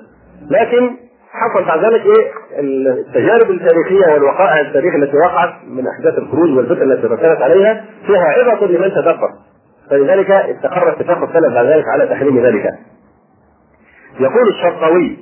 لكن 0.50 0.90
حصل 1.32 1.64
بعد 1.66 1.84
ذلك 1.84 2.02
إيه؟ 2.06 2.30
التجارب 2.60 3.50
التاريخية 3.50 4.12
والوقائع 4.12 4.60
التاريخية 4.60 4.98
التي 4.98 5.16
وقعت 5.16 5.52
من 5.68 5.84
أحداث 5.88 6.18
الخروج 6.18 6.56
والفتن 6.56 6.92
التي 6.92 7.06
ركنت 7.06 7.42
عليها 7.42 7.84
فيها 8.06 8.24
عظة 8.24 8.66
لمن 8.66 8.90
تدبر. 8.90 9.28
فلذلك 9.90 10.30
استقر 10.30 10.88
اتفاق 10.88 11.18
السلف 11.18 11.54
بعد 11.54 11.66
ذلك 11.66 11.84
على 11.88 12.06
تحريم 12.06 12.46
ذلك. 12.46 12.64
يقول 14.20 14.48
الشرقاوي 14.48 15.16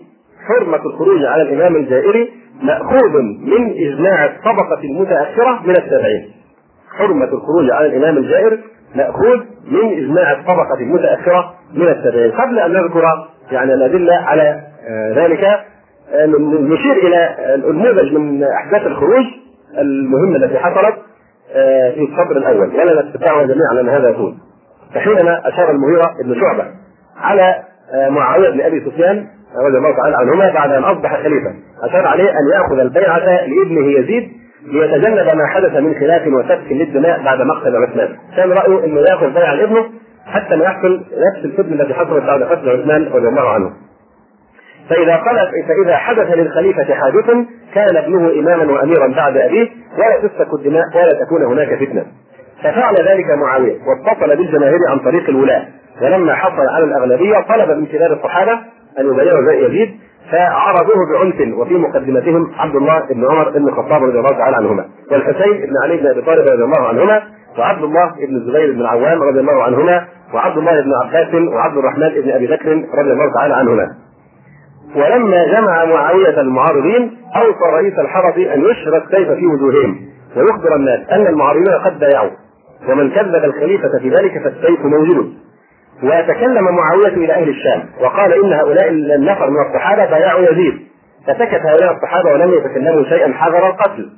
حرمة 0.49 0.77
الخروج 0.87 1.25
على 1.25 1.43
الإمام 1.43 1.77
الجائري 1.77 2.31
مأخوذ 2.63 3.23
من 3.41 3.75
إجماع 3.77 4.25
الطبقة 4.25 4.81
المتأخرة 4.85 5.63
من 5.67 5.77
التابعين. 5.77 6.31
حرمة 6.99 7.25
الخروج 7.25 7.71
على 7.71 7.87
الإمام 7.87 8.19
الجائر 8.19 8.59
مأخوذ 8.95 9.41
من 9.71 10.05
إجماع 10.05 10.33
الطبقة 10.33 10.81
المتأخرة 10.81 11.55
من 11.75 11.89
التابعين، 11.89 12.31
قبل 12.33 12.59
أن 12.59 12.73
نذكر 12.73 13.05
يعني 13.53 13.75
الأدلة 13.75 14.15
على 14.15 14.61
آه، 14.89 15.13
ذلك 15.15 15.45
آه، 15.45 16.27
نشير 16.61 16.93
إلى 16.93 17.37
النموذج 17.55 18.13
من 18.13 18.45
أحداث 18.45 18.87
الخروج 18.87 19.25
المهمة 19.79 20.37
التي 20.37 20.59
حصلت 20.59 20.95
آه، 21.55 21.91
في 21.91 22.01
الصدر 22.01 22.37
الأول 22.37 22.69
ولنا 22.69 23.03
نتبعها 23.03 23.43
جميعا 23.43 23.81
أن 23.81 23.89
هذا 23.89 24.09
يكون. 24.09 24.39
فحينما 24.95 25.49
أشار 25.49 25.71
المغيرة 25.71 26.15
بن 26.25 26.41
شعبة 26.41 26.65
على 27.17 27.63
معاوية 27.95 28.51
بن 28.51 28.61
أبي 28.61 28.81
سفيان 28.81 29.27
رضي 29.69 29.79
الله 29.79 29.97
تعالى 29.97 30.17
عنهما 30.17 30.53
بعد 30.53 30.73
أن 30.73 30.83
أصبح 30.83 31.23
خليفة. 31.23 31.55
أشار 31.83 32.07
عليه 32.07 32.31
أن 32.31 32.49
يأخذ 32.55 32.79
البيعة 32.79 33.19
لابنه 33.19 33.99
يزيد 33.99 34.29
ليتجنب 34.67 35.37
ما 35.37 35.47
حدث 35.47 35.77
من 35.77 35.95
خلاف 35.95 36.27
وسفك 36.27 36.73
للدماء 36.73 37.23
بعد 37.25 37.43
مقتل 37.43 37.77
عثمان. 37.77 38.09
كان 38.37 38.51
رأيه 38.51 38.85
إنه 38.85 39.01
يأخذ 39.01 39.31
بيعة 39.35 39.55
لابنه 39.55 39.85
حتى 40.27 40.57
ما 40.57 40.65
يحصل 40.65 40.95
نفس 40.97 41.45
الفتنه 41.45 41.83
التي 41.83 41.95
حصلت 41.95 42.25
بعد 42.25 42.43
قتل 42.43 42.71
عثمان 42.71 43.05
رضي 43.05 43.29
الله 43.29 43.49
عنه. 43.49 43.71
فإذا 44.91 45.17
قال 45.17 45.37
فإذا 45.69 45.97
حدث 45.97 46.37
للخليفة 46.37 46.95
حادث 46.95 47.27
كان 47.75 47.97
ابنه 47.97 48.33
إماما 48.41 48.73
وأميرا 48.73 49.07
بعد 49.07 49.37
أبيه 49.37 49.69
ولا 49.99 50.29
تسفك 50.29 50.55
الدماء 50.55 50.85
ولا 50.95 51.25
تكون 51.25 51.43
هناك 51.43 51.75
فتنة. 51.75 52.05
ففعل 52.63 52.95
ذلك 52.95 53.27
معاوية 53.31 53.77
واتصل 53.87 54.37
بالجماهير 54.37 54.79
عن 54.89 54.99
طريق 54.99 55.29
الولاة 55.29 55.67
ولما 56.03 56.35
حصل 56.35 56.69
على 56.69 56.85
الأغلبية 56.85 57.41
طلب 57.41 57.79
من 57.79 57.87
كبار 57.87 58.13
الصحابة 58.13 58.53
أن 58.99 59.07
يبايعوا 59.13 59.53
يزيد 59.53 59.91
فعرضوه 60.31 60.97
بعنف 61.13 61.59
وفي 61.59 61.75
مقدمتهم 61.75 62.53
عبد 62.59 62.77
الله 62.77 63.01
بن 63.11 63.31
عمر 63.31 63.51
بن 63.51 63.69
الخطاب 63.69 64.03
رضي 64.03 64.19
الله 64.19 64.31
تعالى 64.31 64.57
عنهما 64.57 64.85
والحسين 65.11 65.53
بن 65.53 65.75
علي 65.85 65.97
بن 65.97 66.07
أبي 66.07 66.23
طالب 66.23 66.49
رضي 66.49 66.65
الله 66.65 66.89
عنهما 66.89 67.23
وعبد 67.59 67.83
الله 67.83 68.11
بن 68.29 68.37
الزبير 68.37 68.73
بن 68.73 68.81
العوام 68.81 69.23
رضي 69.23 69.41
الله 69.41 69.63
عنهما 69.63 70.05
وعبد 70.35 70.59
الله 70.59 70.81
بن 70.81 70.93
عباس 71.05 71.35
وعبد 71.35 71.77
الرحمن 71.77 72.09
بن 72.09 72.31
أبي 72.31 72.47
بكر 72.47 72.71
رضي 72.71 73.13
الله 73.13 73.33
تعالى 73.35 73.55
عنهما. 73.55 73.87
ولما 74.97 75.47
جمع 75.47 75.85
معاوية 75.85 76.41
المعارضين 76.41 77.17
أوصى 77.37 77.77
رئيس 77.77 77.99
الحرس 77.99 78.35
أن 78.37 78.65
يشرك 78.65 79.03
السيف 79.05 79.31
في 79.31 79.47
وجوههم 79.47 79.97
ويخبر 80.37 80.77
الناس 80.77 81.01
أن 81.13 81.27
المعارضين 81.27 81.75
قد 81.85 81.99
بايعوا 81.99 82.31
ومن 82.89 83.11
كذب 83.11 83.45
الخليفة 83.45 83.99
في 83.99 84.09
ذلك 84.11 84.43
فالسيف 84.45 84.85
موجود. 84.85 85.33
وتكلم 86.03 86.65
معاوية 86.77 87.25
إلى 87.25 87.33
أهل 87.33 87.49
الشام 87.49 87.85
وقال 88.01 88.45
إن 88.45 88.53
هؤلاء 88.53 88.89
النفر 88.89 89.51
من 89.51 89.67
الصحابة 89.69 90.11
بايعوا 90.11 90.41
يزيد. 90.41 90.75
فسكت 91.27 91.61
هؤلاء 91.67 91.93
الصحابة 91.93 92.33
ولم 92.33 92.55
يتكلموا 92.55 93.05
شيئا 93.05 93.33
حذر 93.33 93.67
القتل. 93.69 94.11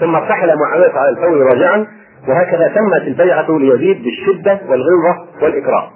ثم 0.00 0.14
ارتحل 0.16 0.54
معاوية 0.58 0.92
على 0.92 1.08
الفور 1.08 1.46
راجعا 1.52 1.86
وهكذا 2.28 2.68
تمت 2.68 3.02
البيعة 3.02 3.46
ليزيد 3.58 4.02
بالشدة 4.04 4.60
والغلظة 4.68 5.26
والإكراه. 5.42 5.90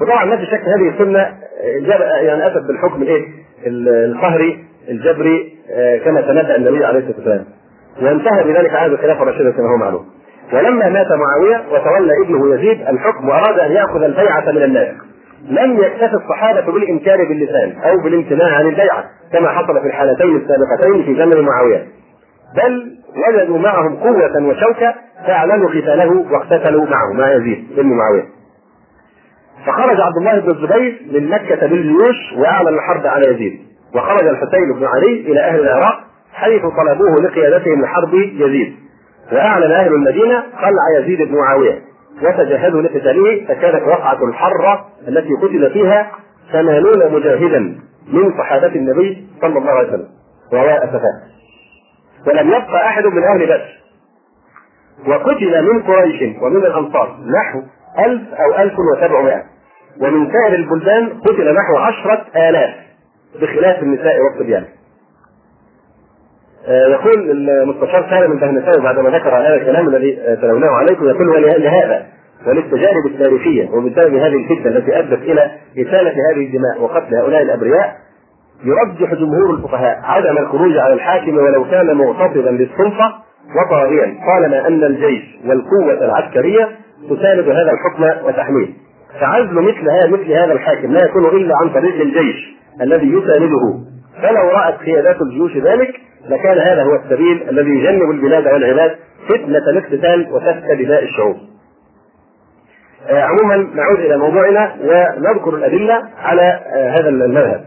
وطبعا 0.00 0.24
ما 0.24 0.36
في 0.36 0.46
شك 0.46 0.62
هذه 0.62 0.88
السنة 0.88 1.34
يعني 2.20 2.46
أتت 2.46 2.62
بالحكم 2.68 3.02
الإيه؟ 3.02 3.26
القهري 3.86 4.64
الجبري 4.88 5.58
آه، 5.70 5.98
كما 5.98 6.20
تنبأ 6.20 6.56
النبي 6.56 6.84
عليه 6.84 6.98
الصلاة 6.98 7.16
والسلام. 7.16 7.44
وانتهى 8.02 8.44
بذلك 8.44 8.74
عهد 8.74 8.92
الخلافة 8.92 9.22
الراشدة 9.22 9.50
كما 9.50 9.72
هو 9.72 9.76
معلوم. 9.76 10.06
ولما 10.52 10.88
مات 10.88 11.06
معاوية 11.12 11.64
وتولى 11.70 12.12
ابنه 12.24 12.54
يزيد 12.54 12.80
الحكم 12.88 13.28
وأراد 13.28 13.58
أن 13.58 13.72
يأخذ 13.72 14.02
البيعة 14.02 14.50
من 14.50 14.62
الناس. 14.62 14.94
لم 15.48 15.78
يكتف 15.82 16.14
الصحابة 16.14 16.72
بالإنكار 16.72 17.16
باللسان 17.28 17.72
أو 17.82 18.00
بالامتناع 18.02 18.56
عن 18.56 18.66
البيعة 18.66 19.04
كما 19.32 19.48
حصل 19.48 19.80
في 19.80 19.86
الحالتين 19.86 20.36
السابقتين 20.36 21.04
في 21.04 21.14
زمن 21.14 21.44
معاوية. 21.44 21.86
بل 22.56 22.98
وجدوا 23.28 23.58
معهم 23.58 23.96
قوة 23.96 24.48
وشوكة 24.48 24.94
فأعلنوا 25.26 25.68
قتاله 25.68 26.24
واقتتلوا 26.32 26.86
معه 26.86 27.12
مع 27.12 27.32
يزيد 27.32 27.66
بن 27.76 27.86
معاوية. 27.86 28.24
فخرج 29.66 30.00
عبد 30.00 30.16
الله 30.16 30.38
بن 30.38 30.50
الزبير 30.50 31.00
من 31.12 31.28
مكة 31.30 31.66
بالجيوش 31.66 32.32
وأعلن 32.36 32.68
الحرب 32.68 33.06
على 33.06 33.30
يزيد. 33.30 33.60
وخرج 33.94 34.26
الحسين 34.26 34.72
بن 34.78 34.84
علي 34.84 35.20
إلى 35.20 35.40
أهل 35.40 35.60
العراق 35.60 36.00
حيث 36.32 36.62
طلبوه 36.62 37.22
لقيادتهم 37.22 37.82
لحرب 37.82 38.14
يزيد. 38.14 38.87
واعلن 39.32 39.72
أهل 39.72 39.92
المدينة 39.92 40.40
قلع 40.40 41.00
يزيد 41.00 41.28
بن 41.28 41.34
معاوية. 41.34 41.82
وتجهزوا 42.22 42.82
لقتاله 42.82 43.46
فكانت 43.48 43.82
وقعة 43.82 44.24
الحره 44.24 44.86
التي 45.08 45.34
قتل 45.42 45.70
فيها 45.70 46.10
ثمانون 46.52 47.12
مجاهدا 47.12 47.58
من 48.12 48.38
صحابة 48.38 48.66
النبي 48.66 49.28
صلى 49.40 49.58
الله 49.58 49.70
عليه 49.70 49.88
وسلم. 49.88 50.08
وهو 50.52 50.66
اسفاه 50.68 51.22
ولم 52.26 52.48
يبقى 52.48 52.86
أحد 52.86 53.06
من 53.06 53.22
أهل 53.24 53.46
بدر. 53.46 53.78
وقتل 55.06 55.72
من 55.72 55.82
قريش 55.82 56.22
ومن 56.42 56.66
الأنصار 56.66 57.16
نحو 57.40 57.62
ألف 58.06 58.34
أو 58.34 58.62
ألف 58.62 58.74
وسبعمائة. 58.78 59.42
ومن 60.00 60.32
سائر 60.32 60.54
البلدان 60.54 61.08
قتل 61.08 61.54
نحو 61.54 61.76
عشرة 61.76 62.26
آلاف 62.36 62.74
بخلاف 63.40 63.82
النساء 63.82 64.16
والصبيان. 64.20 64.64
يقول 66.68 67.30
المستشار 67.30 68.06
سالم 68.10 68.32
البهنساوي 68.32 68.84
بعدما 68.84 69.10
ذكر 69.10 69.28
هذا 69.28 69.54
الكلام 69.54 69.88
الذي 69.88 70.20
آه، 70.20 70.34
تلوناه 70.34 70.70
عليكم 70.70 71.08
يقول 71.08 71.28
ولهذا 71.28 72.06
وللتجارب 72.46 73.06
التاريخية 73.06 73.68
وبسبب 73.70 74.14
هذه 74.14 74.34
الفتنة 74.34 74.76
التي 74.76 74.98
أدت 74.98 75.22
إلى 75.22 75.50
إسالة 75.78 76.10
هذه 76.30 76.46
الدماء 76.46 76.82
وقتل 76.82 77.14
هؤلاء 77.14 77.42
الأبرياء 77.42 77.96
يرجح 78.64 79.14
جمهور 79.14 79.54
الفقهاء 79.54 80.00
عدم 80.02 80.38
الخروج 80.38 80.76
على 80.76 80.94
الحاكم 80.94 81.36
ولو 81.36 81.64
كان 81.70 81.96
مغتصبا 81.96 82.50
للسلطه 82.50 83.14
وطاغيا 83.56 84.14
طالما 84.26 84.68
أن 84.68 84.84
الجيش 84.84 85.22
والقوة 85.46 86.04
العسكرية 86.04 86.68
تساند 87.10 87.48
هذا 87.48 87.70
الحكم 87.72 88.26
وتحميه. 88.26 88.68
فعزل 89.20 89.54
مثل 89.54 89.90
هذا 89.90 90.06
مثل 90.06 90.32
هذا 90.32 90.52
الحاكم 90.52 90.92
لا 90.92 91.04
يكون 91.04 91.24
إلا 91.24 91.54
عن 91.62 91.68
طريق 91.68 92.00
الجيش 92.00 92.56
الذي 92.80 93.06
يسانده. 93.06 93.80
فلو 94.22 94.48
رأت 94.48 94.74
قيادات 94.74 95.22
الجيوش 95.22 95.56
ذلك 95.56 96.07
لكان 96.28 96.58
هذا 96.58 96.82
هو 96.82 96.94
السبيل 96.94 97.48
الذي 97.50 97.70
يجنب 97.70 98.10
البلاد 98.10 98.46
والعباد 98.46 98.96
فتنة 99.28 99.70
الاقتتال 99.70 100.32
وسفك 100.32 100.70
دماء 100.84 101.02
الشعوب. 101.02 101.36
آه 103.08 103.22
عموما 103.22 103.56
نعود 103.56 103.98
إلى 103.98 104.16
موضوعنا 104.16 104.72
ونذكر 104.80 105.54
الأدلة 105.54 106.02
على 106.18 106.42
آه 106.42 106.90
هذا 106.90 107.08
المذهب. 107.08 107.64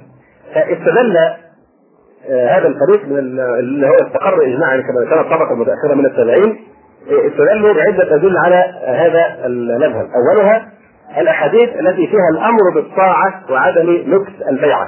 فاستدل 0.56 1.18
آه 1.18 2.57
هذا 2.57 2.68
الفريق 2.68 3.07
من 3.07 3.40
اللي 3.60 3.88
هو 3.88 3.95
استقر 3.95 4.44
اجماعا 4.44 4.78
كما 4.78 5.10
كانت 5.10 5.28
طبقه 5.28 5.56
متاخره 5.56 5.94
من 5.95 6.06
التابعين 6.06 6.60
استدلوا 7.10 7.73
بعدة 7.73 8.15
أدلة 8.15 8.40
على 8.40 8.64
هذا 8.86 9.45
المذهب، 9.45 10.07
أولها 10.15 10.72
الأحاديث 11.18 11.69
التي 11.80 12.07
فيها 12.07 12.30
الأمر 12.34 12.69
بالطاعة 12.76 13.41
وعدم 13.49 13.90
نكس 13.91 14.32
البيعة. 14.49 14.88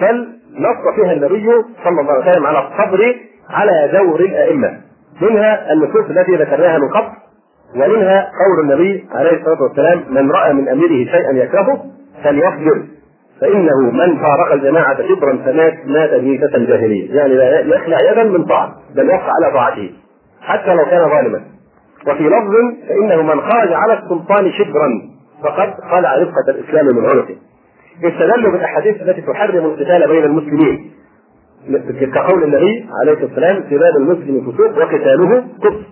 بل 0.00 0.28
نص 0.58 0.94
فيها 0.94 1.12
النبي 1.12 1.46
صلى 1.84 2.00
الله 2.00 2.12
عليه 2.12 2.30
وسلم 2.30 2.46
على 2.46 2.58
الصبر 2.58 3.14
على 3.50 3.90
دور 3.92 4.20
الأئمة. 4.20 4.80
منها 5.20 5.72
النصوص 5.72 6.04
التي 6.10 6.36
ذكرناها 6.36 6.78
من 6.78 6.88
قبل 6.88 7.06
ومنها 7.74 8.20
قول 8.20 8.64
النبي 8.64 9.06
عليه 9.14 9.30
الصلاة 9.30 9.62
والسلام 9.62 10.02
من 10.10 10.30
رأى 10.30 10.52
من 10.52 10.68
أميره 10.68 11.10
شيئا 11.10 11.32
يكرهه 11.32 11.84
فليصبر 12.24 12.82
فإنه 13.40 13.80
من 13.92 14.16
فارق 14.16 14.52
الجماعة 14.52 14.96
شبرا 15.08 15.36
فمات 15.44 15.74
مات 15.86 16.14
ميتة 16.14 16.58
جاهلية. 16.58 17.16
يعني 17.16 17.34
لا 17.34 17.60
يخلع 17.60 17.96
يدا 18.12 18.24
من 18.24 18.44
طاعة 18.44 18.74
بل 18.94 19.04
يبقى 19.04 19.30
على 19.42 19.52
طاعته 19.52 19.90
حتى 20.40 20.74
لو 20.74 20.84
كان 20.84 21.08
ظالما. 21.10 21.40
وفي 22.08 22.22
لفظ 22.22 22.54
فإنه 22.88 23.22
من 23.22 23.40
خرج 23.40 23.72
على 23.72 23.92
السلطان 23.92 24.52
شبرا 24.52 24.88
فقد 25.42 25.74
خلع 25.90 26.16
رفقة 26.16 26.50
الإسلام 26.50 26.86
من 26.86 27.04
عنقه. 27.04 27.36
استدلوا 28.04 28.52
بالاحاديث 28.52 29.02
التي 29.02 29.22
تحرم 29.22 29.64
القتال 29.64 30.08
بين 30.08 30.24
المسلمين. 30.24 30.90
كقول 32.14 32.42
النبي 32.44 32.86
عليه 33.00 33.12
الصلاه 33.12 33.26
والسلام 33.26 33.64
سباب 33.70 33.96
المسلم 33.96 34.52
فسوق 34.52 34.78
وقتاله 34.78 35.44
كفر. 35.62 35.82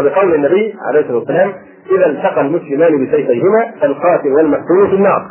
وبقول 0.00 0.34
النبي 0.34 0.74
عليه 0.88 1.00
الصلاه 1.00 1.16
والسلام 1.16 1.52
إذا 1.96 2.06
التقى 2.06 2.40
المسلمان 2.40 3.06
بسيفيهما 3.06 3.72
فالقاتل 3.80 4.28
والمقتول 4.28 4.88
في 4.88 4.94
النار. 4.94 5.26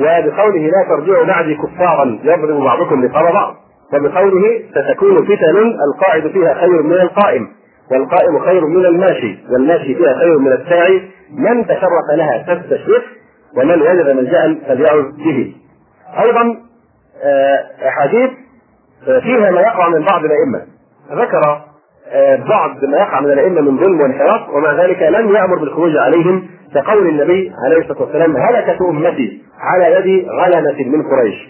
وبقوله 0.00 0.70
لا 0.70 0.86
ترجعوا 0.88 1.26
بعدي 1.26 1.54
كفارا 1.54 2.18
يضرب 2.24 2.60
بعضكم 2.64 3.04
رقاب 3.04 3.32
بعض. 3.32 3.54
وبقوله 3.94 4.62
ستكون 4.70 5.24
فتن 5.24 5.56
القاعد 5.88 6.28
فيها 6.28 6.54
خير 6.54 6.82
من 6.82 6.92
القائم 6.92 7.48
والقائم 7.90 8.38
خير 8.38 8.66
من 8.66 8.86
الماشي 8.86 9.38
والماشي 9.52 9.94
فيها 9.94 10.18
خير 10.18 10.38
من 10.38 10.52
الساعي 10.52 11.02
من 11.38 11.66
تشرف 11.66 12.06
لها 12.16 12.54
تستشرف 12.54 13.02
ومن 13.56 13.82
وجد 13.82 14.10
ملجا 14.10 14.58
فليعظ 14.68 15.04
به. 15.16 15.54
أيضا 16.24 16.56
آه، 17.24 17.64
أحاديث 17.88 18.30
آه، 19.08 19.20
فيها 19.20 19.50
ما 19.50 19.60
يقع 19.60 19.88
من 19.88 20.04
بعض 20.04 20.24
الأئمة. 20.24 20.62
ذكر 21.12 21.60
آه، 22.08 22.36
بعض 22.36 22.84
ما 22.84 22.96
يقع 22.96 23.20
من 23.20 23.32
الأئمة 23.32 23.60
من 23.60 23.78
ظلم 23.78 24.00
وانحراف 24.00 24.48
ومع 24.48 24.72
ذلك 24.72 25.02
لم 25.02 25.34
يأمر 25.34 25.58
بالخروج 25.58 25.96
عليهم 25.96 26.48
كقول 26.74 27.08
النبي 27.08 27.52
عليه 27.64 27.76
الصلاة 27.78 28.02
والسلام 28.02 28.36
هلكت 28.36 28.82
أمتي 28.82 29.42
على 29.60 29.94
يد 29.94 30.28
غلمة 30.28 30.96
من 30.96 31.02
قريش. 31.02 31.48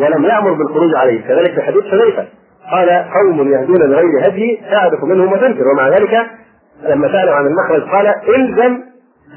ولم 0.00 0.24
يأمر 0.24 0.52
بالخروج 0.52 0.94
عليهم. 0.94 1.22
كذلك 1.28 1.54
في 1.54 1.62
حديث 1.62 1.84
حذيفة. 1.84 2.26
قال 2.70 2.90
قوم 2.90 3.52
يهدون 3.52 3.78
بغير 3.78 4.28
هدي 4.28 4.60
تعرف 4.70 5.04
منهم 5.04 5.32
وتنكر. 5.32 5.64
ومع 5.68 5.88
ذلك 5.88 6.26
لما 6.82 7.08
سألوا 7.12 7.34
عن 7.34 7.46
المخرج 7.46 7.82
قال 7.82 8.06
إلزم 8.06 8.82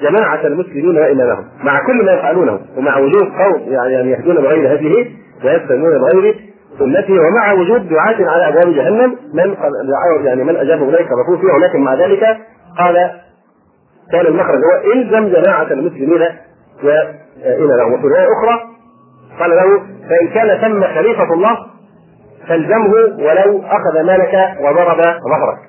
جماعة 0.02 0.48
المسلمين 0.48 0.98
وإمامهم 0.98 1.46
مع 1.64 1.86
كل 1.86 2.06
ما 2.06 2.12
يفعلونه 2.12 2.60
ومع 2.78 2.98
وجود 2.98 3.24
قوم 3.24 3.62
يعني 3.68 4.12
يهدون 4.12 4.36
بغير 4.36 4.74
هديه 4.74 5.06
ويستنون 5.46 6.00
بغير 6.00 6.36
سنته 6.80 7.14
ومع 7.14 7.54
وجود 7.54 7.90
دعاة 7.90 8.16
على 8.30 8.48
أبواب 8.48 8.76
جهنم 8.76 9.16
من 9.34 9.56
يعني 10.26 10.44
من 10.44 10.56
أجاب 10.56 10.90
إليك 10.90 11.08
الرسول 11.12 11.40
فيها 11.42 11.54
ولكن 11.54 11.80
مع 11.80 11.94
ذلك 11.94 12.24
قال 12.78 13.12
كان 14.12 14.26
المخرج 14.26 14.58
هو 14.58 14.94
الزم 14.94 15.28
جماعة 15.28 15.72
المسلمين 15.72 16.22
وإمامهم 16.84 17.94
وفي 17.94 18.08
رواية 18.08 18.28
أخرى 18.38 18.60
قال 19.40 19.50
له 19.50 19.80
فإن 20.10 20.28
كان 20.34 20.62
ثم 20.62 20.84
خليفة 20.84 21.34
الله 21.34 21.58
فالزمه 22.48 22.94
ولو 23.20 23.62
أخذ 23.66 24.06
مالك 24.06 24.56
وضرب 24.62 24.98
ظهرك. 25.02 25.69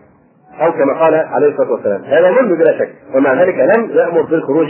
أو 0.60 0.72
كما 0.72 1.00
قال 1.00 1.14
عليه 1.14 1.48
الصلاة 1.48 1.72
والسلام. 1.72 2.02
هذا 2.04 2.32
ظلم 2.32 2.54
بلا 2.54 2.78
شك 2.78 2.90
ومع 3.14 3.42
ذلك 3.42 3.54
لم 3.54 3.90
يأمر 3.90 4.22
بالخروج 4.22 4.68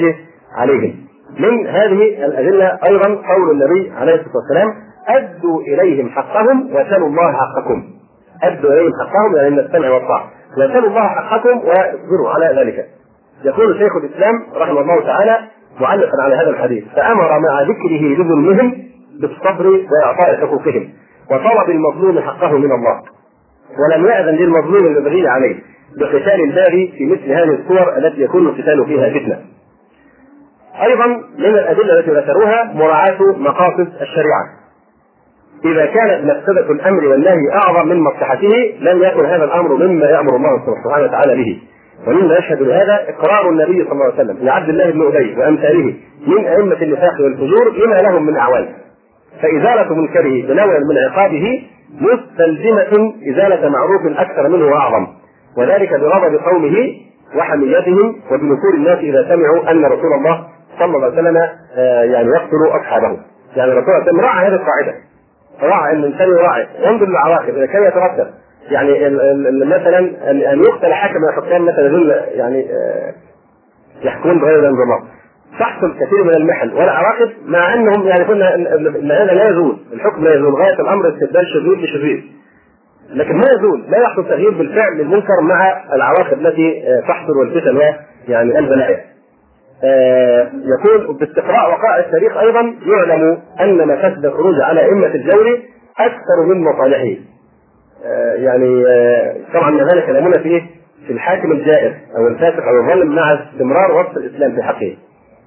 عليهم. 0.57 0.95
من 1.39 1.67
هذه 1.67 2.25
الأدلة 2.25 2.79
أيضا 2.85 3.07
قول 3.07 3.51
النبي 3.51 3.93
عليه 3.97 4.15
الصلاة 4.15 4.37
والسلام 4.37 4.75
أدوا 5.09 5.61
إليهم 5.61 6.09
حقهم 6.09 6.71
وسلوا 6.71 7.09
الله 7.09 7.33
حقكم. 7.33 7.85
أدوا 8.43 8.73
إليهم 8.73 8.93
حقهم 9.01 9.37
يعني 9.37 9.51
من 9.51 9.59
السمع 9.59 9.91
والطاعة. 9.91 10.31
وسلوا 10.53 10.89
الله 10.89 11.09
حقكم 11.09 11.59
واصبروا 11.59 12.31
على 12.35 12.61
ذلك. 12.61 12.87
يقول 13.45 13.79
شيخ 13.79 13.97
الإسلام 13.97 14.35
رحمه 14.57 14.81
الله 14.81 15.01
تعالى 15.01 15.39
معلقا 15.81 16.23
على 16.23 16.35
هذا 16.35 16.51
الحديث 16.51 16.85
فأمر 16.97 17.39
مع 17.39 17.63
ذكره 17.63 18.23
لظلمهم 18.23 18.75
بالصبر 19.21 19.67
وإعطاء 19.67 20.37
حقوقهم 20.37 20.89
وطلب 21.31 21.71
المظلوم 21.71 22.21
حقه 22.21 22.59
من 22.59 22.73
الله. 22.73 23.03
ولم 23.79 24.07
يأذن 24.07 24.35
للمظلوم 24.35 24.87
المبغي 24.87 25.29
عليه. 25.29 25.57
بقتال 25.97 26.45
الباري 26.45 26.93
في 26.99 27.07
مثل 27.07 27.33
هذه 27.33 27.59
الصور 27.61 27.99
التي 27.99 28.23
يكون 28.23 28.47
القتال 28.47 28.87
فيها 28.87 29.11
فتنة. 29.11 29.39
أيضا 30.83 31.07
من 31.39 31.45
الأدلة 31.45 31.99
التي 31.99 32.11
ذكروها 32.11 32.73
مراعاة 32.75 33.23
مقاصد 33.39 33.89
الشريعة. 34.01 34.45
إذا 35.65 35.87
كانت 35.87 36.25
مفسدة 36.25 36.73
الأمر 36.73 37.05
والنهي 37.05 37.53
أعظم 37.55 37.89
من 37.89 38.01
مصلحته 38.01 38.75
لم 38.81 39.03
يكن 39.03 39.27
هذا 39.27 39.45
الأمر 39.45 39.87
مما 39.87 40.07
يأمر 40.07 40.37
الله 40.37 40.63
سبحانه 40.85 41.05
وتعالى 41.05 41.37
به. 41.37 41.59
ومما 42.07 42.37
يشهد 42.37 42.63
لهذا 42.63 43.07
إقرار 43.09 43.51
النبي 43.51 43.85
صلى 43.85 43.93
الله 43.93 44.05
عليه 44.05 44.15
وسلم 44.15 44.37
لعبد 44.41 44.69
الله 44.69 44.91
بن 44.91 45.07
أبي 45.07 45.37
وأمثاله 45.39 45.95
من 46.27 46.47
أئمة 46.47 46.83
النفاق 46.83 47.21
والفجور 47.21 47.87
لما 47.87 47.95
لهم 47.95 48.27
من 48.27 48.37
أعوان. 48.37 48.69
فإزالة 49.43 49.95
منكره 49.95 50.47
بنوع 50.47 50.67
من 50.67 50.99
عقابه 51.09 51.63
مستلزمة 52.01 53.15
إزالة 53.33 53.69
معروف 53.69 54.19
أكثر 54.19 54.49
منه 54.49 54.67
وأعظم. 54.67 55.07
وذلك 55.57 55.91
بغضب 55.95 56.37
قومه 56.37 56.77
وحميتهم 57.37 58.17
وبنفور 58.31 58.75
الناس 58.75 58.99
إذا 58.99 59.29
سمعوا 59.29 59.71
أن 59.71 59.85
رسول 59.85 60.13
الله 60.19 60.47
صلى 60.79 60.97
الله 60.97 61.05
عليه 61.05 61.15
وسلم 61.15 61.37
آه، 61.77 62.03
يعني 62.03 62.29
يقتل 62.29 62.81
أصحابه. 62.81 63.17
يعني 63.57 63.73
الرسول 63.73 63.87
صلى 63.87 63.97
الله 63.97 64.03
عليه 64.03 64.11
وسلم 64.13 64.21
راعى 64.21 64.47
هذه 64.47 64.55
القاعدة. 64.55 64.95
راعى 65.63 65.93
ان 65.93 65.99
الانسان 65.99 66.29
يراعي 66.29 66.67
ينظر 66.85 67.07
للعواقب 67.07 67.57
إذا 67.57 67.67
كان 67.67 67.83
يترتب. 67.83 68.27
يعني 68.71 69.11
مثلا 69.65 69.99
ان 70.31 70.63
يقتل 70.63 70.93
حاكم 70.93 71.15
من 71.15 71.29
الحكام 71.29 71.65
مثلا 71.65 71.87
يدل 71.87 72.11
يعني 72.35 72.67
آه، 72.71 73.15
يحكمون 74.03 74.39
بغير 74.39 74.59
الانظمام 74.59 75.01
تحصل 75.59 75.95
كثير 75.95 76.25
من 76.25 76.35
المحن 76.35 76.69
والعواقب 76.69 77.31
مع 77.47 77.75
أنهم 77.75 78.09
يعني 78.09 78.25
قلنا 78.25 78.55
ان 78.55 79.11
هذا 79.11 79.35
لا 79.35 79.51
يزول. 79.51 79.77
الحكم 79.93 80.25
لا 80.25 80.35
يزول. 80.35 80.55
غاية 80.55 80.81
الأمر 80.81 81.09
استبدال 81.09 81.47
شرير 81.47 81.75
بشرير 81.75 82.25
لكن 83.15 83.35
ما 83.37 83.47
يزول 83.59 83.85
لا 83.89 83.99
يحصل 83.99 84.29
تغيير 84.29 84.51
بالفعل 84.51 84.99
للمنكر 84.99 85.41
مع 85.43 85.85
العواقب 85.95 86.47
التي 86.47 86.83
آه، 86.89 87.01
تحصل 87.01 87.37
والفتن 87.39 87.81
يعني 88.29 88.59
البلايا. 88.59 89.01
آه، 89.85 90.51
يقول 90.53 91.17
باستقراء 91.17 91.71
وقائع 91.71 91.99
التاريخ 91.99 92.37
أيضا 92.37 92.75
يعلم 92.87 93.39
أن 93.61 93.89
مفاسد 93.89 94.25
الخروج 94.25 94.61
على 94.61 94.81
أئمة 94.81 95.07
الجور 95.07 95.61
أكثر 95.99 96.47
من 96.47 96.65
مصالحه. 96.65 97.21
آه، 98.05 98.35
يعني 98.35 98.85
طبعا 99.55 99.81
ذلك 99.81 100.07
كلامنا 100.07 100.39
في 100.39 100.63
في 101.07 101.13
الحاكم 101.13 101.53
الجائر 101.53 101.95
أو 102.17 102.29
الفاسق 102.29 102.63
أو 102.63 102.81
الظالم 102.81 103.15
مع 103.15 103.33
استمرار 103.35 103.93
وصف 103.93 104.17
الإسلام 104.17 104.57
في 104.57 104.63
حقه. 104.63 104.97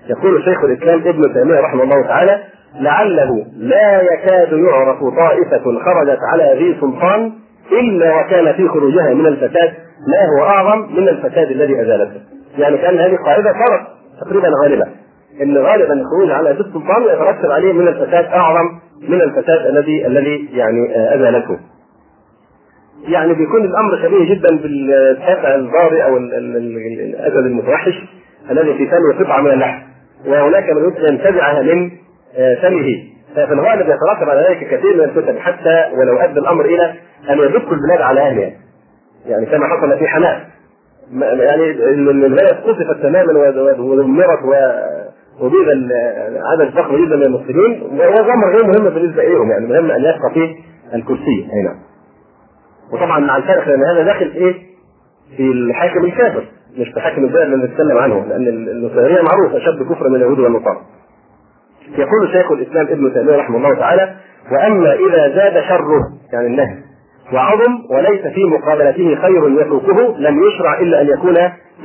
يقول 0.09 0.43
شيخ 0.43 0.63
الإسلام 0.63 0.99
ابن 0.99 1.33
تيمية 1.33 1.59
رحمه 1.59 1.83
الله 1.83 2.07
تعالى 2.07 2.43
لعله 2.79 3.45
لا 3.57 4.01
يكاد 4.01 4.53
يعرف 4.53 4.99
طائفة 4.99 5.63
خرجت 5.63 6.19
على 6.31 6.55
ذي 6.59 6.77
سلطان 6.81 7.31
إلا 7.79 8.15
وكان 8.15 8.53
في 8.53 8.67
خروجها 8.67 9.13
من 9.13 9.27
الفساد 9.27 9.73
ما 10.07 10.25
هو 10.37 10.45
أعظم 10.45 10.95
من 10.95 11.07
الفساد 11.07 11.51
الذي 11.51 11.81
أزالته. 11.81 12.21
يعني 12.57 12.77
كان 12.77 12.97
هذه 12.99 13.15
قاعدة 13.25 13.53
صارت 13.53 13.81
تقريبا 14.21 14.49
غالبه. 14.63 14.85
إن 15.41 15.57
غالبا 15.57 15.93
الخروج 15.93 16.31
على 16.31 16.49
ذي 16.49 16.59
السلطان 16.59 17.03
يترتب 17.03 17.51
عليه 17.51 17.73
من 17.73 17.87
الفساد 17.87 18.25
أعظم 18.25 18.79
من 19.09 19.21
الفساد 19.21 19.65
الذي 19.65 20.07
الذي 20.07 20.49
يعني 20.53 21.15
أزالته. 21.15 21.59
يعني 23.07 23.33
بيكون 23.33 23.65
الأمر 23.65 23.97
شبيه 23.97 24.35
جدا 24.35 24.57
بالسافع 24.57 25.55
الضاري 25.55 26.03
أو 26.03 26.17
الاسد 26.17 27.45
المتوحش 27.45 28.03
الذي 28.51 28.73
في 28.73 28.87
فمه 28.87 29.13
قطعه 29.19 29.41
من 29.41 29.51
اللحم 29.51 29.81
وهناك 30.27 30.69
من 30.69 30.93
ينتزعها 31.09 31.61
من 31.61 31.91
آه، 32.37 32.55
فمه 32.55 33.12
ففي 33.35 33.53
الغالب 33.53 33.81
يترتب 33.81 34.29
على 34.29 34.47
ذلك 34.49 34.67
كثير 34.67 34.93
من 34.97 35.03
الفتن 35.03 35.39
حتى 35.39 35.85
ولو 35.97 36.17
أدى 36.17 36.39
الأمر 36.39 36.65
إلى 36.65 36.93
أن 37.29 37.37
يدك 37.39 37.71
البلاد 37.71 38.01
على 38.01 38.21
أهلها. 38.21 38.51
يعني 39.25 39.45
كما 39.45 39.67
حصل 39.67 39.97
في 39.99 40.07
حماس 40.07 40.37
يعني 41.21 41.71
الولايه 41.71 42.47
قصفت 42.63 43.01
تماما 43.03 43.39
ودمرت 43.79 44.39
وأبيد 44.43 45.67
عدد 46.51 46.71
ضخم 46.75 47.05
جدا 47.05 47.15
من 47.15 47.23
المسلمين 47.23 47.81
وهو 47.83 48.33
أمر 48.33 48.49
غير 48.49 48.63
مهم 48.63 48.89
بالنسبة 48.89 49.21
إليهم 49.23 49.51
يعني 49.51 49.67
مهم 49.67 49.91
أن 49.91 49.99
يبقى 50.01 50.33
فيه 50.33 50.55
الكرسي. 50.95 51.49
أي 51.53 51.61
نعم. 51.63 51.75
وطبعا 52.93 53.19
مع 53.19 53.37
الفرق 53.37 53.67
لأن 53.67 53.83
هذا 53.83 54.03
داخل 54.03 54.31
إيه؟ 54.35 54.53
في 55.37 55.43
الحاكم 55.43 56.05
الكافر 56.05 56.43
مش 56.77 56.89
في 56.93 56.99
حاكم 56.99 57.23
البلد 57.23 57.53
اللي 57.53 57.65
نتكلم 57.67 57.97
عنه 57.97 58.25
لأن 58.29 58.47
النصيريه 58.47 59.21
معروف 59.21 59.55
اشد 59.55 59.83
كفر 59.83 60.09
من 60.09 60.15
اليهود 60.15 60.39
والنصارى. 60.39 60.81
يقول 61.97 62.29
شيخ 62.31 62.51
الإسلام 62.51 62.87
ابن 62.87 63.13
تيمية 63.13 63.35
رحمه 63.35 63.57
الله 63.57 63.75
تعالى 63.79 64.13
وأما 64.51 64.93
إذا 64.93 65.35
زاد 65.35 65.63
شره 65.63 66.01
يعني 66.33 66.47
النهي 66.47 66.77
وعظم 67.33 67.79
وليس 67.89 68.21
في 68.21 68.45
مقابلته 68.45 69.15
خير 69.15 69.61
يتركه 69.61 70.17
لم 70.17 70.43
يشرع 70.43 70.79
إلا 70.79 71.01
أن 71.01 71.07
يكون 71.07 71.35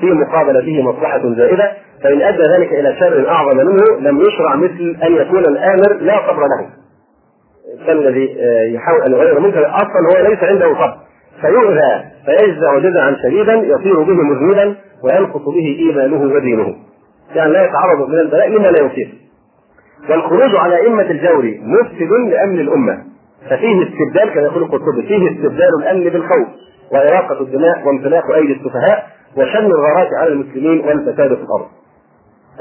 في 0.00 0.06
مقابلته 0.06 0.82
مصلحة 0.82 1.34
زائدة 1.34 1.72
فإن 2.04 2.22
أدى 2.22 2.42
ذلك 2.42 2.72
إلى 2.72 2.96
شر 3.00 3.28
أعظم 3.28 3.56
منه 3.56 3.84
لم 4.00 4.20
يشرع 4.20 4.56
مثل 4.56 4.96
أن 5.02 5.12
يكون 5.12 5.38
الآمر 5.38 5.92
لا 6.00 6.18
صبر 6.30 6.42
له. 6.42 6.68
كالذي 7.86 8.36
آه، 8.40 8.62
يحاول 8.62 9.02
أن 9.02 9.12
يغير 9.12 9.40
منكر 9.40 9.66
أصلا 9.66 10.08
هو 10.12 10.28
ليس 10.28 10.38
عنده 10.42 10.74
صبر 10.74 10.96
فيؤذى 11.40 12.04
فيجزع 12.26 12.78
جزعا 12.78 13.16
شديدا 13.22 13.54
يصير 13.54 14.02
به 14.02 14.22
مذنبا 14.22 14.74
وينقص 15.04 15.42
به 15.42 15.76
إيمانه 15.78 16.34
ودينه. 16.34 16.74
يعني 17.34 17.52
لا 17.52 17.64
يتعرض 17.64 18.08
من 18.08 18.18
البلاء 18.18 18.48
لما 18.48 18.68
لا 18.68 18.86
يصيب 18.86 19.08
والخروج 20.10 20.56
على 20.56 20.76
أئمة 20.76 21.02
الجور 21.10 21.54
مفسد 21.62 22.12
لأمن 22.30 22.60
الأمة 22.60 22.98
ففيه 23.50 23.82
استبدال 23.82 24.34
كما 24.34 24.42
يقول 24.42 24.62
القرطبي 24.62 25.02
فيه 25.02 25.30
استبدال 25.30 25.68
الأمن 25.82 26.04
بالخوف 26.04 26.48
وإراقة 26.92 27.40
الدماء 27.40 27.82
وانطلاق 27.86 28.30
أيدي 28.34 28.52
السفهاء 28.52 29.06
وشن 29.36 29.66
الغارات 29.66 30.08
على 30.20 30.32
المسلمين 30.32 30.80
والفساد 30.80 31.34
في 31.34 31.42
الأرض. 31.42 31.66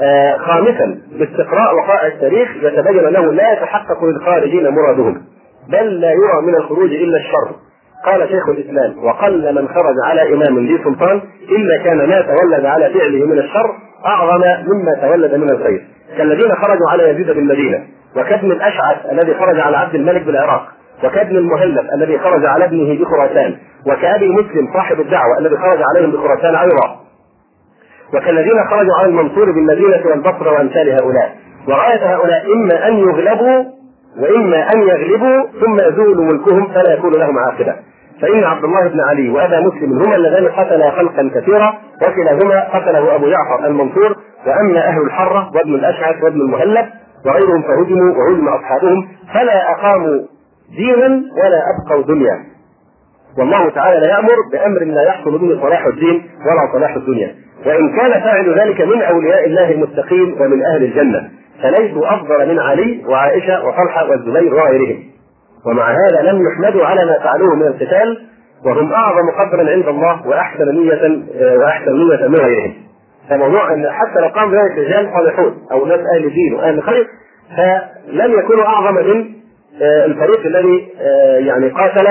آه 0.00 0.36
خامسا 0.36 0.98
باستقراء 1.18 1.74
وقائع 1.74 2.06
التاريخ 2.06 2.48
يتبين 2.62 3.06
انه 3.06 3.32
لا 3.32 3.52
يتحقق 3.52 4.04
للخارجين 4.04 4.68
مرادهم 4.68 5.22
بل 5.68 6.00
لا 6.00 6.10
يرى 6.12 6.42
من 6.46 6.54
الخروج 6.54 6.92
إلا 6.92 7.16
الشر 7.18 7.54
قال 8.06 8.28
شيخ 8.28 8.48
الإسلام 8.48 9.04
وقل 9.04 9.54
من 9.54 9.68
خرج 9.68 9.94
على 10.04 10.34
إمام 10.34 10.58
ذي 10.66 10.78
سلطان 10.84 11.20
إلا 11.50 11.84
كان 11.84 11.96
ما 12.08 12.20
تولد 12.20 12.64
على 12.64 12.90
فعله 12.94 13.26
من 13.26 13.38
الشر 13.38 13.74
أعظم 14.06 14.40
مما 14.40 14.94
تولد 15.00 15.34
من 15.34 15.50
الخير. 15.50 15.86
كالذين 16.18 16.54
خرجوا 16.54 16.90
على 16.90 17.10
يزيد 17.10 17.26
بالمدينة 17.26 17.78
وكابن 18.16 18.52
الأشعث 18.52 18.96
الذي 19.12 19.34
خرج 19.34 19.60
على 19.60 19.76
عبد 19.76 19.94
الملك 19.94 20.22
بالعراق 20.22 20.68
وكابن 21.04 21.36
المهلب 21.36 21.86
الذي 21.94 22.18
خرج 22.18 22.44
على 22.46 22.64
ابنه 22.64 23.00
بخراسان 23.00 23.56
وكأبي 23.86 24.28
مسلم 24.28 24.72
صاحب 24.74 25.00
الدعوة 25.00 25.38
الذي 25.38 25.56
خرج 25.56 25.82
عليهم 25.90 26.10
بخراسان 26.10 26.54
أيضا. 26.54 26.96
وكالذين 28.14 28.64
خرجوا 28.70 28.94
على 28.98 29.08
المنصور 29.08 29.52
بالمدينة 29.52 30.02
والبصره 30.06 30.52
وأمثال 30.52 30.90
هؤلاء. 30.90 31.36
وغايه 31.68 32.14
هؤلاء 32.14 32.52
إما 32.54 32.88
أن 32.88 32.98
يغلبوا 32.98 33.64
وإما 34.20 34.72
أن 34.74 34.82
يغلبوا 34.82 35.46
ثم 35.60 35.80
يزول 35.88 36.24
ملكهم 36.24 36.68
فلا 36.68 36.92
يكون 36.92 37.12
لهم 37.12 37.38
عاقبة. 37.38 37.74
فإن 38.22 38.44
عبد 38.44 38.64
الله 38.64 38.88
بن 38.88 39.00
علي 39.00 39.28
وأبا 39.30 39.60
مسلم 39.60 40.02
هما 40.02 40.16
اللذان 40.16 40.48
قتلا 40.48 40.90
خلقا 40.90 41.30
كثيرا 41.34 41.74
وكلاهما 42.02 42.60
قتله 42.78 43.14
أبو 43.14 43.28
جعفر 43.28 43.66
المنصور 43.66 44.16
وأما 44.46 44.88
أهل 44.88 45.02
الحرة 45.02 45.50
وابن 45.54 45.74
الأشعث 45.74 46.24
وابن 46.24 46.40
المهلب 46.40 46.86
وغيرهم 47.26 47.62
فهزموا 47.62 48.14
وهزم 48.14 48.48
أصحابهم 48.48 49.08
فلا 49.34 49.70
أقاموا 49.70 50.18
دينا 50.76 51.06
ولا 51.44 51.60
أبقوا 51.74 52.14
دنيا. 52.14 52.38
والله 53.38 53.70
تعالى 53.70 54.00
لا 54.00 54.08
يأمر 54.08 54.36
بأمر 54.52 54.84
لا 54.84 55.02
يحصل 55.02 55.38
به 55.38 55.60
صلاح 55.62 55.86
الدين 55.86 56.22
ولا 56.46 56.72
صلاح 56.72 56.94
الدنيا. 56.94 57.34
وإن 57.66 57.96
كان 57.96 58.10
فاعل 58.20 58.58
ذلك 58.60 58.80
من 58.80 59.02
أولياء 59.02 59.46
الله 59.46 59.70
المتقين 59.72 60.36
ومن 60.40 60.64
أهل 60.64 60.84
الجنة 60.84 61.30
فليسوا 61.62 62.14
أفضل 62.14 62.48
من 62.48 62.58
علي 62.58 63.04
وعائشة 63.08 63.66
وطلحة 63.66 64.10
والزبير 64.10 64.54
وغيرهم. 64.54 65.02
ومع 65.68 65.90
هذا 65.90 66.22
لم 66.22 66.46
يحمدوا 66.46 66.86
على 66.86 67.04
ما 67.04 67.18
فعلوه 67.18 67.54
من 67.54 67.66
القتال 67.66 68.26
وهم 68.64 68.92
أعظم 68.92 69.30
قدرا 69.38 69.70
عند 69.70 69.88
الله 69.88 70.26
وأحسن 70.26 70.64
نية 70.74 71.22
وأحسن 71.56 71.92
نية 71.92 72.28
من 72.28 72.36
غيرهم. 72.36 72.74
فموضوع 73.30 73.74
أن 73.74 73.90
حتى 73.90 74.20
لو 74.20 74.28
قام 74.28 74.54
ذلك 74.54 74.78
رجال 74.78 75.10
صالحون 75.14 75.56
أو 75.72 75.86
ناس 75.86 76.00
أهل 76.14 76.30
دين 76.30 76.54
وأهل 76.54 76.82
خير 76.82 77.06
فلم 77.56 78.38
يكونوا 78.38 78.64
أعظم 78.66 78.94
من 78.94 79.38
آه، 79.82 80.04
الفريق 80.04 80.46
الذي 80.46 80.88
آه، 81.00 81.38
يعني 81.38 81.68
قاتل 81.68 82.06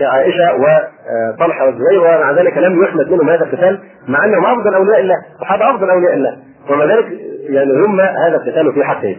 كعائشة 0.00 0.54
وطلحه 0.54 1.66
والزبير 1.66 2.00
ومع 2.00 2.30
ذلك 2.30 2.58
لم 2.58 2.82
يحمد 2.82 3.10
منهم 3.10 3.30
هذا 3.30 3.44
القتال 3.44 3.78
مع 4.08 4.24
أنهم 4.24 4.44
أفضل 4.44 4.74
أولياء 4.74 5.00
الله، 5.00 5.14
صحابه 5.40 5.70
أفضل 5.70 5.90
أولياء 5.90 6.14
الله، 6.14 6.36
ومع 6.70 6.84
ذلك 6.84 7.06
يعني 7.48 7.72
هم 7.86 8.00
هذا 8.00 8.36
القتال 8.36 8.72
في 8.74 8.84
حقهم 8.84 9.16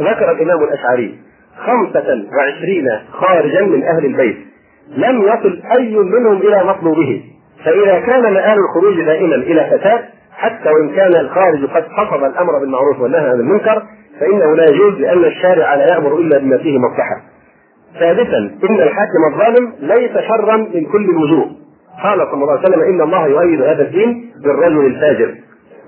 ذكر 0.00 0.30
الإمام 0.30 0.64
الأشعري 0.64 1.18
خمسة 1.58 2.24
وعشرين 2.38 2.88
خارجا 3.12 3.62
من 3.62 3.82
أهل 3.82 4.04
البيت 4.06 4.36
لم 4.96 5.22
يصل 5.22 5.62
أي 5.78 5.96
منهم 5.96 6.36
إلى 6.36 6.64
مطلوبه 6.64 7.22
فإذا 7.64 8.00
كان 8.00 8.22
مآل 8.22 8.58
الخروج 8.58 9.04
دائما 9.04 9.34
إلى 9.34 9.64
فساد 9.64 10.00
حتى 10.32 10.70
وإن 10.70 10.88
كان 10.88 11.16
الخارج 11.16 11.64
قد 11.64 11.84
حفظ 11.90 12.24
الأمر 12.24 12.58
بالمعروف 12.58 13.00
والنهي 13.00 13.28
عن 13.28 13.40
المنكر 13.40 13.82
فإنه 14.20 14.56
لا 14.56 14.64
يجوز 14.70 14.94
لأن 15.00 15.24
الشارع 15.24 15.74
لا 15.74 15.88
يأمر 15.88 16.18
إلا 16.18 16.38
بما 16.38 16.58
فيه 16.58 16.78
مصلحة. 16.78 17.22
ثالثا 17.98 18.38
إن 18.38 18.80
الحاكم 18.80 19.32
الظالم 19.32 19.72
ليس 19.80 20.10
شرا 20.28 20.56
من 20.56 20.84
كل 20.92 21.04
الوجوه. 21.10 21.50
قال 22.02 22.18
صلى 22.18 22.34
الله 22.42 22.50
عليه 22.52 22.60
وسلم 22.68 22.80
إن 22.80 23.00
الله 23.00 23.26
يؤيد 23.26 23.62
هذا 23.62 23.82
الدين 23.82 24.30
بالرجل 24.44 24.86
الفاجر. 24.86 25.34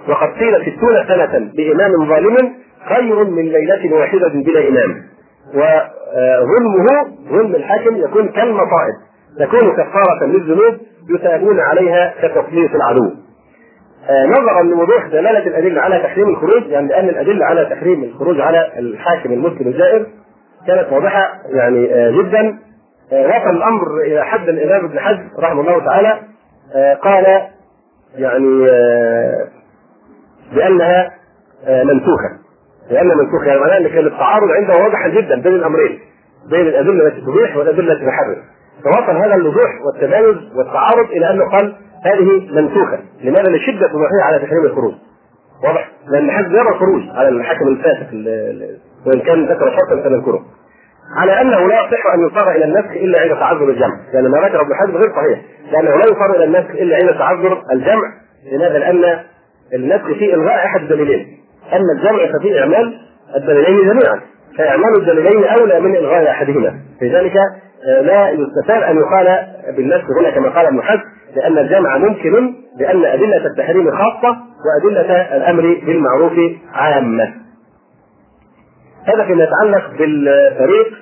وقد 0.08 0.28
قيل 0.28 0.62
ستون 0.62 1.06
سنة 1.08 1.50
بإمام 1.56 2.08
ظالم 2.08 2.36
خير 2.88 3.24
من 3.24 3.42
ليلة 3.42 3.94
واحدة 3.94 4.28
بلا 4.34 4.68
إمام. 4.68 5.02
وظلمه 5.54 6.86
ظلم 7.30 7.54
الحاكم 7.54 7.96
يكون 7.96 8.28
كالمصائب 8.28 8.94
تكون 9.38 9.72
كفارة 9.72 10.24
للذنوب 10.24 10.78
يثابون 11.10 11.60
عليها 11.60 12.14
كتسليط 12.22 12.70
العدو. 12.74 13.10
آه، 14.08 14.26
نظرا 14.26 14.62
لوضوح 14.62 15.06
دلالة 15.06 15.46
الأدلة 15.46 15.80
على 15.80 16.02
تحريم 16.02 16.28
الخروج 16.28 16.62
يعني 16.66 16.88
لأن 16.88 17.08
الأدلة 17.08 17.44
على 17.44 17.64
تحريم 17.64 18.04
الخروج 18.04 18.40
على 18.40 18.72
الحاكم 18.78 19.32
المسلم 19.32 19.68
الجائر 19.68 20.06
كانت 20.66 20.92
واضحة 20.92 21.32
يعني 21.46 21.94
آه، 21.94 22.10
جدا 22.10 22.58
آه، 23.12 23.26
وصل 23.26 23.56
الأمر 23.56 24.00
إلى 24.00 24.24
حد 24.24 24.48
الامام 24.48 24.84
ابن 24.84 25.00
حزم 25.00 25.28
رحمه 25.38 25.60
الله 25.60 25.84
تعالى 25.84 26.18
قال 27.02 27.48
يعني 28.16 28.66
بأنها 30.54 31.10
منسوخة 31.68 32.47
لأن 32.90 33.06
منسوخه 33.06 33.46
يعني 33.46 33.60
معناها 33.60 33.78
ان 33.78 33.88
كان 33.88 34.06
التعارض 34.06 34.50
عنده 34.50 34.74
واضحا 34.84 35.08
جدا 35.08 35.42
بين 35.42 35.52
الأمرين 35.52 35.98
بين 36.50 36.66
الأدلة 36.66 37.06
التي 37.06 37.20
تبيح 37.20 37.56
والأدلة 37.56 37.92
التي 37.92 38.06
تحرم 38.06 38.36
فوصل 38.84 39.16
هذا 39.16 39.34
الوضوح 39.34 39.70
والتمايز 39.86 40.36
والتعارض 40.56 41.10
إلى 41.10 41.30
أنه 41.30 41.50
قال 41.50 41.74
هذه 42.04 42.48
منسوخة. 42.52 42.98
لماذا؟ 43.22 43.56
لشدة 43.56 43.86
وضوحها 43.86 44.22
على 44.22 44.38
تحريم 44.38 44.64
الخروج. 44.64 44.94
واضح؟ 45.64 45.90
لأن 46.08 46.30
حد 46.30 46.52
يرى 46.52 46.68
الخروج 46.68 47.02
على 47.14 47.28
الحاكم 47.28 47.68
الفاسق 47.68 48.06
وإن 49.06 49.20
كان 49.20 49.44
ذكر 49.44 49.70
شرطا 49.70 50.08
سنذكره 50.08 50.44
على 51.16 51.40
أنه 51.40 51.68
لا 51.68 51.74
يصح 51.74 52.06
أن 52.14 52.26
يصار 52.26 52.50
إلى 52.50 52.64
النسخ 52.64 52.90
إلا 52.90 53.20
عند 53.20 53.30
تعذر 53.30 53.70
الجمع، 53.70 53.96
يعني 54.12 54.28
ما 54.28 54.38
ذكر 54.38 54.60
ابن 54.60 54.74
حزم 54.74 54.96
غير 54.96 55.10
صحيح، 55.10 55.40
لأنه 55.72 55.90
لا 55.90 56.04
يصار 56.04 56.36
إلى 56.36 56.44
النسخ 56.44 56.70
إلا 56.70 56.96
عند 56.96 57.18
تعذر 57.18 57.62
الجمع، 57.72 58.12
لماذا؟ 58.52 58.78
لأن 58.78 59.18
النسخ 59.74 60.06
فيه 60.06 60.34
إلغاء 60.34 60.66
أحد 60.66 60.80
الدليلين، 60.80 61.37
اما 61.72 61.92
الجمع 61.92 62.38
ففيه 62.38 62.60
اعمال 62.60 62.98
الدليلين 63.36 63.78
جميعا، 63.80 64.20
فإعمال 64.58 64.96
الدليلين 64.96 65.44
أولى 65.44 65.80
من 65.80 65.96
إلغاء 65.96 66.30
أحدهما، 66.30 66.74
لذلك 67.02 67.36
آه، 67.86 68.00
لا 68.00 68.30
يستفاد 68.30 68.82
أن 68.82 68.96
يقال 68.96 69.46
بالنسخ 69.76 70.04
هنا 70.20 70.30
كما 70.30 70.48
قال 70.48 70.66
ابن 70.66 70.82
حزم 70.82 71.02
لأن 71.36 71.58
الجمع 71.58 71.98
ممكن 71.98 72.54
لأن 72.78 73.04
أدلة 73.04 73.46
التحريم 73.46 73.90
خاصة 73.90 74.36
وأدلة 74.66 75.36
الأمر 75.36 75.62
بالمعروف 75.86 76.32
عامة. 76.72 77.34
هذا 79.04 79.24
فيما 79.24 79.44
يتعلق 79.44 79.90
بالفريق 79.98 80.94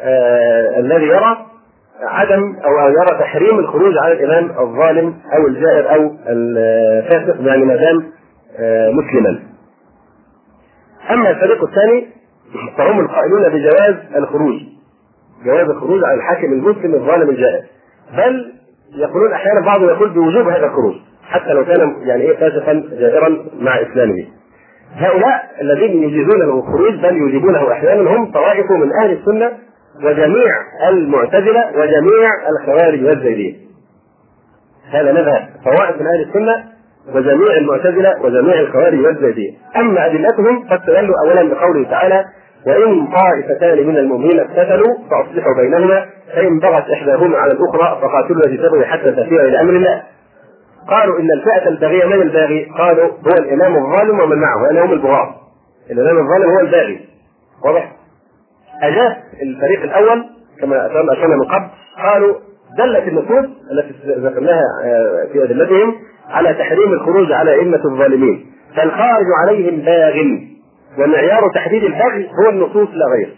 آه 0.00 0.78
الذي 0.78 1.06
يرى 1.06 1.36
عدم 2.02 2.42
أو 2.64 2.88
يرى 2.88 3.18
تحريم 3.20 3.58
الخروج 3.58 3.98
على 3.98 4.12
الإمام 4.12 4.50
الظالم 4.58 5.14
أو 5.36 5.46
الجائر 5.46 5.94
أو 5.94 6.16
الفاسق 6.28 7.36
يعني 7.40 7.64
ما 7.64 7.76
دام 7.76 8.12
آه 8.58 8.90
مسلما. 8.90 9.38
أما 11.10 11.30
الفريق 11.30 11.64
الثاني 11.64 12.06
فهم 12.78 13.00
القائلون 13.00 13.48
بجواز 13.48 13.94
الخروج 14.16 14.60
جواز 15.44 15.68
الخروج 15.70 16.04
على 16.04 16.14
الحاكم 16.14 16.52
المسلم 16.52 16.94
الظالم 16.94 17.30
الجائر 17.30 17.64
بل 18.16 18.52
يقولون 18.94 19.32
أحيانا 19.32 19.60
بعضهم 19.60 19.88
يقول 19.88 20.10
بوجوب 20.10 20.48
هذا 20.48 20.66
الخروج 20.66 20.94
حتى 21.22 21.52
لو 21.52 21.64
كان 21.64 21.96
يعني 22.02 22.22
إيه 22.22 22.36
فاسقا 22.36 22.72
جائرا 22.92 23.28
مع 23.60 23.80
إسلامه. 23.82 24.24
هؤلاء 24.94 25.50
الذين 25.60 26.02
يجيزونه 26.02 26.58
الخروج 26.58 26.94
بل 26.94 27.16
يجيبونه 27.16 27.72
أحيانا 27.72 28.10
هم 28.10 28.32
طوائف 28.32 28.70
من 28.70 28.90
أهل 29.02 29.12
السنة 29.12 29.52
وجميع 30.04 30.52
المعتزلة 30.88 31.70
وجميع 31.74 32.30
الخوارج 32.48 33.04
والزيدية. 33.04 33.54
هذا 34.90 35.12
مذهب 35.12 35.48
طوائف 35.64 36.00
من 36.00 36.06
أهل 36.06 36.28
السنة 36.28 36.64
وجميع 37.14 37.56
المعتزلة 37.56 38.14
وجميع 38.22 38.60
الخوارج 38.60 39.00
والزيدية. 39.00 39.50
أما 39.76 40.06
أدلتهم 40.06 40.68
فاستدلوا 40.68 41.14
اولا 41.24 41.54
بقوله 41.54 41.90
تعالى 41.90 42.24
وإن 42.66 43.06
طائفتان 43.06 43.86
من 43.86 43.96
المؤمنين 43.96 44.40
اقتتلوا 44.40 44.94
فأصلحوا 45.10 45.54
بينهما 45.56 46.06
فإن 46.34 46.58
بغت 46.58 46.90
إحداهما 46.90 47.38
على 47.38 47.52
الأخرى 47.52 47.98
فقاتلوا 48.02 48.46
التي 48.46 48.56
تبغي 48.56 48.84
حتى 48.86 49.12
تفيء 49.12 49.40
إلى 49.40 49.60
أمر 49.60 49.72
الله. 49.76 50.02
قالوا 50.88 51.18
إن 51.18 51.28
الفئة 51.32 51.68
الباغية 51.68 52.04
من 52.04 52.22
الباغي؟ 52.22 52.64
قالوا 52.78 53.06
هو 53.06 53.32
الإمام 53.38 53.76
الظالم 53.76 54.20
ومن 54.20 54.36
معه 54.38 54.64
يعني 54.64 54.80
هم 54.80 54.92
البغاة. 54.92 55.34
الإمام 55.90 56.18
الظالم 56.18 56.50
هو 56.50 56.60
الباغي. 56.60 57.00
واضح؟ 57.64 57.92
أجاب 58.82 59.16
الفريق 59.42 59.82
الأول 59.82 60.24
كما 60.60 60.86
أشرنا 60.86 61.36
من 61.36 61.44
قبل 61.44 61.68
قالوا 62.02 62.34
دلت 62.78 63.08
النصوص 63.08 63.50
التي 63.72 63.94
ذكرناها 64.06 64.62
آه، 64.84 65.32
في 65.32 65.44
أدلتهم 65.44 65.94
على 66.30 66.54
تحريم 66.54 66.92
الخروج 66.92 67.32
على 67.32 67.54
أئمة 67.54 67.80
الظالمين. 67.84 68.46
فالخارج 68.76 69.26
عليهم 69.42 69.76
باغ 69.76 70.14
ومعيار 70.98 71.50
تحديد 71.54 71.84
البغي 71.84 72.28
هو 72.42 72.50
النصوص 72.50 72.88
لا 72.88 73.06
غير. 73.16 73.28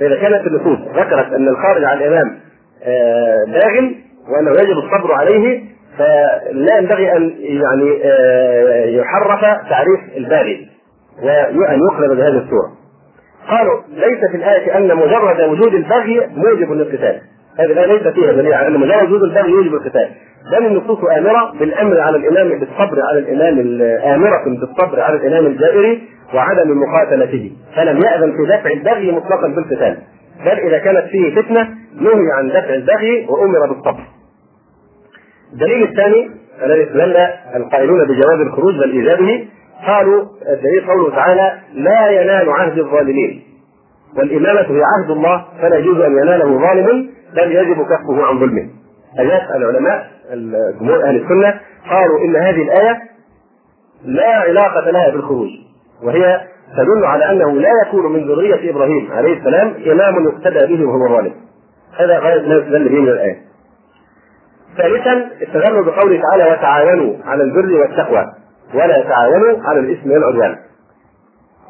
فإذا 0.00 0.16
كانت 0.16 0.46
النصوص 0.46 0.78
ذكرت 0.96 1.32
أن 1.32 1.48
الخارج 1.48 1.84
عن 1.84 1.98
الإمام 1.98 2.38
آه، 2.84 3.44
باغ 3.48 3.90
وأنه 4.28 4.50
يجب 4.50 4.78
الصبر 4.78 5.12
عليه 5.12 5.62
فلا 5.98 6.78
ينبغي 6.78 7.16
أن 7.16 7.34
يعني 7.38 8.00
آه، 8.04 8.84
يحرف 8.84 9.40
تعريف 9.70 10.00
الباغي 10.16 10.68
وأن 11.54 11.80
يقلب 11.92 12.16
بهذه 12.16 12.38
الصورة. 12.44 12.72
قالوا 13.48 13.80
ليس 13.88 14.30
في 14.30 14.36
الآية 14.36 14.76
أن 14.76 14.96
مجرد 14.96 15.40
وجود 15.40 15.74
البغي 15.74 16.26
موجب 16.36 16.72
للقتال. 16.72 17.20
هذه 17.58 17.72
الآية 17.72 17.86
ليس 17.86 18.14
فيها 18.14 18.32
دليل 18.32 18.52
على 18.52 18.68
أن 18.68 18.80
مجرد 18.80 19.02
وجود 19.02 19.22
البغي 19.22 19.50
يوجب 19.50 19.74
القتال. 19.74 20.08
بل 20.52 20.66
النصوص 20.66 20.98
آمرة 21.18 21.52
بالأمر 21.58 22.00
على 22.00 22.16
الإمام 22.16 22.58
بالصبر 22.58 23.02
على 23.10 23.18
الإمام 23.18 23.82
آمرة 24.14 24.44
بالصبر 24.44 25.00
على 25.00 25.16
الإمام 25.16 25.46
الجائر 25.46 25.98
وعدم 26.34 26.80
مقاتلته. 26.80 27.52
فلم 27.76 27.96
يأذن 28.02 28.32
في 28.32 28.46
دفع 28.46 28.70
البغي 28.70 29.12
مطلقا 29.12 29.48
بالقتال. 29.48 29.98
بل 30.44 30.58
إذا 30.68 30.78
كانت 30.78 31.06
فيه 31.10 31.42
فتنة 31.42 31.68
نهي 32.00 32.32
عن 32.38 32.48
دفع 32.48 32.74
البغي 32.74 33.26
وأمر 33.28 33.66
بالصبر. 33.72 34.04
الدليل 35.52 35.82
الثاني 35.82 36.30
الذي 36.62 36.82
استدل 36.82 37.16
القائلون 37.56 38.04
بجواز 38.04 38.40
الخروج 38.40 38.74
بل 38.74 38.90
إيجابه 38.90 39.48
قالوا 39.86 40.24
الدليل 40.52 40.86
قوله 40.86 41.10
تعالى 41.10 41.52
لا 41.74 42.08
ينال 42.10 42.50
عهد 42.50 42.78
الظالمين. 42.78 43.42
والإمامة 44.18 44.60
هي 44.60 44.82
عهد 44.82 45.10
الله 45.10 45.44
فلا 45.62 45.76
يجوز 45.76 46.00
أن 46.00 46.12
يناله 46.12 46.58
ظالم 46.58 47.10
بل 47.36 47.52
يجب 47.52 47.76
كفه 47.76 48.26
عن 48.26 48.38
ظلمه. 48.38 48.68
أجاب 49.18 49.40
العلماء 49.56 50.06
جمهور 50.80 51.04
أهل 51.04 51.16
السنة 51.16 51.60
قالوا 51.90 52.20
إن 52.24 52.36
هذه 52.36 52.62
الآية 52.62 52.98
لا 54.04 54.28
علاقة 54.28 54.90
لها 54.90 55.10
بالخروج 55.10 55.48
وهي 56.02 56.40
تدل 56.76 57.04
على 57.04 57.30
أنه 57.30 57.52
لا 57.52 57.70
يكون 57.86 58.12
من 58.12 58.28
ذرية 58.28 58.70
إبراهيم 58.70 59.12
عليه 59.12 59.38
السلام 59.38 59.74
إمام 59.86 60.24
يقتدى 60.24 60.76
به 60.76 60.84
وهو 60.84 61.08
ظالم. 61.08 61.34
هذا 61.98 62.18
غاية 62.18 62.48
ما 62.48 62.54
يستدل 62.54 62.88
به 62.88 63.00
من 63.00 63.08
الآية. 63.08 63.38
ثالثا 64.76 65.30
استدلوا 65.42 65.84
بقوله 65.84 66.22
تعالى 66.22 66.52
وتعاونوا 66.52 67.14
على 67.24 67.42
البر 67.42 67.80
والتقوى 67.80 68.26
ولا 68.74 69.02
تعاونوا 69.02 69.58
على 69.64 69.80
الإثم 69.80 70.10
والعدوان. 70.10 70.56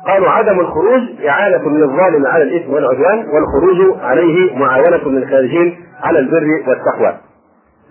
قالوا 0.07 0.29
عدم 0.29 0.61
الخروج 0.61 1.27
إعانة 1.27 1.71
للظالم 1.71 2.27
على 2.27 2.43
الإثم 2.43 2.73
والعدوان 2.73 3.19
والخروج 3.19 4.01
عليه 4.01 4.57
معاونة 4.57 5.09
للخارجين 5.09 5.77
على 6.03 6.19
البر 6.19 6.47
والتقوى. 6.69 7.19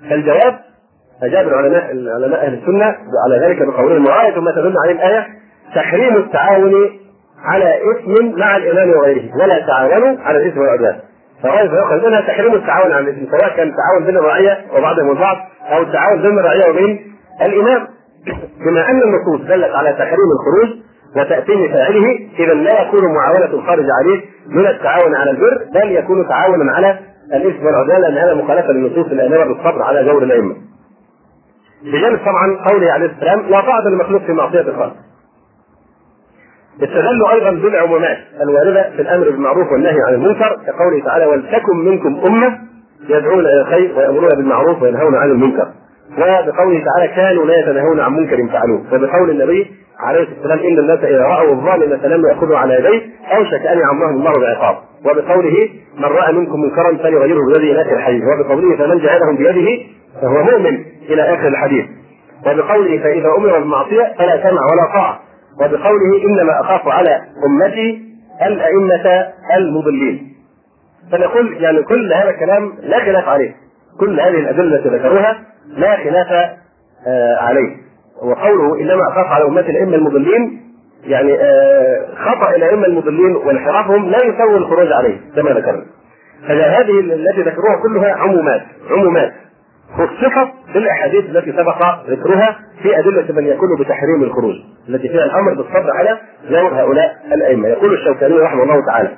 فالجواب 0.10 0.60
أجاب 1.24 1.48
العلماء 1.48 1.92
العلماء 1.92 2.46
أهل 2.46 2.54
السنة 2.54 2.96
على 3.26 3.46
ذلك 3.46 3.68
بقولهم 3.68 4.06
وآية 4.06 4.40
ما 4.40 4.52
تدل 4.52 4.74
عليه 4.86 4.92
الآية 4.92 5.28
تحريم 5.76 6.18
التعاون 6.18 6.74
على 7.44 7.76
إثم 7.92 8.40
مع 8.40 8.58
الإمام 8.58 8.90
وغيره 8.90 9.36
ولا 9.42 9.60
تعاونوا 9.68 10.18
على 10.24 10.38
الإثم 10.38 10.60
والعدوان. 10.60 10.96
فغاية 11.44 11.70
فيؤخذ 11.70 12.08
منها 12.08 12.22
تحريم 12.22 12.54
التعاون 12.54 12.92
على 12.92 13.10
الإثم 13.10 13.38
سواء 13.38 13.56
كان 13.56 13.68
التعاون 13.68 14.06
بين 14.06 14.18
الرعية 14.18 14.58
وبعضهم 14.78 15.12
البعض 15.12 15.38
أو 15.72 15.82
التعاون 15.82 16.22
بين 16.22 16.40
الرعية 16.40 16.70
وبين 16.70 17.14
الإمام. 17.42 17.88
بما 18.66 18.90
أن 18.90 19.02
النصوص 19.02 19.48
دلت 19.48 19.76
على 19.76 19.94
تحريم 19.94 20.30
الخروج 20.40 20.78
وتأثيم 21.16 21.74
فاعله 21.74 22.20
إذا 22.40 22.54
لا 22.54 22.82
يكون 22.82 23.14
معاونة 23.14 23.54
الخارج 23.54 23.86
عليه 24.00 24.22
من 24.50 24.68
التعاون 24.68 25.16
على 25.16 25.32
البر 25.32 25.66
بل 25.74 25.92
يكون 25.92 26.28
تعاونا 26.28 26.74
على 26.74 27.00
الإثم 27.34 27.66
والعدوان 27.66 28.02
لأن 28.02 28.18
هذا 28.18 28.34
مخالفة 28.34 28.72
للنصوص 28.72 29.06
الآمرة 29.06 29.44
بالصبر 29.44 29.82
على 29.84 30.04
جور 30.06 30.24
الأئمة. 30.24 30.56
بجانب 31.84 32.20
طبعا 32.20 32.58
قوله 32.72 32.92
عليه 32.92 33.06
السلام 33.06 33.42
لا 33.50 33.62
طاعة 33.62 33.82
لمخلوق 33.88 34.22
في 34.22 34.34
معصية 34.34 34.62
الخالق. 34.62 34.96
استدلوا 36.84 37.32
أيضا 37.34 37.52
بالعمومات 37.52 38.18
الواردة 38.42 38.90
في 38.96 39.02
الأمر 39.02 39.30
بالمعروف 39.30 39.72
والنهي 39.72 39.96
عن 40.08 40.14
المنكر 40.14 40.58
كقوله 40.68 41.04
تعالى 41.06 41.26
ولتكن 41.26 41.78
منكم 41.86 42.22
أمة 42.28 42.60
يدعون 43.10 43.40
إلى 43.40 43.62
الخير 43.62 43.98
ويأمرون 43.98 44.30
بالمعروف 44.30 44.82
وينهون 44.82 45.16
عن 45.16 45.30
المنكر 45.32 45.68
وبقوله 46.18 46.84
تعالى 46.86 47.08
كانوا 47.16 47.46
لا 47.46 47.60
يتناهون 47.60 48.00
عن 48.00 48.14
منكر 48.14 48.38
فعلوه 48.52 48.82
وبقول 48.94 49.30
النبي 49.30 49.72
عليه 50.00 50.22
الصلاة 50.22 50.38
والسلام 50.40 50.60
إن 50.60 50.80
الناس 50.80 51.00
إذا 51.00 51.22
رأوا 51.22 51.52
الظالم 51.52 51.98
فلم 51.98 52.22
يأخذوا 52.30 52.58
على 52.58 52.74
يديه 52.74 53.02
اوشك 53.38 53.66
ان 53.68 53.80
يعمهم 53.80 54.16
الله 54.18 54.40
بعقاب 54.40 54.76
وبقوله 55.12 55.70
من 55.98 56.06
رأى 56.06 56.34
منكم 56.34 56.62
منكرا 56.62 56.98
فليغيره 57.04 57.40
بيده 57.46 57.72
إلى 57.72 57.82
آخر 57.82 57.94
الحديث. 57.96 58.24
وبقوله 58.24 58.78
فمن 58.78 59.00
جاهدهم 59.00 59.38
بيده 59.38 59.84
فهو 60.22 60.44
مؤمن 60.44 60.86
إلى 61.10 61.34
آخر 61.34 61.48
الحديث. 61.48 61.86
وبقوله 62.48 62.98
فإذا 62.98 63.28
أمر 63.38 63.60
بالمعصية 63.60 64.14
فلا 64.18 64.44
سمع 64.44 64.62
ولا 64.72 64.94
طاعة. 64.94 65.20
وبقوله 65.62 66.24
إنما 66.26 66.62
أخاف 66.62 66.88
على 66.88 67.22
أمتي 67.46 68.02
الأئمة 68.46 69.28
المضلين. 69.58 70.34
فنقول 71.12 71.58
يعني 71.64 71.84
كل 71.84 72.14
هذا 72.14 72.30
الكلام 72.30 72.74
لا 72.82 73.00
خلاف 73.00 73.28
عليه. 73.28 73.56
كل 74.00 74.20
هذه 74.20 74.40
الأدلة 74.40 74.76
التي 74.76 74.90
ذكروها 74.90 75.38
لا 75.68 75.96
خلاف 75.96 76.32
آه 77.08 77.36
عليه. 77.38 77.76
وقوله 78.24 78.80
إنما 78.82 79.08
أخاف 79.12 79.26
على 79.26 79.46
أمتي 79.46 79.72
الأئمة 79.72 79.96
المضلين 79.96 80.62
يعني 81.06 81.34
آه 81.42 82.06
خطأ 82.16 82.56
الأئمة 82.56 82.86
المضلين 82.86 83.36
وانحرافهم 83.36 84.10
لا 84.10 84.18
يسوي 84.26 84.58
الخروج 84.58 84.92
عليه 84.92 85.18
كما 85.36 85.50
ذكرنا. 85.50 85.86
فهذه 86.48 87.00
التي 87.00 87.42
ذكروها 87.42 87.76
كلها 87.84 88.14
عمومات 88.14 88.62
عمومات. 88.92 89.34
خصصت 89.98 90.74
بالأحاديث 90.74 91.26
التي 91.26 91.52
سبق 91.52 91.86
ذكرها 92.10 92.60
في 92.84 93.00
أدلة 93.00 93.26
من 93.36 93.48
يكون 93.48 93.70
بتحريم 93.80 94.24
الخروج 94.24 94.56
التي 94.90 95.10
فيها 95.10 95.26
الأمر 95.26 95.54
بالصبر 95.54 95.92
على 95.92 96.18
جور 96.50 96.74
هؤلاء 96.82 97.16
الأئمة. 97.34 97.68
يقول 97.68 97.94
الشوكاني 97.94 98.40
رحمه 98.40 98.64
الله 98.64 98.86
تعالى 98.86 99.10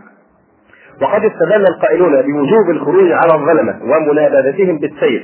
وقد 1.02 1.26
استدل 1.26 1.68
القائلون 1.68 2.22
بوجوب 2.22 2.70
الخروج 2.70 3.12
على 3.12 3.34
الظلمة 3.34 3.80
ومنابذتهم 3.84 4.80
بالسيف 4.80 5.24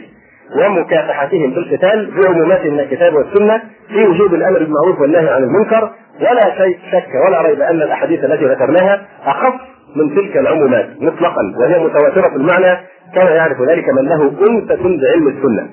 ومكافحتهم 0.56 1.54
بالقتال 1.54 2.12
بعمومات 2.12 2.66
من 2.66 2.80
الكتاب 2.80 3.14
والسنة 3.14 3.62
في 3.88 4.08
وجوب 4.08 4.34
الأمر 4.34 4.60
بالمعروف 4.60 5.02
والنهي 5.02 5.30
عن 5.30 5.44
المنكر 5.44 5.92
ولا 6.22 6.58
شيء 6.58 6.80
شك 6.92 7.10
ولا 7.28 7.42
ريب 7.42 7.62
أن 7.62 7.82
الأحاديث 7.82 8.24
التي 8.24 8.46
ذكرناها 8.46 9.06
أخف 9.26 9.54
من 9.96 10.16
تلك 10.16 10.38
العمومات 10.38 10.90
مطلقا 11.00 11.54
وهي 11.60 11.84
متواترة 11.84 12.36
المعنى 12.36 12.78
كما 13.16 13.30
يعرف 13.30 13.62
ذلك 13.62 13.90
من 13.90 14.06
له 14.06 14.24
أنثى 14.50 14.76
بعلم 14.76 15.28
السنة. 15.28 15.70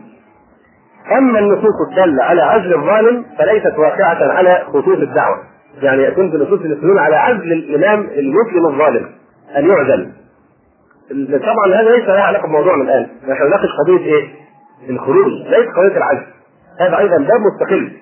أما 1.19 1.39
النصوص 1.39 1.75
الدالة 1.91 2.25
على 2.25 2.43
عزل 2.43 2.75
الظالم 2.75 3.25
فليست 3.39 3.79
واقعة 3.79 4.33
على 4.33 4.63
خطوط 4.69 4.99
الدعوة. 4.99 5.37
يعني 5.83 6.03
يكون 6.03 6.31
بنصوص 6.31 6.61
يدلون 6.61 6.99
على 6.99 7.17
عزل 7.17 7.53
الإمام 7.53 8.01
المسلم 8.01 8.67
الظالم 8.67 9.09
أن 9.57 9.71
يعزل. 9.71 10.09
طبعا 11.39 11.81
هذا 11.81 11.91
ليس 11.97 12.09
له 12.09 12.21
علاقه 12.21 12.47
بموضوعنا 12.47 12.83
الآن، 12.83 13.07
نحن 13.29 13.47
نناقش 13.47 13.69
قضية 13.85 14.05
إيه؟ 14.05 14.42
الخروج 14.91 15.27
ليس 15.27 15.67
قضيه 15.77 15.97
العزل. 15.97 16.27
هذا 16.81 16.99
أيضا 16.99 17.17
باب 17.17 17.41
مستقل. 17.41 17.93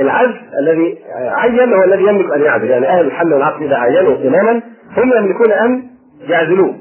العزل 0.00 0.40
الذي 0.60 0.98
عين 1.14 1.72
هو 1.72 1.84
الذي 1.84 2.02
يملك 2.02 2.32
أن 2.32 2.40
يعزل، 2.40 2.70
يعني 2.70 2.88
أهل 2.88 3.06
الحل 3.06 3.34
والعقد 3.34 3.62
إذا 3.62 3.76
عينوا 3.76 4.16
اماما 4.16 4.62
هم 4.96 5.12
يملكون 5.16 5.52
أن 5.52 5.82
يعزلوه. 6.28 6.74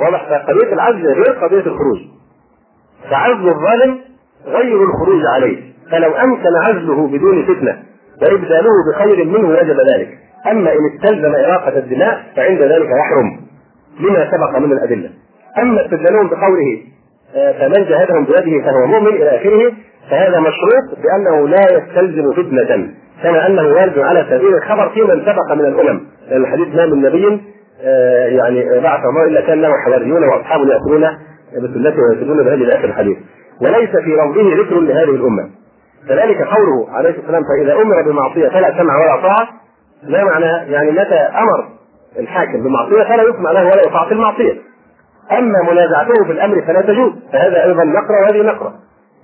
واضح 0.00 0.28
فقضيه 0.28 0.72
العزل 0.72 1.06
غير 1.06 1.32
قضية 1.32 1.66
الخروج. 1.66 2.00
فعزل 3.10 3.48
الظالم 3.48 3.98
غير 4.46 4.82
الخروج 4.82 5.26
عليه، 5.34 5.62
فلو 5.90 6.12
أمكن 6.12 6.48
عزله 6.62 7.06
بدون 7.06 7.42
فتنة 7.42 7.82
وابداله 8.22 8.70
بخير 8.92 9.24
منه 9.24 9.48
وجب 9.48 9.76
ذلك. 9.94 10.18
أما 10.50 10.72
إن 10.72 10.78
استلزم 10.94 11.34
إراقة 11.34 11.78
الدماء 11.78 12.24
فعند 12.36 12.62
ذلك 12.62 12.88
يحرم 12.88 13.40
لما 14.00 14.30
سبق 14.30 14.58
من 14.58 14.72
الأدلة. 14.72 15.10
أما 15.58 15.84
استدلالهم 15.84 16.28
بقوله 16.28 16.82
فمن 17.32 17.84
جاهدهم 17.84 18.24
بيده 18.24 18.64
فهو 18.64 18.86
مؤمن 18.86 19.08
إلى 19.08 19.36
آخره 19.36 19.72
فهذا 20.10 20.40
مشروط 20.40 20.98
بأنه 21.02 21.48
لا 21.48 21.60
يستلزم 21.72 22.32
فتنه 22.32 22.88
كما 23.22 23.46
أنه 23.46 23.62
وارد 23.62 23.98
على 23.98 24.26
سبيل 24.30 24.54
الخبر 24.54 24.88
في 24.88 25.02
من 25.02 25.22
سبق 25.22 25.52
من 25.54 25.64
الأمم. 25.64 26.00
لأن 26.30 26.42
الحديث 26.42 26.74
ما 26.74 26.86
من 26.86 27.02
نبي 27.02 27.40
يعني 28.36 28.80
بعث 28.80 29.00
الله 29.04 29.24
إلا 29.26 29.40
كان 29.40 29.62
له 29.62 29.70
حواريون 29.84 30.24
وأصحاب 30.24 30.60
يأكلون 30.60 31.08
بسنته 31.62 31.96
ويسلون 32.10 32.44
بهذه 32.44 32.54
إلى 32.54 32.72
اخر 32.72 32.84
الحديث. 32.84 33.18
وليس 33.62 33.90
في 33.90 34.10
لفظه 34.10 34.62
ذكر 34.62 34.80
لهذه 34.80 35.10
الأمة. 35.10 35.48
كذلك 36.08 36.36
قوله 36.36 36.90
عليه 36.90 37.10
الصلاة 37.10 37.24
والسلام 37.24 37.42
فإذا 37.42 37.82
أمر 37.82 38.02
بمعصية 38.02 38.48
فلا 38.48 38.78
سمع 38.78 38.96
ولا 38.96 39.22
طاعة 39.22 39.48
لا 40.02 40.24
معنى 40.24 40.72
يعني 40.72 40.90
متى 40.90 41.14
أمر 41.14 41.68
الحاكم 42.18 42.62
بمعصية 42.62 43.02
فلا 43.02 43.22
يسمع 43.22 43.52
له 43.52 43.64
ولا 43.64 43.82
يطاع 43.86 44.08
في 44.08 44.12
المعصية. 44.12 44.71
أما 45.30 45.72
منازعته 45.72 46.24
في 46.24 46.32
الأمر 46.32 46.62
فلا 46.66 46.80
تجوز 46.80 47.12
فهذا 47.32 47.64
أيضا 47.64 47.84
نقره 47.84 48.20
وهذه 48.22 48.42
نقره 48.42 48.74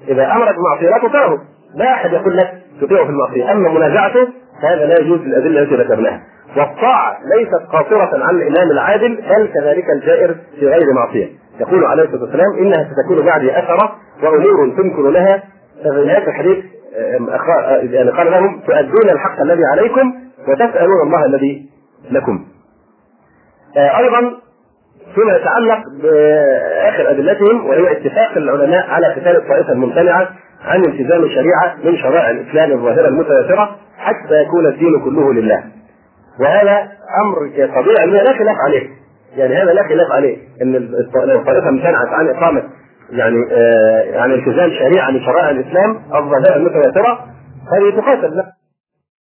إذا 0.09 0.33
أمر 0.33 0.53
بمعصيه 0.53 0.91
لا 0.91 0.99
تطيعه 1.09 1.39
لا 1.75 1.95
أحد 1.95 2.13
يقول 2.13 2.37
لك 2.37 2.63
تطيعه 2.81 3.05
في 3.05 3.11
المعصية. 3.11 3.53
أما 3.53 3.69
منازعته 3.69 4.29
فهذا 4.63 4.87
لا 4.87 5.01
يجوز 5.01 5.21
الأدلة 5.21 5.63
التي 5.63 5.75
ذكرناها. 5.75 6.21
والطاعة 6.57 7.17
ليست 7.37 7.67
قاصرة 7.73 8.25
عن 8.25 8.35
الإمام 8.35 8.71
العادل 8.71 9.17
بل 9.17 9.49
كذلك 9.55 9.85
الجائر 9.91 10.35
في 10.61 10.67
غير 10.67 10.93
معصية. 10.95 11.29
يقول 11.61 11.85
عليه 11.85 12.03
الصلاة 12.03 12.23
والسلام 12.23 12.59
إنها 12.59 12.91
ستكون 12.93 13.27
بعدي 13.27 13.59
أثرة 13.59 13.97
وأمور 14.23 14.77
تنكر 14.77 15.11
لها. 15.11 15.43
في 15.83 15.89
هذا 16.11 16.29
الحديث 16.29 16.65
يعني 17.83 18.11
قال 18.11 18.31
لهم 18.31 18.61
تؤدون 18.67 19.11
الحق 19.11 19.41
الذي 19.41 19.63
عليكم 19.73 20.15
وتسألون 20.49 21.03
الله 21.07 21.25
الذي 21.25 21.71
لكم. 22.11 22.45
أيضا 23.77 24.33
فيما 25.15 25.37
يتعلق 25.37 25.79
بآخر 26.03 27.11
أدلتهم 27.11 27.67
وهي 27.67 27.93
اتفاق 27.93 28.37
العلماء 28.37 28.87
على 28.91 29.07
قتال 29.07 29.37
الطائفة 29.37 29.73
الممتنعة 29.73 30.29
عن 30.65 30.85
التزام 30.85 31.25
الشريعة 31.25 31.75
من 31.85 31.97
شرائع 31.97 32.31
الإسلام 32.31 32.73
الظاهرة 32.73 33.09
المتواترة 33.09 33.77
حتى 33.99 34.43
يكون 34.43 34.67
الدين 34.67 35.01
كله 35.05 35.33
لله. 35.33 35.65
وهذا 36.41 36.89
أمر 37.25 37.51
طبيعي 37.83 38.07
لا 38.07 38.33
خلاف 38.39 38.57
عليه. 38.67 38.89
يعني 39.37 39.55
هذا 39.55 39.73
لا 39.73 39.83
خلاف 39.83 40.11
عليه 40.13 40.37
إن 40.63 40.77
الطائفة 40.77 41.69
امتنعت 41.69 42.09
عن 42.09 42.29
إقامة 42.29 42.63
يعني 43.11 43.37
آه 43.53 44.21
عن 44.21 44.33
التزام 44.33 44.71
شريعة 44.71 45.11
من 45.11 45.21
شرائع 45.21 45.51
الإسلام 45.51 45.97
الظاهرة 46.15 46.57
المتواترة 46.57 47.19
هذه 47.73 48.01
تقاتل 48.01 48.43